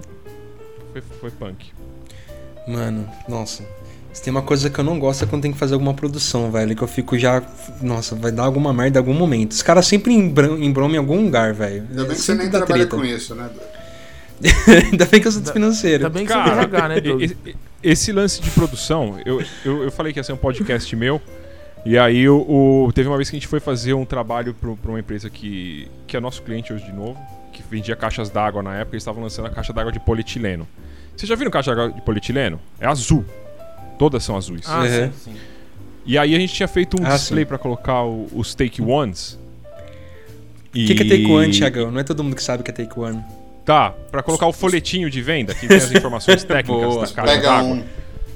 Foi, 0.91 1.01
foi 1.01 1.31
punk. 1.31 1.74
Mano, 2.67 3.07
nossa. 3.27 3.63
Se 4.13 4.23
tem 4.23 4.31
uma 4.31 4.41
coisa 4.41 4.69
que 4.69 4.79
eu 4.79 4.83
não 4.83 4.97
gosto 4.97 5.25
é 5.25 5.27
quando 5.27 5.41
tem 5.41 5.51
que 5.51 5.57
fazer 5.57 5.73
alguma 5.73 5.93
produção, 5.93 6.49
velho. 6.49 6.75
Que 6.75 6.81
eu 6.81 6.87
fico 6.87 7.17
já. 7.17 7.43
Nossa, 7.81 8.15
vai 8.15 8.31
dar 8.31 8.43
alguma 8.43 8.73
merda 8.73 8.97
em 8.97 9.01
algum 9.01 9.13
momento. 9.13 9.51
Os 9.51 9.61
caras 9.61 9.85
sempre 9.85 10.13
embromam 10.13 10.95
em 10.95 10.97
algum 10.97 11.25
lugar, 11.25 11.53
velho. 11.53 11.85
Ainda 11.89 12.05
bem 12.05 12.15
que 12.15 12.21
você 12.21 12.33
nem 12.33 12.49
trabalha 12.49 12.87
treta. 12.87 12.95
com 12.95 13.03
isso, 13.03 13.35
né, 13.35 13.49
Ainda 14.91 15.05
bem 15.05 15.21
que 15.21 15.27
eu 15.27 15.31
sou 15.31 15.43
financeiro. 15.43 16.05
Ainda 16.05 16.09
bem 16.09 16.25
que 16.25 16.33
Cara, 16.33 16.55
você 16.55 16.61
RH, 16.61 16.87
né, 16.87 16.95
esse, 17.21 17.37
esse 17.83 18.11
lance 18.11 18.41
de 18.41 18.49
produção, 18.51 19.17
eu, 19.25 19.41
eu, 19.63 19.83
eu 19.83 19.91
falei 19.91 20.11
que 20.11 20.19
ia 20.19 20.23
ser 20.23 20.33
um 20.33 20.37
podcast 20.37 20.93
meu. 20.95 21.21
E 21.85 21.97
aí 21.97 22.27
o, 22.27 22.37
o, 22.87 22.91
teve 22.93 23.07
uma 23.07 23.15
vez 23.15 23.29
que 23.29 23.35
a 23.35 23.39
gente 23.39 23.47
foi 23.47 23.59
fazer 23.59 23.93
um 23.93 24.05
trabalho 24.05 24.55
para 24.55 24.89
uma 24.89 24.99
empresa 24.99 25.29
que, 25.29 25.87
que 26.07 26.17
é 26.17 26.19
nosso 26.19 26.41
cliente 26.41 26.73
hoje 26.73 26.83
de 26.83 26.91
novo, 26.91 27.19
que 27.53 27.61
vendia 27.69 27.95
caixas 27.95 28.29
d'água 28.29 28.63
na 28.63 28.75
época, 28.75 28.95
eles 28.95 29.03
estavam 29.03 29.21
lançando 29.21 29.45
a 29.45 29.51
caixa 29.51 29.71
d'água 29.71 29.91
de 29.91 29.99
polietileno. 29.99 30.67
Vocês 31.15 31.29
já 31.29 31.35
viram 31.35 31.51
caixa 31.51 31.73
de 31.89 32.01
polietileno? 32.01 32.59
É 32.79 32.85
azul. 32.87 33.25
Todas 33.97 34.23
são 34.23 34.35
azuis. 34.35 34.65
Ah, 34.67 34.81
uhum. 34.81 34.87
sim, 34.87 35.11
sim. 35.23 35.35
E 36.05 36.17
aí 36.17 36.35
a 36.35 36.39
gente 36.39 36.53
tinha 36.53 36.67
feito 36.67 37.01
um 37.01 37.05
ah, 37.05 37.15
display 37.15 37.45
para 37.45 37.57
colocar 37.57 38.03
o, 38.03 38.27
os 38.33 38.53
take 38.53 38.81
ones. 38.81 39.39
O 40.73 40.77
e... 40.77 40.85
que, 40.85 40.95
que 40.95 41.03
é 41.03 41.09
take 41.09 41.25
one, 41.25 41.51
Thiagão? 41.51 41.89
Não 41.89 41.99
é 41.99 42.03
todo 42.03 42.23
mundo 42.23 42.35
que 42.35 42.43
sabe 42.43 42.63
que 42.63 42.69
é 42.69 42.73
take 42.73 42.99
one. 42.99 43.23
Tá, 43.65 43.93
para 44.11 44.21
colocar 44.21 44.45
o 44.45 44.53
folhetinho 44.53 45.09
de 45.09 45.21
venda, 45.21 45.55
que 45.55 45.67
tem 45.67 45.77
as 45.77 45.89
informações 45.91 46.43
técnicas 46.43 46.93
Boa, 46.93 47.07
da 47.07 47.13
caixa 47.13 47.31
Pega 47.31 47.47
d'água. 47.47 47.73
um. 47.73 47.83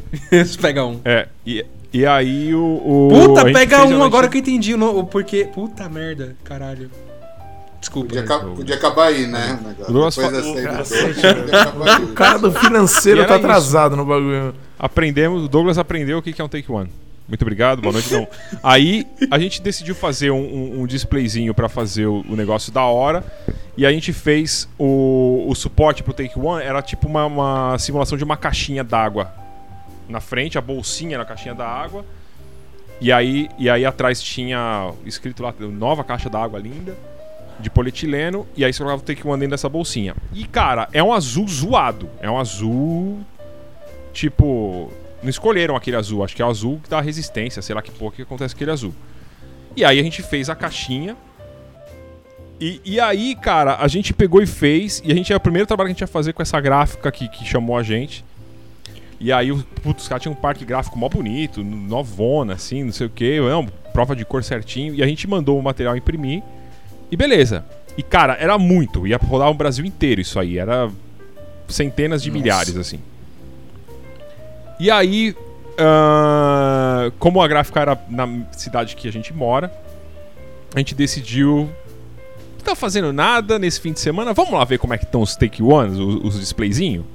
pega 0.60 0.86
um. 0.86 1.02
É, 1.06 1.28
e, 1.46 1.64
e 1.94 2.06
aí 2.06 2.56
o. 2.56 2.64
o 2.64 3.10
Puta, 3.10 3.46
pega 3.52 3.86
um 3.86 4.04
agora 4.04 4.28
que 4.28 4.38
eu 4.38 4.42
entendi 4.42 4.74
o, 4.74 5.00
o 5.00 5.04
porquê. 5.06 5.48
Puta 5.54 5.88
merda, 5.88 6.36
caralho. 6.44 6.90
Desculpa. 7.80 8.10
Podia, 8.10 8.24
ca 8.24 8.40
podia 8.40 8.76
acabar 8.76 9.08
aí, 9.08 9.26
né? 9.26 9.58
O 9.80 9.94
Depois 9.94 10.16
dessa 10.16 12.04
O 12.04 12.14
cara 12.14 12.38
do 12.38 12.52
financeiro 12.52 13.26
tá 13.26 13.36
atrasado 13.36 13.96
no 13.96 14.06
bagulho. 14.06 14.54
Aprendemos, 14.78 15.44
o 15.44 15.48
Douglas 15.48 15.78
aprendeu 15.78 16.18
o 16.18 16.22
que 16.22 16.42
é 16.42 16.44
um 16.44 16.50
take 16.50 16.72
one. 16.72 16.90
Muito 17.30 17.44
obrigado, 17.44 17.80
boa 17.80 17.94
noite. 17.94 18.12
Não. 18.12 18.28
Aí 18.64 19.06
a 19.30 19.38
gente 19.38 19.62
decidiu 19.62 19.94
fazer 19.94 20.32
um, 20.32 20.40
um, 20.40 20.82
um 20.82 20.88
displayzinho 20.88 21.54
para 21.54 21.70
fazer 21.70 22.08
o, 22.08 22.26
o, 22.28 22.36
negócio 22.36 22.72
da 22.72 22.84
hora. 22.84 23.24
E 23.78 23.86
a 23.86 23.92
gente 23.92 24.12
fez 24.12 24.68
o, 24.80 25.46
o 25.48 25.54
suporte 25.54 26.02
pro 26.02 26.12
Take 26.12 26.38
One, 26.40 26.64
era 26.64 26.82
tipo 26.82 27.08
uma, 27.08 27.26
uma 27.28 27.78
simulação 27.78 28.18
de 28.18 28.24
uma 28.24 28.36
caixinha 28.36 28.84
d'água. 28.84 29.32
Na 30.10 30.20
frente, 30.20 30.58
a 30.58 30.62
bolsinha 30.62 31.20
na 31.20 31.26
caixinha 31.26 31.54
da 31.54 31.68
água. 31.68 32.04
E 33.00 33.12
aí, 33.12 33.48
e 33.60 33.70
aí 33.70 33.86
atrás 33.86 34.22
tinha 34.22 34.92
escrito 35.06 35.44
lá, 35.44 35.54
nova 35.60 36.04
caixa 36.04 36.32
d'água 36.32 36.60
linda. 36.60 36.98
De 37.60 37.70
polietileno 37.70 38.48
e 38.56 38.64
aí 38.64 38.72
você 38.72 38.80
colocava 38.80 39.02
o 39.02 39.06
take 39.06 39.28
one 39.28 39.40
dentro 39.40 39.52
dessa 39.52 39.70
bolsinha. 39.70 40.16
E 40.34 40.46
cara, 40.46 40.88
é 40.94 41.04
um 41.04 41.14
azul 41.14 41.48
zoado. 41.48 42.10
É 42.22 42.30
um 42.30 42.38
azul 42.38 43.20
tipo, 44.14 44.92
não 45.22 45.30
escolheram 45.30 45.76
aquele 45.76 45.96
azul, 45.96 46.24
acho 46.24 46.36
que 46.36 46.42
é 46.42 46.46
o 46.46 46.50
azul 46.50 46.80
que 46.84 46.90
dá 46.90 47.00
resistência, 47.00 47.62
sei 47.62 47.76
lá 47.76 47.82
que 47.82 47.92
porra 47.92 48.16
que 48.16 48.22
acontece 48.22 48.54
com 48.54 48.58
aquele 48.58 48.72
azul. 48.72 48.94
E 49.76 49.86
aí 49.86 50.00
a 50.00 50.04
gente 50.04 50.22
fez 50.22 50.50
a 50.50 50.56
caixinha. 50.56 51.16
E, 52.60 52.82
e 52.84 53.00
aí, 53.00 53.36
cara, 53.36 53.78
a 53.80 53.88
gente 53.88 54.14
pegou 54.14 54.42
e 54.42 54.48
fez. 54.48 55.02
E 55.06 55.12
a 55.12 55.16
gente 55.16 55.32
é 55.32 55.36
o 55.36 55.40
primeiro 55.40 55.66
trabalho 55.66 55.88
que 55.88 55.92
a 55.92 55.94
gente 55.94 56.02
ia 56.02 56.08
fazer 56.08 56.34
com 56.34 56.42
essa 56.42 56.60
gráfica 56.60 57.12
que, 57.12 57.30
que 57.30 57.46
chamou 57.46 57.78
a 57.78 57.84
gente. 57.84 58.26
E 59.20 59.32
aí, 59.32 59.54
putz, 59.82 60.04
os 60.04 60.08
caras 60.10 60.22
tinham 60.22 60.34
um 60.34 60.36
parque 60.36 60.66
gráfico 60.66 60.98
mó 60.98 61.10
bonito, 61.10 61.64
novona, 61.64 62.54
assim, 62.54 62.84
não 62.84 62.92
sei 62.92 63.08
o. 63.08 63.50
Não, 63.50 63.66
prova 63.94 64.16
de 64.16 64.26
cor 64.26 64.44
certinho. 64.44 64.94
E 64.94 65.04
a 65.04 65.08
gente 65.08 65.28
mandou 65.28 65.58
o 65.60 65.64
material 65.64 65.96
imprimir. 65.96 66.42
E 67.12 67.18
beleza. 67.18 67.66
E, 67.98 68.04
cara, 68.04 68.38
era 68.40 68.58
muito. 68.58 69.06
Ia 69.06 69.18
rodar 69.18 69.50
o 69.50 69.54
Brasil 69.54 69.86
inteiro 69.86 70.22
isso 70.22 70.40
aí. 70.40 70.58
Era 70.58 70.90
centenas 71.68 72.22
de 72.22 72.30
Nossa. 72.30 72.42
milhares, 72.42 72.78
assim. 72.78 73.00
E 74.80 74.90
aí, 74.90 75.36
uh, 75.80 77.12
como 77.20 77.42
a 77.42 77.48
gráfica 77.48 77.82
era 77.82 78.02
na 78.10 78.28
cidade 78.54 78.96
que 78.96 79.08
a 79.08 79.12
gente 79.12 79.34
mora, 79.34 79.72
a 80.74 80.80
gente 80.80 80.96
decidiu. 80.96 81.70
Não 82.58 82.64
tá 82.64 82.76
fazendo 82.76 83.12
nada 83.12 83.58
nesse 83.58 83.80
fim 83.80 83.94
de 83.94 84.00
semana, 84.00 84.34
vamos 84.34 84.54
lá 84.54 84.64
ver 84.66 84.78
como 84.78 84.94
é 84.94 84.98
que 84.98 85.06
estão 85.06 85.22
os 85.22 85.36
take 85.36 85.64
ones, 85.64 85.98
os, 85.98 86.16
os 86.24 86.40
displayzinhos? 86.40 87.06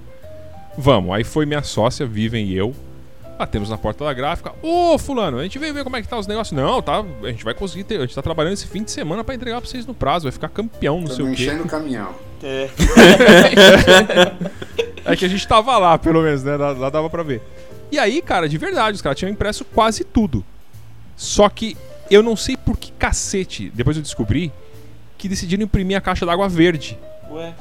Vamos. 0.76 1.14
Aí 1.14 1.22
foi 1.22 1.46
minha 1.46 1.62
sócia, 1.62 2.06
Vivian 2.06 2.40
e 2.40 2.54
eu. 2.54 2.74
Batemos 3.38 3.68
na 3.68 3.76
porta 3.76 4.04
da 4.04 4.12
gráfica. 4.12 4.52
Ô, 4.62 4.96
fulano, 4.96 5.38
a 5.38 5.42
gente 5.42 5.58
veio 5.58 5.74
ver 5.74 5.82
como 5.82 5.96
é 5.96 6.02
que 6.02 6.08
tá 6.08 6.16
os 6.16 6.26
negócios. 6.26 6.56
Não, 6.56 6.80
tá. 6.80 7.04
A 7.22 7.26
gente 7.26 7.44
vai 7.44 7.52
conseguir 7.52 7.84
ter. 7.84 7.96
A 7.96 8.02
gente 8.02 8.14
tá 8.14 8.22
trabalhando 8.22 8.52
esse 8.54 8.66
fim 8.66 8.82
de 8.84 8.90
semana 8.90 9.24
para 9.24 9.34
entregar 9.34 9.60
pra 9.60 9.68
vocês 9.68 9.84
no 9.86 9.94
prazo. 9.94 10.24
Vai 10.24 10.32
ficar 10.32 10.48
campeão, 10.48 11.00
não 11.00 11.08
sei 11.08 11.24
o 11.24 11.28
quê. 11.34 11.44
enchendo 11.44 11.64
o 11.64 11.68
caminhão. 11.68 12.14
É. 12.42 12.70
é 15.04 15.16
que 15.16 15.24
a 15.24 15.28
gente 15.28 15.46
tava 15.48 15.76
lá, 15.78 15.98
pelo 15.98 16.22
menos, 16.22 16.44
né? 16.44 16.56
Lá 16.56 16.90
dava 16.90 17.10
pra 17.10 17.22
ver. 17.22 17.42
E 17.90 17.98
aí, 17.98 18.22
cara, 18.22 18.48
de 18.48 18.58
verdade, 18.58 18.96
os 18.96 19.02
caras 19.02 19.18
tinham 19.18 19.30
impresso 19.30 19.64
quase 19.64 20.04
tudo. 20.04 20.44
Só 21.16 21.48
que 21.48 21.76
eu 22.10 22.22
não 22.22 22.36
sei 22.36 22.56
por 22.56 22.76
que 22.76 22.92
cacete, 22.92 23.70
depois 23.74 23.96
eu 23.96 24.02
descobri, 24.02 24.52
que 25.16 25.28
decidiram 25.28 25.64
imprimir 25.64 25.96
a 25.96 26.00
caixa 26.00 26.26
d'água 26.26 26.48
verde. 26.48 26.98
Ué? 27.34 27.52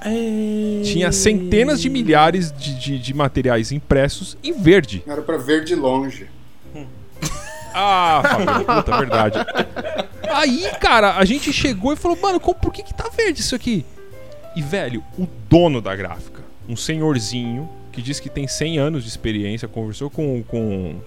Tinha 0.83 1.11
centenas 1.11 1.81
de 1.81 1.89
milhares 1.89 2.51
de, 2.51 2.75
de, 2.75 2.99
de, 2.99 3.13
materiais 3.13 3.71
impressos 3.71 4.37
em 4.43 4.53
verde. 4.53 5.03
Era 5.07 5.21
pra 5.21 5.37
verde 5.37 5.75
longe. 5.75 6.27
Ah, 7.75 8.21
Fabio, 8.23 8.65
puta, 8.65 8.97
verdade. 8.99 9.39
Aí, 10.29 10.69
cara, 10.79 11.17
a 11.17 11.25
gente 11.25 11.51
chegou 11.51 11.91
e 11.91 11.95
falou, 11.95 12.15
mano, 12.21 12.39
como, 12.39 12.53
por 12.53 12.71
que, 12.71 12.83
que 12.83 12.93
tá 12.93 13.09
verde 13.09 13.41
isso 13.41 13.55
aqui? 13.55 13.83
E, 14.55 14.61
velho, 14.61 15.03
o 15.17 15.27
dono 15.49 15.81
da 15.81 15.95
gráfica, 15.95 16.43
um 16.69 16.75
senhorzinho 16.75 17.67
que 17.91 17.99
diz 17.99 18.19
que 18.19 18.29
tem 18.29 18.47
100 18.47 18.77
anos 18.77 19.01
de 19.01 19.09
experiência, 19.09 19.67
conversou 19.67 20.07
com. 20.07 20.43
com, 20.43 21.01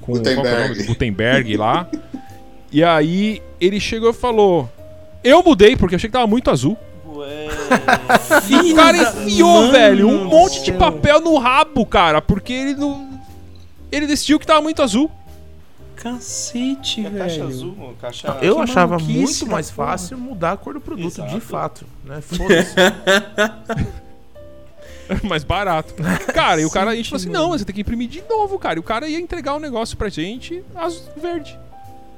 com 0.00 0.12
Gutenberg. 0.12 0.80
É 0.80 0.84
Gutenberg 0.84 1.56
lá. 1.56 1.90
e 2.70 2.84
aí 2.84 3.42
ele 3.60 3.80
chegou 3.80 4.10
e 4.10 4.14
falou: 4.14 4.70
Eu 5.24 5.42
mudei 5.42 5.74
porque 5.74 5.96
achei 5.96 6.08
que 6.08 6.12
tava 6.12 6.28
muito 6.28 6.52
azul. 6.52 6.78
Ué. 7.20 7.48
o 8.72 8.74
cara 8.74 8.96
enfiou, 8.96 9.60
Mano 9.60 9.72
velho, 9.72 10.08
um 10.08 10.24
monte 10.24 10.62
de 10.62 10.72
papel 10.72 11.20
no 11.20 11.36
rabo, 11.38 11.84
cara, 11.84 12.22
porque 12.22 12.52
ele 12.52 12.74
não. 12.74 13.20
Ele 13.92 14.06
decidiu 14.06 14.38
que 14.38 14.46
tava 14.46 14.60
muito 14.62 14.82
azul. 14.82 15.10
Cacete, 15.96 17.02
velho. 17.02 17.18
Caixa 17.18 17.44
azul, 17.44 17.94
caixa... 18.00 18.38
Eu 18.40 18.56
que 18.56 18.62
achava 18.62 18.98
muito 18.98 19.46
mais 19.46 19.70
fácil 19.70 20.16
mudar 20.16 20.52
a 20.52 20.56
cor 20.56 20.72
do 20.72 20.80
produto, 20.80 21.18
Exato. 21.18 21.34
de 21.34 21.40
fato. 21.40 21.84
Né? 22.04 22.20
Foda-se. 22.24 22.74
mais 25.28 25.44
barato. 25.44 25.92
Cara, 26.32 26.60
e 26.60 26.64
o 26.64 26.70
cara, 26.70 26.92
a 26.92 26.94
gente 26.94 27.10
falou 27.10 27.20
assim: 27.20 27.28
não, 27.28 27.50
você 27.50 27.64
tem 27.64 27.74
que 27.74 27.80
imprimir 27.82 28.08
de 28.08 28.22
novo, 28.28 28.58
cara. 28.58 28.78
E 28.78 28.80
o 28.80 28.82
cara 28.82 29.08
ia 29.08 29.20
entregar 29.20 29.54
o 29.54 29.56
um 29.56 29.60
negócio 29.60 29.96
pra 29.96 30.08
gente 30.08 30.64
azul 30.74 31.02
verde. 31.16 31.58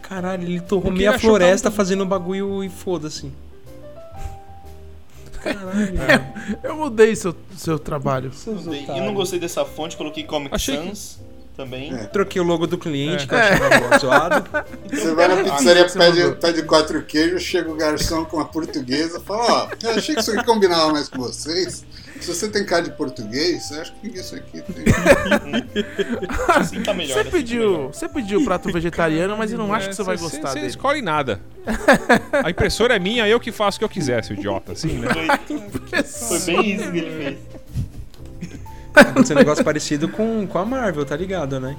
Caralho, 0.03 0.43
ele 0.45 0.61
torrou 0.61 0.93
meia 0.93 1.19
floresta 1.19 1.71
fazendo 1.71 2.05
um 2.05 2.07
bagulho 2.07 2.63
e 2.63 2.69
foda-se. 2.69 3.33
Caralho. 5.43 6.03
É, 6.03 6.69
eu 6.69 6.77
mudei 6.77 7.15
seu, 7.17 7.35
seu 7.57 7.79
trabalho. 7.79 8.31
E 8.95 9.01
não 9.01 9.15
gostei 9.15 9.39
dessa 9.39 9.65
fonte, 9.65 9.97
coloquei 9.97 10.25
Comic 10.25 10.55
Achei 10.55 10.77
Sans. 10.77 11.21
Também. 11.57 11.93
É. 11.93 12.05
Troquei 12.07 12.41
o 12.41 12.45
logo 12.45 12.67
do 12.67 12.79
cliente, 12.79 13.25
é. 13.25 13.27
que 13.27 13.35
eu 13.35 13.39
achava 13.39 13.99
zoado. 13.99 14.67
Você 14.91 15.15
vai 15.15 15.29
na 15.29 15.53
pizzaria, 15.53 15.87
pede, 15.87 16.37
pede 16.37 16.63
quatro 16.63 17.03
queijos, 17.03 17.43
chega 17.43 17.71
o 17.71 17.75
garçom 17.75 18.25
com 18.25 18.39
uma 18.39 18.47
portuguesa 18.47 19.21
fala, 19.21 19.65
ó, 19.65 19.69
eu 19.83 19.91
achei 19.91 20.15
que 20.15 20.23
isso 20.23 20.33
aqui 20.33 20.45
combinava 20.45 20.93
mais 20.93 21.09
com 21.09 21.19
vocês. 21.19 21.85
Se 22.23 22.33
você 22.33 22.49
tem 22.49 22.65
cara 22.65 22.83
de 22.83 22.93
português, 22.93 23.73
acho 23.73 23.93
que 23.95 24.07
isso 24.09 24.37
aqui 24.37 24.63
tem. 24.63 24.85
assim 26.55 26.83
tá 26.83 26.95
melhor. 26.95 27.15
Você 27.15 27.21
assim 27.21 27.31
tá 27.31 27.37
pediu, 27.37 27.87
tá 27.87 27.93
você 27.93 28.09
pediu 28.09 28.45
prato 28.45 28.73
vegetariano, 28.73 29.37
mas 29.37 29.51
eu 29.51 29.59
não 29.59 29.75
acho 29.75 29.89
que 29.89 29.97
você 29.97 30.05
vai 30.05 30.17
gostar 30.17 30.49
Você 30.49 30.55
dele. 30.55 30.67
escolhe 30.69 31.03
nada. 31.03 31.41
A 32.45 32.49
impressora 32.49 32.95
é 32.95 32.99
minha, 32.99 33.27
eu 33.27 33.41
que 33.41 33.51
faço 33.51 33.77
o 33.77 33.79
que 33.81 33.85
eu 33.85 33.89
quiser, 33.89 34.23
seu 34.23 34.37
idiota, 34.37 34.73
assim, 34.73 34.99
né? 34.99 35.09
Foi 36.05 36.39
bem 36.41 36.75
isso 36.75 36.93
que 36.93 36.99
ele 36.99 37.25
fez. 37.25 37.39
Aconteceu 38.95 39.37
um 39.37 39.39
negócio 39.39 39.65
parecido 39.65 40.09
com, 40.09 40.47
com 40.47 40.59
a 40.59 40.65
Marvel, 40.65 41.05
tá 41.05 41.17
ligado, 41.17 41.59
né? 41.59 41.77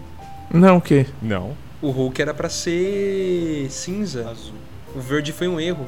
Não, 0.51 0.77
o 0.77 0.81
quê? 0.81 1.05
Não. 1.21 1.55
O 1.81 1.89
Hulk 1.89 2.21
era 2.21 2.33
pra 2.33 2.49
ser 2.49 3.67
cinza. 3.69 4.29
Azul. 4.29 4.55
O 4.95 4.99
verde 4.99 5.31
foi 5.31 5.47
um 5.47 5.59
erro. 5.59 5.87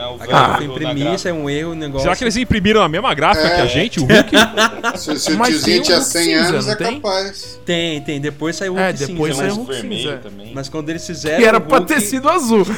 É, 0.00 0.06
o 0.06 0.16
ah, 0.32 0.56
foi 0.56 0.64
imprimir, 0.64 1.12
isso 1.12 1.28
é 1.28 1.32
um 1.32 1.50
erro, 1.50 1.72
o 1.72 1.74
negócio. 1.74 2.04
Será 2.04 2.16
que 2.16 2.24
eles 2.24 2.36
imprimiram 2.36 2.80
a 2.80 2.88
mesma 2.88 3.12
gráfica 3.12 3.46
é. 3.46 3.56
que 3.56 3.60
a 3.60 3.66
gente, 3.66 4.00
o 4.00 4.06
Hulk? 4.06 4.30
se, 4.98 5.18
se 5.18 5.32
o 5.32 5.42
tiozinho 5.42 5.82
tinha 5.82 6.00
100 6.00 6.24
cinza, 6.24 6.48
anos, 6.48 6.68
é 6.68 6.74
tem? 6.74 6.94
capaz. 7.00 7.60
Tem, 7.66 8.00
tem. 8.00 8.18
Depois 8.18 8.56
saiu 8.56 8.74
o 8.74 8.78
é, 8.78 8.86
Hulk 8.88 9.04
é, 9.04 9.06
depois 9.06 9.36
cinza. 9.36 9.50
Saiu 9.50 9.60
o 9.60 9.64
Hulk 9.64 9.80
cinza. 9.80 10.16
Também. 10.22 10.52
Mas 10.54 10.70
quando 10.70 10.88
eles 10.88 11.06
fizeram. 11.06 11.38
Que 11.38 11.44
era 11.44 11.58
Hulk... 11.58 11.68
pra 11.68 11.82
ter 11.82 12.00
sido 12.00 12.30
azul. 12.30 12.64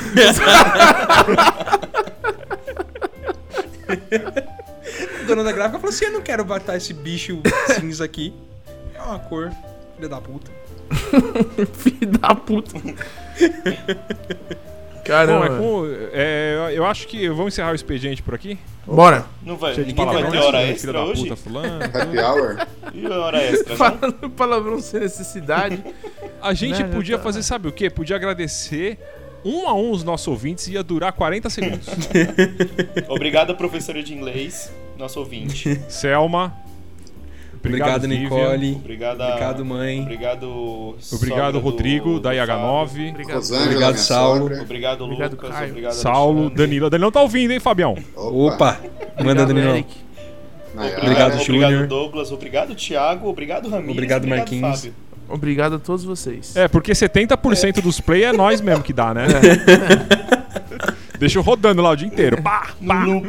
dona 5.24 5.44
da 5.44 5.52
gráfica 5.52 5.78
falou 5.78 5.94
assim: 5.94 6.06
Eu 6.06 6.12
não 6.12 6.22
quero 6.22 6.44
botar 6.44 6.76
esse 6.76 6.92
bicho 6.92 7.40
cinza 7.78 8.04
aqui. 8.04 8.34
É 8.94 9.00
uma 9.00 9.20
cor, 9.20 9.52
filha 9.94 10.08
da 10.08 10.20
puta. 10.20 10.50
filha 11.78 12.06
da 12.18 12.34
puta. 12.34 12.72
Caramba. 15.04 15.48
Bom, 15.50 15.86
é, 16.12 16.70
é, 16.70 16.72
eu 16.74 16.84
acho 16.84 17.06
que 17.08 17.28
vamos 17.28 17.54
encerrar 17.54 17.72
o 17.72 17.74
expediente 17.74 18.22
por 18.22 18.34
aqui. 18.34 18.58
Bora. 18.86 19.26
Não 19.42 19.56
vai, 19.56 19.76
ninguém 19.76 20.04
vai 20.04 20.30
ter 20.30 20.38
hora 20.38 20.62
extra 20.62 21.00
hoje? 21.02 21.22
Puta, 21.22 21.36
fulano. 21.36 21.82
Happy 21.84 22.18
hour. 22.18 22.66
E 22.94 23.06
hora 23.06 23.42
extra? 23.42 23.76
Falando 23.76 24.30
palavrão 24.30 24.80
sem 24.80 25.00
necessidade. 25.00 25.82
A 26.40 26.54
gente 26.54 26.82
podia 26.84 27.16
tá... 27.16 27.24
fazer, 27.24 27.42
sabe 27.42 27.68
o 27.68 27.72
quê? 27.72 27.88
Podia 27.90 28.16
agradecer 28.16 28.98
um 29.44 29.68
a 29.68 29.74
um 29.74 29.90
os 29.90 30.04
nossos 30.04 30.28
ouvintes 30.28 30.68
ia 30.68 30.82
durar 30.82 31.12
40 31.12 31.50
segundos. 31.50 31.88
Obrigado, 33.08 33.54
professora 33.56 34.02
de 34.02 34.14
inglês, 34.14 34.72
nosso 34.96 35.18
ouvinte. 35.18 35.80
Selma. 35.88 36.56
Obrigado, 37.64 38.04
obrigado 38.04 38.06
Nicole. 38.08 38.72
Obrigada, 38.74 39.24
obrigado, 39.28 39.64
mãe. 39.64 40.02
Obrigado, 40.02 40.96
Obrigado, 41.12 41.58
Rodrigo, 41.60 42.18
da 42.18 42.30
IH9. 42.32 43.10
Obrigado, 43.10 43.36
Rosângela, 43.36 43.66
obrigado 43.66 43.96
Saulo. 43.96 44.60
Obrigado, 44.60 45.04
Lucas. 45.06 45.32
Obrigado, 45.32 45.70
obrigado 45.70 45.92
Saulo, 45.92 46.50
Danilo. 46.50 46.90
Danilo 46.90 47.12
tá 47.12 47.22
ouvindo, 47.22 47.52
hein, 47.52 47.60
Fabião? 47.60 47.96
Opa. 48.16 48.54
Opa. 48.54 48.80
Manda, 49.24 49.46
Danilo. 49.46 49.84
Obrigado, 50.74 51.38
Júnior. 51.44 51.64
Obrigado, 51.64 51.88
Douglas. 51.88 52.32
Obrigado, 52.32 52.74
Thiago. 52.74 53.28
Obrigado, 53.28 53.68
Ramiro. 53.68 53.92
Obrigado, 53.92 54.24
obrigado 54.24 54.38
Marquinhos. 54.38 54.80
Fábio. 54.80 54.94
Obrigado 55.28 55.76
a 55.76 55.78
todos 55.78 56.04
vocês. 56.04 56.56
É, 56.56 56.66
porque 56.68 56.92
70% 56.92 57.80
dos 57.80 58.00
play 58.00 58.24
é 58.24 58.32
nós 58.32 58.60
mesmo 58.60 58.82
que 58.82 58.92
dá, 58.92 59.14
né? 59.14 59.26
É. 59.28 60.31
Deixa 61.22 61.38
eu 61.38 61.42
rodando 61.44 61.80
lá 61.80 61.90
o 61.90 61.96
dia 61.96 62.08
inteiro. 62.08 62.42
Pá, 62.42 62.72
pá. 62.84 63.06
Um, 63.06 63.22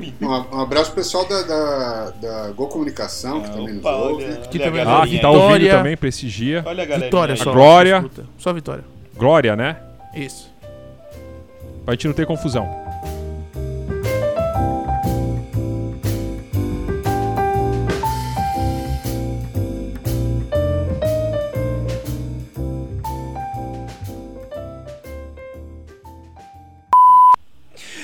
um 0.52 0.60
abraço 0.60 0.88
pro 0.92 0.96
pessoal 0.96 1.28
da, 1.28 1.44
da, 1.44 2.10
da 2.20 2.52
Go 2.54 2.66
Comunicação, 2.66 3.42
que 3.42 3.50
ah, 3.52 3.54
também 3.54 3.74
nos 3.76 3.86
ouve. 3.86 4.24
Olha, 4.24 4.36
que 4.38 4.58
também, 4.58 4.82
ah, 4.82 5.06
que 5.08 5.20
tá 5.20 5.30
ouvindo 5.30 5.70
também, 5.70 5.96
prestigia. 5.96 6.64
Olha 6.66 6.82
a 6.82 6.86
galera. 6.88 7.06
Vitória 7.06 7.36
só. 7.36 7.54
Glória. 7.54 8.04
Só 8.40 8.52
Vitória. 8.52 8.84
Glória, 9.16 9.56
né? 9.56 9.78
Isso. 10.16 10.52
Pra 11.86 11.94
gente 11.94 12.08
não 12.08 12.16
ter 12.16 12.26
confusão. 12.26 12.83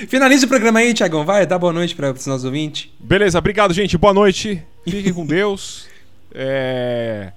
Finaliza 0.09 0.47
o 0.47 0.49
programa 0.49 0.79
aí, 0.79 0.91
Tiagão. 0.91 1.23
Vai, 1.23 1.45
dá 1.45 1.55
boa 1.55 1.71
noite 1.71 1.95
para 1.95 2.11
os 2.11 2.25
nossos 2.25 2.43
ouvintes. 2.43 2.89
Beleza, 2.99 3.37
obrigado, 3.37 3.71
gente. 3.75 3.95
Boa 3.95 4.11
noite. 4.11 4.59
Fiquem 4.83 5.13
com 5.13 5.25
Deus. 5.25 5.87
É... 6.31 7.31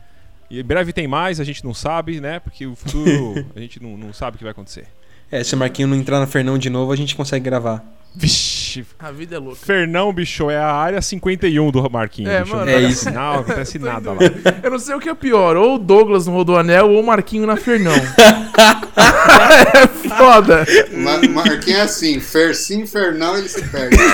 E 0.50 0.60
em 0.60 0.62
breve 0.62 0.92
tem 0.92 1.08
mais, 1.08 1.40
a 1.40 1.44
gente 1.44 1.64
não 1.64 1.72
sabe, 1.72 2.20
né? 2.20 2.38
Porque 2.40 2.66
o 2.66 2.76
futuro 2.76 3.46
a 3.56 3.58
gente 3.58 3.82
não, 3.82 3.96
não 3.96 4.12
sabe 4.12 4.34
o 4.34 4.38
que 4.38 4.44
vai 4.44 4.50
acontecer. 4.50 4.86
É, 5.30 5.42
se 5.42 5.54
o 5.54 5.58
Marquinho 5.58 5.88
não 5.88 5.96
entrar 5.96 6.20
na 6.20 6.26
Fernão 6.26 6.58
de 6.58 6.68
novo, 6.68 6.92
a 6.92 6.96
gente 6.96 7.16
consegue 7.16 7.42
gravar. 7.42 7.82
Vixe. 8.14 8.84
A 8.98 9.10
vida 9.10 9.36
é 9.36 9.38
louca. 9.38 9.56
Fernão, 9.64 10.12
bicho, 10.12 10.50
é 10.50 10.58
a 10.58 10.72
área 10.72 11.00
51 11.00 11.70
do 11.70 11.90
Marquinhos. 11.90 12.30
É, 12.30 12.42
bicho. 12.42 12.54
mano, 12.54 12.66
não 12.66 12.72
é 12.72 12.76
acontece 12.76 12.92
isso. 12.92 13.10
Não 13.10 13.32
acontece 13.32 13.78
nada 13.80 14.12
lá. 14.12 14.18
Eu 14.62 14.70
não 14.70 14.78
sei 14.78 14.94
o 14.94 15.00
que 15.00 15.08
é 15.08 15.14
pior, 15.14 15.56
ou 15.56 15.76
o 15.76 15.78
Douglas 15.78 16.26
no 16.26 16.34
Rodoanel 16.34 16.90
ou 16.90 17.00
o 17.00 17.06
Marquinho 17.06 17.46
na 17.46 17.56
Fernão. 17.56 17.94
é 19.74 19.86
foda. 20.08 20.66
Ma 20.92 21.18
Marquinhos 21.28 21.78
é 21.78 21.82
assim, 21.82 22.20
Fer 22.20 22.54
sim, 22.54 22.86
Fernão, 22.86 23.36
ele 23.36 23.48
se 23.48 23.62
perde. 23.68 23.96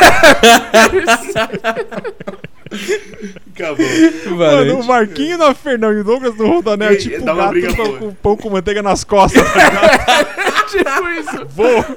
Acabou. 3.54 3.86
Mano, 4.36 4.80
o 4.80 4.84
Marquinho 4.84 5.38
na 5.38 5.54
Fernão 5.54 5.92
e 5.92 6.00
o 6.00 6.04
Douglas 6.04 6.34
no 6.36 6.46
Rodanel 6.46 6.90
é 6.90 6.94
E- 6.94 6.96
tipo 6.96 7.22
dá 7.24 7.32
um 7.32 7.36
uma 7.36 7.42
gato 7.44 7.52
briga 7.52 7.74
com, 7.74 7.98
com 7.98 8.14
pão 8.14 8.36
com 8.36 8.50
manteiga 8.50 8.82
nas 8.82 9.04
costas, 9.04 9.42
tá 9.52 9.68
ligado? 9.68 10.68
tipo 10.68 11.08
isso. 11.08 11.46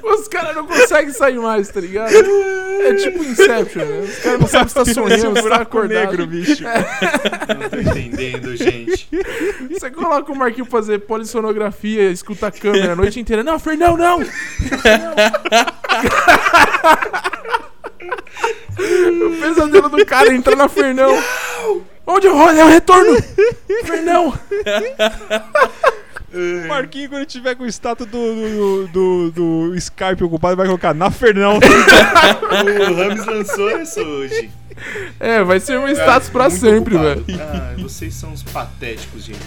Os 0.02 0.28
caras 0.28 0.56
não 0.56 0.66
conseguem 0.66 1.12
sair 1.12 1.38
mais, 1.38 1.68
tá 1.68 1.80
ligado? 1.80 2.12
É 2.14 2.94
tipo 2.94 3.22
Inception, 3.22 3.84
né? 3.84 4.00
Os 4.00 4.16
caras 4.18 4.40
não 4.40 4.46
sabem 4.48 4.68
se 4.68 4.74
tá 4.74 4.84
sonhando, 4.84 5.40
se 5.42 5.48
tá 5.48 5.56
acordado. 5.56 6.10
negro, 6.10 6.26
bicho. 6.26 6.64
Não 6.64 7.68
tô 7.68 7.76
entendendo, 7.78 8.56
gente. 8.56 9.08
Você 9.70 9.90
coloca 9.90 10.32
o 10.32 10.36
Marquinho 10.36 10.66
pra 10.66 10.80
fazer 10.80 10.98
polissonografia, 11.00 12.10
escuta 12.10 12.46
a 12.48 12.50
câmera 12.50 12.94
a 12.94 12.96
noite 12.96 13.20
inteira. 13.20 13.44
Não, 13.44 13.58
Fernão, 13.58 13.96
não! 13.96 14.20
o 18.02 19.40
pesadelo 19.40 19.88
do 19.88 20.06
cara 20.06 20.30
é 20.30 20.34
entrar 20.34 20.56
na 20.56 20.68
Fernão. 20.68 21.10
Onde 22.06 22.26
eu 22.26 22.48
é 22.48 22.64
o 22.64 22.68
retorno? 22.68 23.16
Fernão! 23.84 24.34
Marquinho, 26.66 27.10
quando 27.10 27.26
tiver 27.26 27.54
com 27.54 27.64
o 27.64 27.66
status 27.66 28.06
do, 28.06 28.34
do, 28.34 28.88
do, 28.88 29.30
do 29.30 29.76
Skype 29.76 30.24
ocupado, 30.24 30.56
vai 30.56 30.66
colocar 30.66 30.94
na 30.94 31.10
Fernão. 31.10 31.58
O 31.58 32.94
Rames 32.94 33.26
lançou 33.26 33.70
essa 33.70 34.00
hoje. 34.00 34.50
É, 35.20 35.44
vai 35.44 35.60
ser 35.60 35.78
um 35.78 35.86
status 35.88 36.30
pra 36.30 36.48
sempre, 36.48 36.96
ocupado. 36.96 37.24
velho. 37.24 37.40
Ah, 37.40 37.74
vocês 37.78 38.14
são 38.14 38.30
uns 38.30 38.42
patéticos, 38.42 39.24
gente. 39.24 39.38